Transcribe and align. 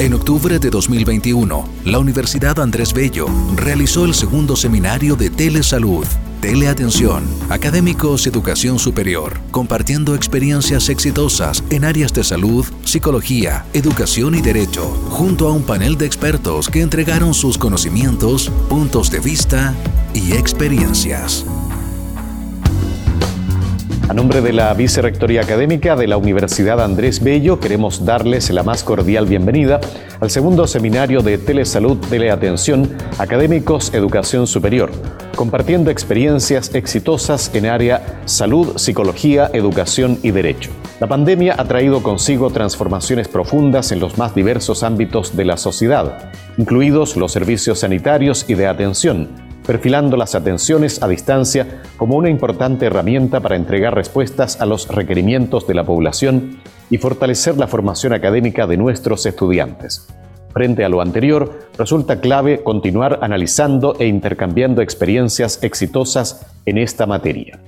En 0.00 0.14
octubre 0.14 0.58
de 0.58 0.70
2021, 0.70 1.68
la 1.84 1.98
Universidad 1.98 2.58
Andrés 2.58 2.94
Bello 2.94 3.26
realizó 3.54 4.06
el 4.06 4.14
segundo 4.14 4.56
seminario 4.56 5.14
de 5.14 5.28
Telesalud, 5.28 6.06
Teleatención, 6.40 7.22
Académicos 7.50 8.26
Educación 8.26 8.78
Superior, 8.78 9.38
compartiendo 9.50 10.14
experiencias 10.14 10.88
exitosas 10.88 11.62
en 11.68 11.84
áreas 11.84 12.14
de 12.14 12.24
salud, 12.24 12.64
psicología, 12.82 13.66
educación 13.74 14.34
y 14.34 14.40
derecho, 14.40 14.86
junto 15.10 15.46
a 15.46 15.52
un 15.52 15.64
panel 15.64 15.98
de 15.98 16.06
expertos 16.06 16.70
que 16.70 16.80
entregaron 16.80 17.34
sus 17.34 17.58
conocimientos, 17.58 18.50
puntos 18.70 19.10
de 19.10 19.20
vista 19.20 19.74
y 20.14 20.32
experiencias. 20.32 21.44
A 24.10 24.12
nombre 24.12 24.40
de 24.40 24.52
la 24.52 24.74
Vicerrectoría 24.74 25.42
Académica 25.42 25.94
de 25.94 26.08
la 26.08 26.16
Universidad 26.16 26.82
Andrés 26.82 27.22
Bello, 27.22 27.60
queremos 27.60 28.04
darles 28.04 28.50
la 28.50 28.64
más 28.64 28.82
cordial 28.82 29.24
bienvenida 29.24 29.78
al 30.18 30.30
segundo 30.30 30.66
seminario 30.66 31.20
de 31.22 31.38
Telesalud 31.38 31.96
Teleatención 32.10 32.90
Académicos 33.18 33.94
Educación 33.94 34.48
Superior, 34.48 34.90
compartiendo 35.36 35.92
experiencias 35.92 36.74
exitosas 36.74 37.54
en 37.54 37.66
área 37.66 38.20
salud, 38.24 38.78
psicología, 38.78 39.48
educación 39.52 40.18
y 40.24 40.32
derecho. 40.32 40.72
La 40.98 41.06
pandemia 41.06 41.54
ha 41.56 41.64
traído 41.66 42.02
consigo 42.02 42.50
transformaciones 42.50 43.28
profundas 43.28 43.92
en 43.92 44.00
los 44.00 44.18
más 44.18 44.34
diversos 44.34 44.82
ámbitos 44.82 45.36
de 45.36 45.44
la 45.44 45.56
sociedad, 45.56 46.32
incluidos 46.58 47.16
los 47.16 47.30
servicios 47.30 47.78
sanitarios 47.78 48.44
y 48.48 48.54
de 48.54 48.66
atención 48.66 49.49
perfilando 49.70 50.16
las 50.16 50.34
atenciones 50.34 51.00
a 51.00 51.06
distancia 51.06 51.80
como 51.96 52.16
una 52.16 52.28
importante 52.28 52.86
herramienta 52.86 53.38
para 53.38 53.54
entregar 53.54 53.94
respuestas 53.94 54.60
a 54.60 54.66
los 54.66 54.88
requerimientos 54.88 55.64
de 55.68 55.74
la 55.74 55.84
población 55.84 56.58
y 56.90 56.98
fortalecer 56.98 57.56
la 57.56 57.68
formación 57.68 58.12
académica 58.12 58.66
de 58.66 58.76
nuestros 58.76 59.24
estudiantes. 59.26 60.08
Frente 60.52 60.84
a 60.84 60.88
lo 60.88 61.00
anterior, 61.00 61.68
resulta 61.78 62.20
clave 62.20 62.64
continuar 62.64 63.20
analizando 63.22 63.94
e 64.00 64.08
intercambiando 64.08 64.82
experiencias 64.82 65.62
exitosas 65.62 66.44
en 66.66 66.76
esta 66.76 67.06
materia. 67.06 67.60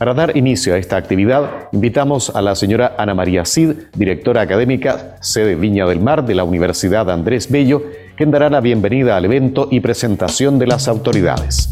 Para 0.00 0.14
dar 0.14 0.36
inicio 0.36 0.74
a 0.74 0.78
esta 0.78 0.96
actividad, 0.96 1.68
invitamos 1.72 2.34
a 2.34 2.42
la 2.42 2.56
señora 2.56 2.94
Ana 2.98 3.14
María 3.14 3.44
Cid, 3.44 3.72
directora 3.94 4.40
académica, 4.40 5.16
sede 5.20 5.54
Viña 5.54 5.86
del 5.86 6.00
Mar 6.00 6.24
de 6.24 6.34
la 6.34 6.42
Universidad 6.42 7.08
Andrés 7.10 7.50
Bello, 7.50 7.82
quien 8.20 8.30
dará 8.30 8.50
la 8.50 8.60
bienvenida 8.60 9.16
al 9.16 9.24
evento 9.24 9.68
y 9.70 9.80
presentación 9.80 10.58
de 10.58 10.66
las 10.66 10.88
autoridades. 10.88 11.70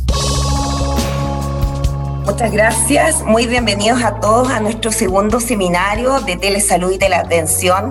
Muchas 2.25 2.51
gracias, 2.51 3.23
muy 3.23 3.47
bienvenidos 3.47 4.03
a 4.03 4.19
todos 4.19 4.49
a 4.49 4.59
nuestro 4.59 4.91
segundo 4.91 5.41
seminario 5.41 6.21
de 6.21 6.39
Telesalud 6.39 6.91
y 6.93 6.97
Teleatención. 6.97 7.91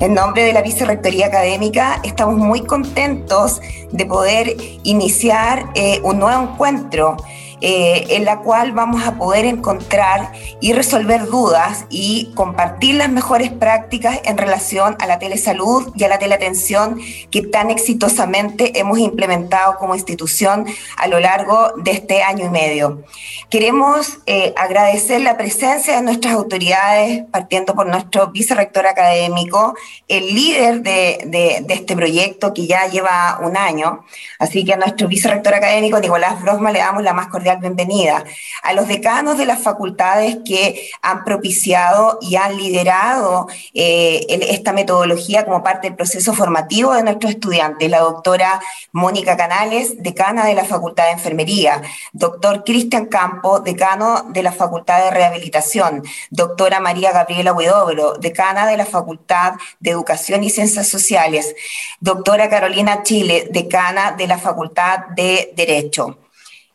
En 0.00 0.14
nombre 0.14 0.42
de 0.42 0.54
la 0.54 0.62
Vicerrectoría 0.62 1.26
Académica, 1.26 2.00
estamos 2.02 2.36
muy 2.36 2.62
contentos 2.62 3.60
de 3.90 4.06
poder 4.06 4.56
iniciar 4.84 5.66
eh, 5.74 6.00
un 6.02 6.18
nuevo 6.18 6.44
encuentro 6.44 7.18
eh, 7.64 8.16
en 8.16 8.24
la 8.24 8.40
cual 8.40 8.72
vamos 8.72 9.06
a 9.06 9.14
poder 9.14 9.44
encontrar 9.44 10.32
y 10.60 10.72
resolver 10.72 11.26
dudas 11.26 11.86
y 11.90 12.32
compartir 12.34 12.96
las 12.96 13.08
mejores 13.08 13.52
prácticas 13.52 14.20
en 14.24 14.36
relación 14.36 14.96
a 14.98 15.06
la 15.06 15.20
telesalud 15.20 15.92
y 15.94 16.02
a 16.02 16.08
la 16.08 16.18
teleatención 16.18 17.00
que 17.30 17.42
tan 17.42 17.70
exitosamente 17.70 18.80
hemos 18.80 18.98
implementado 18.98 19.76
como 19.78 19.94
institución 19.94 20.66
a 20.96 21.06
lo 21.06 21.20
largo 21.20 21.72
de 21.76 21.92
este 21.92 22.24
año 22.24 22.46
y 22.46 22.50
medio. 22.50 23.04
Queremos 23.48 24.18
eh, 24.26 24.52
agradecer 24.56 25.20
la 25.20 25.36
presencia 25.36 25.94
de 25.94 26.02
nuestras 26.02 26.34
autoridades, 26.34 27.24
partiendo 27.30 27.76
por 27.76 27.86
nuestro 27.86 28.28
vicerrector 28.32 28.88
académico, 28.88 29.74
el 30.08 30.34
líder 30.34 30.82
de, 30.82 31.20
de, 31.26 31.64
de 31.64 31.74
este 31.74 31.94
proyecto 31.94 32.52
que 32.52 32.66
ya 32.66 32.88
lleva 32.88 33.38
un 33.40 33.56
año. 33.56 34.04
Así 34.40 34.64
que 34.64 34.72
a 34.72 34.76
nuestro 34.76 35.06
vicerrector 35.06 35.54
académico, 35.54 36.00
Nicolás 36.00 36.42
Brosma, 36.42 36.72
le 36.72 36.80
damos 36.80 37.04
la 37.04 37.12
más 37.12 37.28
cordial 37.28 37.51
bienvenida 37.60 38.24
a 38.62 38.72
los 38.72 38.88
decanos 38.88 39.38
de 39.38 39.46
las 39.46 39.60
facultades 39.60 40.38
que 40.44 40.90
han 41.02 41.24
propiciado 41.24 42.18
y 42.20 42.36
han 42.36 42.56
liderado 42.56 43.46
eh, 43.74 44.26
esta 44.28 44.72
metodología 44.72 45.44
como 45.44 45.62
parte 45.62 45.88
del 45.88 45.96
proceso 45.96 46.34
formativo 46.34 46.94
de 46.94 47.02
nuestros 47.02 47.32
estudiantes, 47.32 47.90
la 47.90 48.00
doctora 48.00 48.60
Mónica 48.92 49.36
Canales, 49.36 50.02
decana 50.02 50.46
de 50.46 50.54
la 50.54 50.64
Facultad 50.64 51.04
de 51.04 51.12
Enfermería, 51.12 51.82
doctor 52.12 52.64
Cristian 52.64 53.06
Campo, 53.06 53.60
decano 53.60 54.26
de 54.28 54.42
la 54.42 54.52
Facultad 54.52 55.04
de 55.04 55.10
Rehabilitación, 55.10 56.02
doctora 56.30 56.80
María 56.80 57.12
Gabriela 57.12 57.52
Huidobro, 57.52 58.14
decana 58.14 58.66
de 58.66 58.76
la 58.76 58.86
Facultad 58.86 59.54
de 59.80 59.90
Educación 59.90 60.44
y 60.44 60.50
Ciencias 60.50 60.88
Sociales, 60.88 61.54
doctora 62.00 62.48
Carolina 62.48 63.02
Chile, 63.02 63.48
decana 63.50 64.12
de 64.12 64.26
la 64.26 64.38
Facultad 64.38 65.06
de 65.16 65.52
Derecho. 65.56 66.21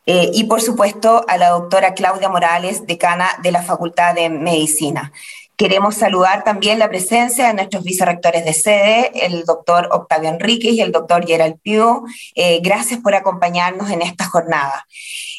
Eh, 0.08 0.32
y 0.34 0.46
por 0.46 0.62
supuesto 0.62 1.26
a 1.28 1.38
la 1.38 1.50
doctora 1.50 1.94
Claudia 1.94 2.30
Morales, 2.30 2.88
decana 2.88 3.28
de 3.44 3.52
la 3.52 3.62
Facultad 3.62 4.16
de 4.16 4.30
Medicina. 4.30 5.12
Queremos 5.58 5.96
saludar 5.96 6.46
también 6.46 6.80
la 6.80 6.88
presencia 6.88 7.48
de 7.48 7.54
nuestros 7.54 7.84
vicerrectores 7.84 8.46
de 8.46 8.54
sede, 8.54 9.26
el 9.26 9.44
doctor 9.44 9.90
Octavio 9.92 10.30
Enríquez 10.30 10.74
y 10.74 10.82
el 10.82 10.94
doctor 10.94 11.28
Gerald 11.28 11.60
Pio. 11.62 12.04
Eh, 12.36 12.62
gracias 12.64 13.02
por 13.02 13.16
acompañarnos 13.16 13.90
en 13.90 14.02
esta 14.02 14.26
jornada. 14.26 14.88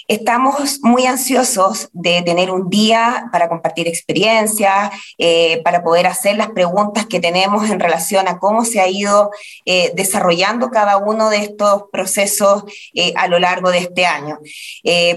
Estamos 0.08 0.80
muy 0.82 1.04
ansiosos 1.04 1.91
de 1.92 2.22
tener 2.22 2.50
un 2.50 2.70
día 2.70 3.28
para 3.30 3.46
compartir 3.46 3.86
experiencias, 3.86 4.91
eh, 5.19 5.60
para 5.62 5.82
poder 5.82 6.06
hacer 6.06 6.38
las 6.38 6.48
preguntas 6.48 7.04
que 7.04 7.20
tenemos 7.20 7.69
en 7.69 7.78
relación 7.78 8.26
a 8.26 8.38
cómo 8.38 8.64
se 8.64 8.80
ha 8.80 8.88
ido 8.88 9.30
eh, 9.66 9.92
desarrollando 9.94 10.70
cada 10.70 10.97
uno 10.97 11.28
de 11.28 11.42
estos 11.42 11.84
procesos 11.92 12.64
eh, 12.94 13.12
a 13.16 13.28
lo 13.28 13.38
largo 13.38 13.70
de 13.70 13.80
este 13.80 14.06
año. 14.06 14.38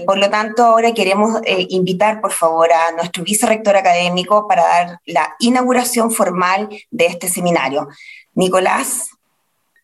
por 0.04 0.18
lo 0.18 0.28
tanto, 0.28 0.62
ahora 0.62 0.92
queremos 0.92 1.40
invitar, 1.70 2.20
por 2.20 2.32
favor, 2.32 2.68
a 2.70 2.92
nuestro 2.92 3.24
vicerrector 3.24 3.76
académico 3.76 4.46
para 4.46 4.62
dar 4.62 5.00
la 5.06 5.34
inauguración 5.38 6.10
formal 6.10 6.68
de 6.90 7.06
este 7.06 7.28
seminario. 7.28 7.88
Nicolás. 8.34 9.08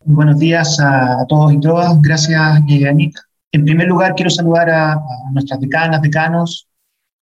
Buenos 0.04 0.38
días 0.38 0.78
a 0.80 1.24
todos 1.28 1.54
y 1.54 1.60
todas. 1.60 1.98
Gracias, 2.02 2.41
Anita. 2.41 3.28
En 3.50 3.64
primer 3.64 3.88
lugar, 3.88 4.14
quiero 4.14 4.31
saludar 4.31 4.69
a, 4.69 5.00
nuestras 5.32 5.59
decanas, 5.60 6.03
decanos, 6.03 6.69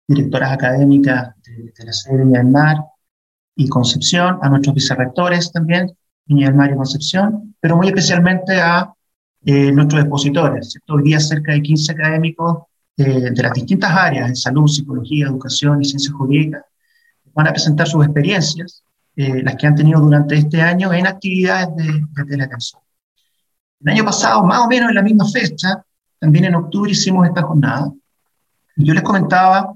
directoras 0.07 0.51
académicas 0.51 1.33
de, 1.43 1.85
la 1.85 1.93
sede 1.93 2.17
de 2.17 2.23
Viña 2.25 2.39
del 2.39 2.47
Mar 2.49 2.77
y 3.55 3.67
Concepción, 3.69 4.37
a 4.41 4.49
nuestros 4.49 4.75
vicerrectores 4.75 5.51
también, 5.51 5.95
Viña 6.25 6.47
del 6.47 6.55
Mar 6.55 6.71
y 6.71 6.75
Concepción, 6.75 7.55
pero 7.61 7.77
muy 7.77 7.87
especialmente 7.87 8.59
a 8.59 8.93
eh, 9.45 9.71
nuestros 9.71 10.01
expositores. 10.01 10.77
Hoy 10.89 11.03
día 11.03 11.19
cerca 11.21 11.53
de 11.53 11.61
15 11.61 11.93
académicos 11.93 12.63
eh, 12.97 13.31
de 13.31 13.43
las 13.43 13.53
distintas 13.53 13.91
áreas, 13.91 14.27
de 14.29 14.35
salud, 14.35 14.67
psicología, 14.67 15.27
educación 15.27 15.81
y 15.81 15.85
ciencias 15.85 16.13
jurídicas, 16.13 16.63
van 17.33 17.47
a 17.47 17.51
presentar 17.51 17.87
sus 17.87 18.03
experiencias, 18.03 18.83
eh, 19.15 19.41
las 19.43 19.55
que 19.55 19.67
han 19.67 19.75
tenido 19.75 20.01
durante 20.01 20.35
este 20.35 20.61
año 20.61 20.91
en 20.91 21.07
actividades 21.07 21.73
de, 21.77 22.01
de 22.01 22.25
teleatención. 22.27 22.81
El 23.79 23.93
año 23.93 24.03
pasado, 24.03 24.43
más 24.43 24.65
o 24.65 24.67
menos 24.67 24.89
en 24.89 24.95
la 24.95 25.03
misma 25.03 25.25
fecha, 25.29 25.85
también 26.19 26.45
en 26.45 26.55
octubre 26.55 26.91
hicimos 26.91 27.27
esta 27.27 27.43
jornada. 27.43 27.91
Y 28.75 28.85
yo 28.85 28.93
les 28.93 29.03
comentaba 29.03 29.73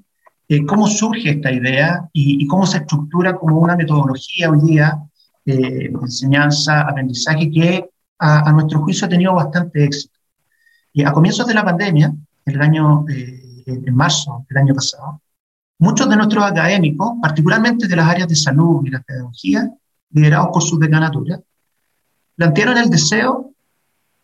eh, 0.48 0.66
cómo 0.66 0.88
surge 0.88 1.30
esta 1.30 1.52
idea 1.52 2.10
y, 2.14 2.46
cómo 2.48 2.66
se 2.66 2.80
estructura 2.80 3.36
como 3.36 3.60
una 3.60 3.76
metodología 3.76 4.50
hoy 4.50 4.60
día 4.62 5.00
eh, 5.46 5.90
de 5.90 6.00
enseñanza, 6.02 6.82
aprendizaje, 6.82 7.50
que 7.50 7.90
a, 8.20 8.52
nuestro 8.52 8.82
juicio 8.82 9.08
ha 9.08 9.10
tenido 9.10 9.34
bastante 9.34 9.84
éxito. 9.84 10.20
Y 10.94 11.04
a 11.04 11.12
comienzos 11.12 11.48
de 11.48 11.54
la 11.54 11.64
pandemia, 11.64 12.14
en 12.46 12.54
el 12.54 12.62
año, 12.62 13.06
eh, 13.10 13.64
en 13.66 13.96
marzo 13.96 14.46
del 14.50 14.58
año 14.58 14.76
pasado, 14.76 15.22
muchos 15.80 16.10
de 16.10 16.16
nuestros 16.16 16.44
académicos, 16.44 17.14
particularmente 17.22 17.88
de 17.88 17.96
las 17.96 18.08
áreas 18.08 18.28
de 18.28 18.36
salud 18.36 18.86
y 18.86 18.90
la 18.90 19.02
pedagogía, 19.02 19.72
liderados 20.12 20.50
por 20.54 20.62
sus 20.62 20.80
decanaturas, 20.80 21.40
plantearon 22.36 22.78
el 22.78 22.90
deseo 22.90 23.54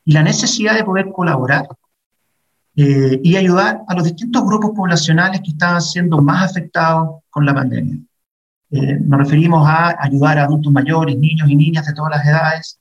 y 0.04 0.12
la 0.12 0.24
necesidad 0.24 0.76
de 0.76 0.84
poder 0.84 1.12
colaborar 1.12 1.68
eh, 2.78 3.20
y 3.24 3.36
ayudar 3.36 3.82
a 3.88 3.96
los 3.96 4.04
distintos 4.04 4.46
grupos 4.46 4.72
poblacionales 4.76 5.42
que 5.42 5.50
estaban 5.50 5.82
siendo 5.82 6.22
más 6.22 6.52
afectados 6.52 7.24
con 7.30 7.44
la 7.44 7.54
pandemia. 7.54 7.98
Eh, 8.70 9.00
nos 9.00 9.20
referimos 9.20 9.68
a 9.68 9.96
ayudar 10.00 10.38
a 10.38 10.44
adultos 10.44 10.72
mayores, 10.72 11.18
niños 11.18 11.50
y 11.50 11.56
niñas 11.56 11.88
de 11.88 11.94
todas 11.94 12.12
las 12.18 12.28
edades, 12.28 12.80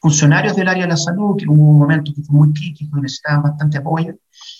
funcionarios 0.00 0.54
del 0.54 0.68
área 0.68 0.84
de 0.84 0.90
la 0.90 0.96
salud, 0.96 1.34
que 1.36 1.46
hubo 1.48 1.64
un 1.64 1.78
momento 1.78 2.12
que 2.14 2.22
fue 2.22 2.36
muy 2.36 2.52
crítico 2.52 2.98
y 2.98 3.00
necesitaban 3.00 3.42
bastante 3.42 3.78
apoyo, 3.78 4.14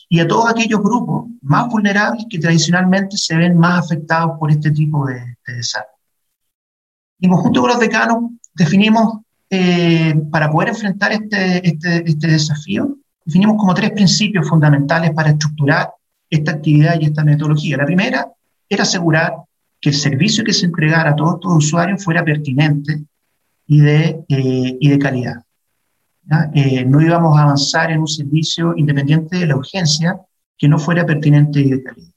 y 0.08 0.20
a 0.20 0.26
todos 0.26 0.50
aquellos 0.50 0.80
grupos 0.80 1.26
más 1.42 1.68
vulnerables 1.68 2.24
que 2.30 2.38
tradicionalmente 2.38 3.16
se 3.18 3.36
ven 3.36 3.58
más 3.58 3.84
afectados 3.84 4.38
por 4.38 4.50
este 4.50 4.70
tipo 4.70 5.06
de, 5.06 5.20
de 5.46 5.54
desastres. 5.54 5.94
En 7.20 7.30
conjunto 7.30 7.60
con 7.60 7.70
los 7.70 7.80
decanos 7.80 8.30
definimos, 8.54 9.18
eh, 9.50 10.14
para 10.30 10.50
poder 10.50 10.70
enfrentar 10.70 11.12
este, 11.12 11.66
este, 11.66 12.08
este 12.08 12.26
desafío, 12.26 12.96
definimos 13.28 13.56
como 13.58 13.74
tres 13.74 13.90
principios 13.90 14.48
fundamentales 14.48 15.10
para 15.10 15.28
estructurar 15.28 15.90
esta 16.30 16.52
actividad 16.52 16.98
y 16.98 17.04
esta 17.04 17.22
metodología. 17.22 17.76
La 17.76 17.84
primera 17.84 18.26
era 18.66 18.84
asegurar 18.84 19.34
que 19.78 19.90
el 19.90 19.94
servicio 19.94 20.42
que 20.42 20.54
se 20.54 20.64
entregara 20.64 21.10
a 21.10 21.16
todos 21.16 21.34
estos 21.34 21.56
usuarios 21.56 22.02
fuera 22.02 22.24
pertinente 22.24 23.04
y 23.66 23.80
de, 23.80 24.24
y 24.28 24.88
de 24.88 24.98
calidad. 24.98 25.44
no 26.86 27.02
íbamos 27.02 27.38
a 27.38 27.42
avanzar 27.42 27.90
en 27.90 28.00
un 28.00 28.08
servicio 28.08 28.72
independiente 28.76 29.36
de 29.36 29.46
la 29.46 29.56
urgencia 29.56 30.18
que 30.56 30.66
no 30.66 30.78
fuera 30.78 31.04
pertinente 31.04 31.60
y 31.60 31.68
de 31.68 31.82
calidad. 31.82 32.12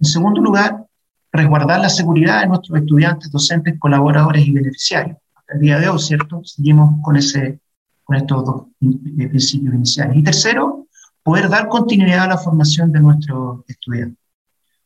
En 0.00 0.06
segundo 0.06 0.40
lugar, 0.40 0.86
resguardar 1.30 1.80
la 1.80 1.90
seguridad 1.90 2.40
de 2.40 2.46
nuestros 2.46 2.78
estudiantes, 2.78 3.30
docentes, 3.30 3.78
colaboradores 3.78 4.46
y 4.46 4.52
beneficiarios. 4.52 5.18
Hasta 5.34 5.54
el 5.56 5.60
día 5.60 5.78
de 5.78 5.90
hoy, 5.90 5.98
¿cierto? 5.98 6.42
Seguimos 6.42 7.02
con, 7.02 7.16
ese, 7.16 7.60
con 8.04 8.16
estos 8.16 8.44
dos 8.44 8.62
principios 8.78 9.54
iniciales. 9.54 10.16
Y 10.16 10.22
tercero, 10.22 10.86
poder 11.22 11.48
dar 11.48 11.68
continuidad 11.68 12.24
a 12.24 12.28
la 12.28 12.38
formación 12.38 12.92
de 12.92 13.00
nuestros 13.00 13.64
estudiantes. 13.66 14.22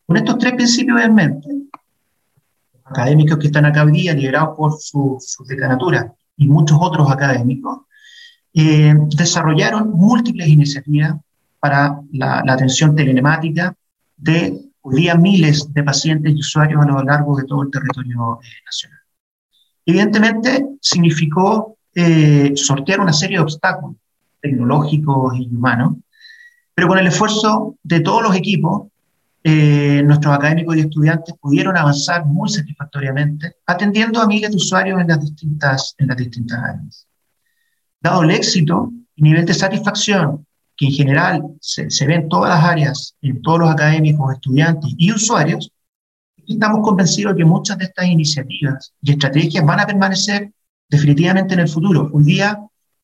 Con 0.06 0.16
estos 0.16 0.38
tres 0.38 0.54
principios 0.54 1.00
en 1.02 1.14
mente, 1.14 1.48
los 1.48 2.86
académicos 2.86 3.38
que 3.38 3.48
están 3.48 3.66
acá 3.66 3.84
hoy 3.84 3.92
día, 3.92 4.14
liderados 4.14 4.56
por 4.56 4.80
su, 4.80 5.18
su 5.20 5.44
decanatura, 5.44 6.14
y 6.36 6.46
muchos 6.46 6.78
otros 6.80 7.10
académicos, 7.10 7.80
eh, 8.54 8.94
desarrollaron 9.16 9.90
múltiples 9.90 10.48
iniciativas 10.48 11.16
para 11.58 12.00
la, 12.12 12.42
la 12.46 12.52
atención 12.52 12.94
telemática 12.94 13.74
de 14.16 14.70
hoy 14.80 15.02
día 15.02 15.16
miles 15.16 15.72
de 15.72 15.82
pacientes 15.82 16.32
y 16.32 16.38
usuarios 16.38 16.82
a 16.82 16.86
lo 16.86 17.02
largo 17.02 17.36
de 17.36 17.44
todo 17.44 17.62
el 17.62 17.70
territorio 17.70 18.38
eh, 18.42 18.46
nacional. 18.64 19.00
Evidentemente, 19.84 20.66
significó 20.80 21.77
eh, 22.00 22.52
sortear 22.54 23.00
una 23.00 23.12
serie 23.12 23.38
de 23.38 23.42
obstáculos 23.42 23.96
tecnológicos 24.40 25.36
y 25.36 25.48
humanos, 25.52 25.94
pero 26.72 26.86
con 26.86 26.96
el 26.96 27.08
esfuerzo 27.08 27.74
de 27.82 27.98
todos 27.98 28.22
los 28.22 28.36
equipos, 28.36 28.86
eh, 29.42 30.00
nuestros 30.04 30.32
académicos 30.32 30.76
y 30.76 30.80
estudiantes 30.80 31.34
pudieron 31.40 31.76
avanzar 31.76 32.24
muy 32.24 32.48
satisfactoriamente, 32.50 33.56
atendiendo 33.66 34.20
a 34.20 34.28
miles 34.28 34.50
de 34.50 34.56
usuarios 34.58 35.00
en 35.00 35.08
las 35.08 35.20
distintas, 35.20 35.96
en 35.98 36.06
las 36.06 36.16
distintas 36.16 36.62
áreas. 36.62 37.06
Dado 38.00 38.22
el 38.22 38.30
éxito 38.30 38.92
y 39.16 39.22
nivel 39.22 39.44
de 39.44 39.54
satisfacción 39.54 40.46
que 40.76 40.86
en 40.86 40.92
general 40.92 41.42
se, 41.60 41.90
se 41.90 42.06
ve 42.06 42.14
en 42.14 42.28
todas 42.28 42.50
las 42.50 42.64
áreas, 42.64 43.16
en 43.22 43.42
todos 43.42 43.58
los 43.58 43.70
académicos, 43.70 44.34
estudiantes 44.34 44.94
y 44.96 45.10
usuarios, 45.10 45.72
estamos 46.46 46.78
convencidos 46.80 47.34
de 47.34 47.38
que 47.38 47.44
muchas 47.44 47.76
de 47.76 47.86
estas 47.86 48.06
iniciativas 48.06 48.94
y 49.02 49.10
estrategias 49.10 49.66
van 49.66 49.80
a 49.80 49.86
permanecer 49.86 50.52
definitivamente 50.88 51.54
en 51.54 51.60
el 51.60 51.68
futuro. 51.68 52.10
Hoy 52.12 52.24
día, 52.24 52.58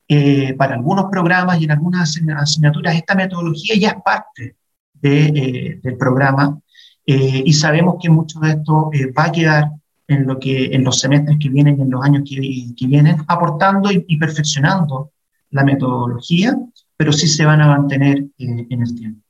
eh, 0.07 0.53
para 0.55 0.75
algunos 0.75 1.05
programas 1.11 1.59
y 1.59 1.65
en 1.65 1.71
algunas 1.71 2.17
asignaturas, 2.35 2.95
esta 2.95 3.15
metodología 3.15 3.75
ya 3.77 3.89
es 3.89 4.01
parte 4.03 4.55
eh, 5.01 5.79
del 5.81 5.97
programa 5.97 6.59
eh, 7.05 7.43
y 7.45 7.53
sabemos 7.53 7.95
que 8.01 8.09
mucho 8.09 8.39
de 8.39 8.51
esto 8.51 8.89
va 9.17 9.25
a 9.25 9.31
quedar 9.31 9.71
en, 10.07 10.25
lo 10.25 10.39
que, 10.39 10.65
en 10.73 10.83
los 10.83 10.99
semestres 10.99 11.37
que 11.39 11.49
vienen 11.49 11.77
y 11.77 11.81
en 11.83 11.91
los 11.91 12.03
años 12.03 12.23
que, 12.27 12.87
vienen, 12.87 13.17
aportando 13.27 13.91
y, 13.91 14.17
perfeccionando 14.17 15.11
la 15.51 15.63
metodología 15.63 16.57
pero 16.97 17.11
sí 17.11 17.27
se 17.27 17.43
van 17.43 17.61
a 17.61 17.67
mantener 17.67 18.25
en 18.37 18.81
el 18.81 18.95
tiempo. 18.95 19.21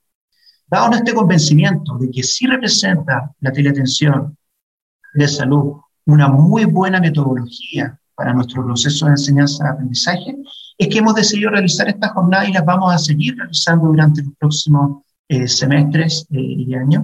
Dado 0.67 0.93
este 0.93 1.15
convencimiento 1.15 1.97
de 1.97 2.11
que 2.11 2.21
sí 2.21 2.45
representa 2.45 3.33
la 3.39 3.51
teleatención 3.51 4.37
de 5.15 5.27
salud 5.27 5.77
una 6.05 6.27
muy 6.27 6.65
buena 6.65 6.99
metodología 6.99 7.99
para 8.15 8.33
nuestro 8.33 8.65
proceso 8.65 9.05
de 9.05 9.11
enseñanza-aprendizaje, 9.11 10.37
es 10.77 10.87
que 10.87 10.97
hemos 10.97 11.15
decidido 11.15 11.51
realizar 11.51 11.87
esta 11.87 12.09
jornada 12.09 12.47
y 12.47 12.53
las 12.53 12.65
vamos 12.65 12.93
a 12.93 12.97
seguir 12.97 13.35
realizando 13.37 13.87
durante 13.87 14.23
los 14.23 14.33
próximos 14.39 15.03
eh, 15.27 15.47
semestres 15.47 16.27
eh, 16.31 16.39
y 16.39 16.75
años, 16.75 17.03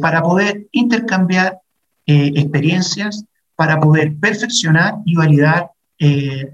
para 0.00 0.22
poder 0.22 0.68
intercambiar 0.72 1.58
experiencias, 2.04 3.24
para 3.56 3.80
poder 3.80 4.14
perfeccionar 4.18 4.96
y 5.06 5.14
validar 5.14 5.70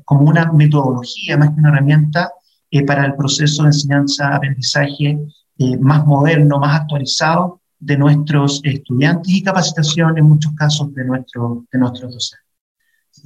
como 0.04 0.28
una 0.28 0.52
metodología 0.52 1.36
más 1.36 1.48
que 1.48 1.58
una 1.58 1.70
herramienta 1.70 2.30
eh, 2.70 2.84
para 2.84 3.06
el 3.06 3.14
proceso 3.14 3.62
de 3.62 3.68
enseñanza-aprendizaje 3.68 5.18
eh, 5.58 5.78
más 5.78 6.04
moderno, 6.04 6.58
más 6.58 6.80
actualizado 6.80 7.60
de 7.78 7.96
nuestros 7.96 8.60
estudiantes 8.64 9.32
y 9.32 9.42
capacitación 9.42 10.18
en 10.18 10.24
muchos 10.24 10.52
casos 10.54 10.92
de, 10.92 11.04
nuestro, 11.04 11.64
de 11.70 11.78
nuestros 11.78 12.12
docentes. 12.12 12.45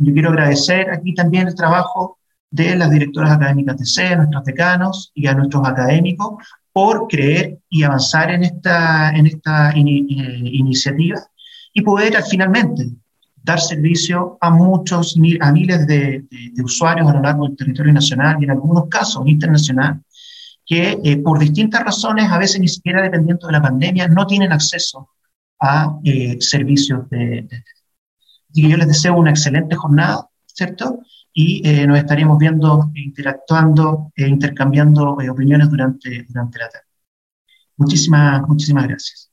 Yo 0.02 0.14
quiero 0.14 0.31
agradecer 0.31 0.91
aquí 0.91 1.14
también 1.14 1.47
el 1.47 1.55
trabajo 1.55 2.19
de 2.50 2.75
las 2.75 2.91
directoras 2.91 3.32
académicas 3.32 3.76
de 3.76 3.85
C, 3.85 4.17
nuestros 4.17 4.44
decanos 4.44 5.12
y 5.14 5.26
a 5.26 5.35
nuestros 5.35 5.67
académicos 5.69 6.43
por 6.73 7.06
creer 7.06 7.58
y 7.69 7.82
avanzar 7.82 8.31
en 8.31 8.44
esta, 8.44 9.11
en 9.11 9.26
esta 9.26 9.73
eh, 9.73 9.82
iniciativa 9.82 11.20
y 11.75 11.82
poder 11.82 12.14
finalmente 12.23 12.88
dar 13.43 13.61
servicio 13.61 14.38
a 14.41 14.50
muchos, 14.50 15.17
a 15.41 15.52
miles 15.52 15.87
de, 15.87 16.25
usuarios 16.64 17.06
a 17.06 17.12
lo 17.12 17.20
largo 17.20 17.47
del 17.47 17.56
territorio 17.56 17.93
nacional 17.93 18.38
y 18.41 18.44
en 18.44 18.52
algunos 18.52 18.88
casos 18.88 19.26
internacional, 19.26 20.00
que 20.64 20.99
eh, 21.05 21.19
por 21.19 21.38
distintas 21.38 21.85
razones, 21.85 22.31
a 22.31 22.38
veces 22.38 22.58
ni 22.58 22.69
siquiera 22.69 23.02
dependiendo 23.02 23.47
de 23.47 23.52
la 23.52 23.62
pandemia, 23.62 24.08
no 24.08 24.26
tienen 24.26 24.50
acceso 24.50 25.11
a 25.61 25.99
eh, 26.05 26.38
servicios 26.41 27.08
de, 27.11 27.43
de, 27.43 27.64
Así 28.50 28.69
yo 28.69 28.76
les 28.76 28.88
deseo 28.88 29.17
una 29.17 29.31
excelente 29.31 29.76
jornada, 29.76 30.29
¿cierto? 30.47 31.00
Y 31.32 31.67
eh, 31.69 31.87
nos 31.87 31.99
estaremos 31.99 32.38
viendo, 32.38 32.91
interactuando 32.94 34.12
e 34.17 34.26
intercambiando 34.26 35.12
opiniones 35.12 35.70
durante, 35.70 36.25
durante 36.29 36.58
la 36.58 36.69
tarde. 36.69 36.87
Muchísimas, 37.76 38.43
muchísimas 38.47 38.88
gracias. 38.88 39.31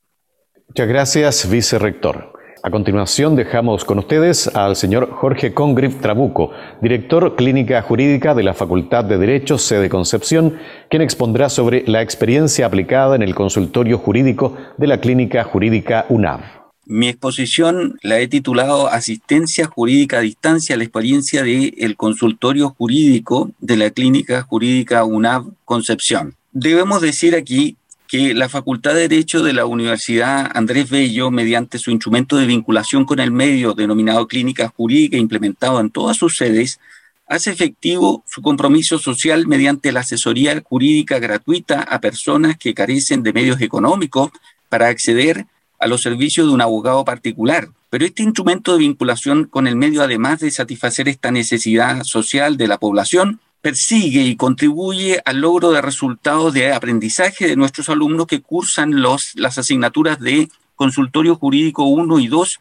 Muchas 0.67 0.87
gracias, 0.87 1.49
vicerrector. 1.49 2.37
A 2.63 2.69
continuación 2.69 3.35
dejamos 3.35 3.85
con 3.85 3.99
ustedes 3.99 4.47
al 4.55 4.75
señor 4.75 5.11
Jorge 5.11 5.53
Congrif 5.53 6.01
Trabuco, 6.01 6.51
director 6.81 7.35
clínica 7.35 7.81
jurídica 7.81 8.33
de 8.35 8.43
la 8.43 8.53
Facultad 8.53 9.05
de 9.05 9.17
Derecho, 9.17 9.57
sede 9.57 9.89
Concepción, 9.89 10.57
quien 10.89 11.01
expondrá 11.01 11.49
sobre 11.49 11.83
la 11.87 12.01
experiencia 12.01 12.65
aplicada 12.65 13.15
en 13.15 13.21
el 13.21 13.35
consultorio 13.35 13.97
jurídico 13.99 14.57
de 14.77 14.87
la 14.87 14.99
Clínica 14.99 15.43
Jurídica 15.43 16.05
UNAV. 16.09 16.56
Mi 16.89 17.09
exposición 17.09 17.99
la 18.01 18.21
he 18.21 18.29
titulado 18.29 18.87
Asistencia 18.87 19.65
Jurídica 19.65 20.19
a 20.19 20.21
Distancia, 20.21 20.77
la 20.77 20.85
experiencia 20.85 21.43
del 21.43 21.97
consultorio 21.97 22.69
jurídico 22.69 23.51
de 23.59 23.75
la 23.75 23.89
Clínica 23.89 24.43
Jurídica 24.43 25.03
UNAV 25.03 25.47
Concepción. 25.65 26.35
Debemos 26.53 27.01
decir 27.01 27.35
aquí 27.35 27.75
que 28.07 28.33
la 28.33 28.47
Facultad 28.47 28.93
de 28.93 29.09
Derecho 29.09 29.43
de 29.43 29.51
la 29.51 29.65
Universidad 29.65 30.49
Andrés 30.53 30.89
Bello, 30.89 31.29
mediante 31.29 31.77
su 31.77 31.91
instrumento 31.91 32.37
de 32.37 32.45
vinculación 32.45 33.03
con 33.03 33.19
el 33.19 33.31
medio 33.31 33.73
denominado 33.73 34.25
Clínica 34.25 34.69
Jurídica 34.69 35.17
implementado 35.17 35.81
en 35.81 35.89
todas 35.89 36.15
sus 36.15 36.37
sedes, 36.37 36.79
hace 37.27 37.51
efectivo 37.51 38.23
su 38.25 38.41
compromiso 38.41 38.97
social 38.97 39.45
mediante 39.45 39.91
la 39.91 39.99
asesoría 39.99 40.61
jurídica 40.61 41.19
gratuita 41.19 41.81
a 41.81 41.99
personas 41.99 42.57
que 42.57 42.73
carecen 42.73 43.23
de 43.23 43.33
medios 43.33 43.59
económicos 43.59 44.31
para 44.69 44.87
acceder 44.87 45.47
los 45.85 46.01
servicios 46.01 46.47
de 46.47 46.53
un 46.53 46.61
abogado 46.61 47.05
particular. 47.05 47.67
Pero 47.91 48.05
este 48.05 48.23
instrumento 48.23 48.73
de 48.73 48.79
vinculación 48.79 49.45
con 49.45 49.67
el 49.67 49.75
medio, 49.75 50.01
además 50.01 50.39
de 50.39 50.49
satisfacer 50.49 51.07
esta 51.07 51.29
necesidad 51.29 52.03
social 52.03 52.57
de 52.57 52.67
la 52.67 52.79
población, 52.79 53.39
persigue 53.61 54.23
y 54.23 54.35
contribuye 54.35 55.21
al 55.25 55.41
logro 55.41 55.71
de 55.71 55.81
resultados 55.81 56.53
de 56.53 56.73
aprendizaje 56.73 57.47
de 57.47 57.55
nuestros 57.55 57.89
alumnos 57.89 58.25
que 58.25 58.41
cursan 58.41 59.01
los, 59.01 59.33
las 59.35 59.57
asignaturas 59.57 60.19
de 60.19 60.49
consultorio 60.75 61.35
jurídico 61.35 61.83
1 61.83 62.19
y 62.19 62.27
2 62.27 62.59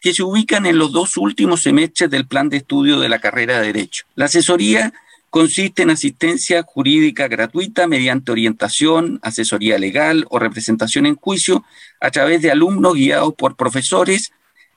que 0.00 0.14
se 0.14 0.22
ubican 0.22 0.66
en 0.66 0.78
los 0.78 0.92
dos 0.92 1.16
últimos 1.16 1.62
semestres 1.62 2.10
del 2.10 2.26
plan 2.26 2.48
de 2.48 2.58
estudio 2.58 3.00
de 3.00 3.08
la 3.08 3.18
carrera 3.18 3.60
de 3.60 3.66
Derecho. 3.66 4.04
La 4.14 4.26
asesoría 4.26 4.92
consiste 5.30 5.82
en 5.82 5.90
asistencia 5.90 6.62
jurídica 6.62 7.28
gratuita 7.28 7.86
mediante 7.86 8.32
orientación, 8.32 9.20
asesoría 9.22 9.78
legal 9.78 10.26
o 10.30 10.38
representación 10.38 11.06
en 11.06 11.16
juicio 11.16 11.64
a 12.00 12.10
través 12.10 12.42
de 12.42 12.50
alumnos 12.50 12.94
guiados 12.94 13.34
por 13.34 13.56
profesores, 13.56 14.32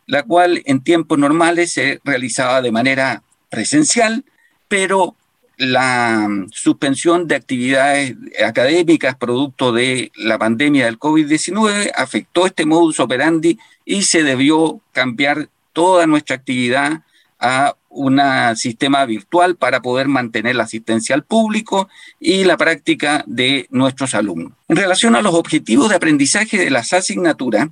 la 0.07 0.23
cual 0.23 0.61
en 0.65 0.83
tiempos 0.83 1.17
normales 1.17 1.71
se 1.71 2.01
realizaba 2.03 2.61
de 2.61 2.71
manera 2.71 3.23
presencial, 3.49 4.25
pero 4.67 5.15
la 5.57 6.27
suspensión 6.51 7.27
de 7.27 7.35
actividades 7.35 8.15
académicas 8.43 9.15
producto 9.15 9.71
de 9.71 10.11
la 10.15 10.39
pandemia 10.39 10.85
del 10.85 10.97
COVID-19 10.97 11.91
afectó 11.95 12.47
este 12.47 12.65
modus 12.65 12.99
operandi 12.99 13.59
y 13.85 14.01
se 14.01 14.23
debió 14.23 14.81
cambiar 14.91 15.49
toda 15.71 16.07
nuestra 16.07 16.35
actividad 16.35 17.03
a 17.39 17.75
un 17.91 18.21
sistema 18.55 19.05
virtual 19.05 19.55
para 19.55 19.81
poder 19.81 20.07
mantener 20.07 20.55
la 20.55 20.63
asistencia 20.63 21.13
al 21.13 21.23
público 21.23 21.89
y 22.19 22.43
la 22.45 22.57
práctica 22.57 23.23
de 23.27 23.67
nuestros 23.69 24.15
alumnos. 24.15 24.53
En 24.67 24.77
relación 24.77 25.15
a 25.15 25.21
los 25.21 25.33
objetivos 25.33 25.89
de 25.89 25.95
aprendizaje 25.95 26.57
de 26.57 26.69
las 26.69 26.93
asignaturas 26.93 27.69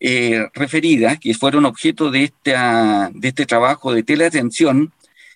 eh, 0.00 0.46
referidas, 0.54 1.18
que 1.18 1.34
fueron 1.34 1.64
objeto 1.64 2.10
de, 2.10 2.24
esta, 2.24 3.10
de 3.12 3.28
este 3.28 3.46
trabajo 3.46 3.92
de 3.92 4.04
teleatención, 4.04 4.92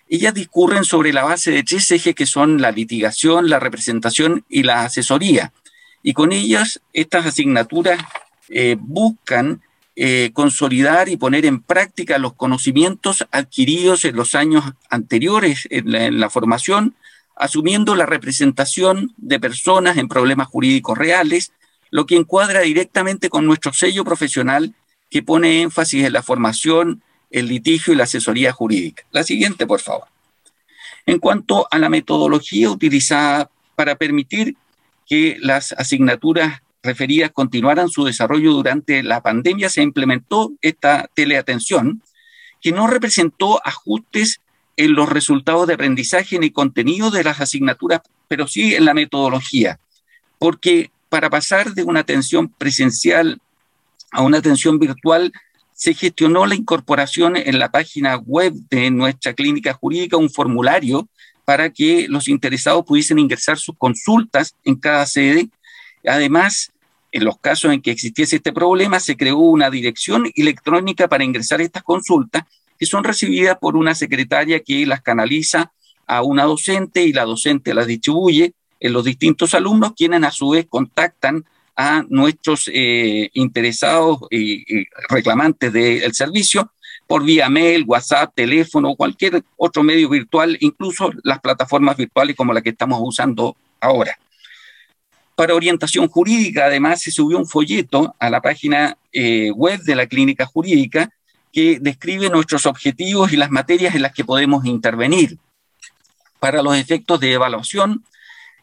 ellas 0.07 0.33
discurren 0.33 0.85
sobre 0.85 1.11
la 1.11 1.23
base 1.23 1.51
de 1.51 1.63
tres 1.63 1.91
ejes 1.91 2.15
que 2.15 2.25
son 2.25 2.61
la 2.61 2.71
litigación, 2.71 3.49
la 3.49 3.59
representación 3.59 4.45
y 4.47 4.63
la 4.63 4.85
asesoría. 4.85 5.51
Y 6.01 6.13
con 6.13 6.31
ellas, 6.31 6.81
estas 6.93 7.25
asignaturas 7.25 7.99
eh, 8.49 8.77
buscan 8.79 9.61
eh, 9.95 10.31
consolidar 10.33 11.07
y 11.07 11.17
poner 11.17 11.45
en 11.45 11.61
práctica 11.61 12.17
los 12.17 12.33
conocimientos 12.33 13.27
adquiridos 13.29 14.05
en 14.05 14.15
los 14.15 14.33
años 14.33 14.65
anteriores 14.89 15.67
en 15.69 16.19
la, 16.19 16.29
formación, 16.31 16.95
asumiendo 17.35 17.93
la 17.95 18.07
representación 18.07 19.13
de 19.17 19.39
personas 19.39 19.97
en 19.97 20.07
problemas 20.07 20.47
jurídicos 20.47 20.97
reales, 20.97 21.51
lo 21.91 22.07
que 22.07 22.15
encuadra 22.15 22.61
directamente 22.61 23.29
con 23.29 23.45
nuestro 23.45 23.71
sello 23.71 24.03
profesional 24.03 24.73
que 25.11 25.21
pone 25.21 25.61
énfasis 25.61 26.05
en 26.05 26.13
la 26.13 26.23
formación, 26.23 27.03
el 27.29 27.47
litigio 27.47 27.93
y 27.93 27.95
la 27.95 28.05
asesoría 28.05 28.51
jurídica. 28.51 29.03
La 29.11 29.23
siguiente, 29.23 29.67
por 29.67 29.79
favor. 29.79 30.07
En 31.05 31.19
cuanto 31.19 31.67
a 31.69 31.77
la 31.77 31.89
metodología 31.89 32.71
utilizada 32.71 33.47
para 33.75 33.95
permitir 33.95 34.55
que 35.05 35.37
las 35.39 35.71
asignaturas 35.73 36.62
referidas 36.83 37.31
continuaran 37.31 37.89
su 37.89 38.03
desarrollo 38.03 38.51
durante 38.51 39.01
la 39.01 39.21
pandemia, 39.21 39.69
se 39.69 39.81
implementó 39.81 40.51
esta 40.61 41.09
teleatención 41.13 42.03
que 42.61 42.71
no 42.71 42.87
representó 42.87 43.65
ajustes 43.65 44.41
en 44.77 44.93
los 44.93 45.09
resultados 45.09 45.67
de 45.67 45.75
aprendizaje 45.75 46.39
ni 46.39 46.51
contenido 46.51 47.09
de 47.09 47.23
las 47.23 47.39
asignaturas, 47.39 48.01
pero 48.27 48.47
sí 48.47 48.75
en 48.75 48.85
la 48.85 48.93
metodología, 48.93 49.79
porque 50.39 50.91
para 51.09 51.29
pasar 51.29 51.73
de 51.73 51.83
una 51.83 52.01
atención 52.01 52.49
presencial 52.49 53.39
a 54.11 54.21
una 54.21 54.39
atención 54.39 54.79
virtual, 54.79 55.31
se 55.73 55.93
gestionó 55.93 56.45
la 56.45 56.55
incorporación 56.55 57.35
en 57.37 57.59
la 57.59 57.69
página 57.69 58.15
web 58.17 58.53
de 58.69 58.89
nuestra 58.91 59.33
clínica 59.33 59.73
jurídica, 59.73 60.17
un 60.17 60.29
formulario 60.29 61.07
para 61.45 61.69
que 61.69 62.07
los 62.07 62.27
interesados 62.27 62.85
pudiesen 62.85 63.19
ingresar 63.19 63.57
sus 63.57 63.77
consultas 63.77 64.55
en 64.63 64.75
cada 64.75 65.05
sede. 65.05 65.49
Además, 66.05 66.72
en 67.13 67.23
los 67.23 67.37
casos 67.37 67.71
en 67.71 67.81
que 67.81 67.91
existiese 67.91 68.37
este 68.37 68.51
problema, 68.51 68.99
se 68.99 69.15
creó 69.15 69.37
una 69.37 69.69
dirección 69.69 70.29
electrónica 70.35 71.07
para 71.07 71.23
ingresar 71.23 71.61
estas 71.61 71.83
consultas, 71.83 72.43
que 72.77 72.87
son 72.87 73.03
recibidas 73.03 73.57
por 73.59 73.77
una 73.77 73.93
secretaria 73.93 74.61
que 74.61 74.85
las 74.87 75.01
canaliza 75.01 75.71
a 76.07 76.23
una 76.23 76.43
docente 76.43 77.03
y 77.03 77.13
la 77.13 77.23
docente 77.23 77.75
las 77.75 77.85
distribuye 77.85 78.53
en 78.79 78.93
los 78.93 79.05
distintos 79.05 79.53
alumnos, 79.53 79.93
quienes 79.95 80.23
a 80.23 80.31
su 80.31 80.49
vez 80.49 80.65
contactan 80.67 81.45
a 81.75 82.03
nuestros 82.09 82.69
eh, 82.73 83.29
interesados 83.33 84.19
y, 84.31 84.85
reclamantes 85.07 85.71
del 85.71 86.13
servicio 86.13 86.71
por 87.05 87.23
vía 87.23 87.47
mail, 87.47 87.83
WhatsApp, 87.85 88.33
teléfono, 88.33 88.89
o 88.89 88.95
cualquier 88.95 89.43
otro 89.57 89.83
medio 89.83 90.09
virtual, 90.09 90.57
incluso 90.61 91.11
las 91.23 91.39
plataformas 91.41 91.95
virtuales 91.95 92.35
como 92.35 92.53
la 92.53 92.61
que 92.61 92.71
estamos 92.71 92.99
usando 93.03 93.55
ahora. 93.79 94.17
Para 95.35 95.55
orientación 95.55 96.07
jurídica, 96.07 96.65
además, 96.65 97.01
se 97.01 97.11
subió 97.11 97.37
un 97.37 97.47
folleto 97.47 98.15
a 98.19 98.29
la 98.29 98.41
página 98.41 98.97
eh, 99.11 99.51
web 99.51 99.81
de 99.81 99.95
la 99.95 100.05
clínica 100.05 100.45
jurídica 100.45 101.09
que 101.51 101.79
describe 101.79 102.29
nuestros 102.29 102.65
objetivos 102.65 103.31
y 103.31 103.37
las 103.37 103.51
materias 103.51 103.95
en 103.95 104.01
las 104.01 104.13
que 104.13 104.25
podemos 104.25 104.65
intervenir. 104.65 105.37
Para 106.39 106.61
los 106.61 106.75
efectos 106.75 107.19
de 107.19 107.33
evaluación, 107.33 108.03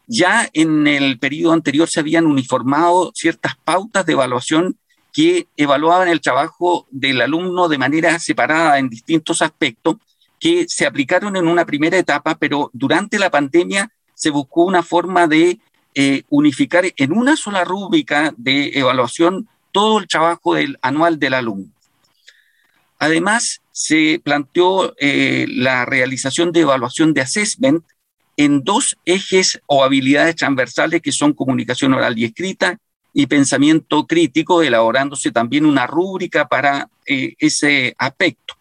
ya 0.07 0.49
en 0.53 0.87
el 0.87 1.19
periodo 1.19 1.53
anterior 1.53 1.89
se 1.89 1.99
habían 1.99 2.25
uniformado 2.25 3.11
ciertas 3.15 3.55
pautas 3.63 4.05
de 4.05 4.13
evaluación 4.13 4.77
que 5.13 5.47
evaluaban 5.57 6.07
el 6.07 6.21
trabajo 6.21 6.87
del 6.91 7.21
alumno 7.21 7.67
de 7.67 7.77
manera 7.77 8.19
separada 8.19 8.77
en 8.77 8.89
distintos 8.89 9.41
aspectos 9.41 9.95
que 10.39 10.65
se 10.67 10.85
aplicaron 10.85 11.35
en 11.35 11.47
una 11.47 11.65
primera 11.65 11.97
etapa, 11.97 12.35
pero 12.35 12.69
durante 12.73 13.19
la 13.19 13.29
pandemia 13.29 13.91
se 14.13 14.31
buscó 14.31 14.63
una 14.63 14.83
forma 14.83 15.27
de 15.27 15.59
eh, 15.95 16.23
unificar 16.29 16.85
en 16.95 17.11
una 17.11 17.35
sola 17.35 17.63
rúbrica 17.63 18.33
de 18.37 18.71
evaluación 18.73 19.47
todo 19.71 19.99
el 19.99 20.07
trabajo 20.07 20.55
del, 20.55 20.77
anual 20.81 21.19
del 21.19 21.33
alumno. 21.33 21.71
Además, 22.99 23.61
se 23.71 24.21
planteó 24.23 24.93
eh, 24.99 25.45
la 25.49 25.85
realización 25.85 26.51
de 26.51 26.61
evaluación 26.61 27.13
de 27.13 27.21
assessment 27.21 27.83
en 28.37 28.63
dos 28.63 28.97
ejes 29.05 29.59
o 29.65 29.83
habilidades 29.83 30.35
transversales 30.35 31.01
que 31.01 31.11
son 31.11 31.33
comunicación 31.33 31.93
oral 31.93 32.17
y 32.17 32.25
escrita 32.25 32.77
y 33.13 33.27
pensamiento 33.27 34.07
crítico, 34.07 34.61
elaborándose 34.61 35.31
también 35.31 35.65
una 35.65 35.87
rúbrica 35.87 36.47
para 36.47 36.89
eh, 37.05 37.35
ese 37.39 37.93
aspecto. 37.97 38.55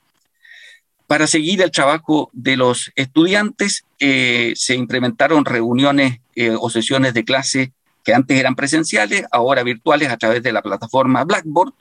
Para 1.10 1.26
seguir 1.26 1.60
el 1.60 1.72
trabajo 1.72 2.30
de 2.32 2.56
los 2.56 2.92
estudiantes, 2.94 3.84
eh, 3.98 4.52
se 4.54 4.76
implementaron 4.76 5.44
reuniones 5.44 6.20
eh, 6.36 6.54
o 6.56 6.70
sesiones 6.70 7.14
de 7.14 7.24
clase 7.24 7.72
que 8.04 8.14
antes 8.14 8.38
eran 8.38 8.54
presenciales, 8.54 9.24
ahora 9.32 9.64
virtuales 9.64 10.08
a 10.08 10.16
través 10.18 10.40
de 10.44 10.52
la 10.52 10.62
plataforma 10.62 11.24
Blackboard, 11.24 11.72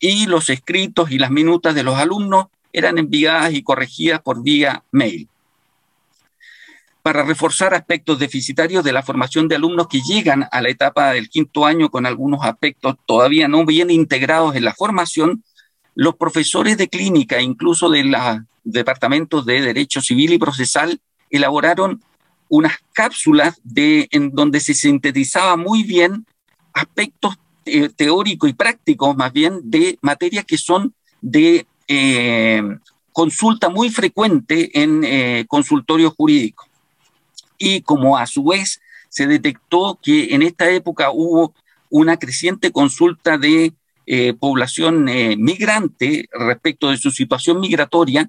y 0.00 0.26
los 0.26 0.50
escritos 0.50 1.12
y 1.12 1.20
las 1.20 1.30
minutas 1.30 1.76
de 1.76 1.84
los 1.84 1.96
alumnos 1.96 2.46
eran 2.72 2.98
enviadas 2.98 3.52
y 3.54 3.62
corregidas 3.62 4.20
por 4.20 4.42
vía 4.42 4.82
mail. 4.90 5.28
Para 7.00 7.22
reforzar 7.22 7.74
aspectos 7.74 8.18
deficitarios 8.18 8.82
de 8.82 8.92
la 8.92 9.04
formación 9.04 9.46
de 9.46 9.54
alumnos 9.54 9.86
que 9.86 10.00
llegan 10.00 10.48
a 10.50 10.60
la 10.60 10.68
etapa 10.68 11.12
del 11.12 11.28
quinto 11.28 11.64
año 11.64 11.90
con 11.90 12.06
algunos 12.06 12.44
aspectos 12.44 12.96
todavía 13.06 13.46
no 13.46 13.64
bien 13.64 13.92
integrados 13.92 14.56
en 14.56 14.64
la 14.64 14.74
formación, 14.74 15.44
los 15.94 16.16
profesores 16.16 16.76
de 16.76 16.88
clínica, 16.88 17.40
incluso 17.40 17.88
de 17.88 18.02
los 18.02 18.20
departamentos 18.64 19.46
de 19.46 19.60
Derecho 19.60 20.00
Civil 20.00 20.32
y 20.32 20.38
Procesal, 20.38 21.00
elaboraron 21.30 22.02
unas 22.48 22.74
cápsulas 22.92 23.60
de, 23.62 24.08
en 24.10 24.30
donde 24.30 24.60
se 24.60 24.74
sintetizaba 24.74 25.56
muy 25.56 25.82
bien 25.82 26.26
aspectos 26.72 27.36
eh, 27.66 27.88
teóricos 27.88 28.50
y 28.50 28.52
prácticos, 28.52 29.16
más 29.16 29.32
bien, 29.32 29.60
de 29.64 29.98
materias 30.02 30.44
que 30.44 30.58
son 30.58 30.94
de 31.20 31.66
eh, 31.88 32.62
consulta 33.12 33.68
muy 33.68 33.90
frecuente 33.90 34.70
en 34.80 35.02
eh, 35.04 35.44
consultorios 35.48 36.12
jurídicos. 36.14 36.68
Y 37.56 37.80
como 37.82 38.18
a 38.18 38.26
su 38.26 38.44
vez 38.44 38.80
se 39.08 39.26
detectó 39.26 39.98
que 40.02 40.34
en 40.34 40.42
esta 40.42 40.68
época 40.70 41.10
hubo 41.12 41.54
una 41.88 42.16
creciente 42.18 42.72
consulta 42.72 43.38
de 43.38 43.72
población 44.38 45.04
migrante 45.38 46.28
respecto 46.30 46.90
de 46.90 46.98
su 46.98 47.10
situación 47.10 47.58
migratoria, 47.58 48.28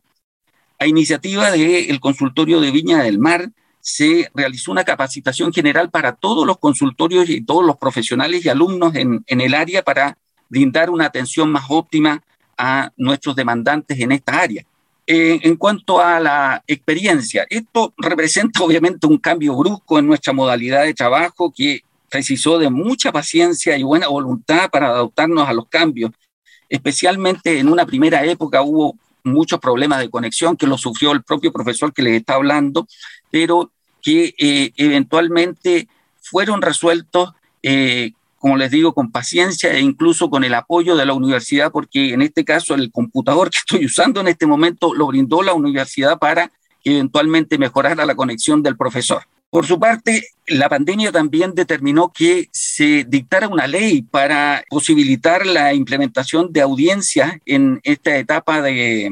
a 0.79 0.87
iniciativa 0.87 1.51
del 1.51 1.99
consultorio 1.99 2.59
de 2.59 2.71
Viña 2.71 3.03
del 3.03 3.19
Mar, 3.19 3.49
se 3.85 4.31
realizó 4.33 4.71
una 4.71 4.83
capacitación 4.83 5.53
general 5.53 5.91
para 5.91 6.13
todos 6.15 6.45
los 6.47 6.57
consultorios 6.57 7.29
y 7.29 7.45
todos 7.45 7.63
los 7.63 7.77
profesionales 7.77 8.43
y 8.43 8.49
alumnos 8.49 8.95
en, 8.95 9.23
el 9.27 9.53
área 9.53 9.83
para 9.83 10.17
brindar 10.49 10.89
una 10.89 11.05
atención 11.05 11.51
más 11.51 11.65
óptima 11.69 12.23
a 12.57 12.91
nuestros 12.97 13.35
demandantes 13.35 13.99
en 13.99 14.11
esta 14.11 14.39
área. 14.39 14.65
Eh, 15.05 15.39
en 15.43 15.55
cuanto 15.55 15.99
a 15.99 16.19
la 16.19 16.63
experiencia, 16.65 17.45
esto 17.47 17.93
representa 17.97 18.63
obviamente 18.63 19.05
un 19.05 19.19
cambio 19.19 19.55
brusco 19.55 19.99
en 19.99 20.07
nuestra 20.07 20.33
modalidad 20.33 20.83
de 20.83 20.95
trabajo 20.95 21.53
que 21.55 21.81
precisó 22.09 22.57
de 22.57 22.71
mucha 22.71 23.11
paciencia 23.11 23.77
y 23.77 23.83
buena 23.83 24.07
voluntad 24.07 24.69
para 24.71 24.87
adaptarnos 24.87 25.47
a 25.47 25.53
los 25.53 25.67
cambios. 25.67 26.11
Especialmente 26.67 27.59
en 27.59 27.69
una 27.69 27.85
primera 27.85 28.25
época 28.25 28.63
hubo 28.63 28.95
muchos 29.25 29.59
problemas 29.59 29.99
de 29.99 30.09
conexión 30.09 30.55
que 30.55 30.67
lo 30.67 30.77
sufrió 30.77 31.11
el 31.11 31.23
propio 31.23 31.51
profesor 31.51 31.93
que 31.93 32.03
les 32.03 32.13
está 32.13 32.35
hablando, 32.35 32.87
pero 33.31 33.71
que 34.01 34.35
eh, 34.37 34.71
eventualmente 34.77 35.87
fueron 36.21 36.61
resueltos, 36.61 37.33
eh, 37.63 38.11
como 38.37 38.57
les 38.57 38.71
digo, 38.71 38.93
con 38.93 39.11
paciencia 39.11 39.73
e 39.73 39.81
incluso 39.81 40.29
con 40.29 40.43
el 40.43 40.53
apoyo 40.53 40.95
de 40.95 41.05
la 41.05 41.13
universidad, 41.13 41.71
porque 41.71 42.13
en 42.13 42.21
este 42.21 42.45
caso 42.45 42.75
el 42.75 42.91
computador 42.91 43.49
que 43.49 43.57
estoy 43.65 43.85
usando 43.85 44.21
en 44.21 44.27
este 44.27 44.45
momento 44.45 44.93
lo 44.93 45.07
brindó 45.07 45.41
la 45.41 45.53
universidad 45.53 46.19
para 46.19 46.51
eventualmente 46.83 47.57
mejorara 47.57 48.05
la 48.05 48.15
conexión 48.15 48.61
del 48.61 48.77
profesor. 48.77 49.23
Por 49.49 49.65
su 49.65 49.79
parte, 49.79 50.27
la 50.47 50.67
pandemia 50.67 51.11
también 51.11 51.53
determinó 51.53 52.11
que 52.11 52.49
se 52.51 53.05
dictara 53.05 53.47
una 53.47 53.67
ley 53.67 54.01
para 54.01 54.63
posibilitar 54.69 55.45
la 55.45 55.73
implementación 55.73 56.51
de 56.51 56.61
audiencias 56.61 57.33
en 57.45 57.79
esta 57.83 58.17
etapa 58.17 58.61
de, 58.61 59.11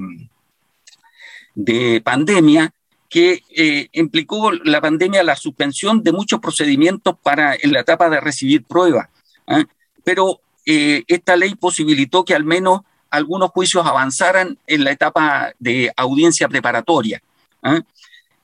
de 1.55 2.01
pandemia 2.03 2.73
que 3.09 3.43
eh, 3.55 3.89
implicó 3.91 4.51
la 4.51 4.81
pandemia 4.81 5.21
la 5.21 5.35
suspensión 5.35 6.01
de 6.01 6.11
muchos 6.11 6.39
procedimientos 6.39 7.15
para 7.21 7.55
en 7.55 7.71
la 7.71 7.81
etapa 7.81 8.09
de 8.09 8.19
recibir 8.19 8.63
pruebas. 8.63 9.07
¿ah? 9.45 9.63
Pero 10.03 10.41
eh, 10.65 11.03
esta 11.07 11.35
ley 11.35 11.53
posibilitó 11.55 12.25
que 12.25 12.33
al 12.33 12.43
menos 12.43 12.81
algunos 13.11 13.51
juicios 13.51 13.85
avanzaran 13.85 14.57
en 14.65 14.83
la 14.83 14.91
etapa 14.91 15.53
de 15.59 15.93
audiencia 15.95 16.49
preparatoria. 16.49 17.21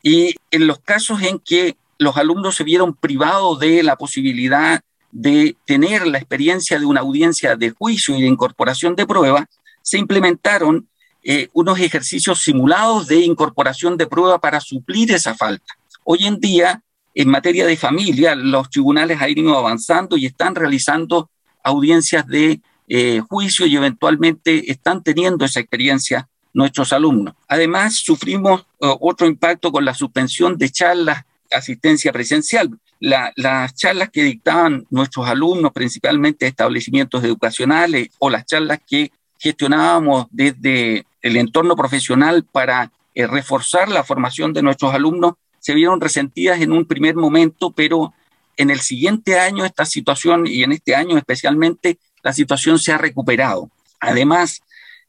Y 0.01 0.35
en 0.51 0.67
los 0.67 0.79
casos 0.79 1.21
en 1.21 1.39
que 1.39 1.75
los 1.97 2.17
alumnos 2.17 2.55
se 2.55 2.63
vieron 2.63 2.93
privados 2.93 3.59
de 3.59 3.83
la 3.83 3.97
posibilidad 3.97 4.81
de 5.11 5.57
tener 5.65 6.07
la 6.07 6.17
experiencia 6.17 6.79
de 6.79 6.85
una 6.85 7.01
audiencia 7.01 7.55
de 7.55 7.71
juicio 7.71 8.15
y 8.15 8.21
de 8.21 8.27
incorporación 8.27 8.95
de 8.95 9.05
pruebas, 9.05 9.45
se 9.81 9.97
implementaron 9.97 10.87
eh, 11.23 11.49
unos 11.53 11.79
ejercicios 11.79 12.41
simulados 12.41 13.07
de 13.07 13.17
incorporación 13.17 13.97
de 13.97 14.07
prueba 14.07 14.39
para 14.39 14.61
suplir 14.61 15.11
esa 15.11 15.35
falta. 15.35 15.73
Hoy 16.03 16.25
en 16.25 16.39
día, 16.39 16.81
en 17.13 17.29
materia 17.29 17.65
de 17.65 17.75
familia, 17.75 18.35
los 18.35 18.69
tribunales 18.69 19.21
han 19.21 19.29
ido 19.29 19.57
avanzando 19.57 20.15
y 20.15 20.25
están 20.25 20.55
realizando 20.55 21.29
audiencias 21.63 22.25
de 22.27 22.61
eh, 22.87 23.21
juicio 23.27 23.65
y 23.65 23.75
eventualmente 23.75 24.71
están 24.71 25.03
teniendo 25.03 25.43
esa 25.43 25.59
experiencia 25.59 26.29
nuestros 26.53 26.93
alumnos. 26.93 27.35
Además, 27.47 27.95
sufrimos 27.95 28.61
eh, 28.61 28.93
otro 28.99 29.27
impacto 29.27 29.71
con 29.71 29.85
la 29.85 29.93
suspensión 29.93 30.57
de 30.57 30.69
charlas 30.69 31.25
asistencia 31.51 32.11
presencial. 32.11 32.69
las 32.99 33.75
charlas 33.75 34.09
que 34.09 34.23
dictaban 34.23 34.85
nuestros 34.89 35.25
alumnos, 35.27 35.71
principalmente 35.71 36.47
establecimientos 36.47 37.23
educacionales, 37.23 38.09
o 38.19 38.29
las 38.29 38.45
charlas 38.45 38.79
que 38.85 39.11
gestionábamos 39.37 40.27
desde 40.31 41.05
el 41.21 41.37
entorno 41.37 41.77
profesional 41.77 42.43
para 42.43 42.91
eh, 43.15 43.25
reforzar 43.25 43.87
la 43.87 44.03
formación 44.03 44.51
de 44.51 44.61
nuestros 44.61 44.93
alumnos, 44.93 45.35
se 45.59 45.73
vieron 45.73 46.01
resentidas 46.01 46.59
en 46.59 46.73
un 46.73 46.85
primer 46.85 47.15
momento, 47.15 47.71
pero 47.71 48.13
en 48.57 48.69
el 48.69 48.81
siguiente 48.81 49.39
año 49.39 49.63
esta 49.63 49.85
situación, 49.85 50.45
y 50.45 50.63
en 50.63 50.73
este 50.73 50.93
año 50.93 51.17
especialmente, 51.17 51.97
la 52.21 52.33
situación 52.33 52.79
se 52.79 52.91
ha 52.91 52.97
recuperado. 52.97 53.69
Además, 54.01 54.61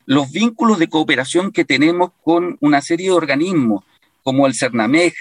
los 0.07 0.31
vínculos 0.31 0.79
de 0.79 0.89
cooperación 0.89 1.53
que 1.53 1.65
tenemos 1.65 2.11
con 2.23 2.57
una 2.61 2.81
serie 2.81 3.09
de 3.09 3.15
organismos 3.15 3.85
como 4.23 4.47
el 4.47 4.55
CERNAMEG, 4.55 5.15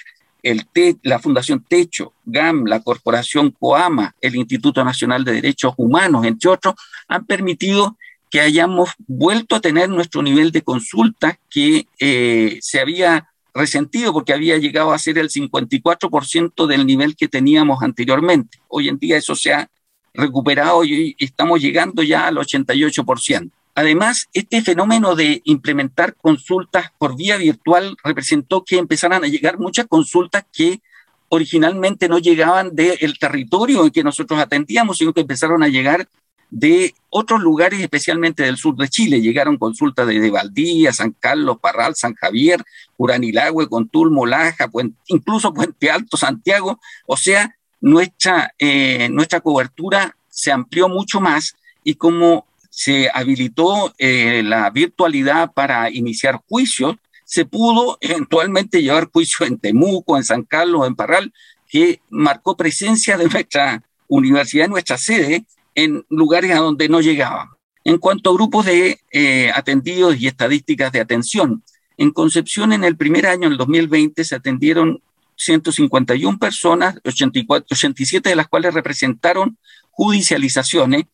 la 1.03 1.19
Fundación 1.19 1.63
Techo, 1.67 2.13
GAM, 2.25 2.65
la 2.65 2.81
Corporación 2.81 3.51
COAMA, 3.51 4.15
el 4.21 4.35
Instituto 4.35 4.83
Nacional 4.83 5.23
de 5.23 5.33
Derechos 5.33 5.73
Humanos, 5.77 6.25
entre 6.25 6.49
otros, 6.49 6.75
han 7.07 7.25
permitido 7.25 7.97
que 8.29 8.39
hayamos 8.39 8.91
vuelto 9.07 9.55
a 9.55 9.59
tener 9.59 9.89
nuestro 9.89 10.21
nivel 10.21 10.51
de 10.51 10.61
consulta 10.61 11.39
que 11.49 11.87
eh, 11.99 12.59
se 12.61 12.79
había 12.79 13.29
resentido 13.53 14.13
porque 14.13 14.33
había 14.33 14.57
llegado 14.57 14.91
a 14.91 14.99
ser 14.99 15.17
el 15.17 15.29
54% 15.29 16.67
del 16.67 16.85
nivel 16.85 17.15
que 17.15 17.27
teníamos 17.27 17.81
anteriormente. 17.81 18.59
Hoy 18.67 18.87
en 18.87 18.99
día 18.99 19.17
eso 19.17 19.35
se 19.35 19.53
ha 19.53 19.69
recuperado 20.13 20.83
y 20.83 21.15
estamos 21.17 21.59
llegando 21.59 22.03
ya 22.03 22.27
al 22.27 22.37
88%. 22.37 23.51
Además, 23.79 24.27
este 24.33 24.61
fenómeno 24.61 25.15
de 25.15 25.41
implementar 25.45 26.13
consultas 26.17 26.91
por 26.97 27.15
vía 27.15 27.37
virtual 27.37 27.95
representó 28.03 28.65
que 28.65 28.77
empezaran 28.77 29.23
a 29.23 29.27
llegar 29.29 29.57
muchas 29.57 29.87
consultas 29.87 30.43
que 30.51 30.81
originalmente 31.29 32.09
no 32.09 32.17
llegaban 32.17 32.75
del 32.75 33.17
territorio 33.17 33.85
en 33.85 33.91
que 33.91 34.03
nosotros 34.03 34.37
atendíamos, 34.37 34.97
sino 34.97 35.13
que 35.13 35.21
empezaron 35.21 35.63
a 35.63 35.69
llegar 35.69 36.09
de 36.49 36.93
otros 37.09 37.39
lugares, 37.39 37.79
especialmente 37.79 38.43
del 38.43 38.57
sur 38.57 38.75
de 38.75 38.89
Chile. 38.89 39.21
Llegaron 39.21 39.55
consultas 39.57 40.05
de 40.07 40.29
Valdía, 40.29 40.91
San 40.91 41.15
Carlos, 41.17 41.59
Parral, 41.61 41.95
San 41.95 42.15
Javier, 42.15 42.61
Uranilagüe, 42.97 43.69
Contulmo, 43.69 44.25
Laja, 44.25 44.69
incluso 45.07 45.53
Puente 45.53 45.89
Alto, 45.89 46.17
Santiago. 46.17 46.81
O 47.05 47.15
sea, 47.15 47.55
nuestra, 47.79 48.53
eh, 48.59 49.07
nuestra 49.09 49.39
cobertura 49.39 50.17
se 50.27 50.51
amplió 50.51 50.89
mucho 50.89 51.21
más 51.21 51.55
y 51.81 51.95
como 51.95 52.48
se 52.79 53.09
habilitó 53.13 53.93
eh, 53.97 54.41
la 54.41 54.69
virtualidad 54.69 55.51
para 55.51 55.89
iniciar 55.89 56.39
juicios, 56.47 56.95
se 57.25 57.43
pudo 57.43 57.97
eventualmente 57.99 58.81
llevar 58.81 59.09
juicio 59.11 59.45
en 59.45 59.59
Temuco, 59.59 60.15
en 60.15 60.23
San 60.23 60.43
Carlos, 60.43 60.87
en 60.87 60.95
Parral, 60.95 61.33
que 61.67 61.99
marcó 62.09 62.55
presencia 62.55 63.17
de 63.17 63.27
nuestra 63.27 63.83
universidad, 64.07 64.69
nuestra 64.69 64.97
sede, 64.97 65.43
en 65.75 66.05
lugares 66.07 66.51
a 66.51 66.59
donde 66.59 66.87
no 66.87 67.01
llegaban. 67.01 67.49
En 67.83 67.97
cuanto 67.97 68.29
a 68.29 68.33
grupos 68.33 68.65
de 68.65 69.01
eh, 69.11 69.51
atendidos 69.53 70.15
y 70.17 70.27
estadísticas 70.27 70.93
de 70.93 71.01
atención, 71.01 71.61
en 71.97 72.11
Concepción 72.11 72.71
en 72.71 72.85
el 72.85 72.95
primer 72.95 73.25
año, 73.25 73.47
en 73.47 73.51
el 73.51 73.57
2020, 73.57 74.23
se 74.23 74.35
atendieron 74.35 75.03
151 75.35 76.39
personas, 76.39 76.95
84, 77.03 77.65
87 77.71 78.29
de 78.29 78.35
las 78.37 78.47
cuales 78.47 78.73
representaron 78.73 79.57
judicializaciones 79.91 81.07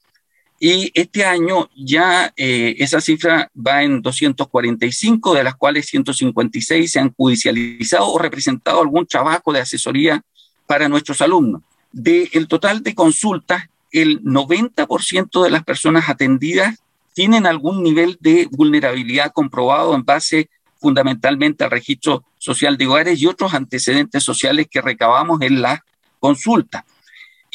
y 0.59 0.91
este 0.93 1.25
año 1.25 1.69
ya 1.75 2.33
eh, 2.37 2.75
esa 2.79 3.01
cifra 3.01 3.51
va 3.55 3.83
en 3.83 4.01
245, 4.01 5.33
de 5.33 5.43
las 5.43 5.55
cuales 5.55 5.85
156 5.87 6.91
se 6.91 6.99
han 6.99 7.13
judicializado 7.13 8.07
o 8.07 8.17
representado 8.17 8.81
algún 8.81 9.05
trabajo 9.05 9.51
de 9.51 9.59
asesoría 9.59 10.23
para 10.65 10.87
nuestros 10.87 11.21
alumnos. 11.21 11.61
Del 11.91 12.47
total 12.47 12.83
de 12.83 12.95
consultas, 12.95 13.65
el 13.91 14.21
90% 14.23 15.43
de 15.43 15.49
las 15.49 15.63
personas 15.63 16.09
atendidas 16.09 16.79
tienen 17.13 17.45
algún 17.45 17.83
nivel 17.83 18.17
de 18.19 18.47
vulnerabilidad 18.51 19.31
comprobado 19.31 19.95
en 19.95 20.03
base 20.03 20.49
fundamentalmente 20.79 21.63
al 21.63 21.71
registro 21.71 22.23
social 22.37 22.77
de 22.77 22.87
hogares 22.87 23.21
y 23.21 23.27
otros 23.27 23.53
antecedentes 23.53 24.23
sociales 24.23 24.67
que 24.69 24.81
recabamos 24.81 25.41
en 25.41 25.61
la 25.61 25.83
consulta. 26.19 26.85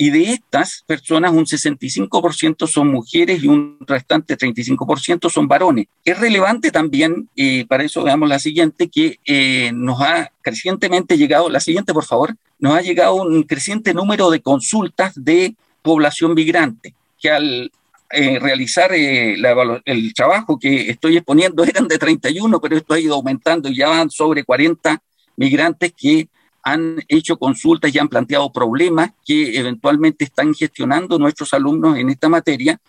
Y 0.02 0.08
de 0.08 0.32
estas 0.32 0.82
personas, 0.86 1.30
un 1.30 1.44
65% 1.44 2.66
son 2.66 2.88
mujeres 2.88 3.44
y 3.44 3.48
un 3.48 3.76
restante 3.80 4.34
35% 4.34 5.28
son 5.28 5.46
varones. 5.46 5.88
Es 6.06 6.18
relevante 6.18 6.70
también, 6.70 7.28
eh, 7.36 7.66
para 7.68 7.84
eso 7.84 8.02
veamos 8.02 8.26
la 8.26 8.38
siguiente, 8.38 8.88
que 8.88 9.18
eh, 9.26 9.72
nos 9.74 10.00
ha 10.00 10.32
crecientemente 10.40 11.18
llegado, 11.18 11.50
la 11.50 11.60
siguiente 11.60 11.92
por 11.92 12.06
favor, 12.06 12.34
nos 12.58 12.78
ha 12.78 12.80
llegado 12.80 13.16
un 13.16 13.42
creciente 13.42 13.92
número 13.92 14.30
de 14.30 14.40
consultas 14.40 15.12
de 15.14 15.54
población 15.82 16.32
migrante, 16.32 16.94
que 17.20 17.30
al 17.30 17.70
eh, 18.10 18.38
realizar 18.38 18.92
el 18.94 20.14
trabajo 20.14 20.58
que 20.58 20.88
estoy 20.88 21.18
exponiendo 21.18 21.62
eran 21.64 21.86
de 21.88 21.98
31, 21.98 22.58
pero 22.58 22.74
esto 22.74 22.94
ha 22.94 23.00
ido 23.00 23.16
aumentando 23.16 23.68
y 23.68 23.76
ya 23.76 23.90
van 23.90 24.08
sobre 24.08 24.44
40 24.44 24.98
migrantes 25.36 25.92
que 25.94 26.26
han 26.62 27.02
hecho 27.08 27.38
consultas 27.38 27.94
y 27.94 27.98
han 27.98 28.08
planteado 28.08 28.52
problemas 28.52 29.12
que 29.24 29.58
eventualmente 29.58 30.24
están 30.24 30.54
gestionando 30.54 31.18
nuestros 31.18 31.52
alumnos 31.54 31.96
en 31.96 32.10
esta 32.10 32.28
materia 32.28 32.80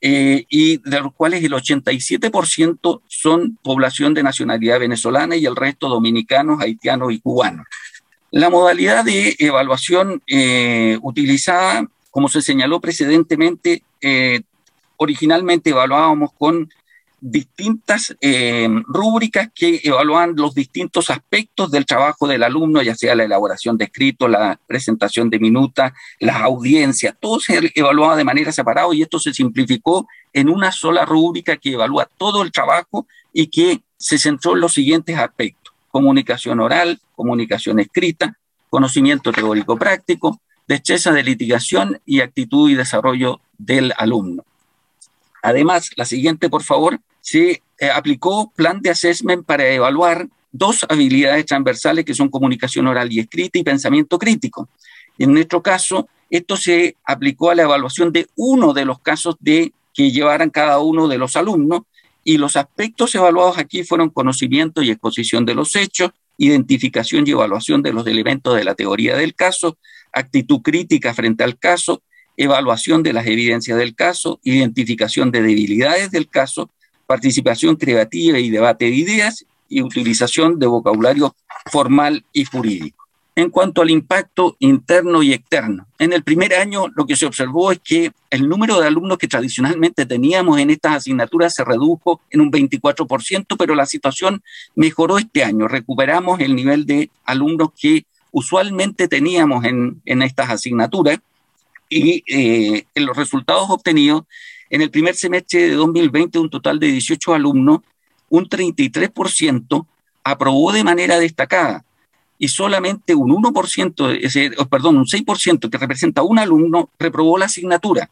eh, 0.00 0.44
y 0.48 0.78
de 0.88 1.00
los 1.00 1.12
cuales 1.12 1.42
el 1.42 1.52
87% 1.52 3.00
son 3.08 3.58
población 3.62 4.14
de 4.14 4.22
nacionalidad 4.22 4.78
venezolana 4.78 5.34
y 5.34 5.44
el 5.44 5.56
resto 5.56 5.88
dominicanos, 5.88 6.60
haitianos 6.60 7.12
y 7.12 7.18
cubanos. 7.20 7.66
La 8.30 8.50
modalidad 8.50 9.04
de 9.04 9.34
evaluación 9.38 10.22
eh, 10.26 10.98
utilizada, 11.02 11.88
como 12.10 12.28
se 12.28 12.42
señaló 12.42 12.80
precedentemente, 12.80 13.82
eh, 14.00 14.42
originalmente 14.96 15.70
evaluábamos 15.70 16.30
con 16.38 16.70
distintas 17.20 18.16
eh, 18.20 18.68
rúbricas 18.86 19.48
que 19.54 19.80
evalúan 19.82 20.34
los 20.36 20.54
distintos 20.54 21.10
aspectos 21.10 21.70
del 21.70 21.86
trabajo 21.86 22.28
del 22.28 22.42
alumno, 22.42 22.82
ya 22.82 22.94
sea 22.94 23.14
la 23.14 23.24
elaboración 23.24 23.76
de 23.76 23.86
escritos, 23.86 24.30
la 24.30 24.58
presentación 24.66 25.30
de 25.30 25.38
minutas, 25.38 25.92
las 26.20 26.36
audiencias, 26.36 27.14
todo 27.18 27.40
se 27.40 27.72
evaluaba 27.74 28.16
de 28.16 28.24
manera 28.24 28.52
separada 28.52 28.94
y 28.94 29.02
esto 29.02 29.18
se 29.18 29.34
simplificó 29.34 30.06
en 30.32 30.48
una 30.48 30.70
sola 30.72 31.04
rúbrica 31.04 31.56
que 31.56 31.72
evalúa 31.72 32.08
todo 32.16 32.42
el 32.42 32.52
trabajo 32.52 33.06
y 33.32 33.48
que 33.48 33.80
se 33.96 34.18
centró 34.18 34.54
en 34.54 34.60
los 34.60 34.74
siguientes 34.74 35.18
aspectos, 35.18 35.74
comunicación 35.90 36.60
oral, 36.60 37.00
comunicación 37.16 37.80
escrita, 37.80 38.38
conocimiento 38.70 39.32
teórico 39.32 39.76
práctico, 39.76 40.40
destreza 40.68 41.12
de 41.12 41.24
litigación 41.24 42.00
y 42.04 42.20
actitud 42.20 42.70
y 42.70 42.74
desarrollo 42.74 43.40
del 43.56 43.92
alumno. 43.96 44.44
Además, 45.42 45.90
la 45.96 46.04
siguiente, 46.04 46.48
por 46.48 46.62
favor, 46.62 47.00
se 47.20 47.62
eh, 47.78 47.90
aplicó 47.92 48.52
plan 48.56 48.80
de 48.80 48.90
assessment 48.90 49.44
para 49.44 49.68
evaluar 49.68 50.28
dos 50.50 50.84
habilidades 50.88 51.46
transversales 51.46 52.04
que 52.04 52.14
son 52.14 52.28
comunicación 52.28 52.86
oral 52.86 53.12
y 53.12 53.20
escrita 53.20 53.58
y 53.58 53.62
pensamiento 53.62 54.18
crítico. 54.18 54.68
En 55.18 55.32
nuestro 55.32 55.62
caso, 55.62 56.08
esto 56.30 56.56
se 56.56 56.96
aplicó 57.04 57.50
a 57.50 57.54
la 57.54 57.62
evaluación 57.62 58.12
de 58.12 58.28
uno 58.36 58.72
de 58.72 58.84
los 58.84 59.00
casos 59.00 59.36
de 59.40 59.72
que 59.94 60.10
llevaran 60.10 60.50
cada 60.50 60.78
uno 60.80 61.08
de 61.08 61.18
los 61.18 61.36
alumnos 61.36 61.82
y 62.24 62.36
los 62.36 62.56
aspectos 62.56 63.14
evaluados 63.14 63.58
aquí 63.58 63.84
fueron 63.84 64.10
conocimiento 64.10 64.82
y 64.82 64.90
exposición 64.90 65.44
de 65.44 65.54
los 65.54 65.74
hechos, 65.76 66.10
identificación 66.36 67.26
y 67.26 67.30
evaluación 67.30 67.82
de 67.82 67.92
los 67.92 68.06
elementos 68.06 68.54
de 68.54 68.64
la 68.64 68.74
teoría 68.74 69.16
del 69.16 69.34
caso, 69.34 69.76
actitud 70.12 70.60
crítica 70.62 71.14
frente 71.14 71.42
al 71.42 71.58
caso, 71.58 72.02
evaluación 72.38 73.02
de 73.02 73.12
las 73.12 73.26
evidencias 73.26 73.76
del 73.76 73.94
caso, 73.94 74.40
identificación 74.44 75.30
de 75.30 75.42
debilidades 75.42 76.10
del 76.10 76.28
caso, 76.28 76.70
participación 77.06 77.76
creativa 77.76 78.38
y 78.38 78.48
debate 78.48 78.86
de 78.86 78.92
ideas 78.92 79.44
y 79.68 79.82
utilización 79.82 80.58
de 80.58 80.66
vocabulario 80.66 81.34
formal 81.70 82.24
y 82.32 82.44
jurídico. 82.44 83.06
En 83.34 83.50
cuanto 83.50 83.82
al 83.82 83.90
impacto 83.90 84.56
interno 84.58 85.22
y 85.22 85.32
externo, 85.32 85.86
en 85.98 86.12
el 86.12 86.24
primer 86.24 86.54
año 86.54 86.86
lo 86.94 87.06
que 87.06 87.16
se 87.16 87.26
observó 87.26 87.70
es 87.70 87.80
que 87.84 88.12
el 88.30 88.48
número 88.48 88.80
de 88.80 88.86
alumnos 88.86 89.18
que 89.18 89.28
tradicionalmente 89.28 90.06
teníamos 90.06 90.58
en 90.58 90.70
estas 90.70 90.96
asignaturas 90.96 91.54
se 91.54 91.64
redujo 91.64 92.20
en 92.30 92.40
un 92.40 92.50
24%, 92.50 93.56
pero 93.56 93.74
la 93.74 93.86
situación 93.86 94.42
mejoró 94.74 95.18
este 95.18 95.44
año. 95.44 95.68
Recuperamos 95.68 96.40
el 96.40 96.54
nivel 96.56 96.84
de 96.84 97.10
alumnos 97.24 97.70
que 97.80 98.06
usualmente 98.32 99.06
teníamos 99.08 99.64
en, 99.64 100.02
en 100.04 100.22
estas 100.22 100.50
asignaturas 100.50 101.18
y 101.88 102.22
eh, 102.26 102.84
en 102.94 103.06
los 103.06 103.16
resultados 103.16 103.68
obtenidos, 103.70 104.24
en 104.70 104.82
el 104.82 104.90
primer 104.90 105.14
semestre 105.14 105.68
de 105.68 105.74
2020, 105.74 106.38
un 106.38 106.50
total 106.50 106.78
de 106.78 106.88
18 106.88 107.34
alumnos, 107.34 107.80
un 108.28 108.48
33% 108.48 109.86
aprobó 110.24 110.72
de 110.72 110.84
manera 110.84 111.18
destacada 111.18 111.84
y 112.38 112.48
solamente 112.48 113.14
un 113.14 113.30
1%, 113.30 114.18
ese, 114.20 114.50
perdón, 114.70 114.98
un 114.98 115.06
6% 115.06 115.70
que 115.70 115.78
representa 115.78 116.22
un 116.22 116.38
alumno 116.38 116.90
reprobó 116.98 117.38
la 117.38 117.46
asignatura. 117.46 118.10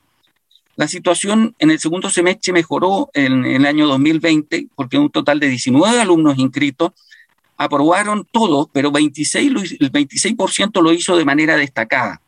La 0.74 0.88
situación 0.88 1.54
en 1.58 1.70
el 1.70 1.78
segundo 1.78 2.10
semestre 2.10 2.52
mejoró 2.52 3.10
en, 3.14 3.44
en 3.44 3.56
el 3.56 3.66
año 3.66 3.86
2020 3.86 4.68
porque 4.74 4.98
un 4.98 5.10
total 5.10 5.40
de 5.40 5.48
19 5.48 6.00
alumnos 6.00 6.38
inscritos 6.38 6.92
aprobaron 7.56 8.26
todos, 8.30 8.68
pero 8.72 8.90
26 8.90 9.52
el 9.80 9.92
26% 9.92 10.82
lo 10.82 10.92
hizo 10.92 11.16
de 11.16 11.24
manera 11.24 11.56
destacada. 11.56 12.20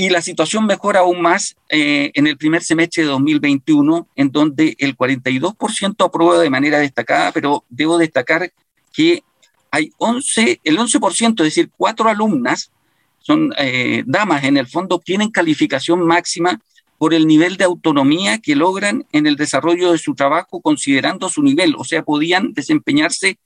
Y 0.00 0.10
la 0.10 0.22
situación 0.22 0.64
mejora 0.64 1.00
aún 1.00 1.20
más 1.20 1.56
eh, 1.68 2.12
en 2.14 2.28
el 2.28 2.38
primer 2.38 2.62
semestre 2.62 3.02
de 3.02 3.08
2021, 3.08 4.06
en 4.14 4.30
donde 4.30 4.76
el 4.78 4.96
42% 4.96 6.04
aprueba 6.04 6.38
de 6.38 6.48
manera 6.50 6.78
destacada, 6.78 7.32
pero 7.32 7.64
debo 7.68 7.98
destacar 7.98 8.52
que 8.92 9.24
hay 9.72 9.90
11, 9.98 10.60
el 10.62 10.78
11%, 10.78 11.40
es 11.40 11.44
decir, 11.46 11.70
cuatro 11.76 12.08
alumnas, 12.08 12.70
son 13.18 13.52
eh, 13.58 14.04
damas 14.06 14.44
en 14.44 14.56
el 14.56 14.68
fondo, 14.68 14.94
obtienen 14.94 15.32
calificación 15.32 16.06
máxima 16.06 16.60
por 16.96 17.12
el 17.12 17.26
nivel 17.26 17.56
de 17.56 17.64
autonomía 17.64 18.38
que 18.38 18.54
logran 18.54 19.04
en 19.10 19.26
el 19.26 19.34
desarrollo 19.34 19.90
de 19.90 19.98
su 19.98 20.14
trabajo 20.14 20.60
considerando 20.60 21.28
su 21.28 21.42
nivel, 21.42 21.74
o 21.76 21.82
sea, 21.82 22.04
podían 22.04 22.52
desempeñarse 22.52 23.40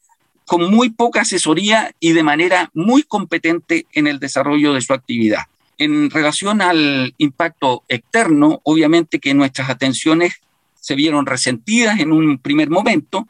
con 0.44 0.70
muy 0.70 0.90
poca 0.90 1.22
asesoría 1.22 1.92
y 1.98 2.12
de 2.12 2.22
manera 2.22 2.70
muy 2.74 3.04
competente 3.04 3.86
en 3.94 4.06
el 4.06 4.18
desarrollo 4.18 4.74
de 4.74 4.82
su 4.82 4.92
actividad. 4.92 5.44
En 5.82 6.10
relación 6.10 6.62
al 6.62 7.12
impacto 7.18 7.82
externo, 7.88 8.60
obviamente 8.62 9.18
que 9.18 9.34
nuestras 9.34 9.68
atenciones 9.68 10.34
se 10.78 10.94
vieron 10.94 11.26
resentidas 11.26 11.98
en 11.98 12.12
un 12.12 12.38
primer 12.38 12.70
momento, 12.70 13.26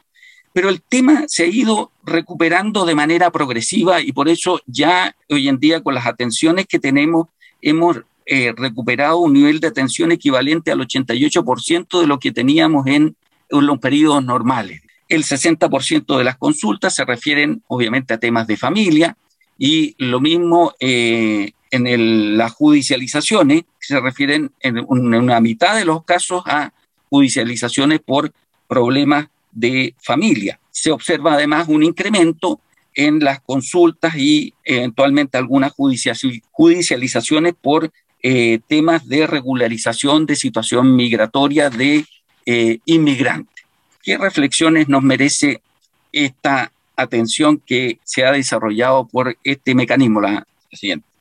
pero 0.53 0.69
el 0.69 0.83
tema 0.83 1.25
se 1.29 1.45
ha 1.45 1.47
ido 1.47 1.93
recuperando 2.05 2.85
de 2.85 2.95
manera 2.95 3.31
progresiva 3.31 4.03
y 4.03 4.13
por 4.13 4.29
eso 4.29 4.61
ya 4.67 5.17
hoy 5.31 5.49
en 5.49 5.61
día 5.61 5.83
con 5.83 5.95
las 5.95 6.05
atenciones 6.05 6.67
que 6.67 6.79
tenemos 6.79 7.29
hemos 7.63 8.03
eh, 8.27 8.53
recuperado 8.55 9.17
un 9.21 9.33
nivel 9.33 9.59
de 9.59 9.69
atención 9.69 10.13
equivalente 10.13 10.73
al 10.73 10.81
88% 10.81 12.03
de 12.03 12.07
lo 12.07 12.19
que 12.19 12.33
teníamos 12.33 12.87
en, 12.87 13.17
los 13.49 13.79
periodos 13.79 14.23
normales. 14.23 14.83
El 15.09 15.25
60% 15.25 16.19
de 16.19 16.25
las 16.25 16.37
consultas 16.37 16.95
se 16.95 17.07
refieren 17.07 17.63
obviamente 17.67 18.13
a 18.13 18.19
temas 18.19 18.47
de 18.47 18.59
familia 18.59 19.17
y 19.59 19.95
lo 19.97 20.21
mismo 20.21 20.75
eh, 20.81 21.53
en 21.73 22.37
las 22.37 22.53
judicializaciones, 22.53 23.65
se 23.81 23.99
refieren 23.99 24.53
en 24.61 24.85
una 24.87 25.41
mitad 25.41 25.75
de 25.75 25.87
los 25.87 26.05
casos 26.05 26.43
a 26.47 26.73
judicializaciones 27.09 28.01
por 28.01 28.33
problemas 28.69 29.27
de 29.51 29.95
familia. 30.01 30.61
Se 30.71 30.93
observa 30.93 31.35
además 31.35 31.69
un 31.69 31.83
incremento 31.83 32.61
en 32.95 33.21
las 33.21 33.41
consultas 33.41 34.15
y 34.17 34.53
eventualmente 34.65 35.39
algunas 35.39 35.73
judicializaciones 35.73 37.55
por 37.61 37.91
eh, 38.23 38.61
temas 38.69 39.09
de 39.09 39.27
regularización 39.27 40.27
de 40.27 40.37
situación 40.37 40.95
migratoria 40.95 41.71
de 41.71 42.05
eh, 42.45 42.79
inmigrantes. 42.85 43.65
¿Qué 44.03 44.19
reflexiones 44.19 44.89
nos 44.89 45.03
merece 45.03 45.63
esta 46.13 46.71
atención 46.97 47.59
que 47.65 47.99
se 48.05 48.25
ha 48.25 48.33
desarrollado 48.33 49.07
por 49.07 49.37
este 49.43 49.75
mecanismo? 49.75 50.21
La 50.21 50.47
siguiente. 50.71 51.12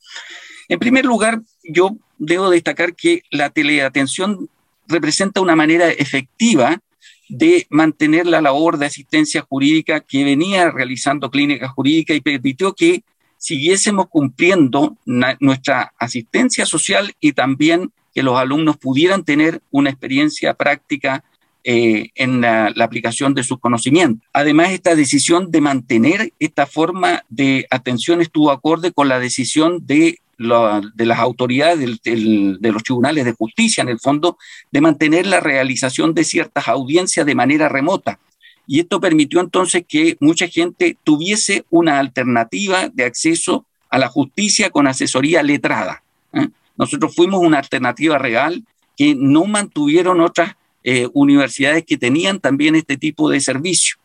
En 0.71 0.79
primer 0.79 1.03
lugar, 1.03 1.41
yo 1.65 1.97
debo 2.17 2.49
destacar 2.49 2.95
que 2.95 3.23
la 3.29 3.49
teleatención 3.49 4.49
representa 4.87 5.41
una 5.41 5.53
manera 5.53 5.89
efectiva 5.89 6.79
de 7.27 7.67
mantener 7.69 8.25
la 8.25 8.39
labor 8.39 8.77
de 8.77 8.85
asistencia 8.85 9.41
jurídica 9.41 9.99
que 9.99 10.23
venía 10.23 10.71
realizando 10.71 11.29
clínica 11.29 11.67
jurídica 11.67 12.13
y 12.13 12.21
permitió 12.21 12.71
que 12.71 13.03
siguiésemos 13.37 14.07
cumpliendo 14.07 14.95
nuestra 15.05 15.91
asistencia 15.99 16.65
social 16.65 17.15
y 17.19 17.33
también 17.33 17.91
que 18.15 18.23
los 18.23 18.37
alumnos 18.37 18.77
pudieran 18.77 19.25
tener 19.25 19.61
una 19.71 19.89
experiencia 19.89 20.53
práctica 20.53 21.25
eh, 21.65 22.11
en 22.15 22.39
la, 22.39 22.73
aplicación 22.79 23.33
de 23.33 23.43
sus 23.43 23.59
conocimientos. 23.59 24.25
Además, 24.31 24.71
esta 24.71 24.95
decisión 24.95 25.51
de 25.51 25.59
mantener 25.59 26.31
esta 26.39 26.65
forma 26.65 27.25
de 27.27 27.67
atención 27.69 28.21
estuvo 28.21 28.51
acorde 28.51 28.93
con 28.93 29.09
la 29.09 29.19
decisión 29.19 29.85
de 29.85 30.21
de 30.41 31.05
las 31.05 31.19
autoridades 31.19 31.79
de 32.03 32.71
los 32.71 32.83
tribunales 32.83 33.25
de 33.25 33.33
justicia, 33.33 33.81
en 33.81 33.89
el 33.89 33.99
fondo, 33.99 34.37
de 34.71 34.81
mantener 34.81 35.25
la 35.27 35.39
realización 35.39 36.13
de 36.13 36.23
ciertas 36.23 36.67
audiencias 36.67 37.25
de 37.25 37.35
manera 37.35 37.69
remota. 37.69 38.19
Y 38.67 38.79
esto 38.79 39.01
permitió 39.01 39.39
entonces 39.39 39.83
que 39.87 40.17
mucha 40.19 40.47
gente 40.47 40.97
tuviese 41.03 41.65
una 41.69 41.99
alternativa 41.99 42.89
de 42.89 43.05
acceso 43.05 43.65
a 43.89 43.97
la 43.97 44.07
justicia 44.07 44.69
con 44.69 44.87
asesoría 44.87 45.43
letrada. 45.43 46.03
¿eh? 46.33 46.47
Nosotros 46.77 47.13
fuimos 47.13 47.41
una 47.41 47.59
alternativa 47.59 48.17
real 48.17 48.63
que 48.95 49.15
no 49.15 49.45
mantuvieron 49.45 50.21
otras 50.21 50.55
eh, 50.83 51.07
universidades 51.13 51.85
que 51.85 51.97
tenían 51.97 52.39
también 52.39 52.75
este 52.75 52.97
tipo 52.97 53.29
de 53.29 53.39
servicio. 53.39 53.97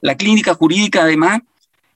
La 0.00 0.16
clínica 0.16 0.54
jurídica, 0.54 1.02
además, 1.02 1.40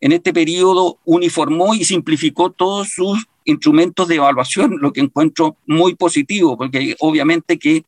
en 0.00 0.12
este 0.12 0.32
periodo 0.32 0.98
uniformó 1.04 1.74
y 1.74 1.84
simplificó 1.84 2.50
todos 2.50 2.88
sus 2.88 3.26
instrumentos 3.44 4.08
de 4.08 4.16
evaluación, 4.16 4.78
lo 4.80 4.92
que 4.92 5.00
encuentro 5.00 5.56
muy 5.66 5.94
positivo, 5.94 6.56
porque 6.56 6.96
obviamente 7.00 7.58
que 7.58 7.84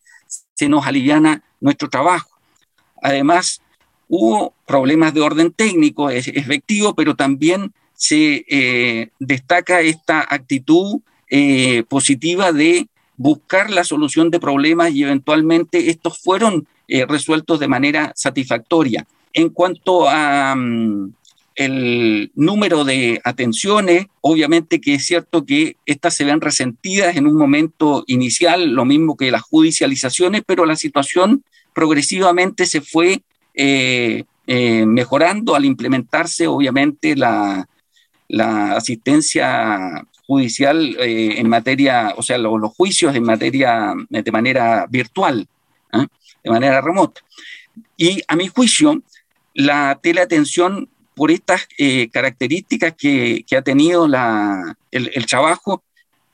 se 0.54 0.68
nos 0.68 0.86
aliviana 0.86 1.42
nuestro 1.60 1.88
trabajo. 1.88 2.30
Además, 3.02 3.62
hubo 4.08 4.54
problemas 4.66 5.14
de 5.14 5.20
orden 5.20 5.52
técnico, 5.52 6.10
efectivo, 6.10 6.94
pero 6.94 7.14
también 7.14 7.72
se 7.94 8.44
eh, 8.48 9.10
destaca 9.18 9.80
esta 9.80 10.20
actitud 10.20 11.00
eh, 11.30 11.84
positiva 11.88 12.52
de 12.52 12.88
buscar 13.16 13.70
la 13.70 13.84
solución 13.84 14.30
de 14.30 14.40
problemas 14.40 14.92
y 14.92 15.04
eventualmente 15.04 15.90
estos 15.90 16.18
fueron 16.18 16.66
eh, 16.88 17.06
resueltos 17.06 17.60
de 17.60 17.68
manera 17.68 18.12
satisfactoria. 18.14 19.06
En 19.32 19.48
cuanto 19.48 20.08
a... 20.08 20.54
Mm, 20.54 21.14
el 21.54 22.30
número 22.34 22.84
de 22.84 23.20
atenciones, 23.24 24.06
obviamente 24.20 24.80
que 24.80 24.94
es 24.94 25.06
cierto 25.06 25.44
que 25.44 25.76
estas 25.86 26.14
se 26.14 26.24
ven 26.24 26.40
resentidas 26.40 27.16
en 27.16 27.26
un 27.26 27.36
momento 27.36 28.04
inicial, 28.06 28.70
lo 28.70 28.84
mismo 28.84 29.16
que 29.16 29.30
las 29.30 29.42
judicializaciones, 29.42 30.42
pero 30.46 30.64
la 30.64 30.76
situación 30.76 31.44
progresivamente 31.72 32.66
se 32.66 32.80
fue 32.80 33.22
eh, 33.54 34.24
eh, 34.46 34.86
mejorando 34.86 35.54
al 35.54 35.64
implementarse, 35.64 36.46
obviamente, 36.46 37.16
la, 37.16 37.66
asistencia 38.74 40.06
judicial 40.26 40.96
eh, 40.98 41.34
en 41.38 41.48
materia, 41.50 42.14
o 42.16 42.22
sea, 42.22 42.38
los 42.38 42.72
juicios 42.72 43.14
en 43.14 43.24
materia 43.24 43.92
de 44.08 44.32
manera 44.32 44.86
virtual, 44.88 45.46
de 46.42 46.50
manera 46.50 46.80
remota. 46.80 47.20
Y 47.98 48.22
a 48.26 48.36
mi 48.36 48.48
juicio, 48.48 49.02
la 49.54 49.98
teleatención 50.02 50.88
por 51.14 51.30
estas 51.30 51.66
eh, 51.78 52.08
características 52.10 52.94
que, 52.96 53.44
ha 53.56 53.62
tenido 53.62 54.06
el, 54.06 55.26
trabajo, 55.26 55.82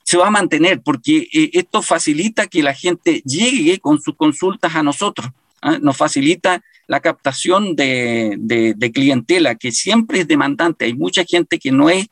se 0.05 0.17
va 0.17 0.29
a 0.29 0.31
mantener, 0.31 0.81
porque 0.83 1.29
eh, 1.33 1.51
esto 1.53 1.83
facilita 1.83 2.47
que 2.47 2.62
la 2.62 2.75
gente 2.75 3.23
llegue 3.25 3.79
con 3.79 4.01
sus 4.01 4.17
consultas 4.17 4.75
a 4.75 4.83
nosotros, 4.83 5.29
¿ah? 5.62 5.79
nos 5.81 5.97
facilita 5.97 6.62
la 6.87 7.01
captación 7.01 7.77
de, 7.77 8.91
clientela, 8.95 9.55
que 9.55 9.73
siempre 9.73 10.21
es 10.21 10.29
demandante. 10.29 10.87
Hay 10.87 10.95
mucha 10.95 11.23
gente 11.25 11.59
que 11.59 11.71
no 11.71 11.91
es 11.91 12.07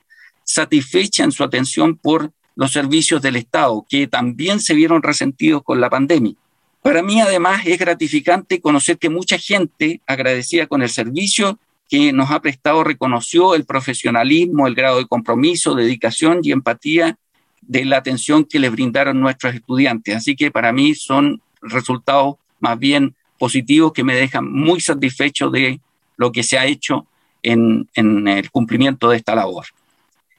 satisfecha 0.44 1.24
en 1.24 1.32
su 1.32 1.42
atención 1.42 1.96
por 1.96 2.30
los 2.54 2.72
servicios 2.72 3.22
del 3.22 3.36
Estado, 3.36 3.84
que 3.88 4.06
también 4.06 4.60
se 4.60 4.74
vieron 4.74 5.02
resentidos 5.02 5.62
con 5.62 5.80
la 5.80 5.88
pandemia. 5.88 6.34
Para 6.82 7.02
mí, 7.02 7.20
además, 7.20 7.62
es 7.66 7.78
gratificante 7.78 8.60
conocer 8.60 8.98
que 8.98 9.08
mucha 9.08 9.38
gente, 9.38 10.00
agradecida 10.06 10.66
con 10.66 10.82
el 10.82 10.90
servicio, 10.90 11.58
que 11.88 12.12
nos 12.12 12.30
ha 12.30 12.40
prestado 12.40 12.84
reconoció 12.84 13.54
el 13.54 13.64
profesionalismo, 13.64 14.66
el 14.66 14.74
grado 14.74 14.98
de 14.98 15.06
compromiso, 15.06 15.74
dedicación 15.74 16.40
y 16.42 16.52
empatía 16.52 17.16
de 17.62 17.84
la 17.84 17.98
atención 17.98 18.44
que 18.44 18.58
les 18.58 18.72
brindaron 18.72 19.20
nuestros 19.20 19.54
estudiantes. 19.54 20.16
Así 20.16 20.36
que 20.36 20.50
para 20.50 20.72
mí 20.72 20.94
son 20.94 21.40
resultados 21.62 22.36
más 22.60 22.78
bien 22.78 23.14
positivos 23.38 23.92
que 23.92 24.04
me 24.04 24.14
dejan 24.14 24.50
muy 24.50 24.80
satisfecho 24.80 25.50
de 25.50 25.80
lo 26.16 26.32
que 26.32 26.42
se 26.42 26.58
ha 26.58 26.66
hecho 26.66 27.06
en, 27.42 27.88
en 27.94 28.26
el 28.28 28.50
cumplimiento 28.50 29.10
de 29.10 29.18
esta 29.18 29.34
labor. 29.34 29.66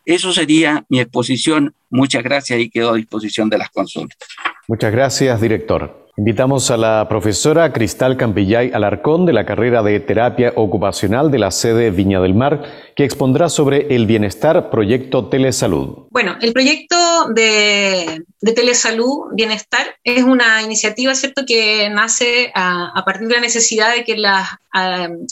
Eso 0.06 0.32
sería 0.34 0.86
mi 0.90 1.00
exposición. 1.00 1.74
Muchas 1.90 2.24
gracias 2.24 2.60
y 2.60 2.70
quedo 2.70 2.92
a 2.92 2.96
disposición 2.96 3.50
de 3.50 3.58
las 3.58 3.70
consultas. 3.70 4.28
Muchas 4.68 4.92
gracias, 4.92 5.40
director. 5.40 6.07
Invitamos 6.20 6.72
a 6.72 6.78
la 6.78 7.06
profesora 7.08 7.72
Cristal 7.72 8.18
Campillay 8.18 8.72
Alarcón 8.74 9.28
de 9.28 9.34
la 9.34 9.46
carrera 9.46 9.84
de 9.84 10.00
Terapia 10.00 10.52
Ocupacional 10.56 11.30
de 11.30 11.38
la 11.38 11.52
sede 11.52 11.92
Viña 11.92 12.20
del 12.20 12.34
Mar, 12.34 12.64
que 12.96 13.04
expondrá 13.04 13.50
sobre 13.50 13.94
el 13.96 14.08
Bienestar 14.08 14.72
Proyecto 14.72 15.30
Telesalud. 15.30 16.08
Bueno, 16.10 16.36
el 16.42 16.54
proyecto 16.54 16.96
de, 17.36 18.24
Telesalud 18.42 19.32
Bienestar 19.36 19.96
es 20.04 20.24
una 20.24 20.64
iniciativa, 20.64 21.14
¿cierto?, 21.14 21.44
que 21.46 21.88
nace 21.92 22.52
a, 22.56 23.04
partir 23.06 23.28
de 23.28 23.36
la 23.36 23.42
necesidad 23.42 23.94
de 23.94 24.04
que 24.04 24.18
las 24.18 24.48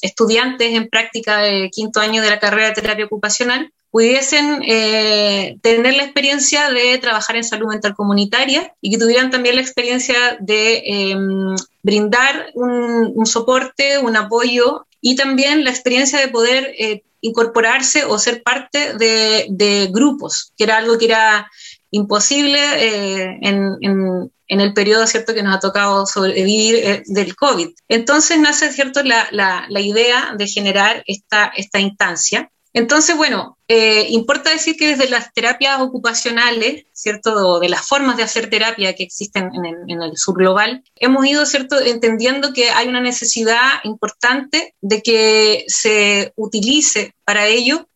estudiantes 0.04 0.72
en 0.76 0.88
práctica 0.88 1.40
de 1.40 1.72
quinto 1.72 2.00
año 2.00 2.22
de 2.22 2.30
la 2.30 2.40
carrera 2.40 2.68
de 2.68 2.76
terapia 2.76 3.06
ocupacional 3.06 3.72
pudiesen 3.96 4.62
eh, 4.68 5.58
tener 5.62 5.96
la 5.96 6.04
experiencia 6.04 6.70
de 6.70 6.98
trabajar 6.98 7.38
en 7.38 7.46
salud 7.46 7.70
mental 7.70 7.96
comunitaria 7.96 8.76
y 8.82 8.92
que 8.92 8.98
tuvieran 8.98 9.32
también 9.32 9.56
la 9.56 9.62
experiencia 9.62 10.36
de 10.42 10.84
em, 10.84 11.56
brindar 11.82 12.48
un, 12.56 13.26
soporte, 13.26 13.98
un 14.00 14.18
apoyo 14.18 14.86
y 15.00 15.16
también 15.16 15.64
la 15.64 15.70
experiencia 15.70 16.20
de 16.20 16.28
poder 16.28 16.76
eh, 16.78 17.04
incorporarse 17.22 18.04
o 18.04 18.20
ser 18.20 18.44
parte 18.44 18.96
de, 18.98 19.90
grupos, 19.94 20.52
que 20.58 20.66
era 20.66 20.76
algo 20.76 20.98
que 20.98 21.06
era 21.06 21.50
imposible 21.90 22.60
eh, 22.60 23.40
en, 23.44 24.30
el 24.48 24.74
periodo 24.74 25.08
cierto 25.08 25.34
que 25.34 25.42
nos 25.42 25.56
ha 25.56 25.60
tocado 25.62 26.06
sobrevivir 26.06 27.04
del 27.06 27.34
COVID. 27.38 27.70
Entonces 27.88 28.40
nace 28.40 28.74
cierto 28.74 29.04
la, 29.04 29.30
la, 29.32 29.80
idea 29.80 30.36
de 30.38 30.48
generar 30.48 31.02
esta, 31.08 31.54
esta 31.56 31.80
instancia 31.80 32.52
entonces, 32.76 33.16
bueno, 33.16 33.58
eh, 33.70 34.08
importa 34.10 34.50
decir 34.50 34.76
que 34.76 34.90
desde 34.90 35.10
las 35.10 35.32
terapias 35.32 35.80
ocupacionales, 35.80 36.84
¿cierto? 36.92 37.62
De 37.62 37.70
las 37.70 37.88
formas 37.88 38.18
de 38.18 38.24
hacer 38.24 38.50
terapia 38.50 38.94
que 38.96 39.04
existen 39.04 39.50
en 39.56 40.02
el, 40.02 40.18
sur 40.18 40.36
global, 40.36 40.84
hemos 40.98 41.26
ido, 41.26 41.46
¿cierto? 41.46 41.80
Entendiendo 41.80 42.52
que 42.52 42.72
hay 42.72 42.90
una 42.90 43.00
necesidad 43.00 43.80
importante 43.86 44.76
de 44.82 45.02
que 45.02 45.64
se 45.70 46.34
utilice 46.36 47.16
para 47.24 47.48
ello 47.48 47.88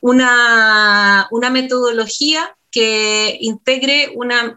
una, 0.00 1.28
metodología 1.52 2.56
que 2.70 3.36
integre 3.38 4.14
una, 4.14 4.56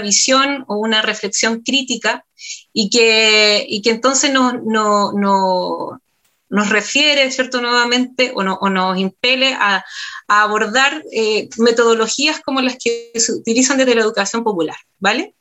visión 0.00 0.64
o 0.68 0.78
una 0.78 1.02
reflexión 1.02 1.60
crítica 1.60 2.24
y 2.72 2.88
que, 2.88 3.68
que 3.84 3.90
entonces 3.90 4.32
no, 4.32 4.54
no, 4.54 6.00
nos 6.48 6.68
refiere, 6.70 7.30
¿cierto?, 7.30 7.60
nuevamente, 7.60 8.32
o, 8.34 8.42
nos 8.42 8.98
impele 8.98 9.54
a, 9.54 9.84
abordar 10.28 11.04
eh, 11.12 11.48
metodologías 11.58 12.40
como 12.40 12.60
las 12.60 12.76
que 12.82 13.12
se 13.14 13.32
utilizan 13.32 13.78
desde 13.78 13.94
la 13.94 14.02
educación 14.02 14.42
popular, 14.42 14.76
¿vale? 14.98 15.34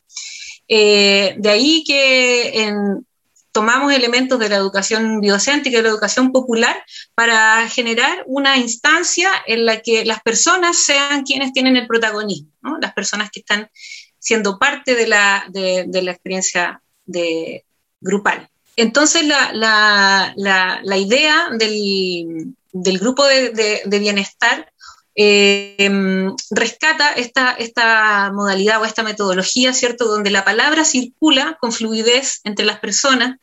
Eh, 0.67 1.35
de 1.37 1.49
ahí 1.49 1.83
que 1.85 2.67
tomamos 3.55 3.93
elementos 3.93 4.37
de 4.37 4.49
la 4.49 4.57
educación 4.57 5.21
biocéntrica 5.21 5.77
y 5.77 5.77
de 5.77 5.83
la 5.83 5.89
educación 5.89 6.33
popular 6.33 6.75
para 7.15 7.69
generar 7.69 8.23
una 8.27 8.57
instancia 8.57 9.29
en 9.47 9.65
la 9.65 9.81
que 9.81 10.03
las 10.03 10.21
personas 10.21 10.75
sean 10.75 11.23
quienes 11.23 11.53
tienen 11.53 11.77
el 11.77 11.87
protagonismo, 11.87 12.51
¿no? 12.61 12.77
las 12.79 12.93
personas 12.93 13.29
que 13.31 13.39
están 13.39 13.69
siendo 14.19 14.59
parte 14.59 14.93
de 14.95 15.07
la, 15.07 15.45
de, 15.49 15.87
la 16.01 16.11
experiencia 16.11 16.81
de, 17.05 17.63
grupal. 18.01 18.49
Entonces, 18.75 19.25
la, 19.25 20.33
idea 20.97 21.49
del, 21.51 22.99
grupo 22.99 23.25
de, 23.25 23.83
bienestar 23.99 24.71
eh, 25.15 26.29
rescata 26.51 27.13
esta, 27.13 28.31
modalidad 28.33 28.81
o 28.81 28.85
esta 28.85 29.03
metodología, 29.03 29.73
¿cierto?, 29.73 30.05
donde 30.05 30.29
la 30.29 30.43
palabra 30.43 30.83
circula 30.83 31.57
con 31.61 31.71
fluidez 31.71 32.41
entre 32.43 32.65
las 32.65 32.79
personas 32.79 33.37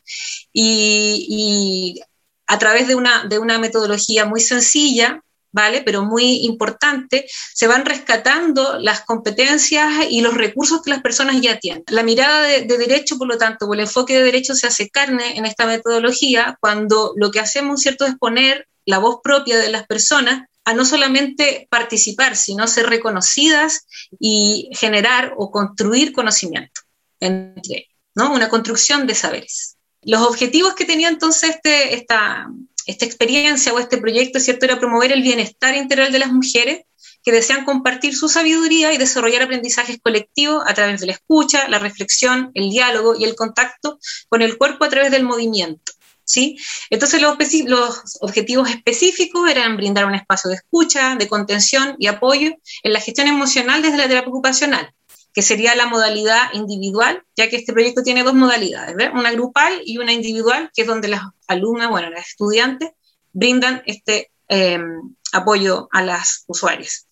y, 0.52 2.00
a 2.46 2.58
través 2.58 2.88
de 2.88 2.94
una, 2.94 3.24
de 3.24 3.38
una 3.38 3.58
metodología 3.58 4.26
muy 4.26 4.40
sencilla, 4.40 5.22
¿vale? 5.52 5.82
Pero 5.82 6.04
muy 6.04 6.44
importante, 6.44 7.26
se 7.54 7.66
van 7.66 7.84
rescatando 7.84 8.78
las 8.78 9.02
competencias 9.02 10.06
y 10.10 10.20
los 10.20 10.34
recursos 10.34 10.82
que 10.82 10.90
las 10.90 11.02
personas 11.02 11.40
ya 11.40 11.58
tienen. 11.58 11.84
La 11.88 12.02
mirada 12.02 12.42
de, 12.42 12.64
derecho, 12.64 13.18
por 13.18 13.28
lo 13.28 13.38
tanto, 13.38 13.66
o 13.66 13.74
el 13.74 13.80
enfoque 13.80 14.14
de 14.14 14.24
derecho 14.24 14.54
se 14.54 14.66
hace 14.66 14.88
carne 14.90 15.36
en 15.36 15.46
esta 15.46 15.66
metodología 15.66 16.56
cuando 16.60 17.12
lo 17.16 17.30
que 17.30 17.40
hacemos, 17.40 17.80
¿cierto?, 17.80 18.06
es 18.06 18.16
poner 18.16 18.66
la 18.84 18.98
voz 18.98 19.20
propia 19.22 19.58
de 19.58 19.70
las 19.70 19.86
personas 19.86 20.48
a 20.64 20.74
no 20.74 20.84
solamente 20.84 21.66
participar, 21.70 22.36
sino 22.36 22.66
ser 22.66 22.88
reconocidas 22.88 23.86
y 24.18 24.70
generar 24.72 25.34
o 25.36 25.50
construir 25.50 26.12
conocimiento 26.12 26.80
entre 27.20 27.88
¿no? 28.14 28.32
Una 28.32 28.48
construcción 28.48 29.06
de 29.06 29.14
saberes. 29.14 29.76
Los 30.02 30.22
objetivos 30.22 30.74
que 30.74 30.84
tenía 30.84 31.08
entonces 31.08 31.50
este, 31.50 31.94
esta, 31.94 32.48
esta 32.86 33.04
experiencia 33.04 33.72
o 33.72 33.78
este 33.78 33.98
proyecto, 33.98 34.40
¿cierto?, 34.40 34.64
era 34.64 34.78
promover 34.78 35.12
el 35.12 35.22
bienestar 35.22 35.76
integral 35.76 36.12
de 36.12 36.18
las 36.18 36.32
mujeres 36.32 36.82
que 37.22 37.32
desean 37.32 37.64
compartir 37.64 38.16
su 38.16 38.28
sabiduría 38.28 38.92
y 38.92 38.98
desarrollar 38.98 39.42
aprendizajes 39.42 39.98
colectivos 40.02 40.64
a 40.66 40.74
través 40.74 41.00
de 41.00 41.06
la 41.06 41.12
escucha, 41.12 41.68
la 41.68 41.78
reflexión, 41.78 42.50
el 42.54 42.70
diálogo 42.70 43.14
y 43.16 43.24
el 43.24 43.36
contacto 43.36 43.98
con 44.28 44.42
el 44.42 44.58
cuerpo 44.58 44.84
a 44.84 44.88
través 44.88 45.10
del 45.10 45.22
movimiento. 45.22 45.92
¿sí? 46.24 46.56
Entonces 46.90 47.20
los, 47.20 47.36
los 47.66 48.18
objetivos 48.20 48.70
específicos 48.70 49.50
eran 49.50 49.76
brindar 49.76 50.06
un 50.06 50.14
espacio 50.14 50.50
de 50.50 50.56
escucha, 50.56 51.16
de 51.16 51.28
contención 51.28 51.96
y 51.98 52.06
apoyo 52.06 52.52
en 52.82 52.92
la 52.92 53.00
gestión 53.00 53.28
emocional 53.28 53.82
desde 53.82 53.98
la 53.98 54.08
terapia 54.08 54.30
ocupacional, 54.30 54.92
que 55.34 55.42
sería 55.42 55.74
la 55.74 55.86
modalidad 55.86 56.52
individual, 56.52 57.22
ya 57.36 57.48
que 57.48 57.56
este 57.56 57.72
proyecto 57.72 58.02
tiene 58.02 58.22
dos 58.22 58.34
modalidades, 58.34 58.94
una 59.14 59.32
grupal 59.32 59.80
y 59.84 59.98
una 59.98 60.12
individual, 60.12 60.70
que 60.74 60.82
es 60.82 60.88
donde 60.88 61.08
las 61.08 61.22
alumnas, 61.48 61.88
bueno, 61.88 62.10
las 62.10 62.28
estudiantes, 62.28 62.90
brindan 63.32 63.82
este 63.86 64.30
em, 64.48 65.14
apoyo 65.32 65.88
a 65.90 66.02
las 66.02 66.44
usuarias. 66.46 67.06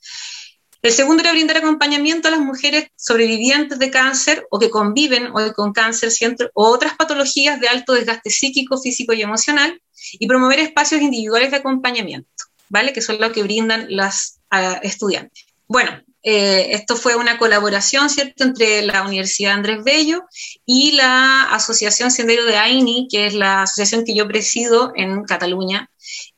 El 0.83 0.93
segundo 0.93 1.23
era 1.23 1.33
brindar 1.33 1.59
acompañamiento 1.59 2.29
a 2.29 2.31
las 2.31 2.41
mujeres 2.41 2.89
sobrevivientes 2.97 3.79
de 3.79 3.91
cáncer 3.91 4.47
o 4.51 4.59
que 4.59 4.71
conviven 4.71 5.31
hoy 5.35 5.53
con 5.53 5.73
cáncer 5.73 6.11
o 6.55 6.69
otras 6.69 6.97
patologías 6.97 7.61
de 7.61 7.69
alto 7.69 7.93
desgaste 7.93 8.31
psíquico, 8.31 8.81
físico 8.81 9.13
y 9.13 9.21
emocional 9.21 9.81
y 10.13 10.27
promover 10.27 10.59
espacios 10.59 11.03
individuales 11.03 11.51
de 11.51 11.59
acompañamiento, 11.59 12.29
¿vale? 12.71 12.95
Que 12.95 13.03
son 13.03 13.21
lo 13.21 13.31
que 13.31 13.43
brindan 13.43 13.87
las 13.91 14.41
ah, 14.51 14.81
estudiantes. 14.83 15.45
Bueno, 15.69 16.03
eh, 16.23 16.69
esto 16.73 16.97
fue 16.97 17.17
una 17.17 17.39
colaboración, 17.39 18.11
¿cierto?, 18.11 18.45
entre 18.45 18.83
la 18.83 19.03
Universidad 19.03 19.55
Andrés 19.55 19.83
Bello 19.83 20.25
y 20.67 20.93
la 20.93 21.45
Asociación 21.45 22.11
Sendero 22.11 22.45
de 22.45 22.57
AINI, 22.57 23.09
que 23.11 23.27
es 23.27 23.35
la 23.35 23.63
asociación 23.63 24.05
que 24.05 24.15
yo 24.15 24.29
presido 24.29 24.93
en 24.97 25.25
Cataluña, 25.25 25.91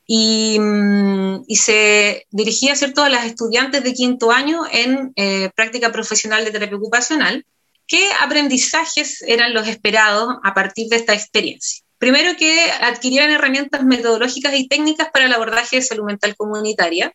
y, 0.05 0.57
mm, 0.59 1.43
se 1.49 2.25
dirigía, 2.31 2.75
¿cierto?, 2.75 3.03
a 3.03 3.09
las 3.09 3.25
estudiantes 3.25 3.83
de 3.83 3.93
quinto 3.93 4.31
año 4.31 4.61
en 4.71 5.11
eh, 5.15 5.49
práctica 5.55 5.91
profesional 5.91 6.45
de 6.45 6.51
terapia 6.51 6.77
ocupacional. 6.77 7.45
¿Qué 7.85 8.09
aprendizajes 8.21 9.21
eran 9.21 9.53
los 9.53 9.67
esperados 9.67 10.37
a 10.43 10.53
partir 10.53 10.87
de 10.87 10.95
esta 10.95 11.13
experiencia? 11.13 11.83
Primero 11.97 12.35
que 12.37 12.69
adquirieran 12.81 13.31
herramientas 13.31 13.83
metodológicas 13.83 14.53
y 14.55 14.67
técnicas 14.67 15.09
para 15.13 15.25
el 15.25 15.33
abordaje 15.33 15.77
de 15.77 15.81
salud 15.81 16.05
mental 16.05 16.35
comunitaria, 16.35 17.13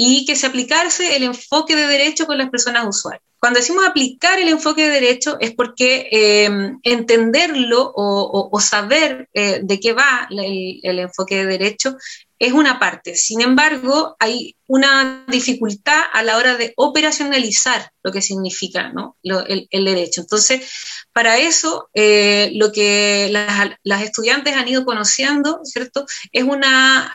y 0.00 0.24
que 0.24 0.36
se 0.36 0.46
aplicase 0.46 1.16
el 1.16 1.24
enfoque 1.24 1.74
de 1.74 1.88
derecho 1.88 2.26
con 2.26 2.38
las 2.38 2.50
personas 2.50 2.86
usuarias. 2.86 3.24
Cuando 3.40 3.58
decimos 3.58 3.84
aplicar 3.84 4.38
el 4.38 4.48
enfoque 4.48 4.84
de 4.84 4.90
derecho 4.90 5.36
es 5.40 5.54
porque 5.54 6.08
eh, 6.10 6.48
entenderlo 6.84 7.92
o, 7.94 8.60
saber 8.60 9.28
eh, 9.34 9.60
de 9.62 9.80
qué 9.80 9.92
va 9.92 10.28
el, 10.30 10.80
el, 10.82 10.98
enfoque 11.00 11.36
de 11.36 11.46
derecho 11.46 11.96
es 12.38 12.52
una 12.52 12.78
parte. 12.78 13.16
Sin 13.16 13.40
embargo, 13.40 14.16
hay 14.18 14.56
una 14.66 15.24
dificultad 15.28 16.00
a 16.12 16.22
la 16.22 16.36
hora 16.36 16.56
de 16.56 16.72
operacionalizar 16.76 17.90
lo 18.02 18.12
que 18.12 18.22
significa 18.22 18.92
el, 19.22 19.84
derecho. 19.84 20.20
Entonces, 20.20 20.70
para 21.18 21.36
eso, 21.36 21.90
eh, 21.94 22.52
lo 22.54 22.70
que 22.70 23.28
las, 23.82 24.02
estudiantes 24.02 24.54
han 24.54 24.68
ido 24.68 24.84
conociendo, 24.84 25.58
¿cierto? 25.64 26.06
Es 26.30 26.44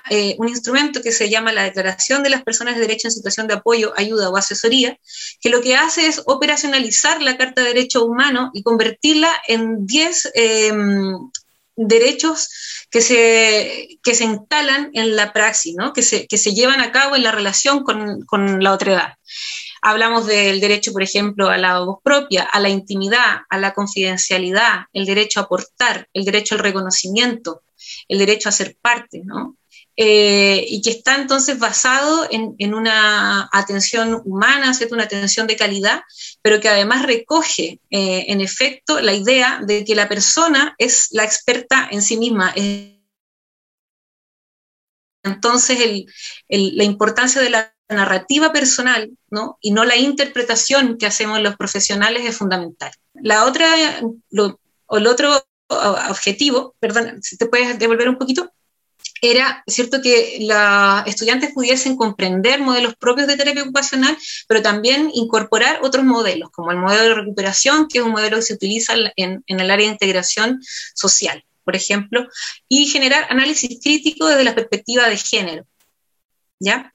eh, 0.09 0.35
un 0.37 0.49
instrumento 0.49 1.01
que 1.01 1.13
se 1.13 1.29
llama 1.29 1.53
la 1.53 1.63
Declaración 1.63 2.21
de 2.21 2.29
las 2.29 2.43
Personas 2.43 2.75
de 2.75 2.81
Derecho 2.81 3.07
en 3.07 3.13
Situación 3.13 3.47
de 3.47 3.53
Apoyo, 3.53 3.93
Ayuda 3.95 4.29
o 4.29 4.35
Asesoría, 4.35 4.99
que 5.39 5.49
lo 5.49 5.61
que 5.61 5.77
hace 5.77 6.07
es 6.07 6.21
operacionalizar 6.25 7.21
la 7.21 7.37
Carta 7.37 7.61
de 7.61 7.69
Derechos 7.69 8.03
Humanos 8.03 8.49
y 8.53 8.61
convertirla 8.61 9.31
en 9.47 9.87
10 9.87 10.33
derechos 11.77 12.49
que 12.91 12.99
se, 12.99 13.87
que 14.03 14.15
se 14.15 14.25
instalan 14.25 14.89
en 14.93 15.15
la 15.15 15.31
praxis, 15.31 15.75
¿no? 15.77 15.93
que, 15.93 16.01
se, 16.01 16.27
que 16.27 16.37
se 16.37 16.53
llevan 16.53 16.81
a 16.81 16.91
cabo 16.91 17.15
en 17.15 17.23
la 17.23 17.31
relación 17.31 17.83
con, 17.83 18.25
con 18.25 18.61
la 18.61 18.73
edad. 18.73 19.13
Hablamos 19.85 20.25
del 20.27 20.61
derecho, 20.61 20.93
por 20.93 21.03
ejemplo, 21.03 21.49
a 21.49 21.57
la 21.57 21.79
voz 21.79 21.97
propia, 22.01 22.43
a 22.43 22.59
la 22.61 22.69
intimidad, 22.69 23.41
a 23.49 23.57
la 23.57 23.73
confidencialidad, 23.73 24.85
el 24.93 25.05
derecho 25.05 25.41
a 25.41 25.43
aportar, 25.43 26.07
el 26.13 26.23
derecho 26.23 26.55
al 26.55 26.61
reconocimiento, 26.61 27.63
el 28.07 28.19
derecho 28.19 28.47
a 28.47 28.53
ser 28.53 28.77
parte, 28.81 29.23
¿no? 29.25 29.57
Eh, 29.97 30.65
y 30.69 30.81
que 30.81 30.89
está 30.89 31.15
entonces 31.15 31.59
basado 31.59 32.27
en, 32.31 32.73
una 32.73 33.49
atención 33.51 34.21
humana, 34.25 34.73
¿cierto? 34.73 34.95
una 34.95 35.03
atención 35.03 35.47
de 35.47 35.57
calidad, 35.57 36.01
pero 36.41 36.61
que 36.61 36.69
además 36.69 37.05
recoge 37.05 37.81
eh, 37.91 38.25
en 38.29 38.39
efecto 38.39 39.01
la 39.01 39.13
idea 39.13 39.59
de 39.61 39.83
que 39.83 39.95
la 39.95 40.07
persona 40.07 40.75
es 40.77 41.09
la 41.11 41.25
experta 41.25 41.89
en 41.91 42.01
sí 42.01 42.15
misma. 42.17 42.55
Entonces 45.23 46.05
la 46.47 46.83
importancia 46.83 47.41
de 47.41 47.49
la 47.49 47.72
narrativa 47.89 48.51
personal 48.51 49.11
¿no? 49.29 49.57
y 49.61 49.71
no 49.71 49.85
la 49.85 49.97
interpretación 49.97 50.97
que 50.97 51.05
hacemos 51.05 51.41
los 51.41 51.55
profesionales 51.55 52.23
es 52.25 52.37
fundamental. 52.37 52.91
La 53.13 53.45
otra, 53.45 53.67
el 53.99 55.07
otro 55.07 55.43
objetivo, 56.09 56.75
perdón, 56.79 57.21
si 57.21 57.37
te 57.37 57.45
puedes 57.45 57.77
devolver 57.79 58.09
un 58.09 58.17
poquito. 58.17 58.51
era 59.21 59.63
cierto 59.67 60.01
que 60.01 60.39
los 60.41 61.07
estudiantes 61.07 61.53
pudiesen 61.53 61.95
comprender 61.95 62.59
modelos 62.59 62.95
propios 62.95 63.27
de 63.27 63.37
terapia 63.37 63.63
ocupacional, 63.63 64.17
pero 64.47 64.61
también 64.61 65.09
incorporar 65.13 65.79
otros 65.81 66.03
modelos, 66.03 66.51
como 66.51 66.71
el 66.71 66.77
modelo 66.77 67.03
de 67.03 67.13
recuperación, 67.13 67.87
que 67.87 67.99
es 67.99 68.03
un 68.03 68.11
modelo 68.11 68.37
que 68.37 68.43
se 68.43 68.53
utiliza 68.53 68.93
en, 69.15 69.43
el 69.47 69.71
área 69.71 69.87
de 69.87 69.93
integración 69.93 70.61
social, 70.93 71.43
por 71.63 71.75
ejemplo, 71.75 72.27
y 72.67 72.87
generar 72.87 73.27
análisis 73.29 73.79
crítico 73.81 74.27
desde 74.27 74.43
la 74.43 74.55
perspectiva 74.55 75.07
de 75.07 75.17
género. 75.17 75.65
¿Ya? 76.59 76.93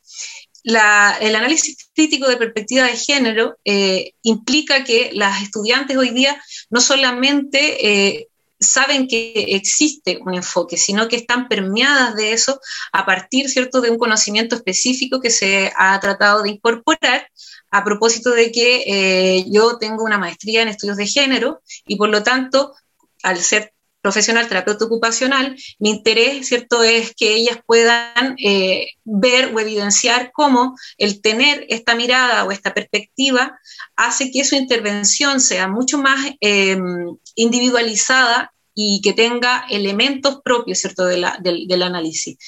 El 0.69 1.35
análisis 1.37 1.91
crítico 1.95 2.29
de 2.29 2.37
perspectiva 2.37 2.85
de 2.85 2.97
género 2.97 3.57
eh, 3.65 4.13
implica 4.23 4.85
que 4.85 5.11
las 5.15 5.43
estudiantes 5.43 5.97
hoy 5.97 6.11
día 6.11 6.43
no 6.71 6.81
solamente 6.81 7.87
eh, 7.87 8.29
saben 8.61 9.07
que 9.07 9.33
existe 9.49 10.19
un 10.25 10.35
enfoque, 10.35 10.77
sino 10.77 11.09
que 11.09 11.17
están 11.17 11.49
permeadas 11.49 12.17
de 12.17 12.33
eso 12.33 12.61
a 12.93 13.07
partir, 13.07 13.49
¿cierto?, 13.49 13.81
de 13.81 13.91
un 13.91 13.99
conocimiento 13.99 14.57
específico 14.57 15.21
que 15.21 15.31
se 15.31 15.73
ha 15.77 15.99
tratado 16.01 16.43
de 16.43 16.51
incorporar 16.51 17.29
a 17.71 17.85
propósito 17.85 18.31
de 18.31 18.51
que 18.51 18.85
eh, 18.87 19.45
yo 19.49 19.79
tengo 19.79 20.05
una 20.05 20.19
maestría 20.19 20.63
en 20.63 20.69
estudios 20.69 20.97
de 20.97 21.07
género 21.07 21.63
y 21.87 21.97
por 21.97 22.09
lo 22.09 22.23
tanto, 22.23 22.75
al 23.23 23.39
ser 23.39 23.73
profesional, 24.09 24.49
terapeuta 24.49 24.87
ocupacional, 24.87 25.55
mi 25.79 25.91
interés, 25.91 26.49
¿cierto?, 26.49 26.83
es 26.83 27.15
que 27.15 27.35
ellas 27.35 27.59
puedan 27.67 28.37
eh, 28.43 28.93
ver 29.05 29.55
o 29.55 29.61
evidenciar 29.61 30.31
cómo 30.33 30.75
el 30.97 31.21
tener 31.21 31.67
esta 31.69 31.95
mirada 31.95 32.45
o 32.45 32.51
esta 32.51 32.73
perspectiva 32.73 33.61
hace 33.97 34.31
que 34.31 34.47
su 34.47 34.55
intervención 34.55 35.43
sea 35.43 35.69
mucho 35.69 35.99
más 35.99 36.19
em, 36.41 37.19
individualizada 37.35 38.51
y 38.75 39.03
que 39.03 39.13
tenga 39.13 39.67
elementos 39.69 40.41
propios, 40.43 40.79
¿cierto?, 40.79 41.05
del, 41.05 41.83
análisis. 41.83 42.39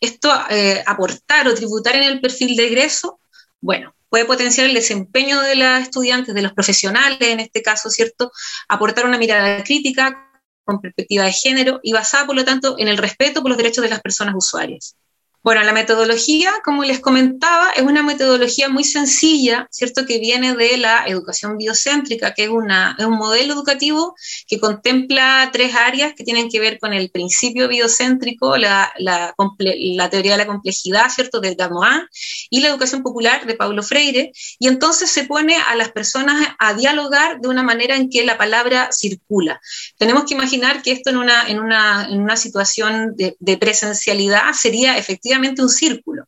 Esto, 0.00 0.30
eh, 0.48 0.82
aportar 0.86 1.48
o 1.48 1.54
tributar 1.54 1.96
en 1.96 2.04
el 2.04 2.20
perfil 2.22 2.56
de 2.56 2.66
egreso, 2.66 3.20
bueno, 3.60 3.94
puede 4.08 4.24
potenciar 4.24 4.66
el 4.66 4.74
desempeño 4.74 5.42
de 5.42 5.54
las 5.54 5.82
estudiantes, 5.82 6.34
de 6.34 6.42
los 6.42 6.54
profesionales 6.54 7.20
en 7.20 7.40
este 7.40 7.60
caso, 7.60 7.90
¿cierto? 7.90 8.32
Aportar 8.68 9.04
una 9.04 9.18
mirada 9.18 9.62
crítica 9.64 10.31
con 10.64 10.80
perspectiva 10.80 11.24
de 11.24 11.32
género 11.32 11.80
y 11.82 11.92
basada, 11.92 12.26
por 12.26 12.36
lo 12.36 12.44
tanto, 12.44 12.76
en 12.78 12.88
el 12.88 12.98
respeto 12.98 13.42
por 13.42 13.50
los 13.50 13.58
derechos 13.58 13.82
de 13.82 13.90
las 13.90 14.00
personas 14.00 14.34
usuarias. 14.36 14.96
Bueno, 15.44 15.64
la 15.64 15.72
metodología, 15.72 16.52
como 16.64 16.84
les 16.84 17.00
comentaba, 17.00 17.70
es 17.74 17.82
una 17.82 18.04
metodología 18.04 18.68
muy 18.68 18.84
sencilla, 18.84 19.66
¿cierto? 19.72 20.06
Que 20.06 20.20
viene 20.20 20.54
de 20.54 20.76
la 20.76 21.04
educación 21.08 21.56
biocéntrica, 21.56 22.32
que 22.32 22.44
es, 22.44 22.48
una, 22.48 22.96
un 23.00 23.16
modelo 23.16 23.52
educativo 23.52 24.14
que 24.46 24.60
contempla 24.60 25.50
tres 25.52 25.74
áreas 25.74 26.14
que 26.14 26.22
tienen 26.22 26.48
que 26.48 26.60
ver 26.60 26.78
con 26.78 26.92
el 26.92 27.10
principio 27.10 27.66
biocéntrico, 27.66 28.56
la, 28.56 28.92
la, 28.98 29.34
la 29.58 30.10
teoría 30.10 30.32
de 30.32 30.38
la 30.38 30.46
complejidad, 30.46 31.10
¿cierto? 31.10 31.40
De 31.40 31.56
Damoin, 31.56 32.02
y 32.48 32.60
la 32.60 32.68
educación 32.68 33.02
popular 33.02 33.44
de 33.44 33.56
Paulo 33.56 33.82
Freire. 33.82 34.30
Y 34.60 34.68
entonces 34.68 35.10
se 35.10 35.24
pone 35.24 35.56
a 35.56 35.74
las 35.74 35.90
personas 35.90 36.54
a 36.60 36.74
dialogar 36.74 37.40
de 37.40 37.48
una 37.48 37.64
manera 37.64 37.96
en 37.96 38.10
que 38.10 38.24
la 38.24 38.38
palabra 38.38 38.90
circula. 38.92 39.60
Tenemos 39.98 40.24
que 40.24 40.34
imaginar 40.34 40.82
que 40.82 40.92
esto 40.92 41.10
en 41.10 41.16
una, 41.16 41.48
en 41.48 41.58
una, 41.58 42.06
en 42.08 42.20
una 42.20 42.36
situación 42.36 43.16
de, 43.16 43.36
de 43.40 43.56
presencialidad 43.56 44.52
sería 44.52 44.96
efectivamente 44.96 45.31
un 45.34 45.68
círculo. 45.68 46.26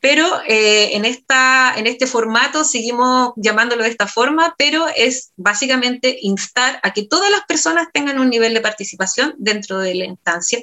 Pero 0.00 0.40
eh, 0.48 0.96
en, 0.96 1.04
esta, 1.04 1.74
en 1.76 1.86
este 1.86 2.06
formato 2.06 2.64
seguimos 2.64 3.32
llamándolo 3.36 3.82
de 3.82 3.90
esta 3.90 4.06
forma, 4.06 4.54
pero 4.56 4.86
es 4.96 5.32
básicamente 5.36 6.18
instar 6.22 6.80
a 6.82 6.92
que 6.92 7.04
todas 7.04 7.30
las 7.30 7.42
personas 7.46 7.88
tengan 7.92 8.18
un 8.18 8.30
nivel 8.30 8.54
de 8.54 8.60
participación 8.60 9.34
dentro 9.38 9.78
de 9.78 9.94
la 9.94 10.04
instancia 10.06 10.62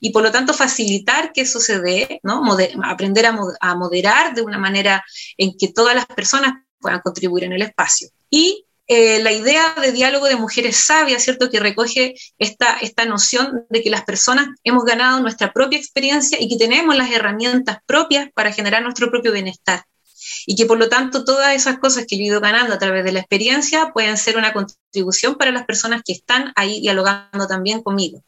y 0.00 0.10
por 0.10 0.22
lo 0.22 0.32
tanto 0.32 0.54
facilitar 0.54 1.32
que 1.32 1.42
eso 1.42 1.60
se 1.60 1.80
dé, 1.80 2.20
aprender 2.84 3.26
a, 3.26 3.36
a 3.60 3.74
moderar 3.74 4.34
de 4.34 4.42
una 4.42 4.58
manera 4.58 5.04
en 5.36 5.56
que 5.58 5.68
todas 5.68 5.94
las 5.94 6.06
personas 6.06 6.54
puedan 6.80 7.00
contribuir 7.00 7.44
en 7.44 7.52
el 7.52 7.62
espacio. 7.62 8.08
Y 8.30 8.67
eh, 8.90 9.22
la 9.22 9.32
idea 9.32 9.74
de 9.74 9.92
diálogo 9.92 10.26
de 10.26 10.36
mujeres 10.36 10.76
sabias, 10.78 11.22
¿cierto? 11.22 11.50
Que 11.50 11.60
recoge 11.60 12.14
esta, 12.38 12.78
esta 12.78 13.04
noción 13.04 13.66
de 13.68 13.82
que 13.82 13.90
las 13.90 14.04
personas 14.04 14.48
hemos 14.64 14.84
ganado 14.84 15.20
nuestra 15.20 15.52
propia 15.52 15.78
experiencia 15.78 16.38
y 16.40 16.48
que 16.48 16.56
tenemos 16.56 16.96
las 16.96 17.10
herramientas 17.10 17.78
propias 17.84 18.30
para 18.32 18.50
generar 18.50 18.82
nuestro 18.82 19.10
propio 19.10 19.30
bienestar. 19.30 19.84
Y 20.46 20.56
que 20.56 20.64
por 20.64 20.78
lo 20.78 20.88
tanto 20.88 21.24
todas 21.24 21.54
esas 21.54 21.78
cosas 21.78 22.06
que 22.08 22.16
yo 22.16 22.22
he 22.22 22.26
ido 22.28 22.40
ganando 22.40 22.74
a 22.74 22.78
través 22.78 23.04
de 23.04 23.12
la 23.12 23.20
experiencia 23.20 23.92
pueden 23.92 24.16
ser 24.16 24.38
una 24.38 24.54
contribución 24.54 25.36
para 25.36 25.50
las 25.50 25.66
personas 25.66 26.00
que 26.02 26.14
están 26.14 26.52
ahí 26.56 26.80
dialogando 26.80 27.46
también 27.46 27.82
conmigo. 27.82 28.24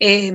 Eh, 0.00 0.34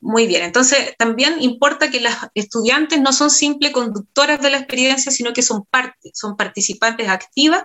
muy 0.00 0.28
bien, 0.28 0.44
entonces 0.44 0.94
también 0.96 1.42
importa 1.42 1.90
que 1.90 2.00
las 2.00 2.16
estudiantes 2.34 3.00
no 3.00 3.12
son 3.12 3.30
simples 3.30 3.72
conductoras 3.72 4.40
de 4.40 4.50
la 4.50 4.58
experiencia, 4.58 5.10
sino 5.10 5.32
que 5.32 5.42
son 5.42 5.64
parte, 5.66 6.12
son 6.14 6.36
participantes 6.36 7.08
activas 7.08 7.64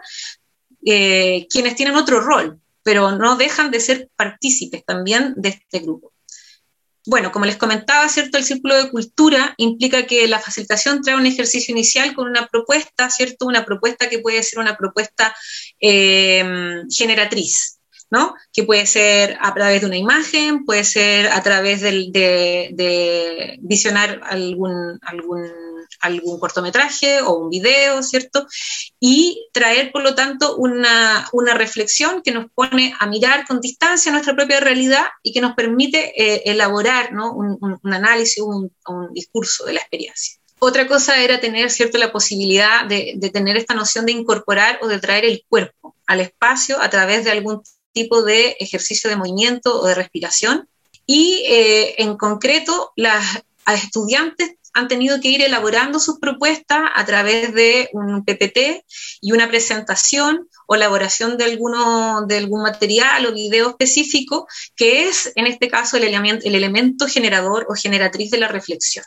eh, 0.86 1.48
quienes 1.50 1.76
tienen 1.76 1.96
otro 1.96 2.20
rol, 2.20 2.60
pero 2.84 3.12
no 3.12 3.36
dejan 3.38 3.72
de 3.72 3.80
ser 3.80 4.10
partícipes 4.16 4.84
también 4.86 5.34
de 5.38 5.50
este 5.50 5.80
grupo. 5.80 6.12
Bueno, 7.06 7.34
como 7.34 7.46
les 7.46 7.58
comentaba, 7.58 8.08
¿cierto? 8.08 8.38
El 8.38 8.46
círculo 8.46 8.76
de 8.76 8.90
cultura 8.90 9.56
implica 9.58 10.06
que 10.06 10.26
la 10.28 10.40
facilitación 10.40 11.02
trae 11.02 11.18
un 11.18 11.26
ejercicio 11.26 11.74
inicial 11.74 12.14
con 12.14 12.30
una 12.30 12.48
propuesta, 12.48 13.10
¿cierto? 13.10 13.46
Una 13.46 13.66
propuesta 13.66 14.10
que 14.10 14.20
puede 14.20 14.42
ser 14.42 14.60
una 14.60 14.78
propuesta 14.78 15.36
eh, 15.82 16.82
generatriz, 16.90 17.80
¿no? 18.10 18.36
Que 18.54 18.64
puede 18.64 18.86
ser 18.86 19.38
a 19.42 19.54
través 19.54 19.82
de 19.82 19.88
una 19.88 19.98
imagen, 19.98 20.64
puede 20.64 20.86
ser 20.86 21.28
a 21.28 21.44
través 21.44 21.82
de, 21.82 22.10
de 22.72 23.58
visionar 23.60 24.22
algún, 24.24 24.98
algún 25.02 25.73
algún 26.04 26.40
cortometraje 26.40 27.22
o 27.22 27.34
un 27.34 27.50
video, 27.50 28.04
¿cierto? 28.04 28.46
Y 29.00 29.48
traer, 29.52 29.92
por 29.92 30.04
lo 30.04 30.14
tanto, 30.14 30.56
una, 30.58 31.28
reflexión 31.56 32.22
que 32.22 32.32
nos 32.32 32.52
pone 32.54 32.94
a 33.00 33.08
mirar 33.08 33.46
con 33.48 33.60
distancia 33.60 34.12
nuestra 34.12 34.36
propia 34.36 34.60
realidad 34.60 35.06
y 35.24 35.34
que 35.34 35.42
nos 35.42 35.56
permite 35.56 36.14
eh, 36.16 36.44
elaborar 36.46 37.12
un, 37.14 37.80
análisis, 37.84 38.42
un, 38.42 38.72
un 38.88 39.14
discurso 39.14 39.66
de 39.66 39.74
la 39.74 39.80
experiencia. 39.80 40.40
Otra 40.66 40.88
cosa 40.88 41.22
era 41.22 41.42
tener, 41.42 41.70
¿cierto?, 41.70 41.98
la 41.98 42.14
posibilidad 42.14 42.86
de, 42.86 43.20
tener 43.34 43.58
esta 43.58 43.74
noción 43.74 44.06
de 44.06 44.14
incorporar 44.14 44.80
o 44.82 44.88
de 44.88 44.98
traer 44.98 45.26
el 45.26 45.44
cuerpo 45.50 45.94
al 46.08 46.22
espacio 46.22 46.82
a 46.82 46.90
través 46.90 47.26
de 47.26 47.32
algún 47.32 47.62
tipo 47.92 48.24
de 48.24 48.56
ejercicio 48.62 49.10
de 49.10 49.18
movimiento 49.18 49.82
o 49.82 49.86
de 49.86 49.96
respiración. 49.96 50.70
Y 51.06 51.44
eh, 51.50 52.02
en 52.02 52.16
concreto, 52.16 52.94
las 52.96 53.44
estudiantes 53.68 54.56
han 54.74 54.88
tenido 54.88 55.22
que 55.22 55.30
ir 55.30 55.42
elaborando 55.42 56.00
sus 56.00 56.20
propuestas 56.20 56.82
a 56.94 57.06
través 57.06 57.54
de 57.54 57.90
un 57.94 58.26
PPT 58.26 58.84
y 59.22 59.32
una 59.32 59.48
presentación 59.48 60.50
o 60.68 60.76
elaboración 60.76 61.38
de, 61.38 61.46
alguno, 61.46 62.26
de 62.26 62.38
algún 62.38 62.64
material 62.64 63.26
o 63.26 63.34
video 63.34 63.70
específico, 63.70 64.48
que 64.76 65.08
es 65.08 65.32
en 65.36 65.48
este 65.48 65.70
caso 65.70 65.98
el 65.98 66.04
elemento, 66.04 66.46
el 66.46 66.56
elemento 66.56 67.08
generador 67.08 67.68
o 67.70 67.76
generatriz 67.76 68.32
de 68.32 68.40
la 68.40 68.48
reflexión. 68.48 69.06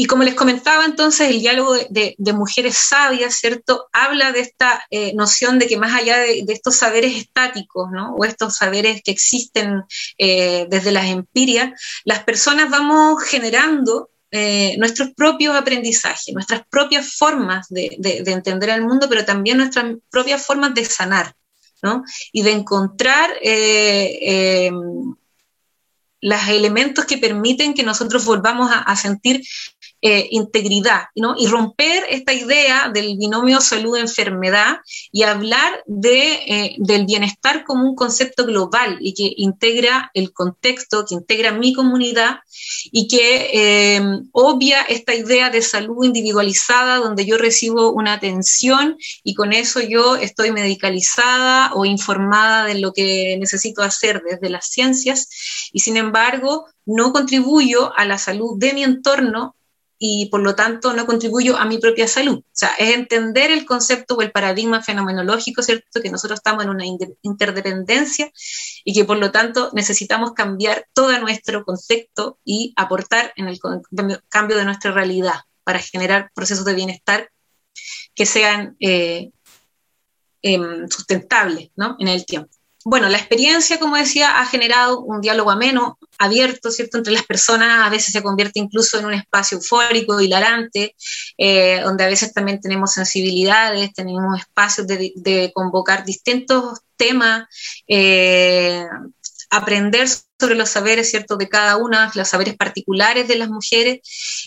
Y 0.00 0.06
como 0.06 0.22
les 0.22 0.36
comentaba 0.36 0.84
entonces, 0.84 1.28
el 1.28 1.40
diálogo 1.40 1.74
de, 1.90 2.14
mujeres 2.32 2.76
sabias, 2.76 3.34
¿cierto? 3.34 3.88
Habla 3.92 4.30
de 4.30 4.38
esta 4.38 4.86
eh, 4.90 5.12
noción 5.14 5.58
de 5.58 5.66
que 5.66 5.76
más 5.76 5.92
allá 5.92 6.18
de, 6.18 6.44
estos 6.46 6.76
saberes 6.76 7.16
estáticos, 7.16 7.90
¿no? 7.90 8.14
O 8.14 8.24
estos 8.24 8.54
saberes 8.54 9.02
que 9.02 9.10
existen 9.10 9.82
eh, 10.16 10.68
desde 10.70 10.92
las 10.92 11.06
empirias, 11.06 11.72
las 12.04 12.22
personas 12.22 12.70
vamos 12.70 13.24
generando 13.24 14.08
eh, 14.30 14.76
nuestros 14.78 15.10
propios 15.14 15.56
aprendizajes, 15.56 16.34
nuestras 16.34 16.62
propias 16.68 17.14
formas 17.16 17.66
de, 17.70 17.96
entender 18.26 18.68
el 18.70 18.82
mundo, 18.82 19.08
pero 19.08 19.24
también 19.24 19.56
nuestras 19.56 19.96
propias 20.10 20.44
formas 20.44 20.74
de 20.74 20.84
sanar, 20.84 21.34
¿no? 21.82 22.04
Y 22.32 22.42
de 22.42 22.52
encontrar 22.52 23.30
eh, 23.42 24.18
eh, 24.20 24.70
los 26.20 26.48
elementos 26.48 27.06
que 27.06 27.18
permiten 27.18 27.72
que 27.72 27.84
nosotros 27.84 28.24
volvamos 28.24 28.70
a 28.72 28.96
sentir 28.96 29.42
eh, 30.00 30.28
integridad, 30.30 31.06
¿no? 31.16 31.34
Y 31.36 31.48
romper 31.48 32.04
esta 32.08 32.32
idea 32.32 32.88
del 32.94 33.16
binomio 33.16 33.60
salud-enfermedad 33.60 34.78
y 35.10 35.24
hablar 35.24 35.82
de, 35.86 36.34
eh, 36.34 36.76
del 36.78 37.04
bienestar 37.04 37.64
como 37.64 37.84
un 37.84 37.96
concepto 37.96 38.46
global 38.46 38.98
y 39.00 39.12
que 39.14 39.32
integra 39.36 40.12
el 40.14 40.32
contexto, 40.32 41.04
que 41.04 41.16
integra 41.16 41.50
mi 41.50 41.72
comunidad 41.72 42.36
y 42.92 43.08
que 43.08 43.50
eh, 43.52 44.00
obvia 44.30 44.82
esta 44.82 45.16
idea 45.16 45.50
de 45.50 45.62
salud 45.62 46.04
individualizada 46.04 46.98
donde 46.98 47.26
yo 47.26 47.36
recibo 47.36 47.90
una 47.90 48.12
atención 48.12 48.96
y 49.24 49.34
con 49.34 49.52
eso 49.52 49.80
yo 49.80 50.14
estoy 50.14 50.52
medicalizada 50.52 51.72
o 51.74 51.84
informada 51.84 52.66
de 52.66 52.78
lo 52.78 52.92
que 52.92 53.36
necesito 53.38 53.82
hacer 53.82 54.22
desde 54.22 54.48
las 54.48 54.68
ciencias 54.68 55.28
y 55.72 55.80
sin 55.80 55.96
embargo 55.96 56.66
no 56.86 57.12
contribuyo 57.12 57.92
a 57.96 58.04
la 58.04 58.16
salud 58.16 58.58
de 58.58 58.72
mi 58.72 58.84
entorno 58.84 59.56
y 59.98 60.26
por 60.26 60.40
lo 60.40 60.54
tanto 60.54 60.92
no 60.92 61.06
contribuyo 61.06 61.56
a 61.56 61.64
mi 61.64 61.78
propia 61.78 62.06
salud. 62.06 62.38
O 62.38 62.44
sea, 62.52 62.70
es 62.78 62.94
entender 62.94 63.50
el 63.50 63.66
concepto 63.66 64.14
o 64.14 64.22
el 64.22 64.30
paradigma 64.30 64.82
fenomenológico, 64.82 65.62
¿cierto? 65.62 66.00
Que 66.00 66.10
nosotros 66.10 66.38
estamos 66.38 66.64
en 66.64 66.70
una 66.70 66.84
interdependencia 67.22 68.30
y 68.84 68.94
que 68.94 69.04
por 69.04 69.18
lo 69.18 69.32
tanto 69.32 69.70
necesitamos 69.72 70.32
cambiar 70.32 70.86
todo 70.92 71.18
nuestro 71.20 71.64
concepto 71.64 72.38
y 72.44 72.72
aportar 72.76 73.32
en 73.36 73.48
el 73.48 73.58
cambio 74.28 74.56
de 74.56 74.64
nuestra 74.64 74.92
realidad 74.92 75.40
para 75.64 75.80
generar 75.80 76.30
procesos 76.34 76.64
de 76.64 76.74
bienestar 76.74 77.30
que 78.14 78.26
sean 78.26 78.76
eh, 78.80 79.30
em, 80.42 80.88
sustentables 80.88 81.70
¿no? 81.76 81.96
en 81.98 82.08
el 82.08 82.24
tiempo 82.24 82.57
bueno, 82.88 83.10
la 83.10 83.18
experiencia, 83.18 83.78
como 83.78 83.96
decía, 83.96 84.40
ha 84.40 84.46
generado 84.46 85.00
un 85.00 85.20
diálogo 85.20 85.50
ameno, 85.50 85.98
abierto, 86.18 86.70
¿cierto?, 86.70 86.96
entre 86.96 87.12
las 87.12 87.24
personas, 87.24 87.86
a 87.86 87.90
veces 87.90 88.14
se 88.14 88.22
convierte 88.22 88.60
incluso 88.60 88.98
en 88.98 89.04
un 89.04 89.12
espacio 89.12 89.58
eufórico, 89.58 90.18
hilarante, 90.18 90.96
eh, 91.36 91.82
donde 91.84 92.04
a 92.04 92.08
veces 92.08 92.32
también 92.32 92.62
tenemos 92.62 92.94
sensibilidades, 92.94 93.92
tenemos 93.92 94.40
espacios 94.40 94.86
de, 94.86 95.52
convocar 95.54 96.06
distintos 96.06 96.80
temas, 96.96 97.46
eh, 97.86 98.86
aprender 99.50 100.08
sobre 100.38 100.54
los 100.54 100.70
saberes, 100.70 101.10
¿cierto?, 101.10 101.36
de 101.36 101.48
cada 101.48 101.76
una, 101.76 102.12
los 102.14 102.28
saberes 102.28 102.56
particulares 102.56 103.26
de 103.26 103.36
las 103.36 103.48
mujeres 103.48 104.00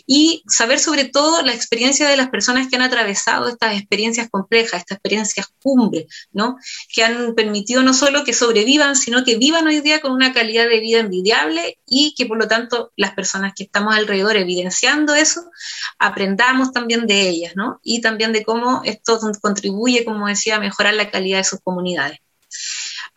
y 0.07 0.43
saber 0.47 0.79
sobre 0.79 1.05
todo 1.05 1.41
la 1.41 1.53
experiencia 1.53 2.07
de 2.07 2.15
las 2.15 2.29
personas 2.29 2.67
que 2.67 2.77
han 2.77 2.81
atravesado 2.81 3.49
estas 3.49 3.77
experiencias 3.77 4.29
complejas, 4.29 4.79
estas 4.81 4.97
experiencias 4.97 5.47
cumbre, 5.61 6.07
¿no?, 6.31 6.57
que 6.93 7.03
han 7.03 7.35
permitido 7.35 7.83
no 7.83 7.93
solo 7.93 8.23
que 8.23 8.33
sobrevivan, 8.33 8.95
sino 8.95 9.25
que 9.25 9.37
vivan 9.37 9.67
hoy 9.67 9.81
día 9.81 9.99
con 10.01 10.11
una 10.11 10.33
calidad 10.33 10.67
de 10.69 10.79
vida 10.79 10.99
envidiable 10.99 11.79
y 11.85 12.13
que 12.15 12.25
por 12.25 12.37
lo 12.37 12.47
tanto 12.47 12.91
las 12.95 13.13
personas 13.13 13.53
que 13.55 13.63
estamos 13.63 13.95
alrededor 13.95 14.37
evidenciando 14.37 15.13
eso, 15.13 15.41
aprendamos 15.99 16.71
también 16.71 17.05
de 17.07 17.27
ellas, 17.27 17.53
¿no? 17.55 17.79
Y 17.83 18.01
también 18.01 18.31
de 18.31 18.43
cómo 18.43 18.81
esto 18.85 19.19
contribuye, 19.41 20.05
como 20.05 20.27
decía, 20.27 20.55
a 20.55 20.59
mejorar 20.59 20.93
la 20.93 21.11
calidad 21.11 21.39
de 21.39 21.43
sus 21.43 21.59
comunidades. 21.61 22.19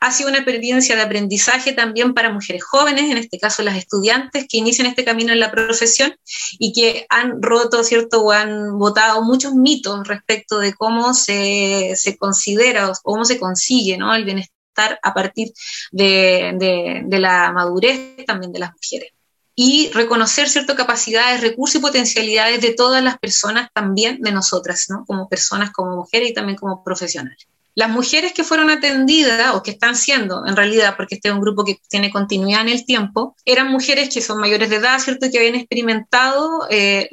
Ha 0.04 0.10
sido 0.10 0.28
una 0.28 0.40
experiencia 0.40 0.96
de 0.96 1.00
aprendizaje 1.00 1.72
también 1.72 2.12
para 2.12 2.30
mujeres 2.30 2.62
jóvenes, 2.62 3.10
en 3.10 3.16
este 3.16 3.38
caso 3.38 3.62
las 3.62 3.78
estudiantes 3.78 4.44
que 4.46 4.58
inician 4.58 4.86
este 4.86 5.02
camino 5.02 5.32
en 5.32 5.40
la 5.40 5.50
profesión 5.50 6.14
y 6.58 6.74
que 6.74 7.06
han 7.08 7.40
roto, 7.40 7.82
¿cierto?, 7.82 8.22
o 8.22 8.30
han 8.30 8.78
votado 8.78 9.22
muchos 9.22 9.54
mitos 9.54 10.06
respecto 10.06 10.58
de 10.58 10.74
cómo 10.74 11.14
se, 11.14 11.94
considera 12.18 12.90
o 12.90 12.92
cómo 13.02 13.24
se 13.24 13.40
consigue, 13.40 13.94
el 13.94 14.24
bienestar 14.26 14.98
a 15.02 15.14
partir 15.14 15.54
de, 15.90 17.06
la 17.08 17.50
madurez 17.52 18.26
también 18.26 18.52
de 18.52 18.58
las 18.58 18.72
mujeres 18.74 19.10
y 19.54 19.90
reconocer 19.94 20.50
ciertas 20.50 20.76
capacidades, 20.76 21.40
recursos 21.40 21.76
y 21.76 21.82
potencialidades 21.82 22.60
de 22.60 22.74
todas 22.74 23.02
las 23.02 23.16
personas, 23.18 23.70
también 23.72 24.20
de 24.20 24.32
nosotras, 24.32 24.84
¿no? 24.90 25.06
como 25.06 25.30
personas, 25.30 25.70
como 25.70 25.96
mujeres 25.96 26.28
y 26.28 26.34
también 26.34 26.58
como 26.58 26.84
profesionales. 26.84 27.46
Las 27.76 27.90
mujeres 27.90 28.32
que 28.32 28.44
fueron 28.44 28.70
atendidas 28.70 29.54
o 29.54 29.62
que 29.62 29.72
están 29.72 29.96
siendo, 29.96 30.46
en 30.46 30.54
realidad, 30.54 30.94
porque 30.96 31.16
este 31.16 31.28
es 31.28 31.34
un 31.34 31.40
grupo 31.40 31.64
que 31.64 31.80
tiene 31.88 32.10
continuidad 32.10 32.60
en 32.60 32.68
el 32.68 32.84
tiempo, 32.84 33.34
eran 33.44 33.72
mujeres 33.72 34.14
que 34.14 34.20
son 34.20 34.38
mayores 34.38 34.70
de 34.70 34.76
edad, 34.76 35.00
¿cierto? 35.00 35.26
Que 35.30 35.38
habían 35.38 35.56
experimentado 35.56 36.68
eh, 36.70 37.08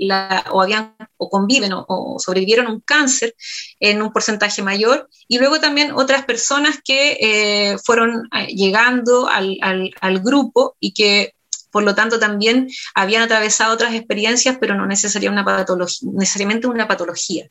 o 0.52 0.62
habían 0.62 0.96
o 1.18 1.30
conviven 1.30 1.72
o, 1.74 2.18
sobrevivieron 2.20 2.68
un 2.68 2.80
cáncer 2.80 3.34
en 3.80 4.04
un 4.04 4.14
porcentaje 4.14 4.62
mayor 4.62 5.10
y 5.28 5.40
luego 5.40 5.60
también 5.60 5.94
otras 5.94 6.26
personas 6.26 6.80
que 6.84 7.18
eh, 7.20 7.78
fueron 7.84 8.30
eh, 8.36 8.48
llegando 8.48 9.28
al, 9.28 9.92
grupo 10.24 10.76
y 10.80 10.94
que 10.94 11.34
por 11.72 11.84
lo 11.84 11.96
tanto 11.96 12.20
también 12.20 12.68
habían 12.94 13.24
atravesado 13.24 13.74
otras 13.74 13.96
experiencias, 13.96 14.58
pero 14.60 14.76
no 14.76 14.86
necesariamente 14.86 16.68
una 16.68 16.88
patología. 16.88 17.50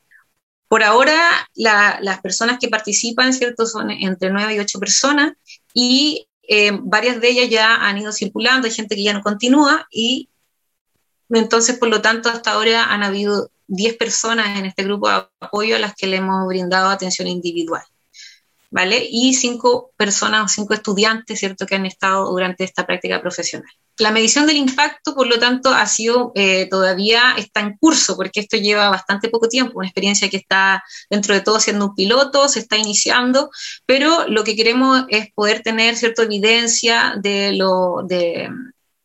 Por 0.70 0.84
ahora, 0.84 1.18
las 1.56 2.20
personas 2.20 2.60
que 2.60 2.68
participan, 2.68 3.32
¿cierto? 3.32 3.66
Son 3.66 3.90
entre 3.90 4.30
nueve 4.30 4.54
y 4.54 4.60
ocho 4.60 4.78
personas 4.78 5.32
y 5.74 6.28
eh, 6.44 6.70
varias 6.80 7.20
de 7.20 7.28
ellas 7.28 7.50
ya 7.50 7.74
han 7.74 7.98
ido 7.98 8.12
circulando, 8.12 8.68
hay 8.68 8.72
gente 8.72 8.94
que 8.94 9.02
ya 9.02 9.12
no 9.12 9.20
continúa 9.20 9.88
y 9.90 10.28
entonces, 11.28 11.76
por 11.76 11.88
lo 11.88 12.00
tanto, 12.00 12.28
hasta 12.28 12.52
ahora 12.52 12.84
han 12.84 13.02
habido 13.02 13.50
10 13.66 13.96
personas 13.96 14.56
en 14.60 14.66
este 14.66 14.84
grupo 14.84 15.08
de 15.08 15.26
apoyo 15.40 15.74
a 15.74 15.80
las 15.80 15.96
que 15.96 16.06
le 16.06 16.18
hemos 16.18 16.46
brindado 16.46 16.88
atención 16.88 17.26
individual. 17.26 17.82
¿Vale? 18.70 19.04
Y 19.10 19.34
cinco 19.34 19.90
personas 19.96 20.44
o 20.44 20.48
cinco 20.48 20.74
estudiantes, 20.74 21.40
¿cierto?, 21.40 21.66
que 21.66 21.74
han 21.74 21.86
estado 21.86 22.30
durante 22.30 22.62
esta 22.62 22.86
práctica 22.86 23.20
profesional. 23.20 23.70
La 24.00 24.12
medición 24.12 24.46
del 24.46 24.56
impacto, 24.56 25.14
por 25.14 25.26
lo 25.26 25.38
tanto, 25.38 25.68
ha 25.70 25.86
sido 25.86 26.32
eh, 26.34 26.66
todavía 26.70 27.34
está 27.36 27.60
en 27.60 27.76
curso, 27.76 28.16
porque 28.16 28.40
esto 28.40 28.56
lleva 28.56 28.88
bastante 28.88 29.28
poco 29.28 29.46
tiempo, 29.46 29.78
una 29.78 29.88
experiencia 29.88 30.30
que 30.30 30.38
está 30.38 30.82
dentro 31.10 31.34
de 31.34 31.42
todo 31.42 31.60
siendo 31.60 31.88
un 31.88 31.94
piloto, 31.94 32.48
se 32.48 32.60
está 32.60 32.78
iniciando, 32.78 33.50
pero 33.84 34.26
lo 34.26 34.42
que 34.42 34.56
queremos 34.56 35.04
es 35.10 35.30
poder 35.34 35.62
tener 35.62 35.96
cierta 35.96 36.22
evidencia 36.22 37.14
de, 37.20 37.52
lo, 37.52 38.02
de, 38.08 38.48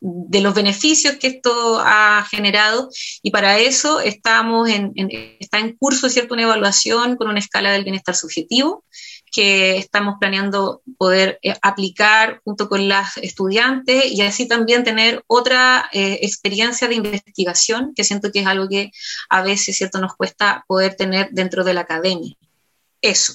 los 0.00 0.54
beneficios 0.54 1.16
que 1.16 1.26
esto 1.26 1.78
ha 1.78 2.26
generado 2.30 2.88
y 3.22 3.30
para 3.30 3.58
eso 3.58 4.00
estamos 4.00 4.70
en, 4.70 4.92
está 5.40 5.58
en 5.58 5.76
curso 5.76 6.08
cierto 6.08 6.32
una 6.32 6.44
evaluación 6.44 7.16
con 7.16 7.28
una 7.28 7.40
escala 7.40 7.70
del 7.70 7.84
bienestar 7.84 8.14
subjetivo 8.14 8.82
que 9.30 9.76
estamos 9.76 10.16
planeando 10.18 10.82
poder 10.98 11.38
eh, 11.42 11.54
aplicar 11.62 12.40
junto 12.44 12.68
con 12.68 12.88
las 12.88 13.16
estudiantes 13.18 14.06
y 14.06 14.22
así 14.22 14.48
también 14.48 14.84
tener 14.84 15.22
otra 15.26 15.88
eh, 15.92 16.18
experiencia 16.22 16.88
de 16.88 16.94
investigación, 16.96 17.92
que 17.94 18.04
siento 18.04 18.30
que 18.32 18.40
es 18.40 18.46
algo 18.46 18.68
que 18.68 18.90
a 19.28 19.42
veces 19.42 19.76
cierto 19.76 20.00
nos 20.00 20.14
cuesta 20.14 20.64
poder 20.66 20.94
tener 20.94 21.28
dentro 21.32 21.64
de 21.64 21.74
la 21.74 21.82
academia. 21.82 22.34
Eso 23.00 23.34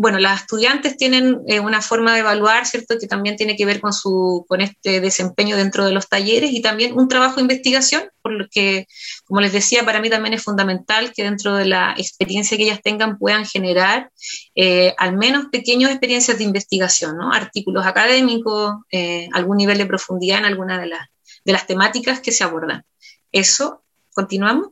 bueno, 0.00 0.18
las 0.18 0.40
estudiantes 0.40 0.96
tienen 0.96 1.42
eh, 1.46 1.60
una 1.60 1.82
forma 1.82 2.14
de 2.14 2.20
evaluar, 2.20 2.64
¿cierto?, 2.64 2.96
que 2.98 3.06
también 3.06 3.36
tiene 3.36 3.54
que 3.54 3.66
ver 3.66 3.82
con, 3.82 3.92
su, 3.92 4.46
con 4.48 4.62
este 4.62 5.02
desempeño 5.02 5.58
dentro 5.58 5.84
de 5.84 5.92
los 5.92 6.08
talleres 6.08 6.52
y 6.52 6.62
también 6.62 6.98
un 6.98 7.06
trabajo 7.06 7.34
de 7.34 7.42
investigación, 7.42 8.04
por 8.22 8.32
lo 8.32 8.48
que, 8.50 8.86
como 9.26 9.42
les 9.42 9.52
decía, 9.52 9.84
para 9.84 10.00
mí 10.00 10.08
también 10.08 10.32
es 10.32 10.42
fundamental 10.42 11.12
que 11.12 11.24
dentro 11.24 11.54
de 11.54 11.66
la 11.66 11.94
experiencia 11.98 12.56
que 12.56 12.62
ellas 12.62 12.80
tengan 12.82 13.18
puedan 13.18 13.44
generar 13.44 14.10
eh, 14.54 14.94
al 14.96 15.18
menos 15.18 15.48
pequeñas 15.52 15.90
experiencias 15.90 16.38
de 16.38 16.44
investigación, 16.44 17.18
¿no? 17.18 17.30
Artículos 17.30 17.84
académicos, 17.84 18.76
eh, 18.90 19.28
algún 19.34 19.58
nivel 19.58 19.76
de 19.76 19.84
profundidad 19.84 20.38
en 20.38 20.46
alguna 20.46 20.80
de 20.80 20.86
las, 20.86 21.08
de 21.44 21.52
las 21.52 21.66
temáticas 21.66 22.20
que 22.20 22.32
se 22.32 22.42
abordan. 22.42 22.84
Eso, 23.32 23.82
continuamos 24.14 24.68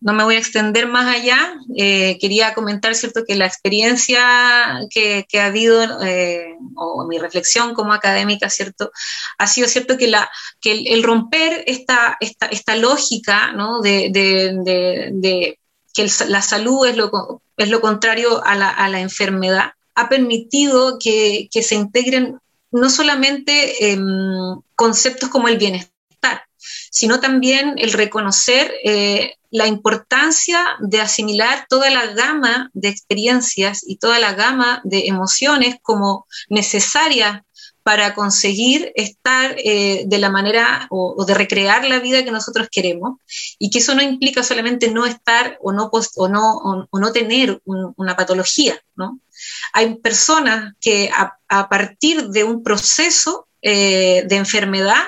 no 0.00 0.12
me 0.12 0.24
voy 0.24 0.36
a 0.36 0.38
extender 0.38 0.86
más 0.86 1.14
allá. 1.14 1.54
Eh, 1.76 2.18
quería 2.20 2.54
comentar, 2.54 2.94
¿cierto?, 2.94 3.24
que 3.26 3.34
la 3.34 3.46
experiencia 3.46 4.80
que, 4.90 5.26
ha 5.34 5.46
habido, 5.46 6.02
eh, 6.02 6.56
o 6.76 7.04
mi 7.06 7.18
reflexión 7.18 7.74
como 7.74 7.92
académica, 7.92 8.48
¿cierto?, 8.48 8.92
ha 9.38 9.46
sido, 9.46 9.68
¿cierto?, 9.68 9.96
que, 9.96 10.10
el, 10.64 11.02
romper 11.02 11.64
esta, 11.66 12.16
esta, 12.20 12.46
esta, 12.46 12.76
lógica, 12.76 13.52
¿no?, 13.52 13.80
de, 13.80 15.58
que 15.94 16.08
la 16.28 16.42
salud 16.42 16.86
es 16.86 16.96
lo, 16.96 17.42
es 17.56 17.68
lo 17.68 17.80
contrario 17.80 18.44
a 18.44 18.54
la, 18.54 18.70
a 18.70 18.88
la 18.88 19.00
enfermedad, 19.00 19.72
ha 19.94 20.08
permitido 20.08 20.98
que, 21.00 21.48
que 21.50 21.62
se 21.62 21.74
integren 21.74 22.38
no 22.70 22.90
solamente 22.90 23.90
em, 23.92 24.60
conceptos 24.76 25.28
como 25.28 25.48
el 25.48 25.58
bienestar, 25.58 26.44
sino 26.58 27.18
también 27.18 27.74
el 27.78 27.92
reconocer 27.92 28.72
eh, 28.84 29.34
la 29.50 29.66
importancia 29.66 30.60
de 30.80 31.00
asimilar 31.00 31.66
toda 31.68 31.90
la 31.90 32.06
gama 32.06 32.70
de 32.74 32.88
experiencias 32.88 33.82
y 33.86 33.96
toda 33.96 34.18
la 34.18 34.34
gama 34.34 34.80
de 34.84 35.06
emociones 35.06 35.76
como 35.82 36.26
necesarias 36.48 37.42
para 37.88 38.14
conseguir 38.14 38.92
estar 38.96 39.56
eh, 39.56 40.02
de 40.06 40.18
la 40.18 40.28
manera 40.28 40.86
o, 40.90 41.24
de 41.24 41.32
recrear 41.32 41.86
la 41.86 42.00
vida 42.00 42.22
que 42.22 42.30
nosotros 42.30 42.68
queremos 42.70 43.18
y 43.58 43.70
que 43.70 43.78
eso 43.78 43.94
no 43.94 44.02
implica 44.02 44.42
solamente 44.42 44.90
no 44.90 45.06
estar 45.06 45.56
o 45.62 45.72
no, 45.72 45.90
o 45.90 46.28
no, 46.28 46.86
o, 46.90 46.98
no 46.98 47.12
tener 47.12 47.62
una 47.64 48.14
patología. 48.14 48.78
¿no? 48.94 49.20
Hay 49.72 49.94
personas 49.94 50.74
que 50.80 51.10
a, 51.16 51.68
partir 51.70 52.28
de 52.28 52.44
un 52.44 52.62
proceso 52.62 53.48
eh, 53.62 54.22
de 54.26 54.36
enfermedad 54.36 55.04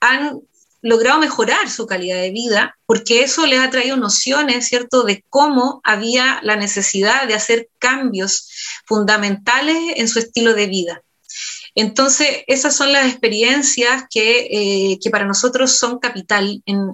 han 0.00 0.40
logrado 0.80 1.18
mejorar 1.18 1.70
su 1.70 1.86
calidad 1.86 2.20
de 2.20 2.30
vida, 2.30 2.78
porque 2.86 3.22
eso 3.22 3.46
les 3.46 3.60
ha 3.60 3.70
traído 3.70 3.96
nociones, 3.96 4.68
¿cierto?, 4.68 5.02
de 5.02 5.24
cómo 5.28 5.80
había 5.84 6.40
la 6.42 6.56
necesidad 6.56 7.26
de 7.26 7.34
hacer 7.34 7.68
cambios 7.78 8.48
fundamentales 8.86 9.76
en 9.96 10.08
su 10.08 10.18
estilo 10.18 10.54
de 10.54 10.66
vida. 10.66 11.02
Entonces, 11.74 12.42
esas 12.46 12.74
son 12.74 12.92
las 12.92 13.06
experiencias 13.06 14.04
que, 14.10 14.48
eh, 14.50 14.98
que 15.00 15.10
para 15.10 15.24
nosotros 15.24 15.78
son 15.78 15.98
capital 15.98 16.62
en, 16.66 16.92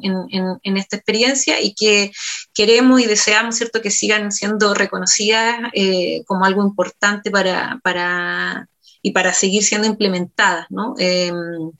en, 0.62 0.76
esta 0.76 0.96
experiencia 0.96 1.60
y 1.60 1.74
que 1.74 2.12
queremos 2.52 3.00
y 3.00 3.06
deseamos, 3.06 3.56
¿cierto?, 3.56 3.80
que 3.80 3.90
sigan 3.90 4.30
siendo 4.32 4.74
reconocidas 4.74 5.70
eh, 5.72 6.22
como 6.26 6.44
algo 6.44 6.62
importante 6.62 7.30
para, 7.30 7.80
para, 7.82 8.68
y 9.00 9.12
para 9.12 9.32
seguir 9.32 9.62
siendo 9.62 9.86
implementadas, 9.86 10.66
¿no? 10.70 10.94
Em, 10.98 11.70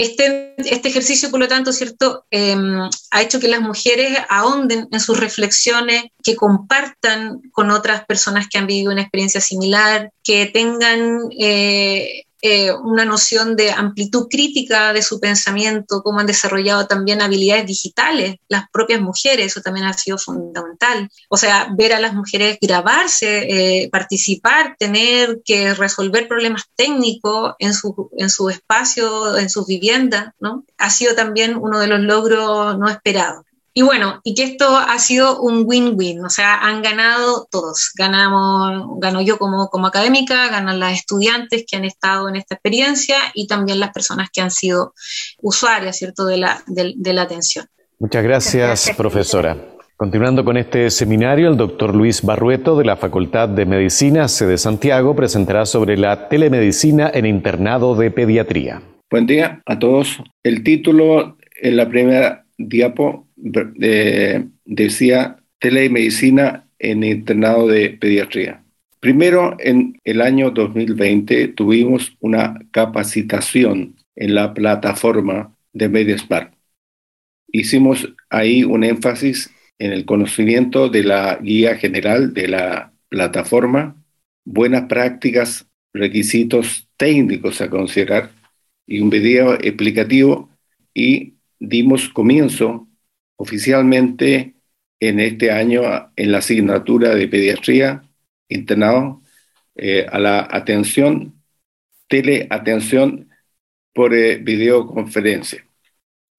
Este, 0.00 0.54
este 0.56 0.88
ejercicio, 0.88 1.30
por 1.30 1.40
lo 1.40 1.46
tanto, 1.46 1.74
¿cierto? 1.74 2.24
Em, 2.30 2.88
ha 3.10 3.20
hecho 3.20 3.38
que 3.38 3.48
las 3.48 3.60
mujeres 3.60 4.16
ahonden 4.30 4.88
en 4.90 4.98
sus 4.98 5.20
reflexiones, 5.20 6.04
que 6.22 6.36
compartan 6.36 7.42
con 7.52 7.70
otras 7.70 8.06
personas 8.06 8.48
que 8.48 8.56
han 8.56 8.66
vivido 8.66 8.92
una 8.92 9.02
experiencia 9.02 9.42
similar, 9.42 10.10
que 10.24 10.46
tengan 10.46 11.28
eh, 11.38 12.24
eh, 12.42 12.72
una 12.72 13.04
noción 13.04 13.56
de 13.56 13.70
amplitud 13.70 14.28
crítica 14.28 14.92
de 14.92 15.02
su 15.02 15.20
pensamiento, 15.20 16.02
cómo 16.02 16.20
han 16.20 16.26
desarrollado 16.26 16.86
también 16.86 17.20
habilidades 17.20 17.66
digitales, 17.66 18.36
las 18.48 18.64
propias 18.72 19.00
mujeres, 19.00 19.46
eso 19.46 19.60
también 19.60 19.86
ha 19.86 19.92
sido 19.92 20.18
fundamental. 20.18 21.10
O 21.28 21.36
sea, 21.36 21.68
ver 21.76 21.92
a 21.92 22.00
las 22.00 22.14
mujeres 22.14 22.58
grabarse, 22.60 23.82
eh, 23.84 23.88
participar, 23.90 24.76
tener 24.78 25.40
que 25.44 25.74
resolver 25.74 26.28
problemas 26.28 26.64
técnicos 26.76 27.54
en 27.58 27.74
su, 27.74 28.10
en 28.16 28.30
su 28.30 28.48
espacio, 28.48 29.36
en 29.36 29.50
sus 29.50 29.66
viviendas, 29.66 30.32
¿no? 30.40 30.64
Ha 30.78 30.90
sido 30.90 31.14
también 31.14 31.56
uno 31.56 31.78
de 31.78 31.86
los 31.86 32.00
logros 32.00 32.78
no 32.78 32.88
esperados. 32.88 33.44
Y 33.72 33.82
bueno, 33.82 34.20
y 34.24 34.34
que 34.34 34.42
esto 34.42 34.76
ha 34.76 34.98
sido 34.98 35.40
un 35.40 35.62
win-win, 35.64 36.24
o 36.24 36.30
sea, 36.30 36.56
han 36.56 36.82
ganado 36.82 37.46
todos. 37.50 37.92
Ganamos, 37.96 38.98
gano 39.00 39.20
yo 39.20 39.38
como, 39.38 39.68
como 39.68 39.86
académica, 39.86 40.48
ganan 40.48 40.80
las 40.80 40.94
estudiantes 40.94 41.64
que 41.68 41.76
han 41.76 41.84
estado 41.84 42.28
en 42.28 42.34
esta 42.34 42.56
experiencia 42.56 43.16
y 43.32 43.46
también 43.46 43.78
las 43.78 43.92
personas 43.92 44.28
que 44.32 44.40
han 44.40 44.50
sido 44.50 44.94
usuarias, 45.40 45.96
¿cierto?, 45.96 46.26
de 46.26 46.38
la, 46.38 46.62
de, 46.66 47.12
la 47.12 47.22
atención. 47.22 47.66
Muchas 48.00 48.24
gracias, 48.24 48.90
profesora. 48.96 49.56
Continuando 49.96 50.44
con 50.44 50.56
este 50.56 50.90
seminario, 50.90 51.48
el 51.48 51.56
doctor 51.56 51.94
Luis 51.94 52.22
Barrueto 52.22 52.76
de 52.76 52.86
la 52.86 52.96
Facultad 52.96 53.50
de 53.50 53.66
Medicina, 53.66 54.26
sede 54.26 54.58
Santiago, 54.58 55.14
presentará 55.14 55.66
sobre 55.66 55.96
la 55.96 56.28
telemedicina 56.28 57.10
en 57.12 57.26
internado 57.26 57.94
de 57.94 58.10
pediatría. 58.10 58.82
Buen 59.10 59.26
día 59.26 59.60
a 59.66 59.78
todos. 59.78 60.18
El 60.42 60.64
título 60.64 61.36
en 61.60 61.76
la 61.76 61.88
primera 61.88 62.46
diapo 62.56 63.26
decía 64.64 65.36
telemedicina 65.58 66.68
en 66.78 67.04
internado 67.04 67.68
de 67.68 67.90
pediatría. 67.90 68.64
Primero, 69.00 69.56
en 69.58 69.98
el 70.04 70.20
año 70.20 70.50
2020 70.50 71.48
tuvimos 71.48 72.16
una 72.20 72.58
capacitación 72.70 73.96
en 74.14 74.34
la 74.34 74.52
plataforma 74.52 75.56
de 75.72 75.88
MediaSmart. 75.88 76.52
Hicimos 77.52 78.12
ahí 78.28 78.62
un 78.62 78.84
énfasis 78.84 79.50
en 79.78 79.92
el 79.92 80.04
conocimiento 80.04 80.88
de 80.88 81.04
la 81.04 81.38
guía 81.42 81.76
general 81.76 82.34
de 82.34 82.48
la 82.48 82.92
plataforma, 83.08 83.96
buenas 84.44 84.82
prácticas, 84.84 85.66
requisitos 85.92 86.88
técnicos 86.96 87.60
a 87.60 87.70
considerar 87.70 88.30
y 88.86 89.00
un 89.00 89.10
video 89.10 89.54
explicativo 89.54 90.50
y 90.92 91.34
dimos 91.58 92.08
comienzo 92.10 92.86
oficialmente 93.40 94.54
en 95.00 95.18
este 95.18 95.50
año 95.50 95.80
en 96.14 96.30
la 96.30 96.38
asignatura 96.38 97.14
de 97.14 97.26
pediatría 97.26 98.02
internado 98.48 99.22
eh, 99.76 100.06
a 100.12 100.18
la 100.18 100.46
atención, 100.50 101.40
teleatención 102.06 103.30
por 103.94 104.12
eh, 104.14 104.36
videoconferencia. 104.36 105.64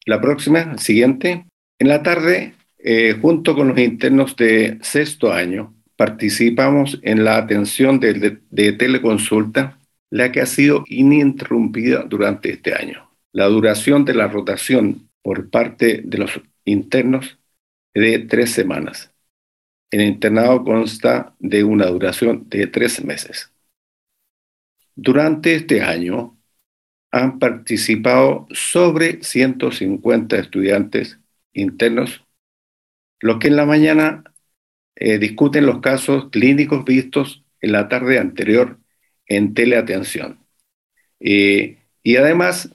La 0.06 0.22
próxima, 0.22 0.78
siguiente, 0.78 1.45
en 1.80 1.88
la 1.88 2.04
tarde, 2.04 2.54
eh, 2.78 3.18
junto 3.20 3.56
con 3.56 3.70
los 3.70 3.80
internos 3.80 4.36
de 4.36 4.78
sexto 4.84 5.34
año, 5.34 5.74
participamos 5.95 6.99
en 7.02 7.24
la 7.24 7.38
atención 7.38 7.99
de, 7.99 8.41
de 8.47 8.74
teleconsulta, 8.74 9.80
la 10.12 10.32
que 10.32 10.41
ha 10.41 10.45
sido 10.45 10.84
ininterrumpida 10.88 12.04
durante 12.04 12.52
este 12.52 12.76
año. 12.76 13.10
La 13.32 13.45
duración 13.47 14.06
de 14.06 14.14
la 14.14 14.28
rotación 14.28 15.10
por 15.24 15.49
parte 15.49 16.02
de 16.04 16.18
los 16.20 16.41
internos 16.66 17.39
de 17.93 18.20
tres 18.20 18.51
semanas. 18.51 19.14
El 19.91 20.01
internado 20.01 20.64
consta 20.64 21.36
de 21.39 21.64
una 21.64 21.88
duración 21.88 22.47
de 22.49 22.68
tres 22.68 23.03
meses. 23.03 23.51
Durante 24.95 25.55
este 25.55 25.82
año 25.82 26.38
han 27.12 27.39
participado 27.39 28.47
sobre 28.51 29.22
150 29.24 30.38
estudiantes 30.38 31.20
internos, 31.53 32.26
los 33.20 33.38
que 33.39 33.49
en 33.49 33.57
la 33.57 33.66
mañana 33.66 34.24
eh, 34.95 35.18
discuten 35.18 35.66
los 35.66 35.82
casos 35.82 36.30
clínicos 36.30 36.86
vistos 36.86 37.43
en 37.59 37.74
la 37.74 37.89
tarde 37.89 38.20
anterior 38.20 38.80
en 39.28 39.53
teleatención. 39.53 40.45
Eh, 41.20 41.80
y 42.03 42.16
además, 42.18 42.74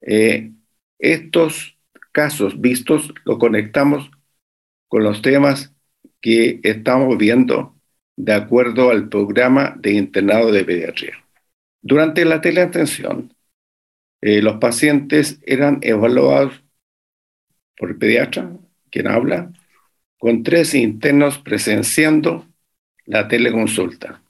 eh, 0.00 0.52
estos 0.98 1.73
casos 2.14 2.60
vistos 2.60 3.12
lo 3.24 3.38
conectamos 3.38 4.10
con 4.88 5.02
los 5.02 5.20
temas 5.20 5.74
que 6.20 6.60
estamos 6.62 7.18
viendo 7.18 7.74
de 8.16 8.32
acuerdo 8.32 8.90
al 8.90 9.08
programa 9.08 9.74
de 9.76 9.94
internado 9.94 10.52
de 10.52 10.64
pediatría. 10.64 11.14
Durante 11.82 12.24
la 12.24 12.40
teleatención, 12.40 13.34
eh, 14.22 14.40
los 14.40 14.56
pacientes 14.58 15.40
eran 15.44 15.80
evaluados 15.82 16.62
por 17.76 17.90
el 17.90 17.98
pediatra, 17.98 18.50
quien 18.90 19.08
habla, 19.08 19.52
con 20.16 20.44
tres 20.44 20.74
internos 20.74 21.38
presenciando 21.38 22.46
la 23.04 23.26
teleconsulta. 23.26 24.22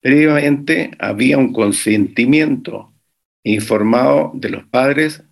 Previamente 0.00 0.92
había 1.00 1.36
un 1.38 1.52
consentimiento 1.52 2.92
informado 3.42 4.30
de 4.34 4.50
los 4.50 4.64
padres 4.68 5.24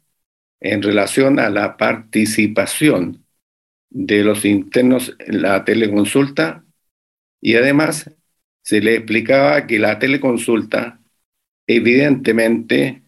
en 0.60 0.82
relación 0.82 1.38
a 1.38 1.50
la 1.50 1.76
participación 1.76 3.24
de 3.88 4.22
los 4.22 4.44
internos 4.44 5.16
en 5.18 5.42
la 5.42 5.64
teleconsulta 5.64 6.64
y 7.40 7.56
además 7.56 8.10
se 8.62 8.80
le 8.80 8.96
explicaba 8.96 9.66
que 9.66 9.78
la 9.78 9.98
teleconsulta 9.98 11.00
evidentemente 11.66 13.02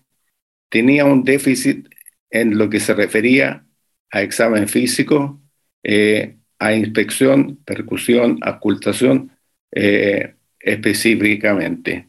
tenía 0.69 1.05
un 1.05 1.25
déficit 1.25 1.89
en 2.31 2.57
lo 2.57 2.71
que 2.71 2.81
se 2.81 2.95
refería 2.95 3.67
a 4.11 4.23
examen 4.23 4.69
físico, 4.69 5.41
eh, 5.83 6.39
a 6.59 6.75
inspección, 6.75 7.57
percusión, 7.65 8.39
ocultación 8.47 9.33
eh, 9.71 10.35
específicamente. 10.59 12.09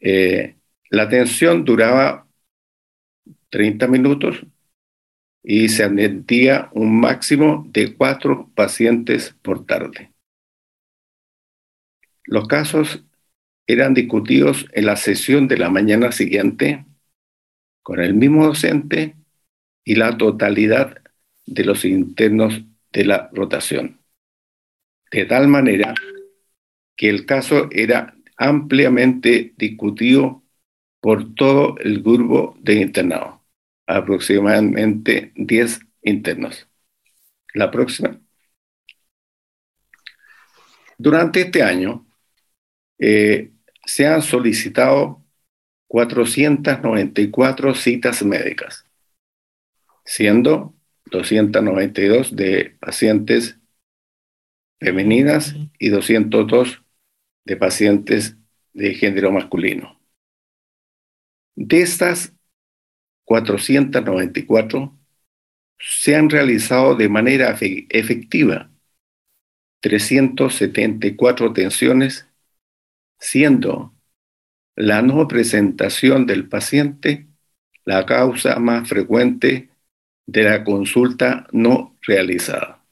Eh, 0.00 0.56
la 0.90 1.02
atención 1.04 1.64
duraba 1.64 2.27
30 3.50 3.86
minutos 3.86 4.44
y 5.42 5.68
se 5.68 5.84
admitía 5.84 6.68
un 6.72 7.00
máximo 7.00 7.66
de 7.70 7.94
cuatro 7.94 8.50
pacientes 8.54 9.34
por 9.42 9.64
tarde. 9.64 10.12
Los 12.24 12.46
casos 12.46 13.04
eran 13.66 13.94
discutidos 13.94 14.66
en 14.72 14.86
la 14.86 14.96
sesión 14.96 15.48
de 15.48 15.56
la 15.56 15.70
mañana 15.70 16.12
siguiente 16.12 16.84
con 17.82 18.00
el 18.00 18.14
mismo 18.14 18.46
docente 18.46 19.16
y 19.84 19.94
la 19.94 20.18
totalidad 20.18 21.02
de 21.46 21.64
los 21.64 21.84
internos 21.84 22.62
de 22.92 23.04
la 23.06 23.30
rotación. 23.32 24.00
De 25.10 25.24
tal 25.24 25.48
manera 25.48 25.94
que 26.96 27.08
el 27.08 27.24
caso 27.24 27.68
era 27.70 28.14
ampliamente 28.36 29.54
discutido 29.56 30.42
por 31.00 31.34
todo 31.34 31.78
el 31.78 32.02
grupo 32.02 32.54
de 32.60 32.74
internados 32.74 33.37
aproximadamente 33.88 35.32
10 35.34 35.80
internos. 36.02 36.68
La 37.54 37.70
próxima. 37.70 38.20
Durante 40.98 41.40
este 41.40 41.62
año 41.62 42.06
eh, 42.98 43.52
se 43.86 44.06
han 44.06 44.20
solicitado 44.20 45.24
494 45.86 47.74
citas 47.74 48.22
médicas, 48.22 48.84
siendo 50.04 50.74
292 51.06 52.36
de 52.36 52.76
pacientes 52.78 53.58
femeninas 54.78 55.54
y 55.78 55.88
202 55.88 56.82
de 57.44 57.56
pacientes 57.56 58.36
de 58.74 58.94
género 58.94 59.32
masculino. 59.32 59.98
De 61.54 61.80
estas 61.80 62.37
494 63.28 64.98
se 65.78 66.16
han 66.16 66.30
realizado 66.30 66.94
de 66.94 67.10
manera 67.10 67.54
efectiva 67.60 68.70
374 69.80 71.52
tensiones, 71.52 72.26
siendo 73.18 73.94
la 74.76 75.02
no 75.02 75.28
presentación 75.28 76.24
del 76.24 76.48
paciente 76.48 77.26
la 77.84 78.06
causa 78.06 78.58
más 78.58 78.88
frecuente 78.88 79.68
de 80.26 80.42
la 80.44 80.64
consulta 80.64 81.46
no 81.52 81.98
realizada. 82.00 82.82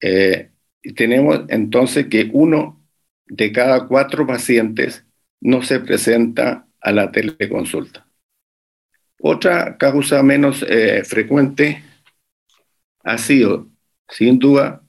Eh, 0.00 0.52
tenemos 0.94 1.40
entonces 1.48 2.06
que 2.06 2.30
uno 2.32 2.80
de 3.26 3.50
cada 3.50 3.88
cuatro 3.88 4.26
pacientes 4.28 5.04
no 5.40 5.62
se 5.62 5.80
presenta 5.80 6.68
a 6.80 6.92
la 6.92 7.10
teleconsulta. 7.10 8.09
Otra 9.22 9.76
causa 9.76 10.22
menos 10.22 10.64
eh, 10.66 11.04
frecuente 11.04 11.82
ha 13.04 13.18
sido, 13.18 13.68
sin 14.08 14.38
duda, 14.38 14.82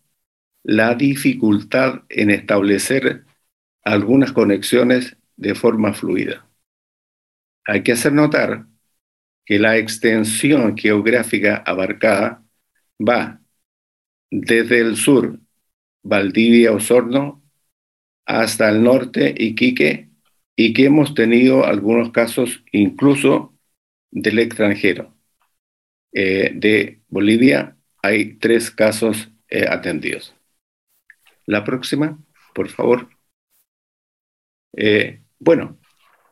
la 0.63 0.95
dificultad 0.95 2.03
en 2.07 2.29
establecer 2.29 3.25
algunas 3.83 4.31
conexiones 4.31 5.17
de 5.35 5.53
forma 5.53 5.93
fluida. 5.93 6.47
Hay 7.65 7.83
que 7.83 7.91
hacer 7.91 8.13
notar 8.13 8.67
que 9.45 9.59
la 9.59 9.75
extensión 9.75 10.77
geográfica 10.77 11.57
abarcada 11.65 12.45
va 12.99 13.41
desde 14.29 14.79
el 14.79 14.95
sur, 14.95 15.39
Valdivia, 16.03 16.71
Osorno, 16.71 17.43
hasta 18.25 18.69
el 18.69 18.81
norte, 18.81 19.35
Iquique, 19.37 20.09
y 20.55 20.73
que 20.73 20.85
hemos 20.85 21.15
tenido 21.15 21.65
algunos 21.65 22.11
casos 22.11 22.63
incluso 22.71 23.50
del 24.11 24.39
extranjero. 24.39 25.15
Eh, 26.13 26.51
de 26.53 27.01
Bolivia 27.07 27.77
hay 28.03 28.35
tres 28.35 28.69
casos 28.69 29.29
eh, 29.47 29.65
atendidos. 29.69 30.35
La 31.45 31.63
próxima, 31.63 32.19
por 32.53 32.69
favor. 32.69 33.09
Eh, 34.73 35.21
bueno, 35.39 35.79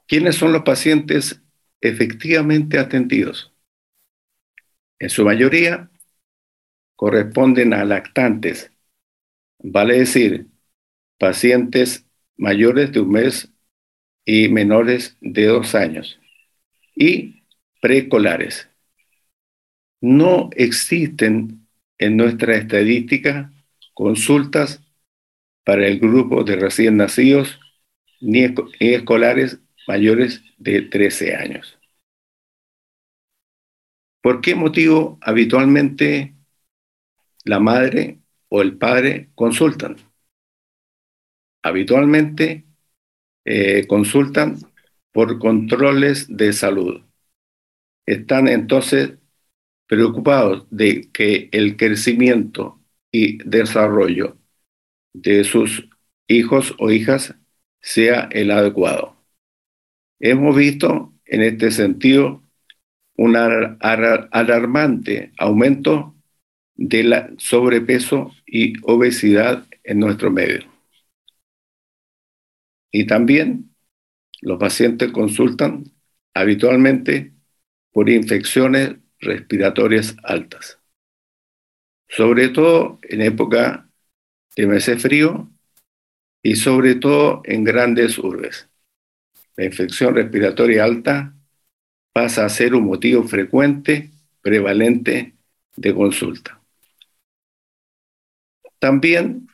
¿quiénes 0.08 0.36
son 0.36 0.54
los 0.54 0.64
pacientes 0.64 1.42
efectivamente 1.82 2.78
atendidos? 2.78 3.54
En 5.00 5.10
su 5.10 5.24
mayoría 5.24 5.90
corresponden 6.96 7.74
a 7.74 7.86
lactantes, 7.86 8.72
vale 9.60 10.00
decir, 10.00 10.48
pacientes 11.18 12.06
mayores 12.38 12.92
de 12.92 13.00
un 13.00 13.12
mes 13.12 13.54
y 14.26 14.50
menores 14.50 15.18
de 15.22 15.46
dos 15.46 15.76
años, 15.76 16.20
y 16.96 17.39
preescolares. 17.82 18.70
No 20.02 20.50
existen 20.56 21.68
en 21.98 22.18
nuestra 22.18 22.56
estadística 22.56 23.52
consultas 23.94 24.82
para 25.64 25.86
el 25.88 26.00
grupo 26.00 26.44
de 26.44 26.56
recién 26.56 26.98
nacidos 26.98 27.60
ni, 28.22 28.48
escolares 28.80 29.60
mayores 29.88 30.42
de 30.58 30.82
13 30.84 31.36
años. 31.36 31.78
¿Por 34.22 34.42
qué 34.42 34.56
motivo 34.56 35.18
habitualmente 35.22 36.36
la 37.46 37.60
madre 37.60 38.20
o 38.50 38.62
el 38.62 38.78
padre 38.78 39.30
consultan? 39.36 39.98
Habitualmente 41.62 42.66
eh, 43.46 43.86
consultan 43.88 44.58
por 45.12 45.40
controles 45.40 46.26
de 46.30 46.54
salud. 46.54 47.09
Están 48.10 48.48
entonces 48.48 49.20
preocupados 49.86 50.66
de 50.72 51.12
que 51.14 51.48
el 51.52 51.78
crecimiento 51.78 52.82
y 53.12 53.38
desarrollo 53.48 54.36
de 55.14 55.44
sus 55.44 55.88
hijos 56.28 56.74
o 56.80 56.90
hijas 56.90 57.36
sea 57.82 58.28
el 58.32 58.50
adecuado. 58.50 59.16
Hemos 60.20 60.56
visto 60.56 61.14
en 61.24 61.44
este 61.44 61.70
sentido 61.70 62.42
un 63.16 63.36
alarmante 63.36 65.32
aumento 65.38 66.16
del 66.76 67.36
sobrepeso 67.38 68.32
y 68.48 68.74
obesidad 68.82 69.68
en 69.84 70.00
nuestro 70.00 70.32
medio. 70.32 70.62
Y 72.92 73.06
también 73.06 73.76
los 74.42 74.58
pacientes 74.58 75.12
consultan 75.12 75.84
habitualmente 76.34 77.34
por 77.92 78.10
infecciones 78.10 78.98
respiratorias 79.20 80.16
altas, 80.24 80.80
sobre 82.08 82.50
todo 82.50 83.00
en 83.04 83.22
época 83.22 83.90
de 84.56 84.68
meses 84.68 85.02
frío 85.02 85.50
y 86.42 86.56
sobre 86.56 86.96
todo 86.96 87.42
en 87.46 87.64
grandes 87.64 88.18
urbes. 88.18 88.70
La 89.56 89.66
infección 89.66 90.16
respiratoria 90.16 90.84
alta 90.84 91.36
pasa 92.14 92.46
a 92.46 92.50
ser 92.50 92.76
un 92.76 92.86
motivo 92.86 93.24
frecuente, 93.24 94.12
prevalente 94.42 95.36
de 95.76 95.94
consulta. 95.94 96.62
También 98.80 99.48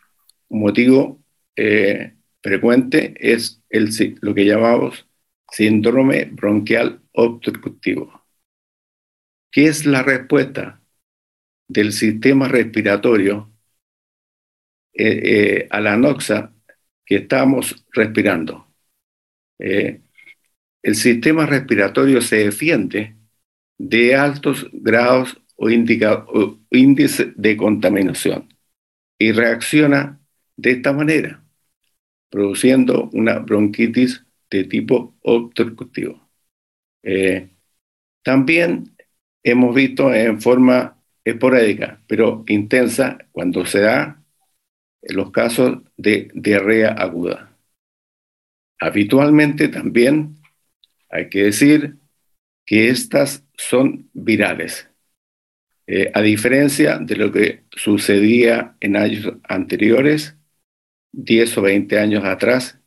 un 0.49 0.59
motivo 0.59 1.21
eh, 1.55 2.15
frecuente 2.41 3.15
es 3.19 3.61
el, 3.69 3.89
lo 4.21 4.35
que 4.35 4.45
llamamos 4.45 5.07
síndrome 5.51 6.25
bronquial 6.25 7.01
obstructivo. 7.13 8.24
¿Qué 9.55 9.67
es 9.67 9.85
la 9.85 10.03
respuesta 10.03 10.81
del 11.69 11.93
sistema 11.93 12.49
respiratorio 12.49 13.53
eh, 14.91 15.21
eh, 15.23 15.67
a 15.69 15.79
la 15.79 15.95
noxa 15.95 16.53
que 17.05 17.15
estamos 17.15 17.85
respirando? 17.93 18.67
Eh, 19.57 20.01
el 20.83 20.95
sistema 20.95 21.45
respiratorio 21.45 22.19
se 22.19 22.43
defiende 22.43 23.15
de 23.77 24.15
altos 24.15 24.67
grados 24.73 25.41
o, 25.55 25.69
índice 25.69 27.31
de 27.37 27.55
contaminación 27.55 28.53
y 29.17 29.31
reacciona 29.31 30.19
de 30.57 30.71
esta 30.71 30.91
manera 30.91 31.45
produciendo 32.29 33.09
una 33.13 33.39
bronquitis 33.39 34.25
de 34.49 34.65
tipo 34.65 35.15
obstructivo. 35.21 36.29
También 38.21 38.94
hemos 39.45 39.75
visto 39.75 40.11
en 40.11 40.41
forma 40.41 40.97
esporádica, 41.23 42.01
pero 42.07 42.43
intensa, 42.47 43.19
cuando 43.31 43.65
se 43.65 43.79
da 43.81 44.23
los 45.03 45.31
casos 45.31 45.83
de 45.95 46.29
diarrea 46.33 46.93
aguda. 46.93 47.55
Habitualmente 48.79 49.67
también 49.67 50.37
hay 51.09 51.29
que 51.29 51.43
decir 51.43 51.97
que 52.65 52.89
estas 52.89 53.45
son 53.55 54.09
virales, 54.13 54.89
eh, 55.85 56.11
a 56.15 56.21
diferencia 56.23 56.97
de 56.97 57.15
lo 57.15 57.31
que 57.31 57.65
sucedía 57.69 58.75
en 58.79 58.95
años 58.95 59.31
anteriores, 59.43 60.35
10 61.11 61.57
o 61.59 61.61
20 61.61 61.99
años 61.99 62.25
atrás, 62.25 62.79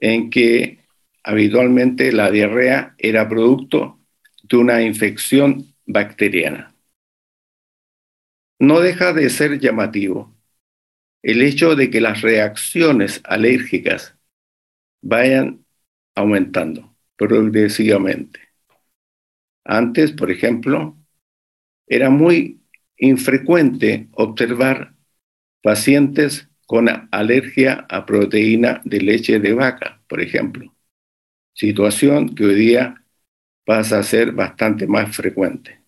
en 0.00 0.28
que 0.28 0.80
habitualmente 1.22 2.10
la 2.10 2.32
diarrea 2.32 2.96
era 2.98 3.28
producto 3.28 4.00
de 4.42 4.56
una 4.56 4.82
infección 4.82 5.73
bacteriana. 5.86 6.74
No 8.58 8.80
deja 8.80 9.12
de 9.12 9.30
ser 9.30 9.58
llamativo 9.58 10.34
el 11.22 11.42
hecho 11.42 11.74
de 11.74 11.90
que 11.90 12.00
las 12.00 12.20
reacciones 12.20 13.20
alérgicas 13.24 14.16
vayan 15.02 15.64
aumentando 16.14 16.94
progresivamente. 17.16 18.40
Antes, 19.64 20.12
por 20.12 20.30
ejemplo, 20.30 20.96
era 21.86 22.10
muy 22.10 22.60
infrecuente 22.96 24.08
observar 24.12 24.94
pacientes 25.62 26.48
con 26.66 26.88
alergia 27.10 27.86
a 27.88 28.06
proteína 28.06 28.82
de 28.84 29.00
leche 29.00 29.38
de 29.40 29.52
vaca, 29.54 30.02
por 30.06 30.20
ejemplo. 30.20 30.74
Situación 31.54 32.34
que 32.34 32.44
hoy 32.44 32.54
día 32.54 33.03
pasa 33.64 33.98
a 33.98 34.02
ser 34.02 34.32
bastante 34.32 34.86
más 34.86 35.14
frecuente. 35.16 35.80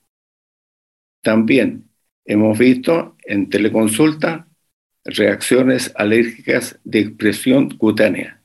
También 1.23 1.91
hemos 2.25 2.59
visto 2.59 3.17
en 3.25 3.51
teleconsulta 3.51 4.49
reacciones 5.05 5.93
alérgicas 5.97 6.79
de 6.85 7.01
expresión 7.01 7.71
cutánea, 7.71 8.43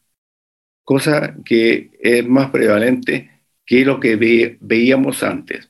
cosa 0.83 1.35
que 1.43 1.91
es 1.99 2.27
más 2.27 2.51
prevalente 2.51 3.31
que 3.65 3.85
lo 3.85 3.99
que 3.99 4.15
veíamos 4.59 5.23
antes. 5.23 5.69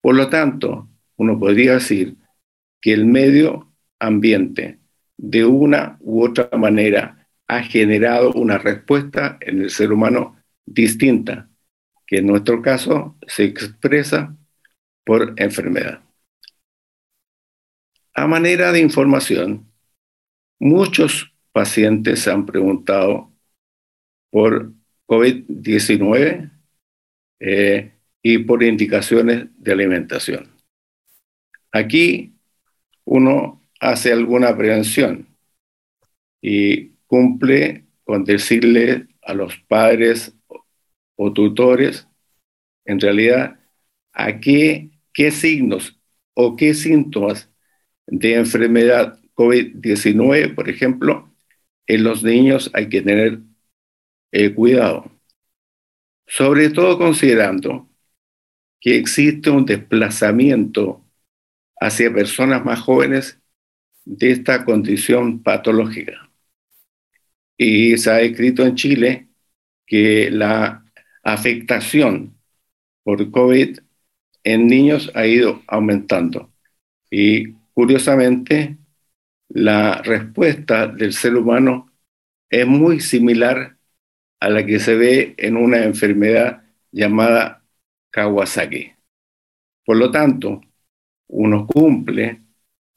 Por 0.00 0.14
lo 0.14 0.28
tanto, 0.28 0.88
uno 1.16 1.38
podría 1.38 1.74
decir 1.74 2.16
que 2.80 2.92
el 2.92 3.06
medio 3.06 3.72
ambiente 3.98 4.80
de 5.16 5.44
una 5.44 5.96
u 6.00 6.22
otra 6.24 6.50
manera 6.58 7.28
ha 7.46 7.62
generado 7.62 8.32
una 8.32 8.58
respuesta 8.58 9.38
en 9.40 9.62
el 9.62 9.70
ser 9.70 9.92
humano 9.92 10.36
distinta, 10.66 11.48
que 12.06 12.18
en 12.18 12.26
nuestro 12.26 12.62
caso 12.62 13.16
se 13.26 13.44
expresa 13.44 14.36
por 15.04 15.34
enfermedad. 15.36 16.02
A 18.14 18.26
manera 18.26 18.72
de 18.72 18.80
información, 18.80 19.70
muchos 20.58 21.32
pacientes 21.52 22.20
se 22.20 22.30
han 22.30 22.46
preguntado 22.46 23.32
por 24.30 24.72
COVID-19 25.06 26.50
eh, 27.40 27.92
y 28.22 28.38
por 28.38 28.62
indicaciones 28.62 29.46
de 29.56 29.72
alimentación. 29.72 30.50
Aquí 31.72 32.34
uno 33.04 33.62
hace 33.80 34.12
alguna 34.12 34.56
prevención 34.56 35.28
y 36.40 36.90
cumple 37.06 37.84
con 38.04 38.24
decirle 38.24 39.08
a 39.22 39.34
los 39.34 39.56
padres 39.68 40.33
o 41.16 41.32
tutores, 41.32 42.08
en 42.84 43.00
realidad, 43.00 43.60
a 44.12 44.40
qué, 44.40 44.90
qué 45.12 45.30
signos 45.30 46.00
o 46.34 46.56
qué 46.56 46.74
síntomas 46.74 47.50
de 48.06 48.34
enfermedad 48.34 49.18
COVID-19, 49.34 50.54
por 50.54 50.68
ejemplo, 50.68 51.34
en 51.86 52.04
los 52.04 52.22
niños 52.22 52.70
hay 52.74 52.88
que 52.88 53.02
tener 53.02 53.40
eh, 54.32 54.54
cuidado. 54.54 55.10
Sobre 56.26 56.70
todo 56.70 56.98
considerando 56.98 57.88
que 58.80 58.96
existe 58.96 59.50
un 59.50 59.64
desplazamiento 59.64 61.04
hacia 61.80 62.12
personas 62.12 62.64
más 62.64 62.80
jóvenes 62.80 63.40
de 64.04 64.30
esta 64.30 64.64
condición 64.64 65.42
patológica. 65.42 66.30
Y 67.56 67.96
se 67.98 68.10
ha 68.10 68.20
escrito 68.20 68.64
en 68.64 68.74
Chile 68.74 69.28
que 69.86 70.30
la 70.30 70.83
afectación 71.24 72.36
por 73.02 73.30
COVID 73.30 73.78
en 74.44 74.66
niños 74.66 75.10
ha 75.14 75.26
ido 75.26 75.62
aumentando. 75.66 76.52
Y 77.10 77.52
curiosamente, 77.72 78.76
la 79.48 80.02
respuesta 80.02 80.86
del 80.86 81.12
ser 81.12 81.36
humano 81.36 81.90
es 82.50 82.66
muy 82.66 83.00
similar 83.00 83.76
a 84.40 84.50
la 84.50 84.64
que 84.66 84.78
se 84.78 84.94
ve 84.94 85.34
en 85.38 85.56
una 85.56 85.84
enfermedad 85.84 86.62
llamada 86.92 87.64
Kawasaki. 88.10 88.92
Por 89.84 89.96
lo 89.96 90.10
tanto, 90.10 90.60
uno 91.28 91.66
cumple 91.66 92.42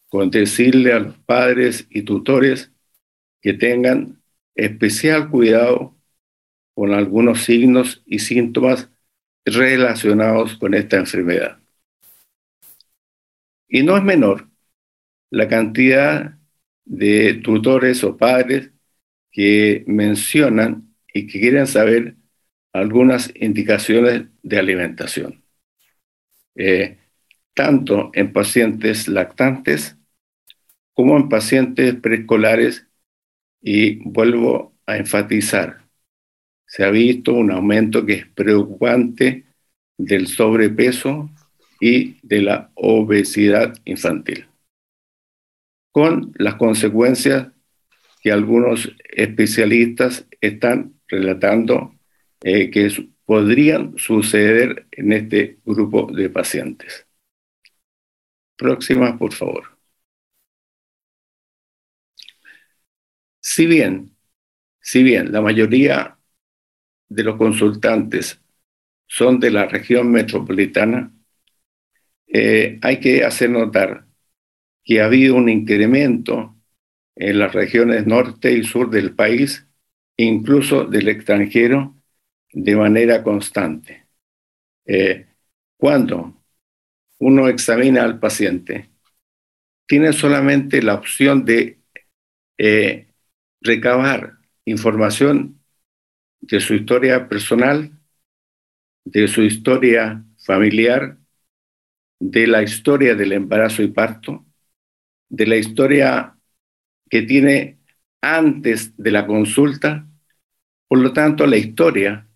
con 0.10 0.30
decirle 0.30 0.94
a 0.94 1.00
los 1.00 1.18
padres 1.20 1.88
y 1.90 2.04
tutores 2.04 2.72
que 3.42 3.54
tengan 3.54 4.22
especial 4.56 5.30
cuidado 5.30 5.97
con 6.78 6.94
algunos 6.94 7.44
signos 7.44 8.04
y 8.06 8.20
síntomas 8.20 8.92
relacionados 9.44 10.58
con 10.58 10.76
esta 10.76 10.98
enfermedad. 10.98 11.58
Y 13.68 13.82
no 13.82 13.98
es 13.98 14.04
menor 14.04 14.48
la 15.32 15.48
cantidad 15.48 16.38
de 16.86 17.34
tutores 17.44 18.04
o 18.04 18.16
padres 18.16 18.70
que 19.32 19.86
mencionan 19.88 20.96
y 21.12 21.26
que 21.26 21.40
quieren 21.40 21.66
saber 21.66 22.16
algunas 22.74 23.34
indicaciones 23.34 24.28
de 24.44 24.60
alimentación, 24.60 25.44
eh, 26.54 27.00
tanto 27.56 28.12
en 28.14 28.32
pacientes 28.32 29.08
lactantes 29.08 29.98
como 30.94 31.18
en 31.18 31.28
pacientes 31.28 31.96
preescolares 31.96 32.86
y 33.64 33.96
vuelvo 34.08 34.76
a 34.86 34.98
enfatizar, 34.98 35.87
se 36.68 36.84
ha 36.84 36.92
visto 36.92 37.34
un 37.34 37.52
aumento 37.52 38.06
que 38.06 38.14
es 38.14 38.28
preocupante 38.28 39.46
del 39.98 40.28
sobrepeso 40.28 41.32
y 41.80 42.18
de 42.22 42.42
la 42.44 42.72
obesidad 42.76 43.76
infantil 43.86 44.48
con 45.98 46.32
las 46.38 46.58
consecuencias 46.58 47.48
que 48.22 48.32
algunos 48.32 48.94
especialistas 49.04 50.28
están 50.42 50.94
relatando 51.08 51.96
eh, 52.44 52.70
que 52.70 52.92
podrían 53.26 53.98
suceder 53.98 54.86
en 54.92 55.12
este 55.12 55.58
grupo 55.66 56.12
de 56.12 56.30
pacientes. 56.30 57.08
Próxima, 58.56 59.18
por 59.18 59.34
favor. 59.34 59.80
Si 63.40 63.66
bien, 63.66 64.16
si 64.80 65.02
bien 65.02 65.32
la 65.32 65.42
mayoría 65.42 66.17
de 67.10 67.24
los 67.24 67.38
consultantes 67.38 68.42
son 69.08 69.40
de 69.40 69.52
la 69.52 69.66
región 69.66 70.12
metropolitana, 70.12 71.12
eh, 72.28 72.78
hay 72.82 73.00
que 73.00 73.24
hacer 73.24 73.50
notar 73.50 74.06
que 74.84 75.02
ha 75.02 75.06
habido 75.06 75.36
un 75.36 75.50
incremento 75.50 76.56
en 77.16 77.40
las 77.40 77.54
regiones 77.54 78.06
norte 78.06 78.52
y 78.52 78.64
sur 78.64 78.90
del 78.90 79.16
país, 79.16 79.66
incluso 80.18 80.86
del 80.86 81.10
extranjero, 81.10 81.96
de 82.52 82.76
manera 82.76 83.24
constante. 83.24 84.08
Eh, 84.86 85.28
cuando 85.78 86.44
uno 87.20 87.48
examina 87.48 88.04
al 88.04 88.20
paciente, 88.20 88.90
tiene 89.86 90.14
solamente 90.14 90.82
la 90.82 90.96
opción 90.96 91.46
de 91.46 91.80
eh, 92.58 93.08
recabar 93.62 94.38
información 94.66 95.57
de 96.42 96.60
su 96.60 96.74
historia 96.74 97.28
personal, 97.30 97.92
de 99.06 99.28
su 99.28 99.42
historia 99.42 100.24
familiar, 100.46 101.18
de 102.20 102.48
la 102.48 102.64
historia 102.64 103.16
del 103.16 103.34
embarazo 103.34 103.84
y 103.84 103.88
parto, 103.90 104.46
de 105.30 105.48
la 105.48 105.56
historia 105.58 106.38
que 107.10 107.22
tiene 107.24 107.80
antes 108.22 108.96
de 108.98 109.12
la 109.12 109.26
consulta, 109.28 110.08
por 110.88 111.00
lo 111.00 111.14
tanto 111.14 111.46
la 111.48 111.58
historia 111.58 112.28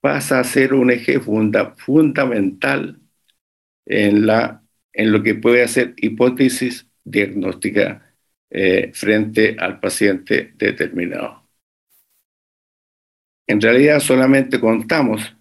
pasa 0.00 0.40
a 0.40 0.44
ser 0.44 0.74
un 0.74 0.90
eje 0.90 1.20
fundamental 1.20 3.00
en, 3.86 4.26
la, 4.26 4.62
en 4.92 5.12
lo 5.12 5.22
que 5.22 5.34
puede 5.34 5.62
hacer 5.62 5.94
hipótesis 5.96 6.88
diagnóstica 7.04 8.14
eh, 8.50 8.90
frente 8.94 9.56
al 9.58 9.80
paciente 9.80 10.52
determinado. 10.56 11.41
En 13.46 13.60
realidad 13.60 14.00
solamente 14.00 14.60
contamos 14.60 15.36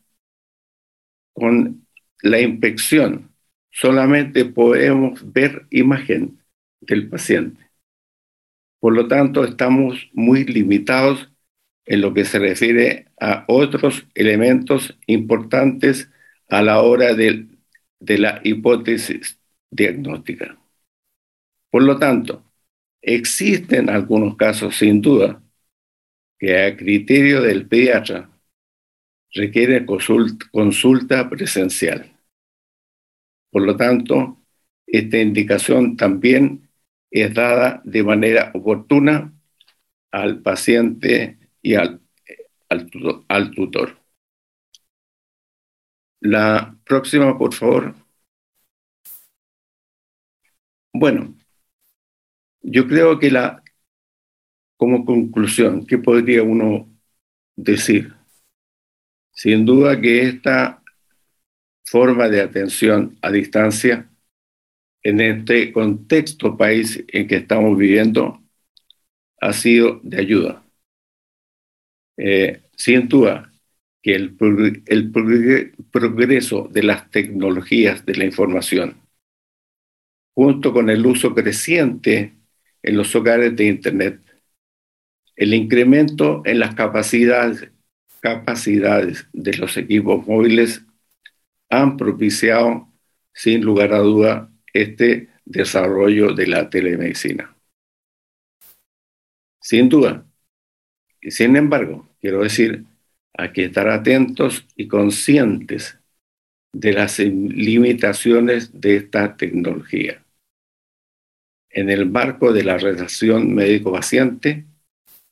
con 1.34 1.88
la 2.22 2.40
inspección, 2.40 3.32
solamente 3.72 4.46
podemos 4.46 5.32
ver 5.32 5.66
imagen 5.70 6.44
del 6.82 7.10
paciente. 7.10 7.72
Por 8.80 8.96
lo 8.96 9.08
tanto, 9.08 9.44
estamos 9.44 10.10
muy 10.14 10.44
limitados 10.44 11.32
en 11.86 12.02
lo 12.02 12.14
que 12.14 12.26
se 12.26 12.40
refiere 12.40 13.08
a 13.20 13.46
otros 13.48 14.06
elementos 14.16 14.98
importantes 15.08 16.10
a 16.50 16.62
la 16.62 16.82
hora 16.82 17.14
de, 17.14 17.48
de 18.00 18.18
la 18.18 18.42
hipótesis 18.44 19.40
diagnóstica. 19.70 20.58
Por 21.70 21.84
lo 21.84 21.98
tanto, 21.98 22.44
existen 23.02 23.90
algunos 23.90 24.36
casos, 24.36 24.78
sin 24.78 25.02
duda, 25.02 25.42
que 26.42 26.58
a 26.66 26.76
criterio 26.76 27.40
del 27.44 27.68
pediatra 27.68 28.32
requieren 29.32 29.86
consulta 29.86 31.30
presencial. 31.30 32.18
Por 33.52 33.62
lo 33.62 33.78
tanto, 33.78 34.42
esta 34.88 35.20
indicación 35.20 35.96
también 35.96 36.68
es 37.12 37.32
dada 37.36 37.84
de 37.86 38.04
manera 38.04 38.52
oportuna 38.56 39.32
al 40.10 40.42
paciente 40.42 41.38
y 41.62 41.76
al, 41.76 42.02
al, 42.70 43.52
tutor. 43.52 44.00
La 46.22 46.76
próxima, 46.84 47.38
por 47.38 47.54
favor. 47.54 47.94
Bueno, 50.94 51.36
yo 52.64 52.88
creo 52.88 53.20
que 53.20 53.30
la, 53.30 53.61
como 54.82 55.06
conclusión, 55.06 55.86
¿qué 55.86 56.00
podría 56.00 56.42
uno 56.42 56.90
decir? 57.56 58.16
Sin 59.32 59.64
duda 59.64 60.02
que 60.02 60.24
esta 60.24 60.82
forma 61.86 62.28
de 62.30 62.42
atención 62.42 63.16
a 63.22 63.30
distancia 63.30 64.10
en 65.04 65.22
este 65.22 65.72
contexto 65.72 66.58
país 66.58 67.06
en 67.10 67.28
que 67.28 67.36
estamos 67.36 67.78
viviendo 67.78 68.42
ha 69.40 69.54
sido 69.54 70.00
de 70.02 70.18
ayuda. 70.20 70.64
Eh, 72.18 72.64
sin 72.76 73.08
duda 73.08 73.54
que 74.02 74.16
el, 74.16 74.36
el 74.88 75.12
progreso 75.12 76.70
de 76.72 76.82
las 76.82 77.12
tecnologías 77.12 78.04
de 78.04 78.16
la 78.16 78.26
información, 78.26 79.00
junto 80.34 80.74
con 80.74 80.90
el 80.90 81.06
uso 81.06 81.36
creciente 81.36 82.34
en 82.82 82.98
los 82.98 83.16
hogares 83.16 83.56
de 83.56 83.68
Internet, 83.68 84.31
el 85.42 85.56
incremento 85.56 86.44
en 86.46 86.60
las 86.60 86.76
capacidades, 86.76 87.72
de 89.34 89.54
los 89.58 89.76
equipos 89.76 90.28
móviles 90.28 90.86
han 91.68 91.98
propiciado, 91.98 92.88
sin 93.34 93.64
lugar 93.64 93.92
a 93.94 93.98
duda, 93.98 94.52
este 94.72 95.30
desarrollo 95.44 96.34
de 96.36 96.46
la 96.46 96.70
telemedicina. 96.70 97.56
Sin 99.60 99.90
duda. 99.90 100.28
Y 101.20 101.32
sin 101.32 101.56
embargo, 101.56 102.08
quiero 102.20 102.44
decir, 102.44 102.86
hay 103.34 103.52
que 103.52 103.66
estar 103.66 103.90
atentos 103.90 104.68
y 104.76 104.88
conscientes 104.88 105.98
de 106.72 106.94
las 106.94 107.18
limitaciones 107.18 108.80
de 108.80 108.98
esta 108.98 109.36
tecnología. 109.36 110.24
En 111.72 111.90
el 111.90 112.08
marco 112.08 112.54
de 112.54 112.64
la 112.64 112.78
relación 112.78 113.56
médico-paciente 113.56 114.68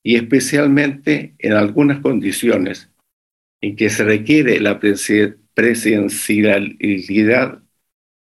y 0.09 0.15
especialmente 0.15 1.35
en 1.37 1.53
algunas 1.53 1.99
condiciones 1.99 2.89
en 3.61 3.75
que 3.75 3.91
se 3.91 4.03
requiere 4.03 4.59
la 4.59 4.79
presencialidad 4.79 7.61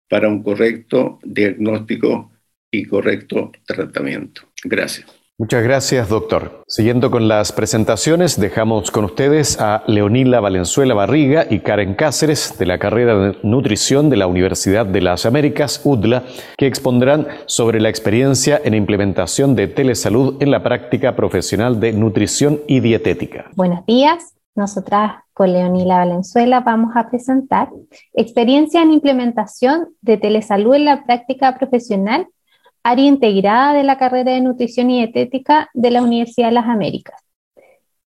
para 0.09 0.27
un 0.27 0.43
correcto 0.43 1.21
diagnóstico 1.23 2.33
y 2.73 2.85
correcto 2.85 3.53
tratamiento. 3.65 4.43
Gracias. 4.65 5.18
Muchas 5.41 5.63
gracias, 5.63 6.09
doctor. 6.09 6.65
Siguiendo 6.67 7.13
con 7.13 7.29
las 7.29 7.53
presentaciones, 7.53 8.41
dejamos 8.41 8.91
con 8.91 9.05
ustedes 9.05 9.61
a 9.61 9.85
Leonila 9.87 10.41
Valenzuela 10.41 10.95
Barriga 10.95 11.47
y 11.49 11.61
Karen 11.61 11.95
Cáceres 11.95 12.59
de 12.59 12.67
la 12.67 12.81
carrera 12.81 13.17
de 13.17 13.39
nutrición 13.45 14.11
de 14.11 14.17
la 14.17 14.27
Universidad 14.27 14.85
de 14.85 15.01
las 15.01 15.27
Américas, 15.27 15.81
UDLA, 15.85 16.25
que 16.57 16.67
expondrán 16.67 17.29
sobre 17.47 17.81
la 17.81 17.89
experiencia 17.89 18.61
en 18.65 18.75
implementación 18.75 19.55
de 19.55 19.69
telesalud 19.69 20.43
en 20.43 20.51
la 20.51 20.65
práctica 20.65 21.15
profesional 21.15 21.79
de 21.79 21.93
nutrición 21.93 22.59
y 22.67 22.81
dietética. 22.81 23.49
Buenos 23.55 23.87
días. 23.87 24.35
Nosotras 24.57 25.23
con 25.35 25.53
Leonila 25.53 25.99
Valenzuela 25.99 26.63
vamos 26.63 26.97
a 26.97 27.09
presentar 27.11 27.69
experiencia 28.13 28.83
en 28.83 28.91
implementación 28.91 29.91
de 30.01 30.17
telesalud 30.17 30.75
en 30.75 30.85
la 30.87 31.05
práctica 31.05 31.57
profesional 31.57 32.27
área 32.83 33.07
integrada 33.07 33.73
de 33.73 33.83
la 33.83 33.99
carrera 33.99 34.33
de 34.33 34.41
nutrición 34.41 34.91
y 34.91 34.99
dietética 34.99 35.69
de 35.75 35.91
la 35.91 36.03
Universidad 36.03 36.49
de 36.49 36.55
las 36.55 36.67
Américas. 36.67 37.21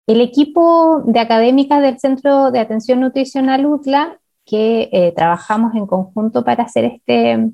El 0.07 0.21
equipo 0.21 1.03
de 1.05 1.19
académicas 1.19 1.81
del 1.81 1.99
Centro 1.99 2.51
de 2.51 2.59
Atención 2.59 2.99
Nutricional 2.99 3.65
UTLA, 3.65 4.19
que 4.45 4.89
eh, 4.91 5.13
trabajamos 5.15 5.75
en 5.75 5.85
conjunto 5.85 6.43
para 6.43 6.63
hacer 6.63 6.85
este, 6.85 7.51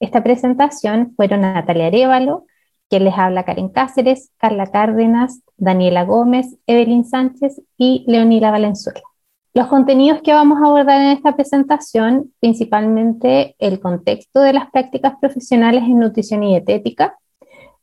esta 0.00 0.22
presentación, 0.24 1.12
fueron 1.14 1.42
Natalia 1.42 1.86
Arevalo, 1.86 2.46
quien 2.88 3.04
les 3.04 3.16
habla 3.16 3.44
Karen 3.44 3.68
Cáceres, 3.68 4.32
Carla 4.36 4.66
Cárdenas, 4.66 5.42
Daniela 5.56 6.04
Gómez, 6.04 6.58
Evelyn 6.66 7.04
Sánchez 7.04 7.62
y 7.78 8.04
Leonila 8.08 8.50
Valenzuela. 8.50 9.11
Los 9.54 9.66
contenidos 9.66 10.22
que 10.22 10.32
vamos 10.32 10.62
a 10.62 10.66
abordar 10.66 11.02
en 11.02 11.08
esta 11.08 11.36
presentación, 11.36 12.32
principalmente 12.40 13.54
el 13.58 13.80
contexto 13.80 14.40
de 14.40 14.54
las 14.54 14.70
prácticas 14.70 15.14
profesionales 15.20 15.82
en 15.82 15.98
nutrición 15.98 16.42
y 16.42 16.48
dietética, 16.48 17.18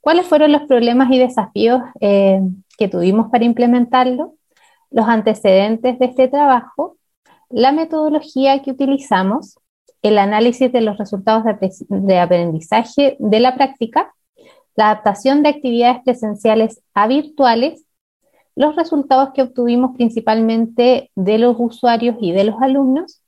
cuáles 0.01 0.25
fueron 0.25 0.51
los 0.51 0.63
problemas 0.63 1.11
y 1.11 1.19
desafíos 1.19 1.81
eh, 2.01 2.41
que 2.75 2.87
tuvimos 2.87 3.29
para 3.29 3.45
implementarlo, 3.45 4.33
los 4.89 5.07
antecedentes 5.07 5.99
de 5.99 6.05
este 6.05 6.27
trabajo, 6.27 6.97
la 7.49 7.71
metodología 7.71 8.63
que 8.63 8.71
utilizamos, 8.71 9.59
el 10.01 10.17
análisis 10.17 10.71
de 10.71 10.81
los 10.81 10.97
resultados 10.97 11.43
de, 11.43 11.71
de 11.87 12.19
aprendizaje 12.19 13.15
de 13.19 13.39
la 13.39 13.53
práctica, 13.53 14.11
la 14.75 14.89
adaptación 14.89 15.43
de 15.43 15.49
actividades 15.49 15.99
presenciales 16.03 16.81
a 16.95 17.05
virtuales 17.05 17.85
los 18.59 18.75
resultados 18.75 19.29
que 19.33 19.43
obtuvimos 19.43 19.95
principalmente 19.95 21.11
de 21.15 21.37
los 21.37 21.55
usuarios 21.57 22.17
y 22.19 22.33
de 22.33 22.43
los 22.43 22.61
alumnos, 22.61 23.21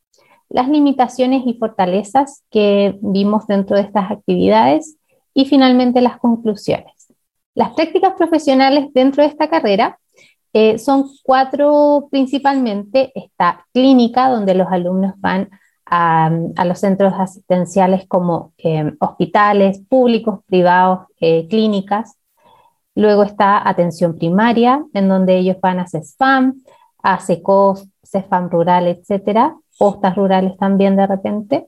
las 0.50 0.68
limitaciones 0.68 1.44
y 1.46 1.54
fortalezas 1.54 2.44
que 2.52 3.00
vimos 3.02 3.48
dentro 3.48 3.78
de 3.78 3.84
estas 3.84 4.12
actividades 4.12 4.98
y 5.34 5.46
finalmente 5.46 6.02
las 6.02 6.20
conclusiones. 6.20 7.14
Las 7.56 7.70
prácticas 7.76 8.16
profesionales 8.18 8.90
dentro 8.94 9.24
de 9.24 9.30
esta 9.30 9.50
carrera 9.50 9.98
eh, 10.52 10.78
son 10.78 11.06
cuatro 11.24 12.10
principalmente. 12.12 13.14
Esta 13.16 13.66
clínica, 13.74 14.28
donde 14.28 14.54
los 14.54 14.68
alumnos 14.70 15.14
van 15.16 15.50
a, 15.86 16.30
los 16.66 16.78
centros 16.78 17.14
asistenciales 17.18 18.06
como 18.06 18.52
eh, 18.58 18.92
hospitales 19.00 19.80
públicos, 19.88 20.42
privados, 20.46 21.08
eh, 21.22 21.48
clínicas. 21.48 22.18
Luego 22.96 23.24
está 23.24 23.68
atención 23.68 24.18
primaria, 24.18 24.84
en 24.94 25.08
donde 25.08 25.38
ellos 25.38 25.58
van 25.62 25.80
a 25.80 25.88
CESFAM, 25.88 26.62
a 27.02 27.20
SECOS, 27.20 27.88
CESFAM 28.04 28.50
rural, 28.50 28.88
etcétera, 28.88 29.56
postas 29.78 30.16
rurales 30.16 30.58
también 30.58 30.96
de 30.96 31.08
repente. 31.08 31.68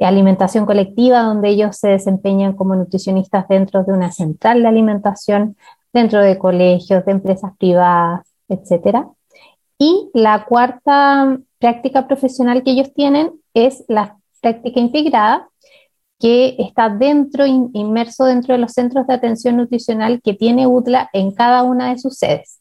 Alimentación 0.00 0.64
colectiva, 0.64 1.22
donde 1.22 1.48
ellos 1.48 1.76
se 1.76 1.88
desempeñan 1.88 2.52
como 2.52 2.76
nutricionistas 2.76 3.48
dentro 3.48 3.82
de 3.82 3.92
una 3.92 4.12
central 4.12 4.62
de 4.62 4.68
alimentación, 4.68 5.56
dentro 5.92 6.20
de 6.20 6.38
colegios, 6.38 7.04
de 7.04 7.12
empresas 7.12 7.52
privadas, 7.58 8.26
etcétera. 8.48 9.08
Y 9.78 10.10
la 10.14 10.44
cuarta 10.44 11.38
práctica 11.58 12.06
profesional 12.06 12.62
que 12.62 12.72
ellos 12.72 12.92
tienen 12.94 13.32
es 13.54 13.84
la 13.88 14.16
práctica 14.40 14.78
integrada, 14.78 15.48
que 16.18 16.56
está 16.58 16.88
dentro, 16.88 17.46
inmerso 17.46 18.24
dentro 18.24 18.54
de 18.54 18.58
los 18.58 18.72
centros 18.72 19.06
de 19.06 19.14
atención 19.14 19.56
nutricional 19.56 20.20
que 20.22 20.34
tiene 20.34 20.66
UTLA 20.66 21.10
en 21.12 21.32
cada 21.32 21.62
una 21.62 21.90
de 21.90 21.98
sus 21.98 22.18
sedes. 22.18 22.60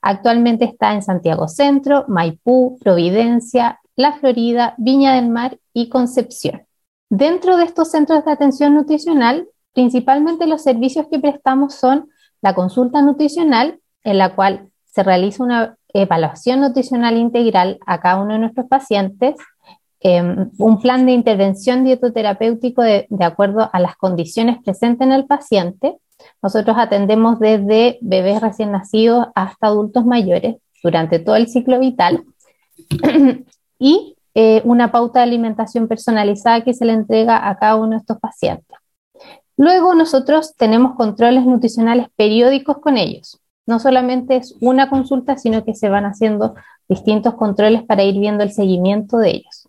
Actualmente 0.00 0.64
está 0.64 0.94
en 0.94 1.02
Santiago 1.02 1.48
Centro, 1.48 2.04
Maipú, 2.08 2.78
Providencia, 2.80 3.80
La 3.96 4.12
Florida, 4.12 4.74
Viña 4.78 5.14
del 5.14 5.28
Mar 5.28 5.58
y 5.72 5.88
Concepción. 5.88 6.66
Dentro 7.10 7.56
de 7.56 7.64
estos 7.64 7.90
centros 7.90 8.24
de 8.24 8.32
atención 8.32 8.74
nutricional, 8.74 9.48
principalmente 9.72 10.46
los 10.46 10.62
servicios 10.62 11.06
que 11.10 11.20
prestamos 11.20 11.74
son 11.74 12.08
la 12.40 12.54
consulta 12.54 13.02
nutricional, 13.02 13.80
en 14.02 14.18
la 14.18 14.34
cual 14.34 14.68
se 14.84 15.02
realiza 15.02 15.42
una 15.42 15.76
evaluación 15.92 16.60
nutricional 16.60 17.16
integral 17.16 17.78
a 17.86 18.00
cada 18.00 18.22
uno 18.22 18.34
de 18.34 18.40
nuestros 18.40 18.66
pacientes, 18.66 19.36
Em, 20.06 20.50
un 20.58 20.82
plan 20.82 21.06
de 21.06 21.12
intervención 21.12 21.82
dietoterapéutico 21.82 22.82
de, 22.82 23.06
de, 23.08 23.24
acuerdo 23.24 23.70
a 23.72 23.80
las 23.80 23.96
condiciones 23.96 24.58
presentes 24.62 25.06
en 25.06 25.14
el 25.14 25.24
paciente. 25.24 25.96
Nosotros 26.42 26.76
atendemos 26.78 27.40
desde 27.40 27.98
bebés 28.02 28.42
recién 28.42 28.70
nacidos 28.70 29.28
hasta 29.34 29.68
adultos 29.68 30.04
mayores 30.04 30.56
durante 30.82 31.18
todo 31.20 31.36
el 31.36 31.48
ciclo 31.48 31.80
vital 31.80 32.22
y 33.78 34.14
eh, 34.34 34.60
una 34.66 34.92
pauta 34.92 35.20
de 35.20 35.24
alimentación 35.24 35.88
personalizada 35.88 36.62
que 36.62 36.74
se 36.74 36.84
le 36.84 36.92
entrega 36.92 37.48
a 37.48 37.56
cada 37.56 37.76
uno 37.76 37.92
de 37.92 37.96
estos 37.96 38.18
pacientes. 38.18 38.76
Luego 39.56 39.94
nosotros 39.94 40.54
tenemos 40.54 40.96
controles 40.96 41.46
nutricionales 41.46 42.08
periódicos 42.14 42.76
con 42.78 42.98
ellos. 42.98 43.40
No 43.66 43.78
solamente 43.78 44.36
es 44.36 44.54
una 44.60 44.90
consulta, 44.90 45.38
sino 45.38 45.64
que 45.64 45.74
se 45.74 45.88
van 45.88 46.04
haciendo 46.04 46.56
distintos 46.88 47.34
controles 47.36 47.84
para 47.84 48.02
ir 48.02 48.20
viendo 48.20 48.44
el 48.44 48.52
seguimiento 48.52 49.16
de 49.16 49.30
ellos. 49.30 49.63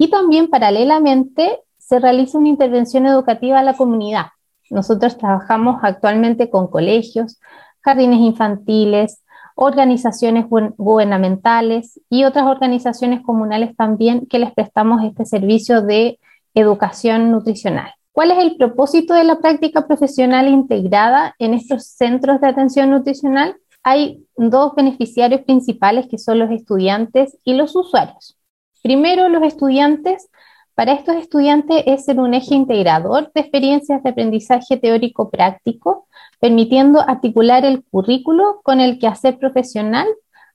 Y 0.00 0.08
también 0.08 0.48
paralelamente 0.48 1.60
se 1.76 1.98
realiza 1.98 2.38
una 2.38 2.48
intervención 2.48 3.04
educativa 3.04 3.58
a 3.58 3.62
la 3.62 3.76
comunidad. 3.76 4.28
Nosotros 4.70 5.18
trabajamos 5.18 5.80
actualmente 5.82 6.48
con 6.48 6.68
colegios, 6.68 7.38
jardines 7.82 8.20
infantiles, 8.20 9.22
organizaciones 9.56 10.46
gubernamentales 10.48 12.00
y 12.08 12.24
otras 12.24 12.46
organizaciones 12.46 13.20
comunales 13.20 13.76
también 13.76 14.24
que 14.24 14.38
les 14.38 14.54
prestamos 14.54 15.04
este 15.04 15.26
servicio 15.26 15.82
de 15.82 16.18
educación 16.54 17.30
nutricional. 17.30 17.92
¿Cuál 18.12 18.30
es 18.30 18.38
el 18.38 18.56
propósito 18.56 19.12
de 19.12 19.24
la 19.24 19.38
práctica 19.38 19.86
profesional 19.86 20.48
integrada 20.48 21.34
en 21.38 21.52
estos 21.52 21.84
centros 21.84 22.40
de 22.40 22.48
atención 22.48 22.88
nutricional? 22.88 23.54
Hay 23.82 24.24
dos 24.34 24.74
beneficiarios 24.74 25.42
principales 25.42 26.06
que 26.08 26.16
son 26.16 26.38
los 26.38 26.50
estudiantes 26.50 27.36
y 27.44 27.52
los 27.52 27.76
usuarios. 27.76 28.39
Primero, 28.82 29.28
los 29.28 29.42
estudiantes, 29.42 30.30
para 30.74 30.92
estos 30.92 31.16
estudiantes 31.16 31.82
es 31.86 32.06
ser 32.06 32.18
un 32.18 32.32
eje 32.32 32.54
integrador 32.54 33.30
de 33.34 33.42
experiencias 33.42 34.02
de 34.02 34.10
aprendizaje 34.10 34.78
teórico 34.78 35.28
práctico, 35.28 36.06
permitiendo 36.38 37.00
articular 37.00 37.66
el 37.66 37.84
currículo 37.84 38.60
con 38.62 38.80
el 38.80 38.98
quehacer 38.98 39.38
profesional 39.38 40.06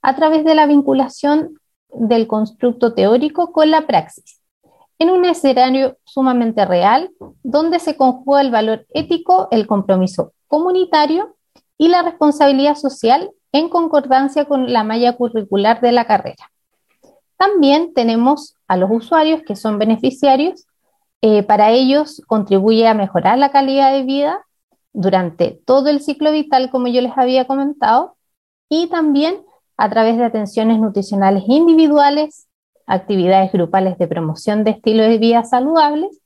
a 0.01 0.15
través 0.15 0.43
de 0.43 0.55
la 0.55 0.65
vinculación 0.65 1.59
del 1.89 2.25
constructo 2.25 2.93
teórico 2.95 3.51
con 3.51 3.69
la 3.69 3.85
praxis, 3.85 4.41
en 4.97 5.11
un 5.11 5.25
escenario 5.25 5.97
sumamente 6.03 6.65
real, 6.65 7.11
donde 7.43 7.79
se 7.79 7.95
conjuga 7.95 8.41
el 8.41 8.49
valor 8.49 8.87
ético, 8.89 9.47
el 9.51 9.67
compromiso 9.67 10.33
comunitario 10.47 11.35
y 11.77 11.89
la 11.89 12.01
responsabilidad 12.01 12.75
social 12.75 13.29
en 13.51 13.69
concordancia 13.69 14.45
con 14.45 14.73
la 14.73 14.83
malla 14.83 15.13
curricular 15.13 15.79
de 15.81 15.91
la 15.91 16.05
carrera. 16.05 16.51
También 17.37 17.93
tenemos 17.93 18.55
a 18.67 18.77
los 18.77 18.89
usuarios 18.91 19.41
que 19.43 19.55
son 19.55 19.77
beneficiarios. 19.77 20.65
Eh, 21.21 21.43
para 21.43 21.71
ellos 21.71 22.21
contribuye 22.27 22.87
a 22.87 22.93
mejorar 22.93 23.37
la 23.37 23.51
calidad 23.51 23.91
de 23.93 24.03
vida 24.03 24.45
durante 24.93 25.59
todo 25.65 25.89
el 25.89 26.01
ciclo 26.01 26.31
vital, 26.31 26.69
como 26.71 26.87
yo 26.87 27.01
les 27.01 27.17
había 27.17 27.45
comentado, 27.45 28.15
y 28.69 28.87
también 28.87 29.43
a 29.77 29.89
través 29.89 30.17
de 30.17 30.25
atenciones 30.25 30.79
nutricionales 30.79 31.43
individuales, 31.47 32.47
actividades 32.87 33.51
grupales 33.51 33.97
de 33.97 34.07
promoción 34.07 34.63
de 34.63 34.71
estilos 34.71 35.07
de 35.07 35.17
vida 35.17 35.43
saludables 35.43 36.21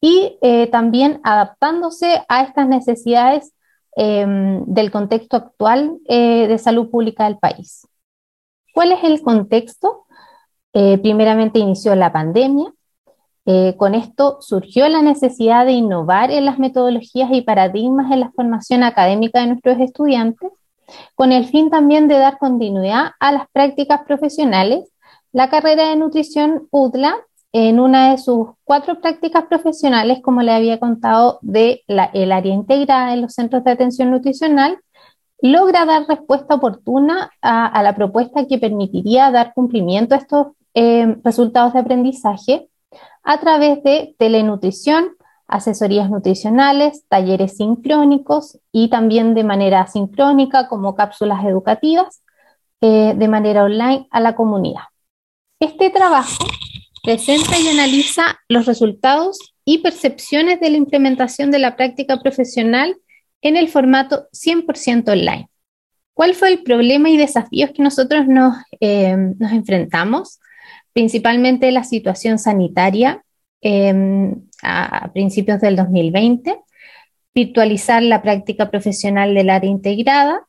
y 0.00 0.38
eh, 0.42 0.68
también 0.68 1.20
adaptándose 1.22 2.22
a 2.28 2.42
estas 2.42 2.68
necesidades 2.68 3.52
em, 3.96 4.64
del 4.66 4.90
contexto 4.90 5.36
actual 5.36 5.98
eh, 6.08 6.46
de 6.46 6.58
salud 6.58 6.90
pública 6.90 7.24
del 7.24 7.38
país. 7.38 7.86
¿Cuál 8.72 8.92
es 8.92 9.04
el 9.04 9.22
contexto? 9.22 10.06
Eh, 10.74 10.98
primeramente 10.98 11.58
inició 11.58 11.94
la 11.94 12.12
pandemia. 12.12 12.72
Eh, 13.46 13.74
con 13.76 13.94
esto 13.94 14.38
surgió 14.40 14.88
la 14.88 15.02
necesidad 15.02 15.66
de 15.66 15.72
innovar 15.72 16.30
en 16.30 16.44
las 16.44 16.58
metodologías 16.58 17.30
y 17.32 17.42
paradigmas 17.42 18.10
en 18.10 18.20
la 18.20 18.32
formación 18.32 18.82
académica 18.82 19.40
de 19.40 19.48
nuestros 19.48 19.78
estudiantes, 19.80 20.50
con 21.14 21.32
el 21.32 21.46
fin 21.46 21.70
también 21.70 22.08
de 22.08 22.18
dar 22.18 22.38
continuidad 22.38 23.12
a 23.20 23.32
las 23.32 23.48
prácticas 23.52 24.02
profesionales 24.06 24.84
la 25.34 25.50
carrera 25.50 25.88
de 25.88 25.96
nutrición 25.96 26.68
UDLA 26.70 27.16
en 27.52 27.80
una 27.80 28.12
de 28.12 28.18
sus 28.18 28.50
cuatro 28.62 29.00
prácticas 29.00 29.44
profesionales, 29.46 30.20
como 30.22 30.42
le 30.42 30.52
había 30.52 30.78
contado, 30.78 31.40
de 31.42 31.82
el 31.88 32.30
área 32.30 32.54
integrada 32.54 33.12
en 33.12 33.22
los 33.22 33.34
centros 33.34 33.64
de 33.64 33.72
atención 33.72 34.12
nutricional, 34.12 34.78
logra 35.42 35.86
dar 35.86 36.06
respuesta 36.08 36.54
oportuna 36.54 37.32
a, 37.42 37.82
la 37.82 37.96
propuesta 37.96 38.46
que 38.46 38.58
permitiría 38.58 39.32
dar 39.32 39.54
cumplimiento 39.54 40.14
a 40.14 40.18
estos 40.18 40.46
eh, 40.74 41.16
resultados 41.22 41.72
de 41.72 41.80
aprendizaje 41.80 42.68
a 43.22 43.40
través 43.40 43.82
de 43.82 44.14
telenutrición, 44.18 45.16
asesorías 45.46 46.10
nutricionales, 46.10 47.04
talleres 47.08 47.56
sincrónicos 47.56 48.58
y 48.72 48.88
también 48.88 49.34
de 49.34 49.44
manera 49.44 49.80
asincrónica 49.82 50.68
como 50.68 50.94
cápsulas 50.94 51.44
educativas 51.44 52.22
eh, 52.80 53.14
de 53.16 53.28
manera 53.28 53.64
online 53.64 54.08
a 54.10 54.20
la 54.20 54.34
comunidad. 54.34 54.82
Este 55.60 55.90
trabajo 55.90 56.44
presenta 57.02 57.58
y 57.58 57.68
analiza 57.68 58.40
los 58.48 58.66
resultados 58.66 59.38
y 59.64 59.78
percepciones 59.78 60.60
de 60.60 60.70
la 60.70 60.76
implementación 60.76 61.50
de 61.50 61.58
la 61.58 61.76
práctica 61.76 62.20
profesional 62.20 62.96
en 63.40 63.56
el 63.56 63.68
formato 63.68 64.26
100% 64.32 65.12
online. 65.12 65.48
¿Cuál 66.14 66.34
fue 66.34 66.52
el 66.52 66.62
problema 66.62 67.10
y 67.10 67.16
desafíos 67.16 67.70
que 67.74 67.82
nosotros 67.82 68.26
nos, 68.26 68.56
eh, 68.80 69.16
nos 69.16 69.52
enfrentamos? 69.52 70.38
Principalmente 70.94 71.72
la 71.72 71.82
situación 71.82 72.38
sanitaria 72.38 73.24
em, 73.60 74.36
a, 74.62 75.10
principios 75.12 75.60
del 75.60 75.74
2020, 75.74 76.56
virtualizar 77.34 78.00
la 78.02 78.22
práctica 78.22 78.70
profesional 78.70 79.34
del 79.34 79.50
área 79.50 79.68
integrada 79.68 80.46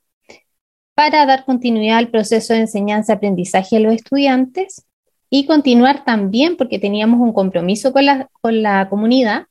para 0.93 1.25
dar 1.25 1.45
continuidad 1.45 1.97
al 1.97 2.09
proceso 2.09 2.53
de 2.53 2.59
enseñanza-aprendizaje 2.59 3.77
a 3.77 3.79
los 3.79 3.95
estudiantes 3.95 4.85
y 5.31 5.47
continuar 5.47 6.05
también, 6.05 6.57
porque 6.57 6.77
teníamos 6.77 7.19
un 7.19 7.33
compromiso 7.33 7.91
con 7.91 8.05
la, 8.05 8.29
con 8.39 8.61
la 8.61 8.87
comunidad, 8.87 9.47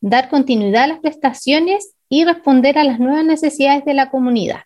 dar 0.00 0.30
continuidad 0.30 0.84
a 0.84 0.88
las 0.88 1.00
prestaciones 1.00 1.94
y 2.08 2.24
responder 2.24 2.78
a 2.78 2.84
las 2.84 2.98
nuevas 2.98 3.26
necesidades 3.26 3.84
de 3.84 3.92
la 3.92 4.10
comunidad, 4.10 4.62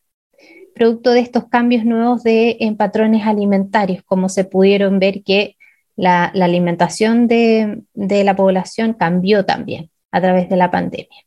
producto 0.72 1.10
de 1.10 1.20
estos 1.20 1.48
cambios 1.48 1.84
nuevos 1.84 2.22
de, 2.22 2.58
en 2.60 2.76
patrones 2.76 3.26
alimentarios, 3.26 4.04
como 4.04 4.28
se 4.28 4.44
pudieron 4.44 5.00
ver 5.00 5.24
que 5.24 5.56
la, 5.96 6.24
alimentación 6.24 7.28
de, 7.28 7.84
la 7.94 8.36
población 8.36 8.94
cambió 8.94 9.44
también 9.44 9.90
a 10.10 10.20
través 10.20 10.48
de 10.48 10.56
la 10.56 10.70
pandemia. 10.70 11.24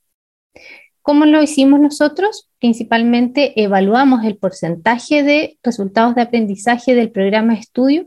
¿Cómo 1.02 1.26
lo 1.26 1.42
hicimos 1.42 1.80
nosotros? 1.80 2.50
Principalmente 2.60 3.62
evaluamos 3.62 4.26
el 4.26 4.38
porcentaje 4.38 5.24
de 5.24 5.58
resultados 5.64 6.16
de 6.16 6.22
aprendizaje 6.22 6.96
del 6.96 7.12
programa 7.12 7.54
de 7.54 7.62
estudio 7.62 8.06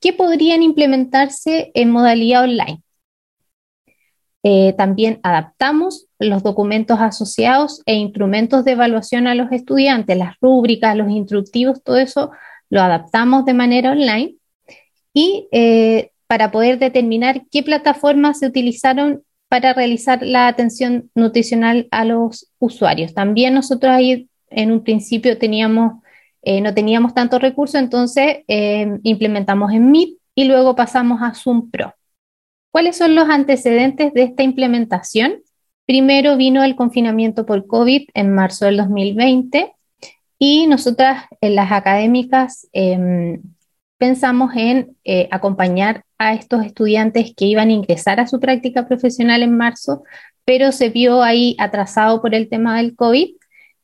que 0.00 0.12
podrían 0.12 0.62
implementarse 0.62 1.72
en 1.74 1.90
modalidad 1.90 2.44
online. 2.44 2.82
Eh, 4.44 4.74
también 4.78 5.18
adaptamos 5.24 6.06
los 6.20 6.44
documentos 6.44 7.00
asociados 7.00 7.82
e 7.84 7.94
instrumentos 7.94 8.64
de 8.64 8.72
evaluación 8.72 9.26
a 9.26 9.34
los 9.34 9.50
estudiantes, 9.50 10.16
las 10.16 10.36
rúbricas, 10.40 10.96
los 10.96 11.10
instructivos, 11.10 11.82
todo 11.82 11.96
eso 11.96 12.30
lo 12.70 12.80
adaptamos 12.80 13.44
de 13.44 13.54
manera 13.54 13.90
online 13.90 14.36
y 15.16 15.48
eh, 15.50 16.10
para 16.26 16.50
poder 16.50 16.78
determinar 16.78 17.46
qué 17.50 17.62
plataformas 17.62 18.40
se 18.40 18.46
utilizaron 18.46 19.22
para 19.48 19.72
realizar 19.72 20.22
la 20.22 20.46
atención 20.46 21.10
nutricional 21.14 21.88
a 21.90 22.04
los 22.04 22.52
usuarios. 22.58 23.14
También 23.14 23.54
nosotros 23.54 23.92
ahí 23.92 24.28
en 24.50 24.72
un 24.72 24.84
principio 24.84 25.38
teníamos, 25.38 26.02
eh, 26.42 26.60
no 26.60 26.74
teníamos 26.74 27.14
tantos 27.14 27.40
recursos, 27.40 27.80
entonces 27.80 28.44
implementamos 29.02 29.72
en 29.72 29.90
Meet 29.90 30.18
y 30.34 30.44
luego 30.44 30.76
pasamos 30.76 31.22
a 31.22 31.32
Zoom 31.32 31.70
Pro. 31.70 31.94
¿Cuáles 32.70 32.98
son 32.98 33.14
los 33.14 33.30
antecedentes 33.30 34.12
de 34.12 34.24
esta 34.24 34.42
implementación? 34.42 35.36
Primero 35.86 36.36
vino 36.36 36.62
el 36.62 36.76
confinamiento 36.76 37.46
por 37.46 37.66
COVID 37.66 38.08
en 38.12 38.34
marzo 38.34 38.66
del 38.66 38.76
2020 38.76 39.72
y 40.38 40.66
nosotras 40.66 41.24
en 41.40 41.54
las 41.54 41.72
académicas 41.72 42.68
em, 42.74 43.40
pensamos 43.98 44.52
en 44.56 44.96
eh, 45.04 45.28
acompañar 45.30 46.04
a 46.18 46.34
estos 46.34 46.64
estudiantes 46.64 47.32
que 47.36 47.46
iban 47.46 47.68
a 47.68 47.72
ingresar 47.72 48.20
a 48.20 48.26
su 48.26 48.40
práctica 48.40 48.86
profesional 48.86 49.42
en 49.42 49.56
marzo, 49.56 50.04
pero 50.44 50.72
se 50.72 50.90
vio 50.90 51.22
ahí 51.22 51.56
atrasado 51.58 52.20
por 52.22 52.34
el 52.34 52.48
tema 52.48 52.76
del 52.76 52.94
COVID. 52.94 53.34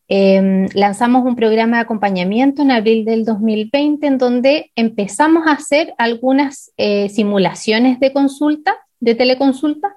Em, 0.08 0.68
lanzamos 0.74 1.24
un 1.24 1.36
programa 1.36 1.78
de 1.78 1.82
acompañamiento 1.82 2.62
en 2.62 2.70
abril 2.70 3.04
del 3.04 3.24
2020 3.24 4.06
en 4.06 4.18
donde 4.18 4.70
empezamos 4.76 5.46
a 5.46 5.52
hacer 5.52 5.94
algunas 5.96 6.70
eh, 6.76 7.08
simulaciones 7.08 7.98
de 7.98 8.12
consulta 8.12 8.76
de 9.00 9.14
teleconsulta 9.14 9.94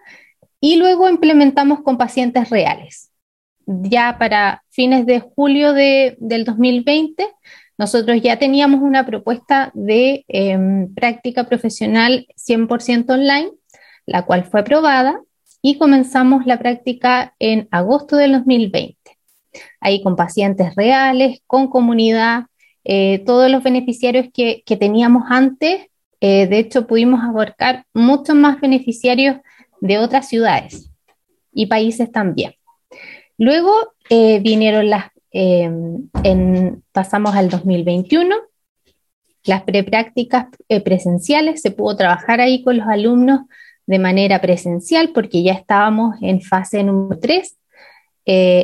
y 0.59 0.77
luego 0.77 1.09
implementamos 1.09 1.81
con 1.81 1.97
pacientes 1.97 2.49
reales. 2.49 3.11
Ya 3.67 4.17
para 4.17 4.63
fines 4.69 5.05
de 5.05 5.19
julio 5.19 5.73
de, 5.73 6.15
del 6.19 6.43
2020, 6.43 7.27
nosotros 7.77 8.21
ya 8.21 8.37
teníamos 8.39 8.81
una 8.81 9.05
propuesta 9.05 9.71
de 9.73 10.25
em, 10.27 10.93
práctica 10.93 11.45
profesional 11.45 12.27
100% 12.35 13.13
online, 13.13 13.51
la 14.05 14.25
cual 14.25 14.45
fue 14.45 14.61
aprobada 14.61 15.19
y 15.61 15.77
comenzamos 15.77 16.45
la 16.45 16.59
práctica 16.59 17.35
en 17.39 17.67
agosto 17.71 18.17
del 18.17 18.33
2020. 18.33 18.97
Ahí 19.79 20.03
con 20.03 20.15
pacientes 20.15 20.75
reales, 20.75 21.39
con 21.47 21.67
comunidad, 21.69 22.45
eh, 22.83 23.23
todos 23.25 23.49
los 23.49 23.63
beneficiarios 23.63 24.27
que, 24.33 24.63
que 24.65 24.77
teníamos 24.77 25.23
antes 25.29 25.87
eh, 26.27 26.47
de 26.47 26.57
hecho, 26.57 26.87
pudimos 26.87 27.21
abarcar 27.23 27.85
muchos 27.93 28.35
más 28.35 28.59
beneficiarios 28.59 29.37
de 29.79 29.99
otras 29.99 30.27
ciudades 30.27 30.89
y 31.53 31.67
países 31.67 32.11
también. 32.11 32.53
Luego 33.37 33.93
eh, 34.09 34.39
vinieron 34.39 34.89
las, 34.89 35.11
eh, 35.35 36.73
pasamos 36.91 37.35
al 37.35 37.49
2021, 37.49 38.35
las 39.43 39.63
preprácticas 39.63 40.47
presenciales, 40.83 41.61
se 41.61 41.71
pudo 41.71 41.95
trabajar 41.95 42.41
ahí 42.41 42.63
con 42.63 42.77
los 42.77 42.87
alumnos 42.87 43.41
de 43.85 43.99
manera 43.99 44.41
presencial 44.41 45.11
porque 45.13 45.43
ya 45.43 45.53
estábamos 45.53 46.15
en 46.21 46.41
fase 46.41 46.83
número 46.83 47.19
3. 47.19 47.55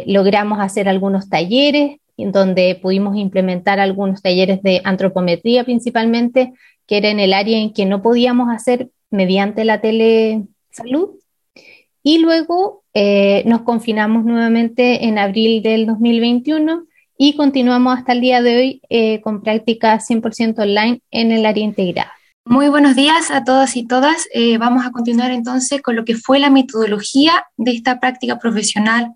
logramos 0.07 0.59
hacer 0.59 0.89
algunos 0.89 1.29
talleres 1.29 1.97
en 2.17 2.31
donde 2.31 2.79
pudimos 2.81 3.15
implementar 3.15 3.79
algunos 3.79 4.21
talleres 4.21 4.61
de 4.63 4.81
antropometría 4.83 5.63
principalmente 5.63 6.53
que 6.87 6.97
era 6.97 7.09
en 7.09 7.19
el 7.19 7.33
área 7.33 7.57
en 7.57 7.73
que 7.73 7.85
no 7.85 8.01
podíamos 8.01 8.49
hacer 8.49 8.89
mediante 9.09 9.65
la 9.65 9.81
telesalud. 9.81 11.11
Y 12.03 12.17
luego 12.17 12.80
eh, 12.93 13.43
nos 13.45 13.61
confinamos 13.61 14.25
nuevamente 14.25 15.05
en 15.05 15.17
abril 15.17 15.63
del 15.63 15.85
2021 15.85 16.83
y 17.17 17.35
continuamos 17.35 17.97
hasta 17.97 18.11
el 18.11 18.21
día 18.21 18.41
de 18.41 18.57
hoy 18.57 18.81
eh, 18.89 19.21
con 19.21 19.41
prácticas 19.41 20.09
100% 20.09 20.59
online 20.59 21.01
en 21.11 21.31
el 21.31 21.45
área 21.45 21.63
integrada. 21.63 22.11
Muy 22.43 22.67
buenos 22.69 22.95
días 22.95 23.31
a 23.31 23.43
todas 23.43 23.77
y 23.77 23.87
todas. 23.87 24.27
Eh, 24.33 24.57
vamos 24.57 24.85
a 24.85 24.91
continuar 24.91 25.31
entonces 25.31 25.81
con 25.81 25.95
lo 25.95 26.03
que 26.03 26.15
fue 26.15 26.39
la 26.39 26.49
metodología 26.49 27.45
de 27.55 27.71
esta 27.71 27.99
práctica 27.99 28.39
profesional 28.39 29.13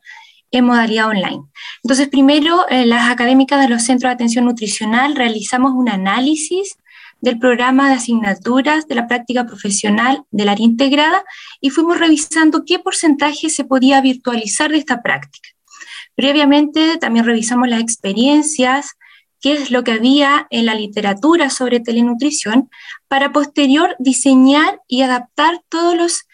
en 0.51 0.65
modalidad 0.65 1.09
online. 1.09 1.41
Entonces, 1.83 2.07
primero, 2.07 2.65
las 2.69 3.09
académicas 3.11 3.59
de 3.59 3.67
los 3.67 3.81
centros 3.81 4.09
de 4.09 4.13
atención 4.13 4.45
nutricional 4.45 5.15
realizamos 5.15 5.73
un 5.73 5.89
análisis 5.89 6.77
del 7.21 7.39
programa 7.39 7.89
de 7.89 7.95
asignaturas 7.95 8.87
de 8.87 8.95
la 8.95 9.07
práctica 9.07 9.45
profesional 9.45 10.23
del 10.31 10.49
área 10.49 10.65
integrada 10.65 11.23
y 11.61 11.69
fuimos 11.69 11.99
revisando 11.99 12.65
qué 12.65 12.79
porcentaje 12.79 13.49
se 13.49 13.63
podía 13.63 14.01
virtualizar 14.01 14.71
de 14.71 14.77
esta 14.77 15.01
práctica. 15.01 15.49
Previamente 16.15 16.97
también 16.97 17.25
revisamos 17.25 17.67
las 17.67 17.81
experiencias, 17.81 18.91
qué 19.41 19.53
es 19.53 19.71
lo 19.71 19.83
que 19.83 19.91
había 19.91 20.47
en 20.49 20.65
la 20.65 20.75
literatura 20.75 21.49
sobre 21.49 21.79
telenutrición, 21.79 22.69
para 23.07 23.31
posterior 23.31 23.95
diseñar 23.99 24.79
y 24.87 25.01
adaptar 25.01 25.61
todos 25.69 25.95
los 25.95 26.25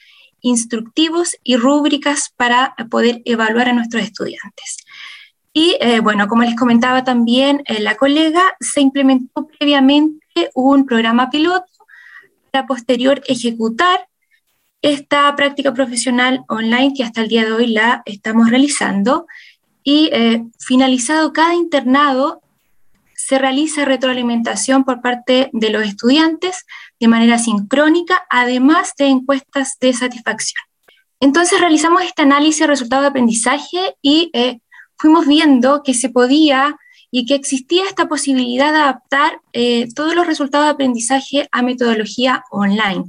instructivos 0.41 1.35
y 1.43 1.55
rúbricas 1.55 2.33
para 2.35 2.75
poder 2.89 3.21
evaluar 3.25 3.69
a 3.69 3.73
nuestros 3.73 4.03
estudiantes. 4.03 4.77
Y 5.53 5.77
eh, 5.81 5.99
bueno, 5.99 6.27
como 6.27 6.43
les 6.43 6.55
comentaba 6.55 7.03
también 7.03 7.61
eh, 7.65 7.81
la 7.81 7.95
colega, 7.95 8.55
se 8.59 8.81
implementó 8.81 9.47
previamente 9.47 10.49
un 10.53 10.85
programa 10.85 11.29
piloto 11.29 11.65
para 12.51 12.65
posterior 12.65 13.21
ejecutar 13.27 14.07
esta 14.81 15.35
práctica 15.35 15.73
profesional 15.73 16.43
online 16.47 16.93
que 16.95 17.03
hasta 17.03 17.21
el 17.21 17.27
día 17.27 17.45
de 17.45 17.51
hoy 17.51 17.67
la 17.67 18.01
estamos 18.05 18.49
realizando 18.49 19.27
y 19.83 20.09
eh, 20.13 20.43
finalizado 20.59 21.33
cada 21.33 21.53
internado 21.53 22.41
se 23.15 23.37
realiza 23.37 23.85
retroalimentación 23.85 24.83
por 24.83 25.01
parte 25.01 25.49
de 25.53 25.69
los 25.69 25.83
estudiantes 25.83 26.65
de 26.99 27.07
manera 27.07 27.37
sincrónica, 27.37 28.25
además 28.29 28.93
de 28.97 29.07
encuestas 29.07 29.77
de 29.79 29.93
satisfacción. 29.93 30.63
Entonces 31.19 31.59
realizamos 31.59 32.01
este 32.01 32.23
análisis 32.23 32.61
de 32.61 32.67
resultados 32.67 33.03
de 33.03 33.09
aprendizaje 33.09 33.95
y 34.01 34.31
fuimos 35.01 35.25
viendo 35.25 35.81
que 35.83 35.95
se 35.95 36.09
podía 36.09 36.77
y 37.09 37.25
que 37.25 37.33
existía 37.33 37.85
esta 37.87 38.07
posibilidad 38.07 38.71
de 38.71 38.79
adaptar 38.79 39.41
eh, 39.51 39.87
todos 39.95 40.15
los 40.15 40.27
resultados 40.27 40.67
de 40.67 40.71
aprendizaje 40.71 41.49
a 41.51 41.63
metodología 41.63 42.43
online. 42.51 43.05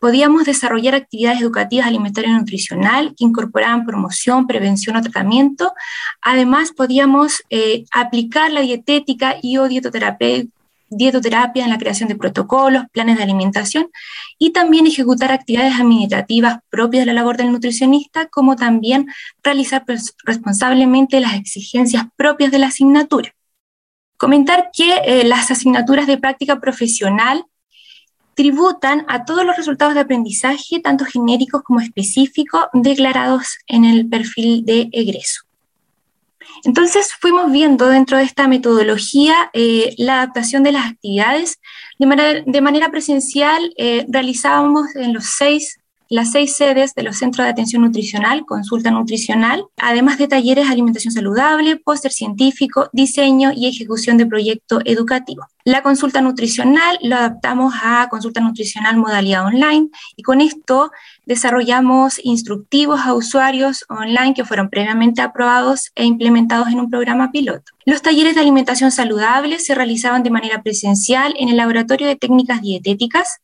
Podíamos 0.00 0.44
desarrollar 0.44 0.94
actividades 0.94 1.40
educativas 1.40 1.86
alimentaria 1.86 2.30
y 2.30 2.34
nutricional 2.34 3.14
que 3.16 3.24
incorporaban 3.24 3.86
promoción, 3.86 4.46
prevención 4.46 4.96
o 4.96 5.02
tratamiento. 5.02 5.72
Además, 6.20 6.72
podíamos 6.72 7.44
eh, 7.48 7.84
aplicar 7.92 8.50
la 8.50 8.62
dietética 8.62 9.36
y 9.40 9.58
o 9.58 9.68
dietoterapia 9.68 10.44
dietoterapia, 10.90 11.64
en 11.64 11.70
la 11.70 11.78
creación 11.78 12.08
de 12.08 12.16
protocolos, 12.16 12.84
planes 12.92 13.16
de 13.16 13.22
alimentación 13.22 13.88
y 14.38 14.50
también 14.50 14.86
ejecutar 14.86 15.32
actividades 15.32 15.80
administrativas 15.80 16.58
propias 16.68 17.02
de 17.02 17.06
la 17.06 17.12
labor 17.12 17.36
del 17.36 17.52
nutricionista, 17.52 18.26
como 18.26 18.56
también 18.56 19.06
realizar 19.42 19.84
responsablemente 20.24 21.20
las 21.20 21.34
exigencias 21.34 22.04
propias 22.16 22.50
de 22.50 22.58
la 22.58 22.66
asignatura. 22.66 23.34
Comentar 24.16 24.70
que 24.72 24.96
eh, 25.04 25.24
las 25.24 25.50
asignaturas 25.50 26.06
de 26.06 26.18
práctica 26.18 26.60
profesional 26.60 27.46
tributan 28.34 29.04
a 29.08 29.24
todos 29.24 29.44
los 29.44 29.56
resultados 29.56 29.94
de 29.94 30.00
aprendizaje, 30.00 30.80
tanto 30.80 31.04
genéricos 31.04 31.62
como 31.62 31.80
específicos, 31.80 32.64
declarados 32.72 33.58
en 33.66 33.84
el 33.84 34.08
perfil 34.08 34.64
de 34.64 34.88
egreso. 34.92 35.42
Entonces 36.64 37.12
fuimos 37.20 37.50
viendo 37.50 37.88
dentro 37.88 38.18
de 38.18 38.24
esta 38.24 38.48
metodología 38.48 39.50
eh, 39.52 39.94
la 39.98 40.22
adaptación 40.22 40.62
de 40.62 40.72
las 40.72 40.90
actividades. 40.90 41.60
De 41.98 42.60
manera, 42.60 42.90
presencial 42.90 43.72
eh, 43.76 44.06
realizábamos 44.08 44.94
en 44.96 45.12
los 45.12 45.24
seis 45.36 45.79
las 46.10 46.32
seis 46.32 46.56
sedes 46.56 46.94
de 46.96 47.04
los 47.04 47.18
centros 47.18 47.46
de 47.46 47.52
atención 47.52 47.82
nutricional, 47.82 48.44
consulta 48.44 48.90
nutricional, 48.90 49.64
además 49.76 50.18
de 50.18 50.26
talleres 50.26 50.66
de 50.66 50.72
alimentación 50.72 51.12
saludable, 51.12 51.76
póster 51.76 52.10
científico, 52.10 52.90
diseño 52.92 53.52
y 53.54 53.68
ejecución 53.68 54.16
de 54.16 54.26
proyecto 54.26 54.80
educativo. 54.84 55.46
La 55.64 55.84
consulta 55.84 56.20
nutricional 56.20 56.98
lo 57.02 57.14
adaptamos 57.14 57.74
a 57.80 58.08
consulta 58.10 58.40
nutricional 58.40 58.96
modalidad 58.96 59.46
online 59.46 59.88
y 60.16 60.22
con 60.22 60.40
esto 60.40 60.90
desarrollamos 61.26 62.18
instructivos 62.24 63.02
a 63.02 63.14
usuarios 63.14 63.84
online 63.88 64.34
que 64.34 64.44
fueron 64.44 64.68
previamente 64.68 65.22
aprobados 65.22 65.92
e 65.94 66.04
implementados 66.04 66.68
en 66.68 66.80
un 66.80 66.90
programa 66.90 67.30
piloto. 67.30 67.70
Los 67.84 68.02
talleres 68.02 68.34
de 68.34 68.40
alimentación 68.40 68.90
saludable 68.90 69.60
se 69.60 69.76
realizaban 69.76 70.24
de 70.24 70.30
manera 70.30 70.60
presencial 70.64 71.34
en 71.38 71.50
el 71.50 71.56
laboratorio 71.56 72.08
de 72.08 72.16
técnicas 72.16 72.62
dietéticas 72.62 73.38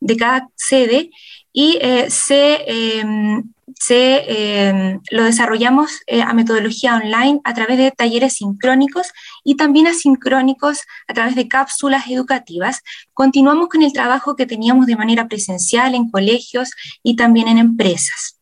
de 0.00 0.16
cada 0.16 0.48
sede 0.56 1.10
y 1.52 1.78
eh, 1.80 2.08
se, 2.08 2.64
em, 2.66 3.42
em, 3.90 5.00
lo 5.10 5.24
desarrollamos 5.24 6.00
eh, 6.06 6.22
a 6.22 6.32
metodología 6.32 6.96
online 6.96 7.40
a 7.44 7.52
través 7.52 7.76
de 7.78 7.90
talleres 7.90 8.34
sincrónicos 8.34 9.08
y 9.44 9.56
también 9.56 9.86
asincrónicos 9.86 10.82
a 11.08 11.14
través 11.14 11.34
de 11.34 11.48
cápsulas 11.48 12.06
educativas. 12.08 12.80
Continuamos 13.12 13.68
con 13.68 13.82
el 13.82 13.92
trabajo 13.92 14.34
que 14.34 14.46
teníamos 14.46 14.86
de 14.86 14.96
manera 14.96 15.28
presencial 15.28 15.94
en 15.94 16.10
colegios 16.10 16.70
y 17.02 17.16
también 17.16 17.48
en 17.48 17.58
empresas. 17.58 18.38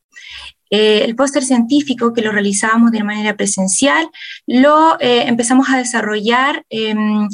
Eh, 0.70 1.02
el 1.04 1.16
póster 1.16 1.42
científico 1.42 2.12
que 2.12 2.22
lo 2.22 2.30
realizábamos 2.30 2.92
de 2.92 3.02
manera 3.02 3.34
presencial 3.36 4.08
lo 4.46 4.96
empezamos 5.00 5.68
a 5.68 5.78
desarrollar 5.78 6.64
em, 6.70 7.28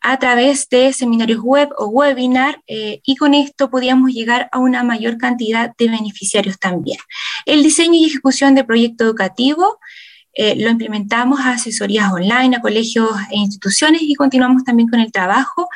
a 0.00 0.18
través 0.18 0.68
de 0.68 0.92
seminarios 0.92 1.40
web 1.42 1.70
o 1.76 1.86
webinar 1.86 2.62
eh, 2.66 3.00
y 3.04 3.16
con 3.16 3.34
esto 3.34 3.70
podíamos 3.70 4.12
llegar 4.12 4.48
a 4.52 4.58
una 4.58 4.82
mayor 4.82 5.18
cantidad 5.18 5.74
de 5.76 5.88
beneficiarios 5.88 6.58
también. 6.58 6.98
El 7.46 7.62
diseño 7.62 7.94
y 7.94 8.06
ejecución 8.06 8.54
de 8.54 8.64
proyecto 8.64 9.04
educativo 9.04 9.78
eh, 10.32 10.54
lo 10.56 10.70
implementamos 10.70 11.40
a 11.40 11.52
asesorías 11.52 12.12
online, 12.12 12.56
a 12.56 12.60
colegios 12.60 13.10
e 13.30 13.36
instituciones 13.36 14.02
y 14.02 14.14
continuamos 14.14 14.62
también 14.62 14.88
con 14.88 15.00
el 15.00 15.10
trabajo 15.10 15.68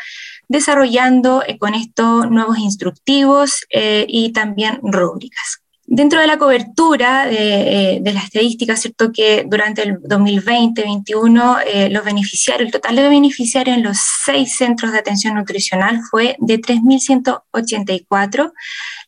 desarrollando 0.46 1.42
eh, 1.46 1.58
con 1.58 1.74
esto 1.74 2.26
nuevos 2.26 2.58
instructivos 2.58 3.64
y 3.70 4.32
también 4.32 4.78
rúbricas. 4.82 5.61
Dentro 5.94 6.20
de 6.20 6.26
la 6.26 6.38
cobertura 6.38 7.26
de, 7.26 7.96
eh, 7.96 8.00
la 8.02 8.20
estadística, 8.20 8.76
cierto 8.76 9.12
que 9.12 9.44
durante 9.46 9.82
el 9.82 10.00
2020-2021 10.00 11.58
eh, 11.66 11.90
los 11.90 12.02
beneficiarios, 12.02 12.64
el 12.64 12.72
total 12.72 12.96
de 12.96 13.10
beneficiarios 13.10 13.76
en 13.76 13.82
los 13.82 13.98
seis 14.24 14.56
centros 14.56 14.92
de 14.92 15.00
atención 15.00 15.34
nutricional 15.34 16.00
fue 16.10 16.36
de 16.38 16.58
3.184. 16.58 18.52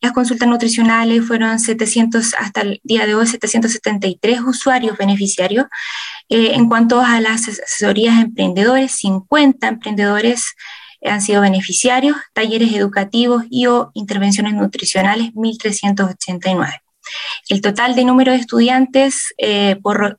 Las 0.02 0.12
consultas 0.12 0.46
nutricionales 0.46 1.24
fueron 1.26 1.58
700, 1.58 2.34
hasta 2.34 2.60
el 2.60 2.82
día 2.84 3.06
de 3.06 3.14
hoy, 3.14 3.28
773 3.28 4.42
usuarios 4.42 4.98
beneficiarios. 4.98 5.64
Eh, 6.28 6.50
en 6.52 6.68
cuanto 6.68 7.00
a 7.00 7.18
las 7.22 7.48
asesorías 7.48 8.20
emprendedores, 8.20 8.92
50 8.92 9.68
emprendedores 9.68 10.54
han 11.04 11.20
sido 11.20 11.40
beneficiarios, 11.40 12.16
talleres 12.32 12.72
educativos 12.72 13.44
y 13.50 13.66
o 13.66 13.90
intervenciones 13.94 14.54
nutricionales 14.54 15.32
1.389. 15.34 16.80
El 17.48 17.60
total 17.60 17.94
de 17.94 18.04
número 18.04 18.32
de 18.32 18.38
estudiantes 18.38 19.34
eh, 19.36 19.76
por, 19.82 20.18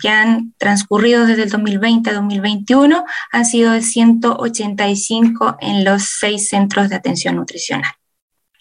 que 0.00 0.08
han 0.08 0.54
transcurrido 0.58 1.26
desde 1.26 1.44
el 1.44 1.50
2020 1.50 2.10
a 2.10 2.14
2021 2.14 3.04
han 3.32 3.44
sido 3.44 3.72
de 3.72 3.82
185 3.82 5.56
en 5.60 5.84
los 5.84 6.16
seis 6.20 6.48
centros 6.48 6.88
de 6.88 6.96
atención 6.96 7.36
nutricional. 7.36 7.92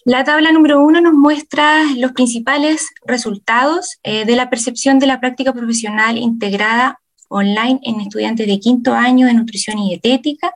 La 0.03 0.23
tabla 0.23 0.51
número 0.51 0.81
uno 0.81 1.01
nos 1.01 1.13
muestra 1.13 1.83
los 1.97 2.11
principales 2.11 2.89
resultados 3.05 3.97
eh, 4.03 4.23
de 4.25 4.35
la 4.35 4.49
percepción 4.49 4.99
de 4.99 5.07
la 5.07 5.19
práctica 5.19 5.51
profesional 5.51 6.17
integrada 6.17 6.99
online 7.27 7.79
en 7.81 8.01
estudiantes 8.01 8.45
de 8.45 8.59
quinto 8.59 8.93
año 8.93 9.25
de 9.25 9.33
nutrición 9.33 9.79
y 9.79 9.89
dietética 9.89 10.53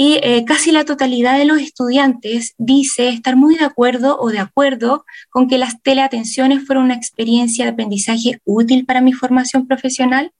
y 0.00 0.20
eh, 0.22 0.44
casi 0.44 0.70
la 0.70 0.84
totalidad 0.84 1.36
de 1.36 1.44
los 1.44 1.60
estudiantes 1.60 2.54
dice 2.56 3.08
estar 3.08 3.34
muy 3.34 3.56
de 3.56 3.64
acuerdo 3.64 4.16
o 4.20 4.28
de 4.30 4.38
acuerdo 4.38 5.04
con 5.28 5.48
que 5.48 5.58
las 5.58 5.82
teleatenciones 5.82 6.64
fueron 6.64 6.84
una 6.84 6.94
experiencia 6.94 7.64
de 7.64 7.72
aprendizaje 7.72 8.40
útil 8.44 8.86
para 8.86 9.00
mi 9.00 9.12
formación 9.12 9.66
profesional 9.66 10.30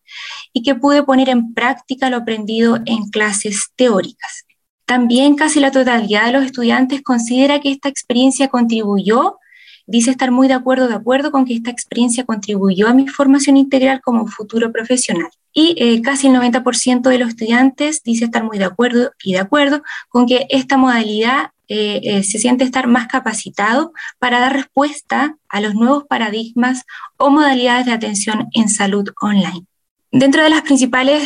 y 0.52 0.62
que 0.62 0.76
pude 0.76 1.02
poner 1.02 1.28
en 1.28 1.54
práctica 1.54 2.08
lo 2.08 2.18
aprendido 2.18 2.78
en 2.86 3.10
clases 3.10 3.72
teóricas. 3.74 4.44
También 4.84 5.34
casi 5.34 5.58
la 5.58 5.72
totalidad 5.72 6.26
de 6.26 6.32
los 6.34 6.44
estudiantes 6.44 7.02
considera 7.02 7.60
que 7.60 7.72
esta 7.72 7.88
experiencia 7.88 8.46
contribuyó 8.46 9.38
dice 9.88 10.12
estar 10.12 10.30
muy 10.30 10.46
de 10.46 10.54
acuerdo, 10.54 10.86
de 10.86 10.94
acuerdo 10.94 11.32
con 11.32 11.44
que 11.46 11.54
esta 11.54 11.72
experiencia 11.72 12.24
contribuyó 12.24 12.86
a 12.86 12.94
mi 12.94 13.08
formación 13.08 13.56
integral 13.56 14.00
como 14.02 14.28
futuro 14.28 14.70
profesional. 14.70 15.30
Y 15.52 15.74
eh, 15.78 16.02
casi 16.02 16.28
el 16.28 16.34
90% 16.34 17.08
de 17.08 17.18
los 17.18 17.30
estudiantes 17.30 18.02
dice 18.02 18.26
estar 18.26 18.44
muy 18.44 18.58
de 18.58 18.66
acuerdo 18.66 19.12
y 19.22 19.32
de 19.32 19.40
acuerdo 19.40 19.82
con 20.08 20.26
que 20.26 20.46
esta 20.50 20.76
modalidad 20.76 21.50
eh, 21.68 22.00
eh, 22.02 22.22
se 22.22 22.38
siente 22.38 22.64
estar 22.64 22.86
más 22.86 23.08
capacitado 23.08 23.92
para 24.18 24.40
dar 24.40 24.54
respuesta 24.54 25.36
a 25.48 25.60
los 25.60 25.74
nuevos 25.74 26.04
paradigmas 26.04 26.84
o 27.16 27.30
modalidades 27.30 27.86
de 27.86 27.92
atención 27.92 28.48
en 28.52 28.68
salud 28.68 29.08
online. 29.20 29.64
Dentro 30.10 30.42
de 30.42 30.48
los 30.48 30.62
principales 30.62 31.22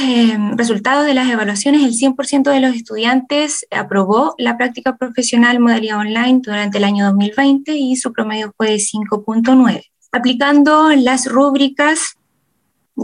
resultados 0.56 1.06
de 1.06 1.14
las 1.14 1.30
evaluaciones, 1.30 1.84
el 1.84 1.92
100% 1.92 2.50
de 2.50 2.58
los 2.58 2.74
estudiantes 2.74 3.64
aprobó 3.70 4.34
la 4.38 4.56
práctica 4.56 4.96
profesional 4.96 5.60
modalidad 5.60 5.98
online 5.98 6.40
durante 6.42 6.78
el 6.78 6.84
año 6.84 7.04
2020 7.06 7.76
y 7.76 7.94
su 7.94 8.12
promedio 8.12 8.52
fue 8.56 8.70
de 8.70 8.76
5.9. 8.78 9.84
Aplicando 10.10 10.90
las 10.96 11.26
rúbricas 11.26 12.16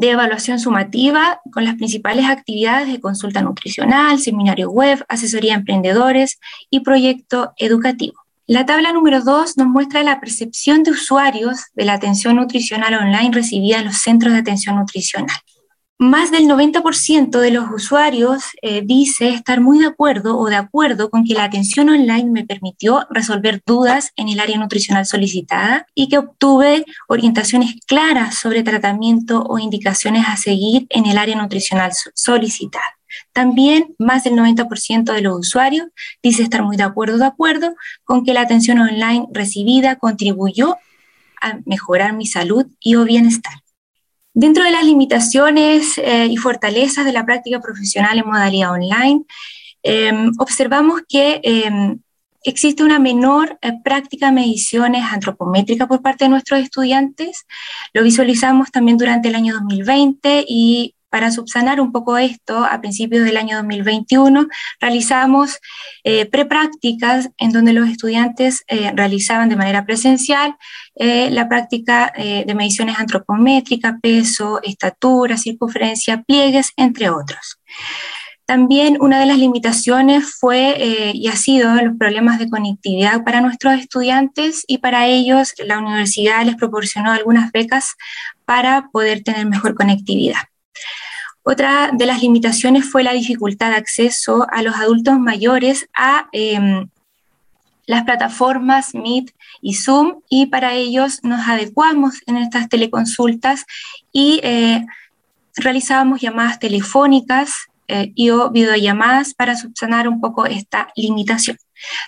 de 0.00 0.10
evaluación 0.10 0.58
sumativa 0.60 1.40
con 1.52 1.64
las 1.64 1.74
principales 1.76 2.26
actividades 2.26 2.88
de 2.88 3.00
consulta 3.00 3.42
nutricional, 3.42 4.18
seminario 4.18 4.70
web, 4.70 5.04
asesoría 5.08 5.54
a 5.54 5.58
emprendedores 5.58 6.38
y 6.70 6.80
proyecto 6.80 7.52
educativo. 7.56 8.14
La 8.46 8.64
tabla 8.64 8.92
número 8.92 9.22
2 9.22 9.58
nos 9.58 9.66
muestra 9.66 10.02
la 10.02 10.20
percepción 10.20 10.82
de 10.82 10.92
usuarios 10.92 11.66
de 11.74 11.84
la 11.84 11.94
atención 11.94 12.36
nutricional 12.36 12.94
online 12.94 13.30
recibida 13.32 13.78
en 13.78 13.86
los 13.86 13.96
centros 13.98 14.32
de 14.32 14.38
atención 14.38 14.76
nutricional 14.76 15.36
más 15.98 16.30
del 16.30 16.44
90% 16.44 17.40
de 17.40 17.50
los 17.50 17.66
usuarios 17.72 18.44
eh, 18.62 18.82
dice 18.84 19.30
estar 19.30 19.60
muy 19.60 19.80
de 19.80 19.86
acuerdo 19.86 20.38
o 20.38 20.48
de 20.48 20.54
acuerdo 20.54 21.10
con 21.10 21.24
que 21.24 21.34
la 21.34 21.42
atención 21.42 21.88
online 21.88 22.30
me 22.30 22.46
permitió 22.46 23.04
resolver 23.10 23.60
dudas 23.66 24.12
en 24.14 24.28
el 24.28 24.38
área 24.38 24.58
nutricional 24.58 25.06
solicitada 25.06 25.88
y 25.96 26.08
que 26.08 26.18
obtuve 26.18 26.84
orientaciones 27.08 27.74
claras 27.84 28.36
sobre 28.36 28.62
tratamiento 28.62 29.42
o 29.42 29.58
indicaciones 29.58 30.24
a 30.28 30.36
seguir 30.36 30.86
en 30.90 31.06
el 31.06 31.18
área 31.18 31.34
nutricional 31.34 31.90
solicitada. 32.14 32.96
También 33.32 33.96
más 33.98 34.22
del 34.22 34.34
90% 34.34 35.12
de 35.12 35.20
los 35.20 35.36
usuarios 35.36 35.88
dice 36.22 36.44
estar 36.44 36.62
muy 36.62 36.76
de 36.76 36.84
acuerdo 36.84 37.18
de 37.18 37.26
acuerdo 37.26 37.74
con 38.04 38.24
que 38.24 38.34
la 38.34 38.42
atención 38.42 38.78
online 38.78 39.26
recibida 39.32 39.96
contribuyó 39.96 40.76
a 41.40 41.58
mejorar 41.66 42.12
mi 42.12 42.26
salud 42.26 42.66
y 42.78 42.94
o 42.94 43.04
bienestar. 43.04 43.54
Dentro 44.40 44.62
de 44.62 44.70
las 44.70 44.84
limitaciones 44.84 45.98
eh, 45.98 46.28
y 46.30 46.36
fortalezas 46.36 47.04
de 47.04 47.10
la 47.10 47.26
práctica 47.26 47.58
profesional 47.58 48.18
en 48.18 48.24
modalidad 48.24 48.70
online, 48.70 49.24
em, 49.82 50.30
observamos 50.38 51.00
que 51.08 51.40
em, 51.42 51.98
existe 52.44 52.84
una 52.84 53.00
menor 53.00 53.58
eh, 53.62 53.72
práctica 53.82 54.26
de 54.26 54.32
mediciones 54.32 55.02
antropométricas 55.12 55.88
por 55.88 56.02
parte 56.02 56.26
de 56.26 56.28
nuestros 56.28 56.60
estudiantes. 56.60 57.46
Lo 57.92 58.04
visualizamos 58.04 58.70
también 58.70 58.96
durante 58.96 59.26
el 59.26 59.34
año 59.34 59.54
2020 59.54 60.44
y 60.46 60.94
para 61.10 61.30
subsanar 61.30 61.80
un 61.80 61.92
poco 61.92 62.18
esto, 62.18 62.64
a 62.64 62.80
principios 62.80 63.24
del 63.24 63.36
año 63.36 63.56
2021 63.56 64.46
realizamos 64.80 65.58
eh, 66.04 66.26
preprácticas 66.26 67.30
en 67.38 67.52
donde 67.52 67.72
los 67.72 67.88
estudiantes 67.88 68.64
eh, 68.68 68.92
realizaban 68.94 69.48
de 69.48 69.56
manera 69.56 69.84
presencial 69.86 70.56
eh, 70.94 71.30
la 71.30 71.48
práctica 71.48 72.12
de 72.16 72.54
mediciones 72.54 72.98
antropométricas, 72.98 73.94
peso, 74.02 74.60
estatura, 74.62 75.36
circunferencia, 75.36 76.22
pliegues, 76.22 76.72
entre 76.76 77.08
otros. 77.10 77.58
También 78.46 78.96
una 79.00 79.20
de 79.20 79.26
las 79.26 79.38
limitaciones 79.38 80.36
fue 80.40 81.12
y 81.14 81.28
ha 81.28 81.36
sido 81.36 81.74
los 81.74 81.96
problemas 81.96 82.38
de 82.38 82.48
conectividad 82.48 83.22
para 83.22 83.40
nuestros 83.40 83.74
estudiantes 83.74 84.64
y 84.66 84.78
para 84.78 85.06
ellos 85.06 85.54
la 85.58 85.78
universidad 85.78 86.44
les 86.44 86.56
proporcionó 86.56 87.12
algunas 87.12 87.52
becas 87.52 87.94
para 88.44 88.88
poder 88.90 89.22
tener 89.22 89.46
mejor 89.46 89.74
conectividad. 89.74 90.40
Otra 91.50 91.88
de 91.94 92.04
las 92.04 92.20
limitaciones 92.20 92.84
fue 92.84 93.02
la 93.02 93.14
dificultad 93.14 93.70
de 93.70 93.76
acceso 93.76 94.46
a 94.52 94.60
los 94.60 94.74
adultos 94.74 95.18
mayores 95.18 95.88
a 95.96 96.28
em, 96.32 96.90
las 97.86 98.04
plataformas 98.04 98.94
Meet 98.94 99.34
y 99.62 99.72
Zoom 99.72 100.20
y 100.28 100.48
para 100.48 100.74
ellos 100.74 101.20
nos 101.22 101.48
adecuamos 101.48 102.16
en 102.26 102.36
estas 102.36 102.68
teleconsultas 102.68 103.64
y 104.12 104.40
eh, 104.42 104.84
realizábamos 105.56 106.20
llamadas 106.20 106.58
telefónicas 106.58 107.54
eh, 107.86 108.12
y 108.14 108.28
o 108.28 108.50
videollamadas 108.50 109.32
para 109.32 109.56
subsanar 109.56 110.06
un 110.06 110.20
poco 110.20 110.44
esta 110.44 110.88
limitación. 110.96 111.56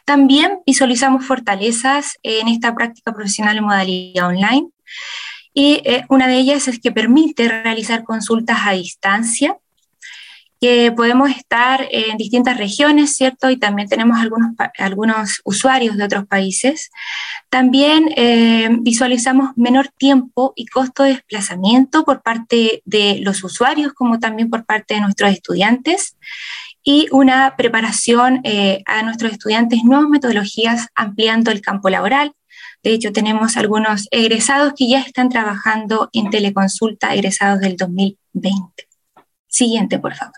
También 0.05 0.59
visualizamos 0.67 1.25
fortalezas 1.25 2.19
en 2.23 2.49
esta 2.49 2.75
práctica 2.75 3.15
profesional 3.15 3.57
en 3.57 3.65
modalidad 3.65 4.27
online 4.27 4.69
y 5.53 5.83
eh, 5.85 6.05
una 6.09 6.29
de 6.29 6.39
ellas 6.39 6.69
es 6.69 6.79
que 6.79 6.93
permite 6.93 7.49
realizar 7.49 8.05
consultas 8.05 8.59
a 8.65 8.73
distancia, 8.73 9.59
que 10.61 10.93
podemos 10.93 11.31
estar 11.31 11.89
en 11.91 12.19
distintas 12.19 12.59
regiones, 12.59 13.17
¿cierto? 13.17 13.49
Y 13.49 13.57
también 13.57 13.89
tenemos 13.89 14.19
algunos, 14.79 15.41
usuarios 15.45 15.97
de 15.97 16.05
otros 16.05 16.27
países. 16.27 16.91
También 17.49 18.11
eh, 18.15 18.69
visualizamos 18.83 19.53
menor 19.57 19.89
tiempo 19.89 20.53
y 20.55 20.67
costo 20.67 21.03
de 21.03 21.13
desplazamiento 21.13 22.05
por 22.05 22.21
parte 22.21 22.83
de 22.85 23.21
los 23.23 23.43
usuarios, 23.43 23.95
como 23.95 24.19
también 24.19 24.51
por 24.51 24.67
parte 24.67 24.95
de 24.95 25.01
nuestros 25.01 25.33
estudiantes 25.33 26.17
y 26.83 27.09
una 27.11 27.57
preparación 27.57 28.41
eh, 28.45 28.83
a 28.87 29.03
nuestros 29.03 29.33
estudiantes 29.33 29.85
nuevas 29.85 30.09
metodologías 30.09 30.89
ampliando 30.95 31.51
el 31.51 31.61
campo 31.61 31.89
laboral, 31.89 32.35
de 32.83 32.95
hecho, 32.95 33.13
tenemos 33.13 33.57
algunos 33.57 34.09
egresados 34.11 34.73
que 34.75 34.89
ya 34.89 35.01
están 35.01 35.29
trabajando 35.29 36.09
en 36.13 36.31
teleconsulta, 36.31 37.15
egresados 37.15 37.61
del 37.61 37.77
2020. 37.77 38.89
Siguiente, 39.49 39.99
por 39.99 40.15
favor. 40.15 40.35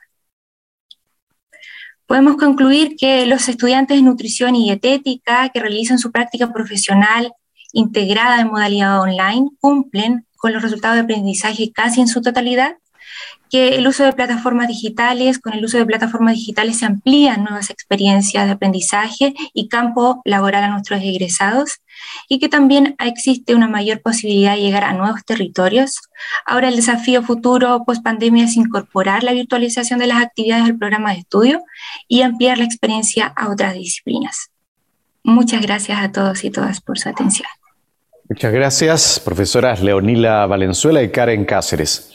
Podemos 2.06 2.36
concluir 2.36 2.96
que 2.96 3.26
los 3.26 3.48
estudiantes 3.48 3.96
de 3.96 4.02
nutrición 4.02 4.56
y 4.56 4.64
dietética 4.64 5.50
que 5.50 5.60
realizan 5.60 5.98
su 5.98 6.10
práctica 6.10 6.52
profesional 6.52 7.32
integrada 7.72 8.40
en 8.40 8.48
modalidad 8.48 9.00
online 9.00 9.50
cumplen 9.60 10.26
con 10.36 10.52
los 10.52 10.62
resultados 10.62 10.96
de 10.96 11.02
aprendizaje 11.02 11.70
casi 11.72 12.00
en 12.00 12.08
su 12.08 12.20
totalidad 12.20 12.76
que 13.52 13.76
el 13.76 13.86
uso 13.86 14.02
de 14.02 14.14
plataformas 14.14 14.66
digitales, 14.66 15.38
con 15.38 15.52
el 15.52 15.62
uso 15.62 15.76
de 15.76 15.84
plataformas 15.84 16.36
digitales 16.36 16.78
se 16.78 16.86
amplían 16.86 17.44
nuevas 17.44 17.68
experiencias 17.68 18.46
de 18.46 18.52
aprendizaje 18.52 19.34
y 19.52 19.68
campo 19.68 20.22
laboral 20.24 20.64
a 20.64 20.70
nuestros 20.70 21.02
egresados 21.02 21.82
y 22.30 22.38
que 22.38 22.48
también 22.48 22.96
existe 22.98 23.54
una 23.54 23.68
mayor 23.68 24.00
posibilidad 24.00 24.54
de 24.54 24.62
llegar 24.62 24.84
a 24.84 24.94
nuevos 24.94 25.22
territorios. 25.26 26.00
Ahora 26.46 26.68
el 26.68 26.76
desafío 26.76 27.22
futuro 27.22 27.84
post 27.84 28.02
pandemia 28.02 28.46
es 28.46 28.56
incorporar 28.56 29.22
la 29.22 29.32
virtualización 29.32 29.98
de 29.98 30.06
las 30.06 30.22
actividades 30.22 30.64
del 30.64 30.78
programa 30.78 31.12
de 31.12 31.18
estudio 31.18 31.62
y 32.08 32.22
ampliar 32.22 32.56
la 32.56 32.64
experiencia 32.64 33.34
a 33.36 33.50
otras 33.50 33.74
disciplinas. 33.74 34.50
Muchas 35.24 35.60
gracias 35.60 36.00
a 36.00 36.10
todos 36.10 36.42
y 36.44 36.50
todas 36.50 36.80
por 36.80 36.98
su 36.98 37.10
atención. 37.10 37.48
Muchas 38.30 38.50
gracias, 38.50 39.20
profesoras 39.22 39.82
Leonila 39.82 40.46
Valenzuela 40.46 41.02
y 41.02 41.10
Karen 41.10 41.44
Cáceres. 41.44 42.14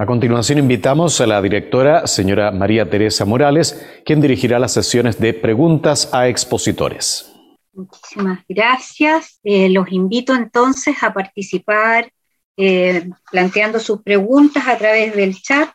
A 0.00 0.06
continuación 0.06 0.60
invitamos 0.60 1.20
a 1.20 1.26
la 1.26 1.42
directora, 1.42 2.06
señora 2.06 2.52
María 2.52 2.88
Teresa 2.88 3.24
Morales, 3.24 3.84
quien 4.04 4.20
dirigirá 4.20 4.60
las 4.60 4.72
sesiones 4.72 5.18
de 5.18 5.34
preguntas 5.34 6.14
a 6.14 6.28
expositores. 6.28 7.34
Muchísimas 7.72 8.44
gracias. 8.48 9.40
Eh, 9.42 9.68
los 9.68 9.90
invito 9.90 10.36
entonces 10.36 11.02
a 11.02 11.12
participar 11.12 12.12
eh, 12.56 13.10
planteando 13.28 13.80
sus 13.80 14.00
preguntas 14.02 14.68
a 14.68 14.78
través 14.78 15.16
del 15.16 15.34
chat. 15.42 15.70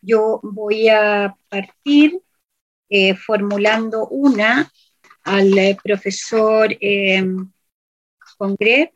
Yo 0.00 0.40
voy 0.42 0.88
a 0.88 1.32
partir 1.48 2.18
eh, 2.88 3.14
formulando 3.14 4.08
una 4.08 4.72
al 5.22 5.78
profesor 5.84 6.76
Congre 8.36 8.92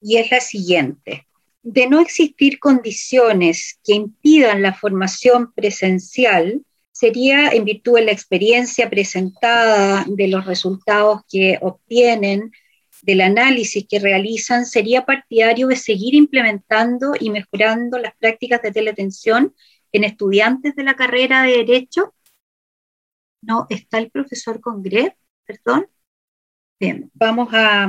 y 0.00 0.16
es 0.16 0.28
la 0.32 0.40
siguiente 0.40 1.27
de 1.62 1.88
no 1.88 2.00
existir 2.00 2.58
condiciones 2.58 3.78
que 3.84 3.94
impidan 3.94 4.62
la 4.62 4.74
formación 4.74 5.52
presencial, 5.52 6.62
sería 6.92 7.50
en 7.50 7.64
virtud 7.64 7.96
de 7.96 8.06
la 8.06 8.12
experiencia 8.12 8.90
presentada, 8.90 10.04
de 10.08 10.28
los 10.28 10.46
resultados 10.46 11.22
que 11.30 11.58
obtienen, 11.60 12.52
del 13.02 13.20
análisis 13.20 13.86
que 13.88 14.00
realizan, 14.00 14.66
sería 14.66 15.06
partidario 15.06 15.68
de 15.68 15.76
seguir 15.76 16.14
implementando 16.14 17.12
y 17.18 17.30
mejorando 17.30 17.98
las 17.98 18.16
prácticas 18.16 18.62
de 18.62 18.72
teleatención 18.72 19.54
en 19.92 20.04
estudiantes 20.04 20.74
de 20.74 20.82
la 20.82 20.96
carrera 20.96 21.42
de 21.42 21.58
Derecho. 21.58 22.14
No, 23.40 23.66
está 23.70 23.98
el 23.98 24.10
profesor 24.10 24.60
Congre, 24.60 25.16
perdón. 25.46 25.86
Bien, 26.80 27.10
vamos 27.14 27.48
a 27.52 27.88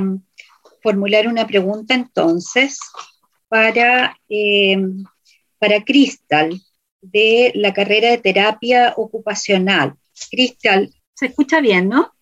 formular 0.82 1.26
una 1.28 1.46
pregunta 1.46 1.94
entonces 1.94 2.78
para, 3.50 4.16
eh, 4.28 4.78
para 5.58 5.84
Cristal 5.84 6.58
de 7.02 7.50
la 7.56 7.74
carrera 7.74 8.10
de 8.10 8.18
terapia 8.18 8.94
ocupacional. 8.96 9.94
Cristal, 10.30 10.94
¿se 11.14 11.26
escucha 11.26 11.60
bien, 11.60 11.88
no? 11.88 12.12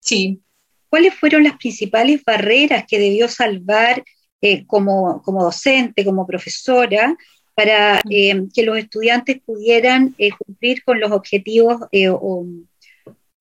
Sí. 0.00 0.40
¿Cuáles 0.88 1.14
fueron 1.14 1.44
las 1.44 1.58
principales 1.58 2.22
barreras 2.24 2.84
que 2.88 2.98
debió 2.98 3.28
salvar 3.28 4.02
eh, 4.40 4.64
como, 4.66 5.22
docente, 5.26 6.04
como 6.04 6.26
profesora, 6.26 7.14
para 7.54 8.00
eh, 8.10 8.46
que 8.52 8.62
los 8.62 8.78
estudiantes 8.78 9.40
pudieran 9.44 10.16
cumplir 10.38 10.82
con 10.82 10.98
los 10.98 11.12
objetivos 11.12 11.82
o, 12.10 12.46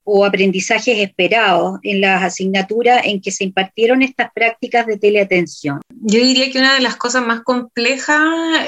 o 0.04 0.26
aprendizajes 0.26 0.98
esperados 1.00 1.80
en 1.84 2.02
las 2.02 2.24
asignaturas 2.24 3.02
en 3.06 3.22
que 3.22 3.32
se 3.32 3.44
impartieron 3.44 4.02
estas 4.02 4.32
prácticas 4.34 4.86
de 4.86 4.98
teleatención? 4.98 5.82
Yo 5.90 6.20
diría 6.20 6.52
que 6.52 6.60
una 6.60 6.76
de 6.76 6.82
las 6.82 6.98
cosas 6.98 7.26
más 7.26 7.42
complejas 7.44 8.20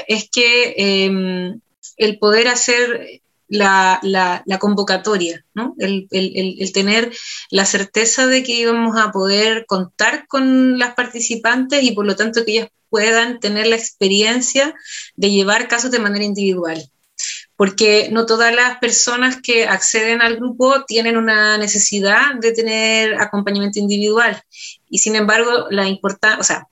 es 0.08 0.28
que 0.30 0.74
em, 0.76 1.60
el 1.96 2.18
poder 2.18 2.48
hacer 2.48 3.20
la, 3.48 4.00
convocatoria, 4.58 5.44
el, 5.78 6.08
el, 6.10 6.72
tener 6.72 7.12
la 7.50 7.64
certeza 7.64 8.26
de 8.26 8.42
que 8.42 8.54
íbamos 8.54 8.98
a 8.98 9.12
poder 9.12 9.66
contar 9.66 10.26
con 10.26 10.78
las 10.78 10.94
participantes 10.94 11.82
y 11.82 11.92
por 11.92 12.06
lo 12.06 12.16
tanto 12.16 12.44
que 12.44 12.52
ellas 12.52 12.68
puedan 12.90 13.40
tener 13.40 13.66
la 13.66 13.76
experiencia 13.76 14.74
de 15.16 15.30
llevar 15.30 15.68
casos 15.68 15.90
de 15.90 15.98
manera 15.98 16.24
individual 16.24 16.90
porque 17.56 18.08
no 18.12 18.26
todas 18.26 18.54
las 18.54 18.78
personas 18.78 19.40
que 19.42 19.66
acceden 19.66 20.20
al 20.20 20.36
grupo 20.36 20.84
tienen 20.86 21.16
una 21.16 21.58
necesidad 21.58 22.34
de 22.40 22.52
tener 22.52 23.20
acompañamiento 23.20 23.78
individual. 23.78 24.42
Y 24.88 24.98
sin 24.98 25.16
embargo, 25.16 25.66
la 25.70 25.88
importancia, 25.88 26.38
o 26.38 26.44
sea, 26.44 26.68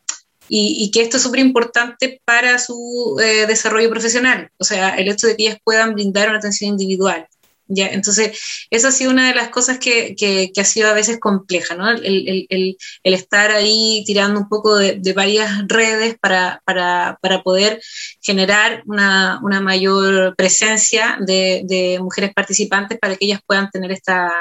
y, 0.48 0.90
que 0.90 1.00
esto 1.00 1.16
es 1.16 1.22
súper 1.22 1.40
importante 1.40 2.20
para 2.24 2.58
su 2.58 3.18
eh, 3.22 3.46
desarrollo 3.46 3.88
profesional, 3.88 4.50
o 4.58 4.64
sea, 4.64 4.90
el 4.90 5.08
hecho 5.08 5.26
de 5.26 5.36
que 5.36 5.58
puedan 5.64 5.94
brindar 5.94 6.28
una 6.28 6.38
atención 6.38 6.70
individual. 6.70 7.26
¿Ya? 7.66 7.88
Entonces, 7.88 8.38
esa 8.70 8.88
ha 8.88 8.92
sido 8.92 9.10
una 9.10 9.28
de 9.28 9.34
las 9.34 9.48
cosas 9.48 9.78
que, 9.78 10.14
que, 10.16 10.52
ha 10.60 10.64
sido 10.64 10.88
a 10.88 10.94
veces 10.94 11.18
compleja, 11.18 11.74
¿no? 11.74 11.90
El, 11.90 12.76
estar 13.02 13.50
ahí 13.52 14.02
tirando 14.06 14.40
un 14.40 14.48
poco 14.48 14.76
de, 14.76 15.12
varias 15.14 15.66
redes 15.68 16.16
para, 16.20 16.62
para, 16.64 17.18
para, 17.20 17.42
poder 17.42 17.80
generar 18.20 18.82
una, 18.86 19.40
una 19.42 19.60
mayor 19.60 20.34
presencia 20.36 21.18
de, 21.20 21.62
de, 21.64 21.98
mujeres 22.00 22.32
participantes 22.34 22.98
para 22.98 23.16
que 23.16 23.26
ellas 23.26 23.40
puedan 23.46 23.70
tener 23.70 23.92
esta, 23.92 24.32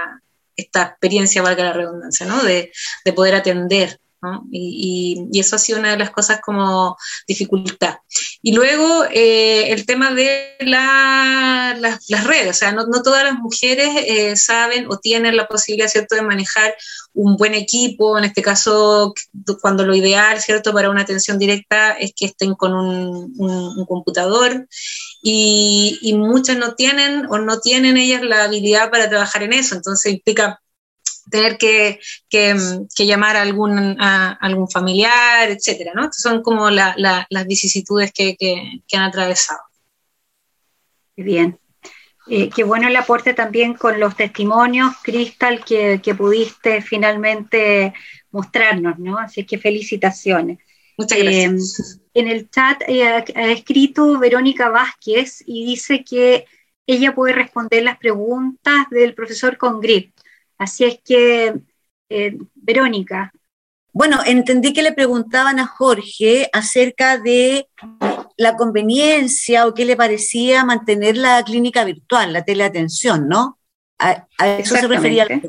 esta 0.56 0.84
experiencia, 0.84 1.41
valga 1.41 1.64
la 1.64 1.74
redundancia, 1.74 2.26
¿no? 2.26 2.44
De 2.44 2.72
poder 3.14 3.36
atender 3.36 4.00
y, 4.52 5.30
eso 5.34 5.56
ha 5.56 5.60
sido 5.60 5.80
una 5.80 5.91
de 5.91 5.98
las 5.98 6.12
cosas 6.12 6.40
como 6.41 6.98
dificultad. 7.28 7.95
Y 8.41 8.54
luego 8.54 9.06
eh, 9.12 9.72
el 9.72 9.86
tema 9.86 10.14
de 10.14 10.56
las 10.60 12.24
redes, 12.24 12.50
o 12.50 12.54
sea, 12.54 12.72
no, 12.72 12.86
todas 13.04 13.24
las 13.24 13.36
mujeres 13.40 13.90
eh, 14.08 14.36
saben 14.36 14.86
o 14.90 14.98
tienen 14.98 15.36
la 15.36 15.48
posibilidad, 15.48 15.90
¿cierto?, 15.90 16.16
de 16.16 16.22
manejar 16.22 16.76
un 17.14 17.36
buen 17.38 17.54
equipo, 17.54 18.18
en 18.18 18.24
este 18.24 18.41
caso, 18.41 19.14
cuando 19.62 19.86
lo 19.86 19.95
ideal, 19.95 20.40
¿cierto?, 20.41 20.74
para 20.74 20.90
una 20.90 21.02
atención 21.02 21.38
directa 21.38 21.91
es 21.91 22.14
que 22.16 22.26
estén 22.26 22.56
con 22.56 22.74
un, 22.74 23.86
computador 23.88 24.68
y, 25.22 26.00
y, 26.02 26.14
muchas 26.14 26.58
no 26.58 26.74
tienen 26.74 27.26
o 27.30 27.38
no 27.38 27.60
tienen 27.60 27.98
ellas 27.98 28.22
la 28.24 28.45
habilidad 28.45 28.90
para 28.90 29.10
trabajar 29.10 29.44
en 29.44 29.54
eso, 29.54 29.76
entonces 29.76 30.14
implica 30.14 30.60
tener 31.30 31.58
que, 31.58 32.00
que, 32.30 32.56
que 32.95 33.06
llamar 33.06 33.36
a 33.36 33.41
algún, 33.41 33.98
a 34.00 34.32
algún 34.34 34.70
familiar, 34.70 35.50
etcétera, 35.50 35.91
¿no? 35.95 36.10
son 36.12 36.41
como 36.41 36.70
la, 36.70 36.94
la, 36.98 37.26
las 37.30 37.48
vicisitudes 37.48 38.12
que, 38.12 38.36
que, 38.38 38.98
han 38.98 39.04
atravesado. 39.04 39.60
Bien. 41.16 41.60
Eh, 42.28 42.50
qué 42.50 42.64
bueno 42.64 42.88
el 42.88 42.95
aporte 42.95 43.34
también 43.34 43.74
con 43.74 44.00
los 44.00 44.16
testimonios, 44.16 44.94
Cristal, 45.04 45.64
que, 45.66 46.00
que 46.02 46.16
pudiste 46.16 46.82
finalmente 46.82 47.94
mostrarnos, 48.32 48.98
¿no? 48.98 49.18
Así 49.18 49.45
que 49.45 49.58
felicitaciones. 49.58 50.60
Muchas 50.98 51.20
gracias. 51.20 52.00
Eh, 52.14 52.22
en 52.22 52.28
el 52.28 52.50
chat 52.50 52.82
eh, 52.88 53.04
ha 53.04 53.52
escrito 53.52 54.20
Verónica 54.20 54.70
Vázquez 54.70 55.44
y 55.45 55.66
dice 55.66 56.04
que 56.04 56.45
ella 56.86 57.16
puede 57.16 57.34
responder 57.34 57.84
las 57.84 57.98
preguntas 57.98 58.90
del 58.90 59.14
profesor 59.14 59.58
Congrip. 59.58 60.14
Así 60.57 60.84
es 60.85 60.99
que, 61.03 61.53
eh, 62.09 62.38
Verónica. 62.55 63.31
Bueno, 63.91 64.19
entendí 64.25 64.73
que 64.73 64.81
le 64.81 64.91
preguntaban 64.91 65.59
a 65.59 65.67
Jorge 65.67 66.49
acerca 66.51 67.19
de 67.19 67.67
la 68.38 68.55
conveniencia 68.55 69.67
o 69.67 69.73
qué 69.73 69.85
le 69.85 69.95
parecía 69.95 70.65
mantener 70.65 71.15
la 71.17 71.43
clínica 71.43 71.84
virtual, 71.84 72.34
la 72.34 72.43
teleatención, 72.43 73.27
¿no? 73.27 73.59
A, 73.99 74.27
eso 74.57 74.75
se 74.75 74.88
refería 74.88 75.25
la. 75.25 75.39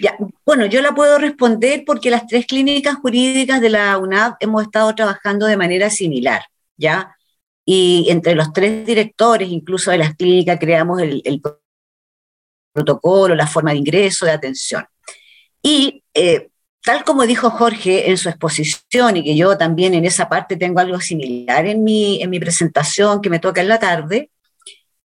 Ya, 0.00 0.16
bueno, 0.44 0.66
yo 0.66 0.80
la 0.82 0.94
puedo 0.94 1.18
responder 1.18 1.84
porque 1.86 2.10
las 2.10 2.26
tres 2.26 2.46
clínicas 2.46 2.96
jurídicas 2.96 3.60
de 3.60 3.70
la 3.70 3.98
UNAV 3.98 4.36
hemos 4.40 4.62
estado 4.62 4.94
trabajando 4.94 5.46
de 5.46 5.56
manera 5.56 5.90
similar, 5.90 6.42
¿ya? 6.76 7.16
Y 7.64 8.06
entre 8.08 8.34
los 8.34 8.52
tres 8.52 8.86
directores, 8.86 9.50
incluso 9.50 9.90
de 9.90 9.98
las 9.98 10.14
clínicas, 10.14 10.58
creamos 10.58 11.00
el, 11.02 11.42
protocolo, 12.78 13.34
la 13.34 13.46
forma 13.46 13.72
de 13.72 13.78
ingreso, 13.78 14.26
de 14.26 14.32
atención. 14.32 14.84
Y 15.62 16.02
eh, 16.14 16.48
tal 16.82 17.04
como 17.04 17.26
dijo 17.26 17.50
Jorge 17.50 18.10
en 18.10 18.16
su 18.16 18.28
exposición, 18.28 19.16
y 19.16 19.24
que 19.24 19.36
yo 19.36 19.58
también 19.58 19.94
en 19.94 20.04
esa 20.04 20.28
parte 20.28 20.56
tengo 20.56 20.80
algo 20.80 21.00
similar 21.00 21.66
en 21.66 21.84
mi, 21.84 22.22
en 22.22 22.30
mi 22.30 22.40
presentación 22.40 23.20
que 23.20 23.30
me 23.30 23.40
toca 23.40 23.60
en 23.60 23.68
la 23.68 23.78
tarde, 23.78 24.30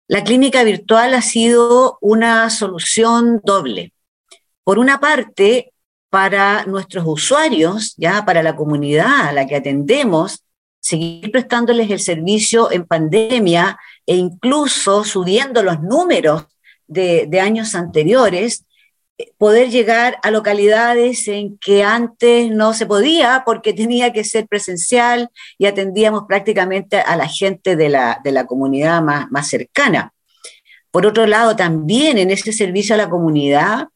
la 0.08 0.24
clínica 0.24 0.64
virtual 0.64 1.14
ha 1.14 1.22
sido 1.22 1.98
una 2.02 2.50
solución 2.50 3.40
doble. 3.44 3.94
Por 4.64 4.78
una 4.78 5.00
parte, 5.00 5.72
para 6.10 6.66
nuestros 6.66 7.06
usuarios, 7.08 7.96
ya 7.98 8.26
para 8.26 8.44
la 8.44 8.56
comunidad 8.56 9.30
a 9.30 9.32
la 9.32 9.48
que 9.48 9.56
atendemos, 9.56 10.44
seguir 10.82 11.32
prestándoles 11.32 11.90
el 11.90 12.00
servicio 12.00 12.72
en 12.72 12.86
pandemia 12.86 13.80
e 14.06 14.16
incluso 14.16 15.06
subiendo 15.06 15.64
los 15.64 15.80
números 15.82 16.44
de, 16.92 17.40
años 17.40 17.76
anteriores, 17.76 18.66
eh, 19.18 19.32
poder 19.38 19.70
llegar 19.70 20.18
a 20.24 20.32
localidades 20.32 21.28
en 21.28 21.58
que 21.58 21.84
antes 21.84 22.52
no 22.52 22.74
se 22.74 22.86
podía 22.86 23.44
porque 23.46 23.74
tenía 23.82 24.14
que 24.14 24.24
ser 24.24 24.48
presencial 24.48 25.30
y 25.58 25.66
atendíamos 25.66 26.24
prácticamente 26.28 27.00
a 27.00 27.16
la 27.16 27.28
gente 27.28 27.76
de 27.76 27.90
la, 27.90 28.20
de 28.24 28.32
la 28.32 28.46
comunidad 28.46 29.02
más, 29.02 29.32
más 29.32 29.48
cercana. 29.48 30.14
Por 30.92 31.06
otro 31.06 31.26
lado, 31.26 31.56
también 31.56 32.18
en 32.18 32.32
ese 32.32 32.52
servicio 32.52 32.96
a 32.96 32.98
la 32.98 33.10
comunidad, 33.10 33.88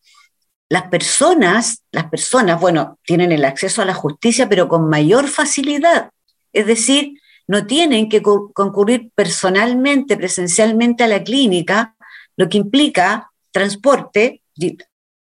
las 0.70 0.84
personas, 0.84 1.84
las 1.92 2.10
personas, 2.10 2.60
bueno, 2.60 2.98
tienen 3.04 3.34
el 3.34 3.44
acceso 3.44 3.82
a 3.82 3.86
la 3.86 3.94
justicia, 3.94 4.48
pero 4.48 4.70
con 4.70 4.90
mayor 4.90 5.28
facilidad. 5.28 6.10
Es 6.54 6.66
decir, 6.66 7.20
no 7.48 7.68
tienen 7.68 8.10
que 8.10 8.22
concurrir 8.22 9.12
personalmente, 9.14 10.18
presencialmente 10.18 11.04
a 11.04 11.08
la 11.08 11.24
clínica, 11.24 11.96
lo 12.38 12.50
que 12.50 12.58
implica 12.58 13.32
transporte. 13.52 14.42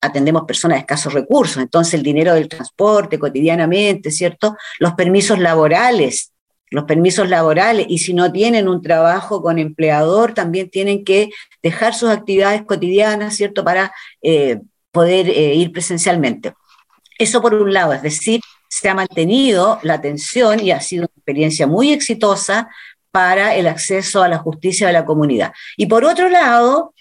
Atendemos 0.01 0.43
personas 0.43 0.77
de 0.77 0.81
escasos 0.81 1.13
recursos, 1.13 1.61
entonces 1.61 1.95
el 1.95 2.03
dinero 2.03 2.33
del 2.33 2.47
transporte 2.47 3.17
cotidianamente, 3.17 4.11
¿cierto? 4.11 4.55
Los 4.79 4.93
permisos 4.93 5.39
laborales, 5.39 6.31
los 6.69 6.83
permisos 6.83 7.27
laborales, 7.27 7.87
y 7.89 7.97
si 7.99 8.13
no 8.13 8.31
tienen 8.31 8.67
un 8.67 8.81
trabajo 8.81 9.41
con 9.41 9.57
empleador, 9.57 10.33
también 10.33 10.69
tienen 10.69 11.03
que 11.03 11.29
dejar 11.63 11.95
sus 11.95 12.09
actividades 12.09 12.63
cotidianas, 12.63 13.35
¿cierto? 13.35 13.63
Para 13.63 13.93
eh, 14.21 14.59
poder 14.91 15.29
eh, 15.29 15.55
ir 15.55 15.71
presencialmente. 15.71 16.53
Eso 17.17 17.41
por 17.41 17.53
un 17.53 17.73
lado, 17.73 17.93
es 17.93 18.01
decir, 18.01 18.41
se 18.67 18.89
ha 18.89 18.93
mantenido 18.93 19.79
la 19.83 19.95
atención 19.95 20.59
y 20.59 20.71
ha 20.71 20.81
sido 20.81 21.03
una 21.03 21.13
experiencia 21.15 21.65
muy 21.65 21.93
exitosa 21.93 22.69
para 23.11 23.55
el 23.55 23.67
acceso 23.67 24.21
a 24.21 24.27
la 24.27 24.39
justicia 24.39 24.87
de 24.87 24.93
la 24.93 25.05
comunidad. 25.05 25.53
Y 25.77 25.85
por 25.85 26.03
otro 26.03 26.27
lado, 26.27 26.93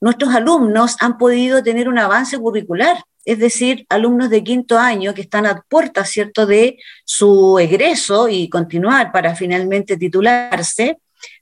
nuestros 0.00 0.34
alumnos 0.34 0.96
han 1.00 1.18
podido 1.18 1.62
tener 1.62 1.88
un 1.88 1.98
avance 1.98 2.38
curricular, 2.38 3.02
es 3.24 3.38
decir, 3.38 3.84
alumnos 3.88 4.30
de 4.30 4.42
quinto 4.42 4.78
año 4.78 5.12
que 5.14 5.22
están 5.22 5.46
a 5.46 5.62
puertas, 5.68 6.10
¿cierto?, 6.10 6.46
de 6.46 6.78
su 7.04 7.58
egreso 7.58 8.28
y 8.28 8.48
continuar 8.48 9.12
para 9.12 9.34
finalmente 9.34 9.96
titularse, 9.96 10.98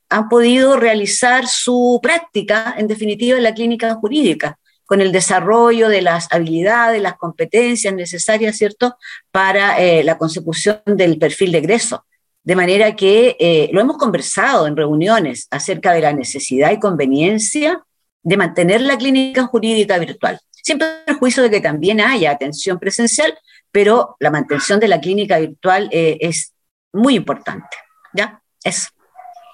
han 0.08 0.28
podido 0.28 0.76
realizar 0.76 1.46
su 1.46 2.00
práctica, 2.02 2.74
en 2.76 2.86
definitiva, 2.86 3.36
en 3.36 3.44
la 3.44 3.54
clínica 3.54 3.94
jurídica 3.94 4.58
con 4.84 5.00
el 5.00 5.10
desarrollo 5.10 5.88
de 5.88 6.00
las 6.00 6.28
habilidades, 6.30 7.02
las 7.02 7.16
competencias 7.16 7.92
necesarias, 7.92 8.56
¿cierto?, 8.56 8.96
para 9.30 9.80
eh, 9.80 10.04
la 10.04 10.16
consecución 10.16 10.80
del 10.86 11.18
perfil 11.18 11.52
de 11.52 11.58
egreso. 11.58 12.04
De 12.44 12.54
manera 12.54 12.94
que 12.94 13.36
eh, 13.40 13.68
lo 13.72 13.80
hemos 13.80 13.98
conversado 13.98 14.68
en 14.68 14.76
reuniones 14.76 15.48
acerca 15.50 15.92
de 15.92 16.02
la 16.02 16.12
necesidad 16.12 16.70
y 16.70 16.78
conveniencia 16.78 17.84
de 18.26 18.36
mantener 18.36 18.80
la 18.80 18.98
clínica 18.98 19.44
jurídica 19.44 19.96
virtual. 19.98 20.40
Siempre 20.50 20.88
el 21.06 21.14
juicio 21.14 21.44
de 21.44 21.50
que 21.50 21.60
también 21.60 22.00
haya 22.00 22.32
atención 22.32 22.76
presencial, 22.76 23.32
pero 23.70 24.16
la 24.18 24.32
mantención 24.32 24.80
de 24.80 24.88
la 24.88 25.00
clínica 25.00 25.38
virtual 25.38 25.88
eh, 25.92 26.18
es 26.20 26.52
muy 26.92 27.14
importante. 27.14 27.76
¿Ya? 28.12 28.42
Eso. 28.64 28.88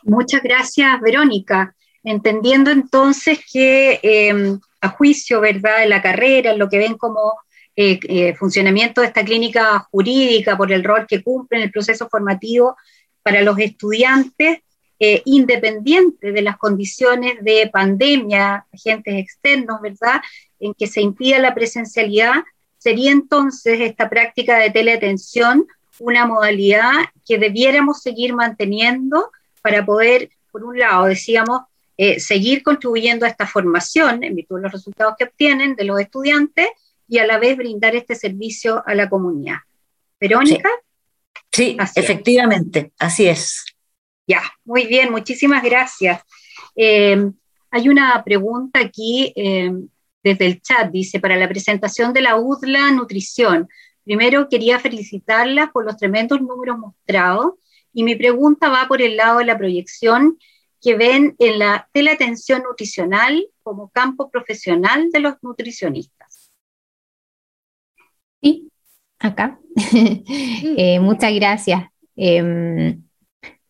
Muchas 0.04 0.42
gracias, 0.42 0.88
Verónica. 1.02 1.76
Entendiendo 2.02 2.70
entonces 2.70 3.40
que 3.52 4.00
em, 4.02 4.58
a 4.80 4.88
juicio, 4.88 5.42
¿verdad?, 5.42 5.80
de 5.80 5.88
la 5.88 6.00
carrera, 6.00 6.54
lo 6.54 6.70
que 6.70 6.78
ven 6.78 6.96
como 6.96 7.34
eh, 7.76 8.00
eh, 8.08 8.34
funcionamiento 8.36 9.02
de 9.02 9.08
esta 9.08 9.22
clínica 9.22 9.86
jurídica 9.90 10.56
por 10.56 10.72
el 10.72 10.82
rol 10.82 11.06
que 11.06 11.22
cumple 11.22 11.58
en 11.58 11.64
el 11.64 11.70
proceso 11.70 12.08
formativo 12.08 12.74
para 13.22 13.42
los 13.42 13.58
estudiantes, 13.58 14.60
eh, 15.04 15.20
independiente 15.24 16.30
de 16.30 16.42
las 16.42 16.56
condiciones 16.58 17.42
de 17.42 17.68
pandemia, 17.72 18.66
agentes 18.72 19.16
externos, 19.16 19.80
¿verdad?, 19.80 20.20
en 20.60 20.74
que 20.74 20.86
se 20.86 21.00
impida 21.00 21.40
la 21.40 21.56
presencialidad, 21.56 22.44
sería 22.78 23.10
entonces 23.10 23.80
esta 23.80 24.08
práctica 24.08 24.58
de 24.58 24.70
teleatención 24.70 25.66
una 25.98 26.24
modalidad 26.24 26.92
que 27.26 27.36
debiéramos 27.36 28.00
seguir 28.00 28.32
manteniendo 28.32 29.32
para 29.60 29.84
poder, 29.84 30.30
por 30.52 30.62
un 30.62 30.78
lado, 30.78 31.06
decíamos, 31.06 31.62
eh, 31.96 32.20
seguir 32.20 32.62
contribuyendo 32.62 33.26
a 33.26 33.28
esta 33.28 33.48
formación 33.48 34.22
en 34.22 34.36
virtud 34.36 34.58
de 34.58 34.62
los 34.62 34.72
resultados 34.72 35.14
que 35.18 35.24
obtienen 35.24 35.74
de 35.74 35.82
los 35.82 35.98
estudiantes 35.98 36.68
y 37.08 37.18
a 37.18 37.26
la 37.26 37.38
vez 37.38 37.56
brindar 37.56 37.96
este 37.96 38.14
servicio 38.14 38.84
a 38.86 38.94
la 38.94 39.08
comunidad. 39.08 39.56
Verónica. 40.20 40.70
Sí, 41.50 41.76
efectivamente, 41.96 42.92
así 43.00 43.26
es. 43.26 43.64
Ya, 44.26 44.42
muy 44.64 44.86
bien, 44.86 45.10
muchísimas 45.10 45.62
gracias. 45.62 46.22
Eh, 46.76 47.30
hay 47.70 47.88
una 47.88 48.22
pregunta 48.24 48.80
aquí 48.80 49.32
eh, 49.34 49.72
desde 50.22 50.46
el 50.46 50.62
chat, 50.62 50.90
dice, 50.90 51.20
para 51.20 51.36
la 51.36 51.48
presentación 51.48 52.12
de 52.12 52.20
la 52.20 52.36
UDLA 52.36 52.92
Nutrición. 52.92 53.68
Primero 54.04 54.48
quería 54.48 54.78
felicitarlas 54.78 55.70
por 55.70 55.84
los 55.84 55.96
tremendos 55.96 56.40
números 56.40 56.78
mostrados 56.78 57.54
y 57.92 58.04
mi 58.04 58.14
pregunta 58.16 58.68
va 58.68 58.86
por 58.88 59.02
el 59.02 59.16
lado 59.16 59.38
de 59.38 59.44
la 59.44 59.58
proyección 59.58 60.38
que 60.80 60.96
ven 60.96 61.36
en 61.38 61.58
la 61.58 61.88
teleatención 61.92 62.62
nutricional 62.62 63.46
como 63.62 63.90
campo 63.90 64.30
profesional 64.30 65.10
de 65.12 65.20
los 65.20 65.34
nutricionistas. 65.42 66.50
Sí, 68.42 68.70
acá. 69.18 69.58
Eh, 70.76 71.00
muchas 71.00 71.32
gracias. 71.34 71.84
Em, 72.16 73.02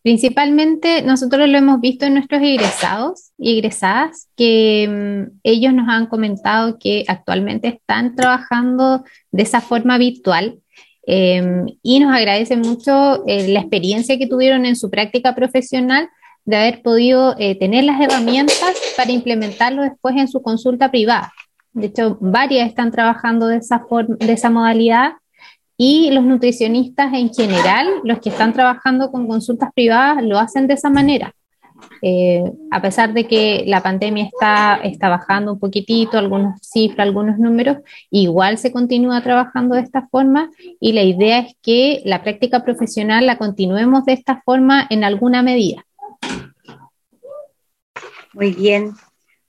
principalmente 0.03 1.01
nosotros 1.01 1.47
lo 1.47 1.57
hemos 1.57 1.79
visto 1.79 2.05
en 2.05 2.15
nuestros 2.15 2.41
egresados 2.43 3.31
y 3.37 3.57
egresadas, 3.57 4.27
que 4.35 4.83
em, 4.83 5.29
ellos 5.43 5.73
nos 5.73 5.87
han 5.87 6.07
comentado 6.07 6.77
que 6.77 7.05
actualmente 7.07 7.69
están 7.69 8.15
trabajando 8.15 9.03
de 9.31 9.43
esa 9.43 9.61
forma 9.61 9.97
virtual 9.97 10.59
em, 11.07 11.65
y 11.81 11.99
nos 11.99 12.13
agradecen 12.13 12.61
mucho 12.61 13.25
eh, 13.27 13.47
la 13.47 13.61
experiencia 13.61 14.17
que 14.17 14.27
tuvieron 14.27 14.65
en 14.65 14.75
su 14.75 14.89
práctica 14.89 15.35
profesional 15.35 16.09
de 16.45 16.57
haber 16.57 16.81
podido 16.81 17.35
eh, 17.39 17.55
tener 17.57 17.85
las 17.85 18.01
herramientas 18.01 18.75
para 18.97 19.11
implementarlo 19.11 19.83
después 19.83 20.15
en 20.17 20.27
su 20.27 20.41
consulta 20.41 20.91
privada. 20.91 21.31
De 21.71 21.87
hecho, 21.87 22.17
varias 22.19 22.67
están 22.67 22.91
trabajando 22.91 23.47
de 23.47 23.57
esa, 23.57 23.81
de 24.19 24.33
esa 24.33 24.49
modalidad 24.49 25.13
y 25.77 26.11
los 26.11 26.23
nutricionistas 26.23 27.13
en 27.13 27.33
general, 27.33 27.87
los 28.03 28.19
que 28.19 28.29
están 28.29 28.53
trabajando 28.53 29.11
con 29.11 29.27
consultas 29.27 29.71
privadas, 29.73 30.23
lo 30.23 30.39
hacen 30.39 30.67
de 30.67 30.75
esa 30.75 30.89
manera. 30.89 31.33
Eh, 32.01 32.43
a 32.71 32.81
pesar 32.81 33.13
de 33.13 33.27
que 33.27 33.63
la 33.65 33.81
pandemia 33.81 34.25
está, 34.25 34.79
está 34.83 35.09
bajando 35.09 35.53
un 35.53 35.59
poquitito, 35.59 36.17
algunas 36.17 36.59
cifras, 36.61 37.07
algunos 37.07 37.39
números, 37.39 37.77
igual 38.09 38.57
se 38.57 38.71
continúa 38.71 39.21
trabajando 39.21 39.75
de 39.75 39.81
esta 39.81 40.07
forma 40.07 40.49
y 40.79 40.93
la 40.93 41.03
idea 41.03 41.39
es 41.39 41.55
que 41.61 42.01
la 42.05 42.23
práctica 42.23 42.63
profesional 42.63 43.25
la 43.25 43.37
continuemos 43.37 44.05
de 44.05 44.13
esta 44.13 44.41
forma 44.43 44.85
en 44.89 45.03
alguna 45.03 45.41
medida. 45.43 45.85
Muy 48.33 48.53
bien, 48.53 48.91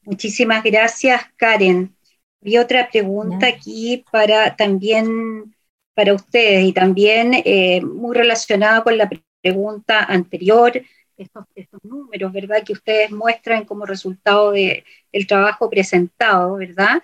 muchísimas 0.05 0.63
gracias 0.63 1.23
Karen. 1.37 1.95
Vi 2.41 2.59
otra 2.59 2.89
pregunta 2.91 3.47
aquí 3.47 4.05
para 4.13 4.55
también 4.55 5.54
para 5.95 6.15
ustedes 6.15 6.65
y 6.65 6.73
también 6.73 7.33
eh, 7.45 7.81
muy 7.83 8.17
relacionada 8.17 8.83
con 8.83 8.99
la 8.99 9.09
pregunta 9.41 10.05
anterior 10.05 10.83
estos, 11.17 11.45
números, 11.83 12.33
¿verdad? 12.33 12.63
Que 12.65 12.73
ustedes 12.73 13.11
muestran 13.11 13.65
como 13.65 13.87
resultado 13.87 14.53
del 14.53 15.27
trabajo 15.29 15.71
presentado, 15.71 16.57
¿verdad? 16.57 17.03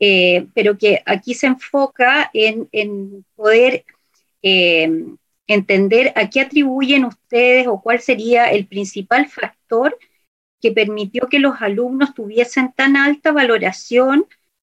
Eh, 0.00 0.46
pero 0.54 0.76
que 0.76 1.02
aquí 1.06 1.34
se 1.34 1.46
enfoca 1.46 2.30
en, 2.34 3.24
poder 3.36 3.84
eh, 4.42 4.90
entender 5.46 6.12
a 6.16 6.28
qué 6.28 6.40
atribuyen 6.40 7.04
ustedes 7.04 7.66
o 7.66 7.80
cuál 7.80 8.00
sería 8.00 8.50
el 8.50 8.66
principal 8.66 9.28
factor 9.28 9.96
que 10.60 10.72
permitió 10.72 11.28
que 11.28 11.38
los 11.38 11.60
alumnos 11.60 12.14
tuviesen 12.14 12.72
tan 12.72 12.96
alta 12.96 13.32
valoración 13.32 14.26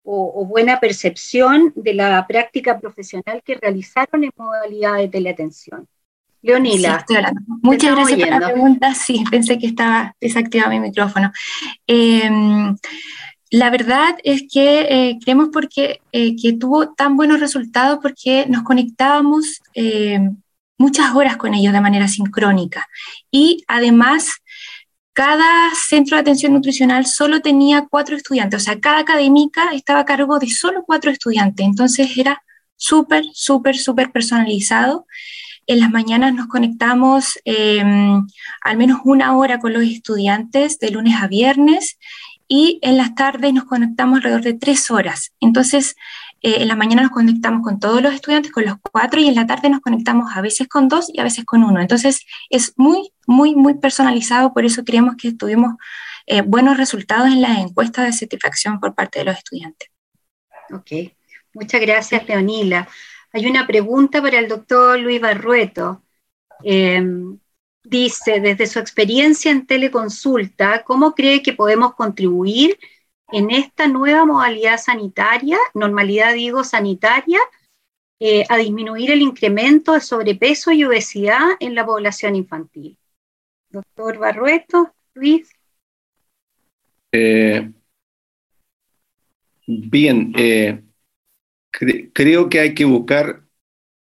o, 0.06 0.46
buena 0.46 0.78
percepción 0.78 1.72
de 1.74 1.94
la 1.94 2.26
práctica 2.26 2.78
profesional 2.78 3.42
que 3.44 3.56
realizaron 3.56 4.24
en 4.24 4.30
modalidad 4.36 4.98
de 4.98 5.08
teleatención. 5.08 5.88
Leonila. 6.42 7.04
Muchas 7.62 7.96
gracias 7.96 8.20
por 8.20 8.40
la 8.40 8.52
pregunta. 8.52 8.94
Sí, 8.94 9.24
pensé 9.30 9.58
que 9.58 9.66
estaba 9.66 10.14
desactivado 10.20 10.70
mi 10.70 10.78
micrófono. 10.78 11.32
Em, 11.88 12.76
la 13.50 13.70
verdad 13.70 14.16
es 14.22 14.44
que 14.48 14.80
eh, 14.82 15.18
creemos 15.22 15.48
porque, 15.52 16.00
eh, 16.12 16.36
que 16.40 16.52
tuvo 16.52 16.94
tan 16.94 17.16
buenos 17.16 17.40
resultados 17.40 17.98
porque 18.00 18.46
nos 18.48 18.62
conectábamos 18.62 19.60
em, 19.74 20.36
muchas 20.78 21.14
horas 21.16 21.36
con 21.36 21.54
ellos 21.54 21.72
de 21.72 21.80
manera 21.80 22.06
sincrónica. 22.06 22.86
Y 23.30 23.64
además, 23.66 24.40
cada 25.16 25.74
centro 25.74 26.18
de 26.18 26.20
atención 26.20 26.52
nutricional 26.52 27.06
solo 27.06 27.40
tenía 27.40 27.86
cuatro 27.88 28.16
estudiantes, 28.16 28.60
o 28.60 28.64
sea, 28.64 28.78
cada 28.80 28.98
académica 28.98 29.70
estaba 29.72 30.00
a 30.00 30.04
cargo 30.04 30.38
de 30.38 30.50
solo 30.50 30.84
cuatro 30.86 31.10
estudiantes. 31.10 31.64
Entonces 31.64 32.18
era 32.18 32.42
súper, 32.76 33.24
súper, 33.32 33.78
súper 33.78 34.12
personalizado. 34.12 35.06
En 35.66 35.80
las 35.80 35.90
mañanas 35.90 36.34
nos 36.34 36.48
conectamos 36.48 37.38
em, 37.46 38.26
al 38.60 38.76
menos 38.76 39.00
una 39.04 39.34
hora 39.38 39.58
con 39.58 39.72
los 39.72 39.84
estudiantes 39.84 40.78
de 40.80 40.90
lunes 40.90 41.14
a 41.18 41.28
viernes 41.28 41.96
y 42.46 42.78
en 42.82 42.98
las 42.98 43.14
tardes 43.14 43.54
nos 43.54 43.64
conectamos 43.64 44.18
alrededor 44.18 44.42
de 44.42 44.52
tres 44.52 44.90
horas. 44.90 45.32
Entonces, 45.40 45.96
eh, 46.46 46.62
en 46.62 46.68
la 46.68 46.76
mañana 46.76 47.02
nos 47.02 47.10
conectamos 47.10 47.60
con 47.60 47.80
todos 47.80 48.00
los 48.00 48.14
estudiantes, 48.14 48.52
con 48.52 48.64
los 48.64 48.76
cuatro, 48.80 49.20
y 49.20 49.26
en 49.26 49.34
la 49.34 49.48
tarde 49.48 49.68
nos 49.68 49.80
conectamos 49.80 50.30
a 50.32 50.40
veces 50.40 50.68
con 50.68 50.86
dos 50.86 51.10
y 51.12 51.18
a 51.18 51.24
veces 51.24 51.44
con 51.44 51.64
uno. 51.64 51.80
Entonces, 51.80 52.24
es 52.50 52.72
muy, 52.76 53.12
muy, 53.26 53.56
muy 53.56 53.74
personalizado, 53.74 54.54
por 54.54 54.64
eso 54.64 54.84
creemos 54.84 55.16
que 55.16 55.32
tuvimos 55.32 55.74
eh, 56.24 56.42
buenos 56.42 56.76
resultados 56.76 57.26
en 57.26 57.42
la 57.42 57.60
encuesta 57.60 58.04
de 58.04 58.12
satisfacción 58.12 58.78
por 58.78 58.94
parte 58.94 59.18
de 59.18 59.24
los 59.24 59.36
estudiantes. 59.36 59.90
Ok, 60.72 61.12
muchas 61.52 61.80
gracias, 61.80 62.28
Leonila. 62.28 62.86
Hay 63.32 63.44
una 63.46 63.66
pregunta 63.66 64.22
para 64.22 64.38
el 64.38 64.46
doctor 64.46 65.00
Luis 65.00 65.20
Barrueto. 65.20 66.04
Em, 66.62 67.40
dice, 67.82 68.38
desde 68.38 68.68
su 68.68 68.78
experiencia 68.78 69.50
en 69.50 69.66
teleconsulta, 69.66 70.84
¿cómo 70.84 71.12
cree 71.12 71.42
que 71.42 71.54
podemos 71.54 71.96
contribuir 71.96 72.78
en 73.32 73.50
esta 73.50 73.88
nueva 73.88 74.24
modalidad 74.24 74.78
sanitaria, 74.78 75.58
normalidad 75.74 76.34
digo 76.34 76.64
sanitaria, 76.64 77.40
eh, 78.18 78.44
a 78.48 78.56
disminuir 78.56 79.10
el 79.10 79.20
incremento 79.20 79.92
de 79.92 80.00
sobrepeso 80.00 80.72
y 80.72 80.84
obesidad 80.84 81.50
en 81.60 81.74
la 81.74 81.84
población 81.84 82.36
infantil? 82.36 82.96
Doctor 83.68 84.18
Barrueto, 84.18 84.94
Luis. 85.14 85.50
Eh, 87.12 87.70
bien, 89.66 90.32
eh, 90.36 90.82
creo 92.12 92.48
que 92.48 92.60
hay 92.60 92.74
que 92.74 92.84
buscar 92.84 93.42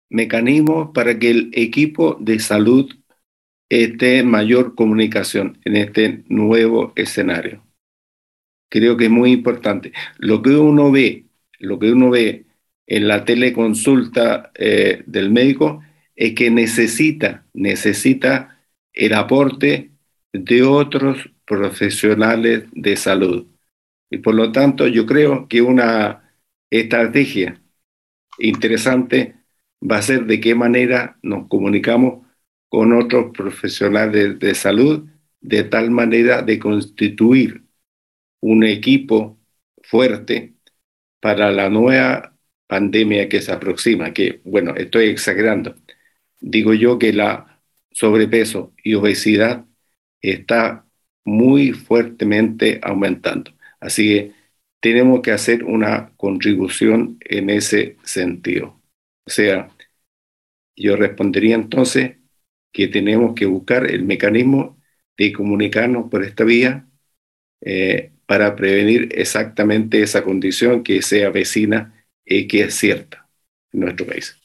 mecanismos 0.10 0.92
para 0.94 1.18
que 1.20 1.30
el 1.30 1.52
equipo 1.54 2.16
de 2.20 2.40
salud 2.40 2.92
esté 3.70 4.20
en 4.20 4.30
mayor 4.30 4.76
comunicación 4.76 5.60
en 5.66 5.76
este 5.76 6.24
nuevo 6.28 6.94
escenario. 6.96 7.69
Creo 8.70 8.98
que 8.98 9.06
es 9.06 9.12
muy 9.12 9.32
importante. 9.32 9.94
Lo 10.18 10.42
que 10.42 10.52
uno 10.52 10.92
ve, 10.92 11.26
lo 11.60 11.80
que 11.80 11.92
uno 11.92 12.10
ve 12.12 12.46
en 12.88 13.08
la 13.08 13.26
teleconsulta 13.26 14.52
eh, 14.56 15.04
del 15.06 15.32
médico 15.32 15.84
es 16.16 16.34
que 16.36 16.52
necesita, 16.52 17.46
necesita 17.54 18.60
el 18.94 19.14
aporte 19.14 19.92
de 20.34 20.64
otros 20.64 21.30
profesionales 21.46 22.66
de 22.72 22.96
salud. 22.96 23.48
Y 24.10 24.18
por 24.20 24.36
lo 24.36 24.52
tanto, 24.52 24.88
yo 24.88 25.06
creo 25.06 25.48
que 25.48 25.62
una 25.62 26.34
estrategia 26.70 27.62
interesante 28.40 29.36
va 29.82 29.98
a 29.98 30.02
ser 30.02 30.26
de 30.26 30.40
qué 30.40 30.56
manera 30.56 31.18
nos 31.22 31.48
comunicamos 31.48 32.26
con 32.70 32.94
otros 32.94 33.32
profesionales 33.36 34.40
de 34.40 34.56
salud 34.56 35.08
de 35.42 35.64
tal 35.64 35.90
manera 35.92 36.42
de 36.42 36.60
constituir 36.60 37.64
un 38.42 38.64
equipo 38.64 39.40
fuerte 39.84 40.56
para 41.20 41.52
la 41.52 41.70
nueva 41.70 42.38
pandemia 42.68 43.30
que 43.30 43.42
se 43.42 43.52
aproxima, 43.52 44.14
que 44.14 44.42
bueno, 44.46 44.76
estoy 44.76 45.08
exagerando. 45.10 45.76
Digo 46.40 46.74
yo 46.74 47.00
que 47.00 47.14
la 47.14 47.62
sobrepeso 47.92 48.74
y 48.84 48.96
obesidad 48.96 49.66
está 50.22 50.86
muy 51.26 51.74
fuertemente 51.74 52.80
aumentando. 52.84 53.52
Así 53.80 54.08
que 54.10 54.34
tenemos 54.80 55.22
que 55.22 55.32
hacer 55.32 55.64
una 55.64 56.14
contribución 56.18 57.18
en 57.22 57.50
ese 57.50 57.98
sentido. 58.04 58.82
O 59.26 59.30
sea, 59.32 59.70
yo 60.76 60.96
respondería 60.96 61.56
entonces 61.56 62.18
que 62.72 62.88
tenemos 62.88 63.36
que 63.36 63.46
buscar 63.46 63.90
el 63.90 64.04
mecanismo 64.06 64.80
de 65.18 65.34
comunicarnos 65.34 66.10
por 66.10 66.24
esta 66.24 66.44
vía 66.46 66.88
eh, 67.62 68.14
para 68.30 68.56
prevenir 68.56 69.10
exactamente 69.18 70.04
esa 70.04 70.24
condición 70.24 70.84
que 70.84 71.02
sea 71.02 71.32
vecina 71.32 72.06
y 72.24 72.48
que 72.48 72.62
es 72.66 72.76
cierta 72.76 73.28
en 73.74 73.80
nuestro 73.80 74.06
país. 74.06 74.38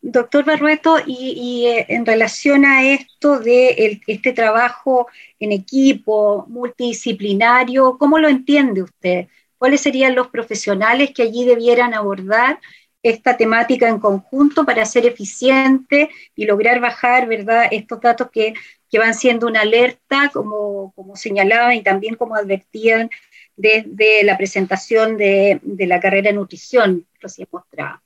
Doctor 0.00 0.42
Barrueto, 0.46 0.96
y, 1.06 1.66
eh, 1.66 1.84
en 1.90 2.06
relación 2.06 2.64
a 2.64 2.82
esto 2.82 3.40
de 3.40 4.00
este 4.06 4.32
trabajo 4.32 5.06
en 5.38 5.52
equipo, 5.52 6.46
multidisciplinario, 6.48 7.98
¿cómo 7.98 8.18
lo 8.18 8.28
entiende 8.28 8.84
usted? 8.84 9.26
¿Cuáles 9.58 9.82
serían 9.82 10.14
los 10.14 10.28
profesionales 10.28 11.10
que 11.14 11.24
allí 11.24 11.44
debieran 11.44 11.92
abordar 11.92 12.58
esta 13.02 13.36
temática 13.36 13.86
en 13.86 13.98
conjunto 13.98 14.64
para 14.64 14.86
ser 14.86 15.04
eficiente 15.04 16.08
y 16.34 16.46
lograr 16.46 16.80
bajar, 16.80 17.28
¿verdad?, 17.28 17.68
estos 17.70 18.00
datos 18.00 18.30
que, 18.32 18.54
van 18.98 19.14
siendo 19.14 19.46
una 19.46 19.60
alerta, 19.62 20.30
como, 20.32 20.92
como 20.94 21.16
señalaban 21.16 21.74
y 21.74 21.82
también 21.82 22.14
como 22.14 22.36
advertían 22.36 23.10
desde 23.56 24.22
la 24.24 24.36
presentación 24.36 25.16
de, 25.16 25.60
de 25.62 25.86
la 25.86 26.00
carrera 26.00 26.30
de 26.30 26.36
nutrición 26.36 27.06
recién 27.20 27.48
mostrada. 27.50 28.02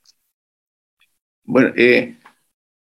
Bueno, 1.45 1.73
eh, 1.77 2.15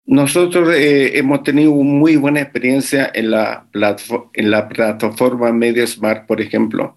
nosotros 0.05 0.75
eh, 0.75 1.19
hemos 1.19 1.43
tenido 1.43 1.73
muy 1.73 2.17
buena 2.17 2.41
experiencia 2.41 3.11
en 3.15 3.31
la, 3.31 3.69
en 4.33 4.51
la 4.51 4.69
plataforma 4.69 5.53
MediaSmart, 5.53 6.27
por 6.27 6.41
ejemplo, 6.41 6.97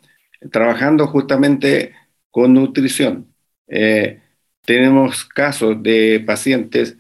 trabajando 0.52 1.08
justamente 1.08 1.94
con 2.32 2.54
nutrición. 2.54 3.28
Eh, 3.68 4.22
tenemos 4.66 5.26
casos 5.26 5.84
de 5.84 6.24
pacientes 6.26 6.98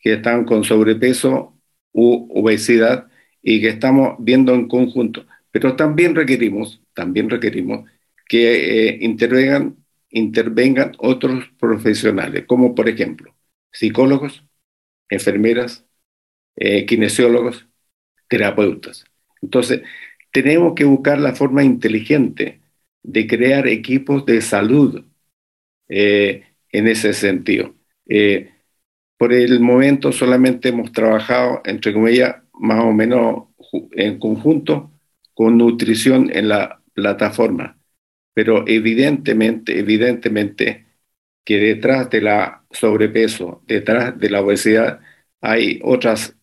que 0.00 0.14
están 0.14 0.44
con 0.44 0.64
sobrepeso 0.64 1.56
u 1.92 2.28
obesidad 2.38 3.06
y 3.42 3.60
que 3.60 3.68
estamos 3.68 4.16
viendo 4.20 4.54
en 4.54 4.68
conjunto. 4.68 5.26
Pero 5.50 5.76
también 5.76 6.14
requerimos, 6.14 6.80
también 6.94 7.30
requerimos 7.30 7.88
que 8.28 8.98
intervengan, 9.00 9.76
intervengan 10.10 10.92
otros 10.98 11.50
profesionales, 11.58 12.44
como 12.46 12.74
por 12.74 12.88
ejemplo 12.88 13.34
psicólogos, 13.72 14.44
enfermeras, 15.08 15.86
eh, 16.56 16.86
kinesiólogos, 16.86 17.66
terapeutas. 18.28 19.04
Entonces, 19.40 19.82
tenemos 20.30 20.74
que 20.74 20.84
buscar 20.84 21.18
la 21.18 21.34
forma 21.34 21.64
inteligente 21.64 22.60
de 23.02 23.26
crear 23.26 23.66
equipos 23.66 24.24
de 24.26 24.40
salud 24.40 25.04
eh, 25.88 26.44
en 26.70 26.88
ese 26.88 27.12
sentido. 27.14 27.74
Eh, 28.06 28.50
por 29.18 29.32
el 29.32 29.60
momento 29.60 30.12
solamente 30.12 30.70
hemos 30.70 30.92
trabajado, 30.92 31.62
entre 31.64 31.92
comillas, 31.92 32.41
más 32.62 32.84
o 32.84 32.92
menos 32.92 33.48
en 33.92 34.18
conjunto 34.18 34.92
con 35.34 35.58
nutrición 35.58 36.30
en 36.32 36.48
la 36.48 36.82
plataforma. 36.94 37.78
Pero 38.34 38.64
evidentemente, 38.68 39.78
evidentemente 39.78 40.86
que 41.44 41.58
detrás 41.58 42.10
de 42.10 42.20
la 42.22 42.64
sobrepeso, 42.70 43.62
detrás 43.66 44.18
de 44.18 44.30
la 44.30 44.40
obesidad, 44.42 45.00
hay 45.40 45.80
otras 45.84 46.36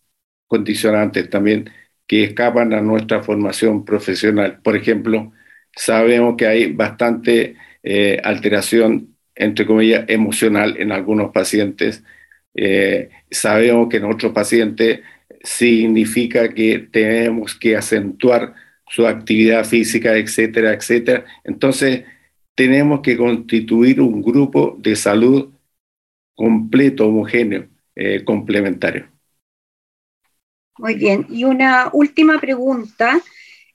condicionantes 0.47 1.29
también 1.29 1.69
que 2.07 2.23
escapan 2.25 2.73
a 2.73 2.81
nuestra 2.81 3.23
formación 3.23 3.85
profesional. 3.85 4.61
Por 4.63 4.75
ejemplo, 4.75 5.31
sabemos 5.75 6.35
que 6.37 6.47
hay 6.47 6.73
bastante 6.73 7.55
eh, 7.83 8.19
alteración, 8.23 9.15
entre 9.35 9.65
comillas, 9.65 10.05
emocional 10.09 10.75
en 10.79 10.91
algunos 10.91 11.31
pacientes. 11.31 12.03
Eh, 12.55 13.09
sabemos 13.31 13.89
que 13.89 13.97
en 13.97 14.05
otros 14.05 14.33
pacientes 14.33 15.01
significa 15.43 16.53
que 16.53 16.79
tenemos 16.79 17.55
que 17.55 17.75
acentuar 17.75 18.53
su 18.87 19.05
actividad 19.05 19.65
física, 19.65 20.15
etcétera, 20.15 20.73
etcétera. 20.73 21.25
Entonces, 21.43 22.03
tenemos 22.55 23.01
que 23.01 23.15
constituir 23.15 24.01
un 24.01 24.21
grupo 24.21 24.75
de 24.79 24.95
salud 24.95 25.49
completo, 26.35 27.07
homogéneo, 27.07 27.67
eh, 27.95 28.23
complementario. 28.23 29.07
Muy 30.77 30.95
bien. 30.95 31.25
Y 31.29 31.43
una 31.43 31.89
última 31.93 32.39
pregunta. 32.39 33.21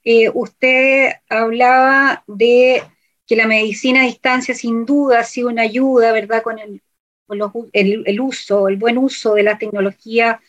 Eh, 0.03 0.29
usted 0.33 1.13
hablaba 1.29 2.23
de 2.27 2.83
que 3.27 3.35
la 3.35 3.47
medicina 3.47 4.01
a 4.01 4.05
distancia 4.05 4.53
sin 4.53 4.85
duda 4.85 5.19
ha 5.19 5.23
sido 5.23 5.49
una 5.49 5.63
ayuda, 5.63 6.11
¿verdad? 6.11 6.43
Con 6.43 6.59
el, 6.59 6.81
el, 7.73 8.21
uso, 8.21 8.67
el 8.67 8.77
buen 8.77 8.97
uso 8.97 9.33
de 9.33 9.43
la 9.43 9.57
tecnología 9.57 10.39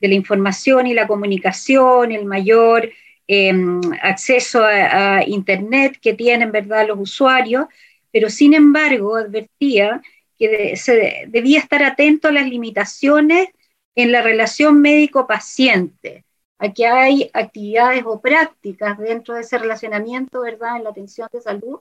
de 0.00 0.08
la 0.08 0.14
información 0.14 0.86
y 0.86 0.94
la 0.94 1.06
comunicación, 1.06 2.12
el 2.12 2.24
mayor 2.24 2.90
em, 3.26 3.80
acceso 4.02 4.64
a, 4.64 5.24
Internet 5.26 5.98
que 6.00 6.14
tienen, 6.14 6.52
¿verdad?, 6.52 6.86
los 6.86 6.98
usuarios, 6.98 7.66
pero 8.12 8.30
sin 8.30 8.54
embargo 8.54 9.16
advertía 9.16 10.00
que 10.38 10.76
se 10.76 11.26
debía 11.28 11.58
estar 11.58 11.82
atento 11.82 12.28
a 12.28 12.32
las 12.32 12.46
limitaciones 12.46 13.48
en 13.94 14.12
la 14.12 14.22
relación 14.22 14.80
médico-paciente. 14.80 16.24
Aquí 16.58 16.84
hay 16.84 17.30
actividades 17.34 18.04
o 18.06 18.20
prácticas 18.20 18.98
dentro 18.98 19.34
de 19.34 19.40
ese 19.40 19.58
relacionamiento, 19.58 20.42
¿verdad?, 20.42 20.76
en 20.76 20.84
la 20.84 20.90
atención 20.90 21.28
de 21.32 21.40
salud, 21.40 21.78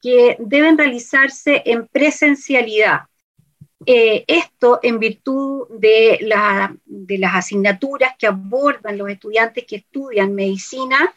que 0.00 0.36
deben 0.38 0.78
realizarse 0.78 1.62
en 1.64 1.86
presencialidad. 1.88 3.00
Eh, 3.84 4.24
esto 4.26 4.80
en 4.82 4.98
virtud 4.98 5.68
de, 5.68 6.18
de, 6.86 7.18
las 7.18 7.34
asignaturas 7.34 8.14
que 8.18 8.26
abordan 8.26 8.96
los 8.96 9.10
estudiantes 9.10 9.64
que 9.66 9.76
estudian 9.76 10.34
medicina, 10.34 11.14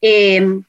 eh, 0.00 0.62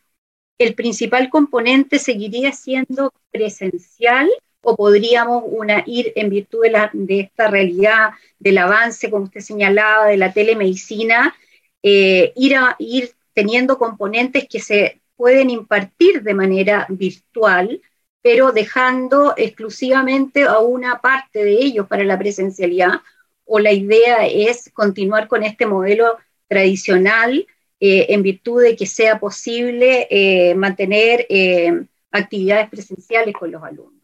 el 0.57 0.75
principal 0.75 1.29
componente 1.29 1.97
seguiría 1.97 2.51
siendo 2.51 3.13
presencial 3.31 4.29
o 4.61 4.75
podríamos 4.75 5.43
una, 5.45 5.83
ir 5.87 6.11
en 6.15 6.29
virtud 6.29 6.65
de, 6.93 7.19
esta 7.21 7.47
realidad 7.47 8.09
del 8.39 8.57
avance, 8.57 9.09
como 9.09 9.23
usted 9.23 9.39
señalaba, 9.39 10.07
de 10.07 10.17
la 10.17 10.33
telemedicina, 10.33 11.33
eh, 11.81 12.33
ir, 12.35 12.57
a, 12.57 12.75
ir 12.79 13.11
teniendo 13.33 13.77
componentes 13.77 14.47
que 14.49 14.59
se 14.59 14.99
pueden 15.15 15.49
impartir 15.49 16.23
de 16.23 16.33
manera 16.33 16.85
virtual, 16.89 17.81
pero 18.21 18.51
dejando 18.51 19.33
exclusivamente 19.37 20.43
a 20.43 20.59
una 20.59 20.99
parte 20.99 21.43
de 21.43 21.53
ellos 21.53 21.87
para 21.87 22.03
la 22.03 22.17
presencialidad, 22.17 23.01
o 23.45 23.59
la 23.59 23.71
idea 23.71 24.27
es 24.27 24.69
continuar 24.73 25.27
con 25.27 25.43
este 25.43 25.65
modelo 25.65 26.17
tradicional 26.47 27.47
eh, 27.79 28.07
en 28.09 28.21
virtud 28.21 28.61
de 28.61 28.75
que 28.75 28.85
sea 28.85 29.19
posible 29.19 30.07
eh, 30.09 30.53
mantener 30.55 31.25
actividades 32.11 32.69
presenciales 32.69 33.33
con 33.33 33.51
los 33.51 33.63
alumnos. 33.63 34.03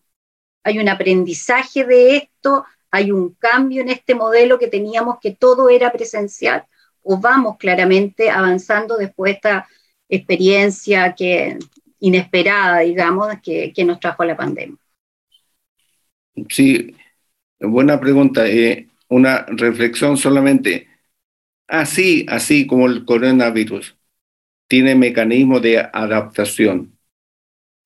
Hay 0.64 0.80
un 0.80 0.90
aprendizaje 0.90 1.84
de 1.84 2.18
esto, 2.18 2.66
hay 2.90 3.12
un 3.12 3.36
cambio 3.36 3.82
en 3.82 3.90
este 3.90 4.16
modelo 4.16 4.58
que 4.58 4.68
teníamos 4.68 5.20
que 5.20 5.32
todo 5.32 5.70
era 5.70 5.92
presencial, 5.92 6.66
o 7.04 7.18
vamos 7.18 7.58
claramente 7.58 8.32
avanzando 8.32 8.98
después 8.98 9.34
de 9.34 9.36
esta 9.36 9.68
experiencia 10.10 11.14
que, 11.14 11.60
inesperada, 12.06 12.80
digamos, 12.82 13.28
que, 13.42 13.74
nos 13.84 14.00
trajo 14.00 14.24
la 14.24 14.38
pandemia. 14.38 14.78
Sí, 16.50 16.96
buena 17.60 18.00
pregunta. 18.00 18.48
Eh, 18.48 18.88
una 19.08 19.46
reflexión 19.48 20.16
solamente. 20.16 20.88
Así, 21.68 22.26
así 22.30 22.68
como 22.68 22.86
el 22.86 23.06
coronavirus 23.06 23.96
tiene 24.68 24.94
mecanismos 24.94 25.64
de 25.64 25.80
adaptación, 25.80 26.96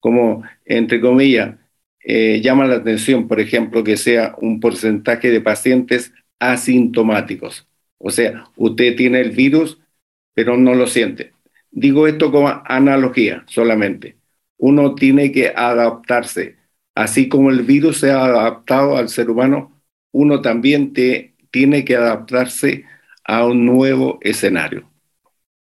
como, 0.01 0.43
entre 0.65 0.99
comillas, 0.99 1.55
eh, 2.03 2.41
llama 2.41 2.67
la 2.67 2.75
atención, 2.75 3.27
por 3.27 3.39
ejemplo, 3.39 3.83
que 3.85 3.95
sea 3.95 4.35
un 4.41 4.59
porcentaje 4.59 5.29
de 5.29 5.39
pacientes 5.39 6.11
asintomáticos. 6.39 7.67
O 7.97 8.09
sea, 8.11 8.49
usted 8.57 8.95
tiene 8.97 9.21
el 9.21 9.31
virus, 9.31 9.79
pero 10.33 10.57
no 10.57 10.75
lo 10.75 10.87
siente. 10.87 11.33
Digo 11.71 12.07
esto 12.07 12.31
como 12.31 12.49
analogía 12.65 13.43
solamente. 13.47 14.17
Uno 14.57 14.95
tiene 14.95 15.31
que 15.31 15.49
adaptarse. 15.55 16.57
Así 16.95 17.29
como 17.29 17.49
el 17.49 17.61
virus 17.63 17.99
se 17.99 18.11
ha 18.11 18.25
adaptado 18.25 18.97
al 18.97 19.09
ser 19.09 19.29
humano, 19.29 19.81
uno 20.11 20.41
también 20.41 20.93
tiene 20.93 21.85
que 21.85 21.95
adaptarse 21.95 22.85
a 23.23 23.45
un 23.45 23.65
nuevo 23.65 24.19
escenario. 24.21 24.89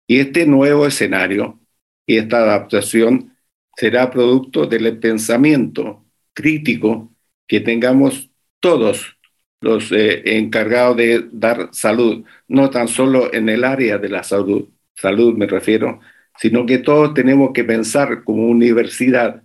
Y 0.07 0.21
este 0.21 0.47
nuevo 0.47 0.87
escenario 0.87 1.61
y 2.07 2.17
esta 2.17 2.39
adaptación 2.39 3.37
será 3.77 4.11
producto 4.11 4.67
del 4.67 4.99
pensamiento 4.99 6.05
crítico 6.33 7.13
que 7.47 7.61
tengamos 7.61 8.31
todos 8.61 9.19
los 9.61 9.93
eh, 9.93 10.39
encargados 10.39 10.97
de 10.97 11.29
dar 11.33 11.69
salud, 11.73 12.25
no 12.49 12.71
tan 12.71 12.89
solo 12.89 13.33
en 13.33 13.49
el 13.49 13.65
área 13.65 13.99
de 13.99 14.09
la 14.09 14.23
salud, 14.23 14.69
salud 15.01 15.35
me 15.37 15.47
refiero, 15.47 16.01
sino 16.39 16.67
que 16.67 16.79
todos 16.79 17.15
tenemos 17.15 17.53
que 17.55 17.65
pensar 17.65 18.25
como 18.25 18.49
universidad 18.49 19.45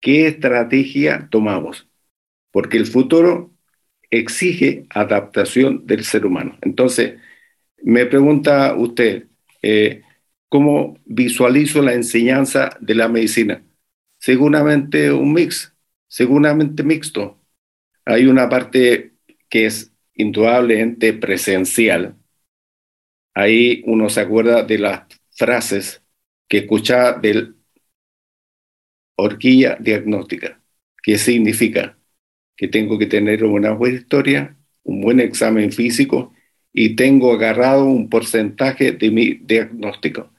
qué 0.00 0.26
estrategia 0.28 1.28
tomamos, 1.30 1.88
porque 2.52 2.76
el 2.78 2.86
futuro 2.86 3.52
exige 4.10 4.86
adaptación 4.90 5.86
del 5.86 6.04
ser 6.04 6.26
humano. 6.26 6.58
Entonces, 6.62 7.18
me 7.82 8.06
pregunta 8.06 8.74
usted, 8.76 9.28
eh, 9.62 10.02
¿cómo 10.48 10.98
visualizo 11.06 11.82
la 11.82 11.94
enseñanza 11.94 12.76
de 12.80 12.94
la 12.94 13.08
medicina? 13.08 13.64
Seguramente 14.18 15.12
un 15.12 15.32
mix, 15.32 15.74
seguramente 16.08 16.82
mixto. 16.84 17.40
Hay 18.04 18.26
una 18.26 18.48
parte 18.48 19.14
que 19.48 19.66
es 19.66 19.92
indudablemente 20.14 21.12
presencial. 21.14 22.16
Ahí 23.34 23.82
uno 23.86 24.08
se 24.08 24.20
acuerda 24.20 24.62
de 24.62 24.78
las 24.78 25.02
frases 25.36 26.02
que 26.48 26.58
escuchaba 26.58 27.18
del 27.18 27.56
horquilla 29.16 29.76
diagnóstica, 29.80 30.60
que 31.02 31.18
significa 31.18 31.98
que 32.56 32.68
tengo 32.68 32.98
que 32.98 33.06
tener 33.06 33.44
una 33.44 33.72
buena 33.72 33.98
historia, 33.98 34.56
un 34.84 35.00
buen 35.00 35.20
examen 35.20 35.72
físico 35.72 36.32
y 36.72 36.96
tengo 36.96 37.32
agarrado 37.32 37.86
un 37.86 38.08
porcentaje 38.08 38.92
de 38.92 39.10
mi 39.10 39.34
diagnóstico. 39.34 40.30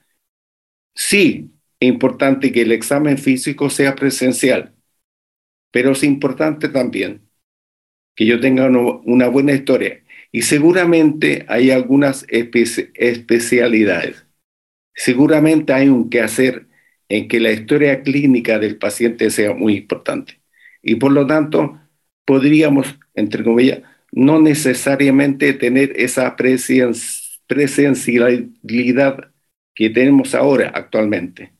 Sí, 0.94 1.52
es 1.80 1.88
importante 1.88 2.52
que 2.52 2.62
el 2.62 2.72
examen 2.72 3.18
físico 3.18 3.70
sea 3.70 3.94
presencial, 3.94 4.74
pero 5.72 5.92
es 5.92 6.04
importante 6.04 6.68
también 6.70 7.28
que 8.16 8.26
yo 8.26 8.40
tenga 8.40 8.68
una 8.68 9.28
buena 9.28 9.54
historia. 9.54 10.03
Y 10.34 10.42
seguramente 10.42 11.46
hay 11.48 11.70
algunas 11.70 12.26
especialidades. 12.28 14.26
Seguramente 14.92 15.72
hay 15.72 15.88
un 15.88 16.10
que 16.10 16.22
hacer 16.22 16.66
en 17.08 17.28
que 17.28 17.38
la 17.38 17.52
historia 17.52 18.02
clínica 18.02 18.58
del 18.58 18.76
paciente 18.76 19.30
sea 19.30 19.54
muy 19.54 19.76
importante. 19.76 20.40
Y 20.82 20.96
por 20.96 21.12
lo 21.12 21.24
tanto, 21.24 21.78
podríamos, 22.24 22.98
entre 23.14 23.44
comillas, 23.44 23.82
no 24.10 24.40
necesariamente 24.40 25.52
tener 25.52 25.92
esa 26.00 26.34
presencialidad 27.46 29.30
que 29.74 29.90
tenemos 29.90 30.34
ahora 30.34 30.72
actualmente. 30.74 31.52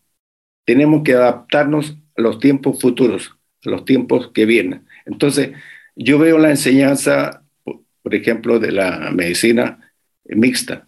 Tenemos 0.64 1.04
que 1.04 1.14
adaptarnos 1.14 1.96
a 2.16 2.22
los 2.22 2.40
tiempos 2.40 2.80
futuros 2.80 3.36
los 3.62 3.84
tiempos 3.84 4.30
que 4.32 4.46
vienen. 4.46 4.86
Entonces, 5.06 5.52
yo 5.96 6.18
veo 6.18 6.38
la 6.38 6.50
enseñanza, 6.50 7.43
por 8.04 8.14
ejemplo, 8.14 8.58
de 8.58 8.70
la 8.70 9.10
medicina 9.12 9.94
mixta. 10.24 10.86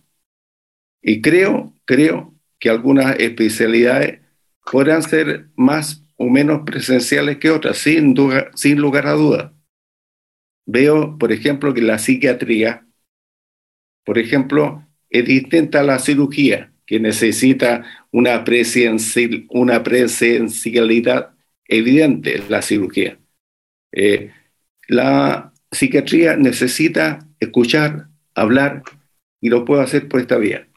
Y 1.01 1.22
creo, 1.22 1.72
creo 1.86 2.34
que 2.59 2.68
algunas 2.68 3.18
especialidades 3.18 4.20
podrán 4.70 5.02
ser 5.02 5.48
más 5.56 6.05
o 6.16 6.28
menos 6.28 6.60
presenciales 6.66 7.38
que 7.38 7.48
otras, 7.51 7.78
sin, 7.78 8.14
sin 8.55 8.78
lugar 8.78 9.06
a 9.06 9.12
duda. 9.12 9.55
Veo, 10.66 11.16
por 11.16 11.32
ejemplo, 11.32 11.72
que 11.72 11.80
la 11.80 11.98
psiquiatría, 11.98 12.86
por 14.05 14.18
ejemplo, 14.18 14.86
es 15.09 15.24
distinta 15.24 15.80
a 15.80 15.84
la 15.84 15.98
cirugía. 15.98 16.74
que 16.84 17.01
necesita 17.01 17.82
una, 18.12 18.44
una 19.48 19.82
presencialidad 19.82 21.34
evidente, 21.66 22.43
la 22.48 22.60
cirugía. 22.60 23.18
Eh, 23.90 24.30
la 24.88 25.55
psiquiatría 25.70 26.36
necesita 26.36 27.26
escuchar, 27.40 28.09
hablar, 28.34 28.82
y 29.40 29.48
lo 29.48 29.64
puedo 29.64 29.80
hacer 29.80 30.09
por 30.09 30.20
esta 30.20 30.36
vía. 30.38 30.68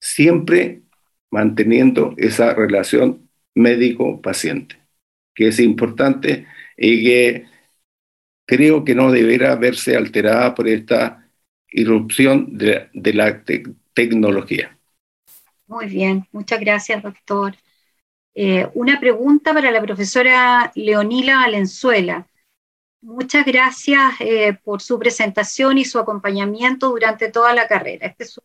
Siempre 0.00 0.82
manteniendo 1.30 2.14
esa 2.16 2.54
relación 2.54 3.28
médico-paciente, 3.54 4.76
que 5.34 5.48
es 5.48 5.60
importante 5.60 6.46
y 6.76 7.04
que 7.04 7.46
creo 8.46 8.84
que 8.84 8.94
no 8.94 9.10
deberá 9.10 9.56
verse 9.56 9.96
alterada 9.96 10.54
por 10.54 10.68
esta 10.68 11.28
irrupción 11.68 12.56
de, 12.56 12.88
la 13.12 13.42
tecnología. 13.94 14.78
Muy 15.66 15.86
bien, 15.86 16.26
muchas 16.32 16.60
gracias, 16.60 17.02
doctor. 17.02 17.56
Eh, 18.34 18.68
una 18.74 19.00
pregunta 19.00 19.52
para 19.52 19.70
la 19.70 19.82
profesora 19.82 20.70
Leonila 20.74 21.36
Valenzuela. 21.36 22.26
Muchas 23.06 23.46
gracias 23.46 24.14
eh, 24.18 24.58
por 24.64 24.82
su 24.82 24.98
presentación 24.98 25.78
y 25.78 25.84
su 25.84 26.00
acompañamiento 26.00 26.88
durante 26.88 27.30
toda 27.30 27.54
la 27.54 27.68
carrera. 27.68 28.08
Este 28.08 28.24
es 28.24 28.40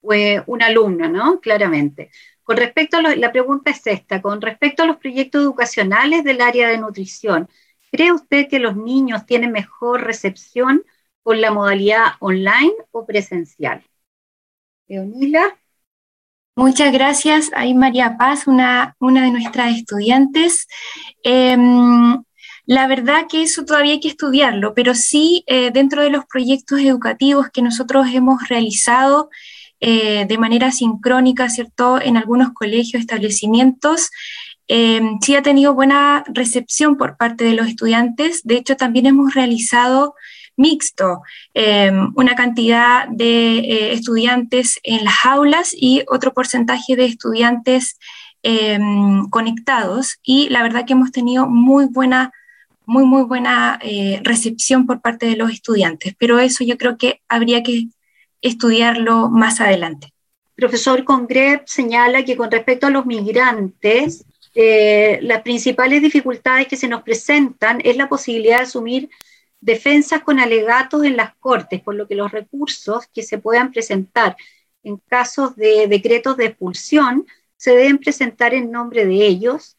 un, 0.00 0.62
alumno, 0.62 1.06
¿no? 1.06 1.38
Claramente. 1.38 2.10
Con 2.42 2.56
respecto 2.56 2.96
a 2.96 3.02
la 3.02 3.30
pregunta 3.30 3.70
es 3.70 3.86
esta, 3.86 4.22
con 4.22 4.40
respecto 4.40 4.82
a 4.82 4.86
los 4.86 4.96
proyectos 4.96 5.42
educacionales 5.42 6.24
del 6.24 6.40
área 6.40 6.70
de 6.70 6.78
nutrición, 6.78 7.50
¿cree 7.92 8.10
usted 8.10 8.48
que 8.48 8.58
los 8.58 8.74
niños 8.74 9.26
tienen 9.26 9.52
mejor 9.52 10.02
recepción 10.02 10.82
con 11.22 11.42
la 11.42 11.50
modalidad 11.50 12.14
online 12.20 12.72
o 12.90 13.04
presencial? 13.04 13.84
Leonila. 14.88 15.58
Muchas 16.56 16.90
gracias. 16.90 17.50
Ahí 17.54 17.74
María 17.74 18.16
Paz, 18.16 18.46
una, 18.46 18.96
una 18.98 19.24
de 19.24 19.30
nuestras 19.30 19.76
estudiantes. 19.76 20.68
Em, 21.22 22.24
la 22.66 22.86
verdad 22.86 23.26
que 23.28 23.42
eso 23.42 23.64
todavía 23.64 23.92
hay 23.92 24.00
que 24.00 24.08
estudiarlo, 24.08 24.74
pero 24.74 24.94
sí 24.94 25.44
eh, 25.46 25.70
dentro 25.70 26.02
de 26.02 26.10
los 26.10 26.24
proyectos 26.24 26.80
educativos 26.80 27.50
que 27.50 27.62
nosotros 27.62 28.06
hemos 28.12 28.48
realizado 28.48 29.28
eh, 29.80 30.24
de 30.26 30.38
manera 30.38 30.70
sincrónica, 30.70 31.50
¿cierto? 31.50 32.00
En 32.00 32.16
algunos 32.16 32.52
colegios, 32.54 33.00
establecimientos, 33.00 34.10
eh, 34.66 35.02
sí 35.20 35.36
ha 35.36 35.42
tenido 35.42 35.74
buena 35.74 36.24
recepción 36.28 36.96
por 36.96 37.18
parte 37.18 37.44
de 37.44 37.52
los 37.52 37.68
estudiantes. 37.68 38.42
De 38.44 38.56
hecho, 38.56 38.76
también 38.76 39.04
hemos 39.06 39.34
realizado 39.34 40.14
mixto, 40.56 41.22
una 42.14 42.36
cantidad 42.36 43.08
de 43.08 43.92
estudiantes 43.92 44.78
en 44.84 45.04
las 45.04 45.24
aulas 45.24 45.74
y 45.76 46.04
otro 46.06 46.32
porcentaje 46.32 46.94
de 46.94 47.06
estudiantes 47.06 47.98
conectados. 49.30 50.20
Y 50.22 50.48
la 50.50 50.62
verdad 50.62 50.86
que 50.86 50.92
hemos 50.92 51.10
tenido 51.10 51.48
muy 51.48 51.86
buena 51.86 52.32
muy, 52.86 53.04
muy 53.04 53.22
buena 53.22 53.78
eh, 53.82 54.20
recepción 54.22 54.86
por 54.86 55.00
parte 55.00 55.26
de 55.26 55.36
los 55.36 55.50
estudiantes, 55.50 56.14
pero 56.18 56.38
eso 56.38 56.64
yo 56.64 56.76
creo 56.76 56.96
que 56.96 57.20
habría 57.28 57.62
que 57.62 57.88
estudiarlo 58.40 59.30
más 59.30 59.60
adelante. 59.60 60.12
Profesor 60.54 61.02
Congrep 61.04 61.66
señala 61.66 62.24
que 62.24 62.36
con 62.36 62.50
respecto 62.50 62.86
a 62.86 62.90
los 62.90 63.06
migrantes, 63.06 64.24
eh, 64.54 65.18
las 65.22 65.42
principales 65.42 66.00
dificultades 66.00 66.68
que 66.68 66.76
se 66.76 66.88
nos 66.88 67.02
presentan 67.02 67.80
es 67.82 67.96
la 67.96 68.08
posibilidad 68.08 68.58
de 68.58 68.64
asumir 68.64 69.10
defensas 69.60 70.22
con 70.22 70.38
alegatos 70.38 71.04
en 71.04 71.16
las 71.16 71.34
cortes, 71.36 71.80
por 71.80 71.94
lo 71.94 72.06
que 72.06 72.14
los 72.14 72.30
recursos 72.30 73.06
que 73.12 73.22
se 73.22 73.38
puedan 73.38 73.72
presentar 73.72 74.36
en 74.82 74.98
casos 74.98 75.56
de 75.56 75.88
decretos 75.88 76.36
de 76.36 76.46
expulsión 76.46 77.26
se 77.56 77.74
deben 77.74 77.98
presentar 77.98 78.52
en 78.54 78.70
nombre 78.70 79.06
de 79.06 79.26
ellos 79.26 79.78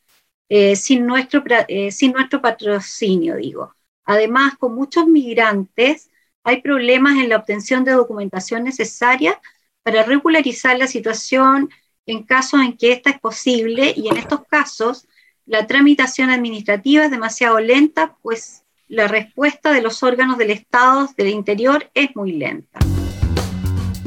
eh, 0.49 0.76
sin, 0.76 1.05
nuestro, 1.05 1.43
eh, 1.67 1.91
sin 1.91 2.11
nuestro 2.11 2.41
patrocinio, 2.41 3.35
digo. 3.35 3.76
Además, 4.03 4.55
con 4.57 4.76
muchos 4.76 5.07
migrantes 5.07 6.11
hay 6.43 6.61
problemas 6.61 7.17
en 7.17 7.30
la 7.30 7.38
obtención 7.38 7.84
de 7.84 7.93
documentación 7.93 8.63
necesaria 8.63 9.39
para 9.81 10.03
regularizar 10.03 10.77
la 10.77 10.88
situación 10.88 11.69
en 12.05 12.23
casos 12.23 12.61
en 12.61 12.77
que 12.77 12.91
esta 12.91 13.09
es 13.09 13.19
posible 13.19 13.93
y 13.95 14.07
en 14.07 14.17
estos 14.17 14.45
casos 14.45 15.07
la 15.45 15.67
tramitación 15.67 16.30
administrativa 16.30 17.05
es 17.05 17.11
demasiado 17.11 17.59
lenta, 17.59 18.15
pues 18.22 18.63
la 18.88 19.07
respuesta 19.07 19.72
de 19.72 19.81
los 19.81 20.03
órganos 20.03 20.38
del 20.38 20.51
Estado 20.51 21.09
del 21.17 21.30
Interior 21.30 21.89
es 21.93 22.15
muy 22.15 22.34
lenta. 22.34 22.80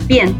Bien, 0.06 0.36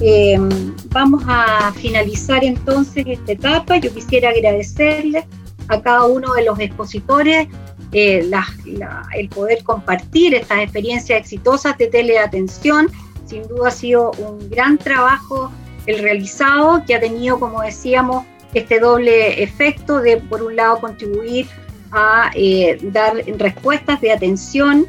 Em, 0.00 0.48
vamos 0.90 1.24
a 1.26 1.72
finalizar 1.72 2.44
entonces 2.44 3.04
esta 3.06 3.32
etapa. 3.32 3.76
Yo 3.78 3.92
quisiera 3.92 4.30
agradecerle 4.30 5.26
a 5.68 5.80
cada 5.80 6.04
uno 6.04 6.32
de 6.34 6.44
los 6.44 6.58
expositores 6.60 7.48
eh, 7.92 8.30
el 9.16 9.28
poder 9.28 9.62
compartir 9.64 10.34
estas 10.34 10.60
experiencias 10.60 11.18
exitosas 11.18 11.76
de 11.78 11.88
teleatención. 11.88 12.88
Sin 13.26 13.46
duda 13.48 13.68
ha 13.68 13.72
sido 13.72 14.12
un 14.12 14.48
gran 14.48 14.78
trabajo 14.78 15.50
el 15.86 15.98
realizado 15.98 16.82
que 16.86 16.94
ha 16.94 17.00
tenido, 17.00 17.40
como 17.40 17.62
decíamos, 17.62 18.24
este 18.54 18.78
doble 18.78 19.42
efecto 19.42 20.00
de, 20.00 20.18
por 20.18 20.42
un 20.42 20.56
lado, 20.56 20.80
contribuir 20.80 21.46
a 21.90 22.30
eh, 22.34 22.78
dar 22.92 23.16
respuestas 23.38 24.00
de 24.00 24.12
atención 24.12 24.86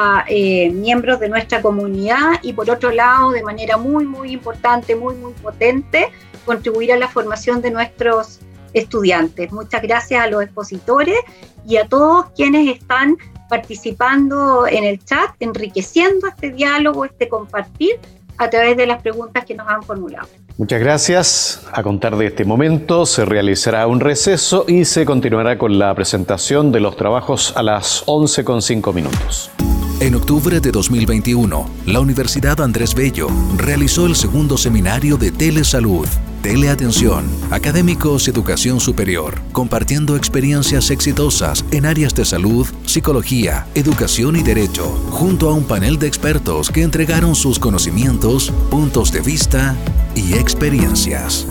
a 0.00 0.24
eh, 0.28 0.70
miembros 0.70 1.18
de 1.18 1.28
nuestra 1.28 1.60
comunidad 1.60 2.38
y 2.42 2.52
por 2.52 2.70
otro 2.70 2.92
lado, 2.92 3.32
de 3.32 3.42
manera 3.42 3.76
muy, 3.76 4.06
muy 4.06 4.30
importante, 4.30 4.94
muy, 4.94 5.16
muy 5.16 5.32
potente, 5.32 6.10
contribuir 6.44 6.92
a 6.92 6.96
la 6.96 7.08
formación 7.08 7.60
de 7.60 7.72
nuestros 7.72 8.38
estudiantes. 8.74 9.50
Muchas 9.50 9.82
gracias 9.82 10.22
a 10.22 10.28
los 10.28 10.44
expositores 10.44 11.18
y 11.66 11.78
a 11.78 11.88
todos 11.88 12.26
quienes 12.36 12.76
están 12.76 13.16
participando 13.48 14.68
en 14.68 14.84
el 14.84 15.04
chat, 15.04 15.30
enriqueciendo 15.40 16.28
este 16.28 16.52
diálogo, 16.52 17.04
este 17.04 17.28
compartir 17.28 17.98
a 18.36 18.48
través 18.50 18.76
de 18.76 18.86
las 18.86 19.02
preguntas 19.02 19.44
que 19.44 19.54
nos 19.56 19.66
han 19.66 19.82
formulado. 19.82 20.28
Muchas 20.58 20.78
gracias. 20.78 21.66
A 21.72 21.82
contar 21.82 22.16
de 22.16 22.26
este 22.26 22.44
momento 22.44 23.04
se 23.04 23.24
realizará 23.24 23.88
un 23.88 23.98
receso 23.98 24.64
y 24.68 24.84
se 24.84 25.04
continuará 25.04 25.58
con 25.58 25.76
la 25.76 25.92
presentación 25.94 26.70
de 26.70 26.78
los 26.78 26.96
trabajos 26.96 27.52
a 27.56 27.64
las 27.64 28.06
11.5 28.06 28.94
minutos. 28.94 29.50
En 30.00 30.14
octubre 30.14 30.60
de 30.60 30.70
2021, 30.70 31.68
la 31.86 31.98
Universidad 31.98 32.60
Andrés 32.60 32.94
Bello 32.94 33.28
realizó 33.56 34.06
el 34.06 34.14
segundo 34.14 34.56
seminario 34.56 35.16
de 35.16 35.32
Telesalud, 35.32 36.06
Teleatención, 36.40 37.26
Académicos 37.50 38.28
y 38.28 38.30
Educación 38.30 38.78
Superior, 38.78 39.40
compartiendo 39.50 40.14
experiencias 40.14 40.92
exitosas 40.92 41.64
en 41.72 41.84
áreas 41.84 42.14
de 42.14 42.24
salud, 42.24 42.64
psicología, 42.86 43.66
educación 43.74 44.36
y 44.36 44.44
derecho, 44.44 44.86
junto 45.10 45.50
a 45.50 45.54
un 45.54 45.64
panel 45.64 45.98
de 45.98 46.06
expertos 46.06 46.70
que 46.70 46.82
entregaron 46.82 47.34
sus 47.34 47.58
conocimientos, 47.58 48.52
puntos 48.70 49.10
de 49.10 49.20
vista 49.20 49.74
y 50.14 50.34
experiencias. 50.34 51.44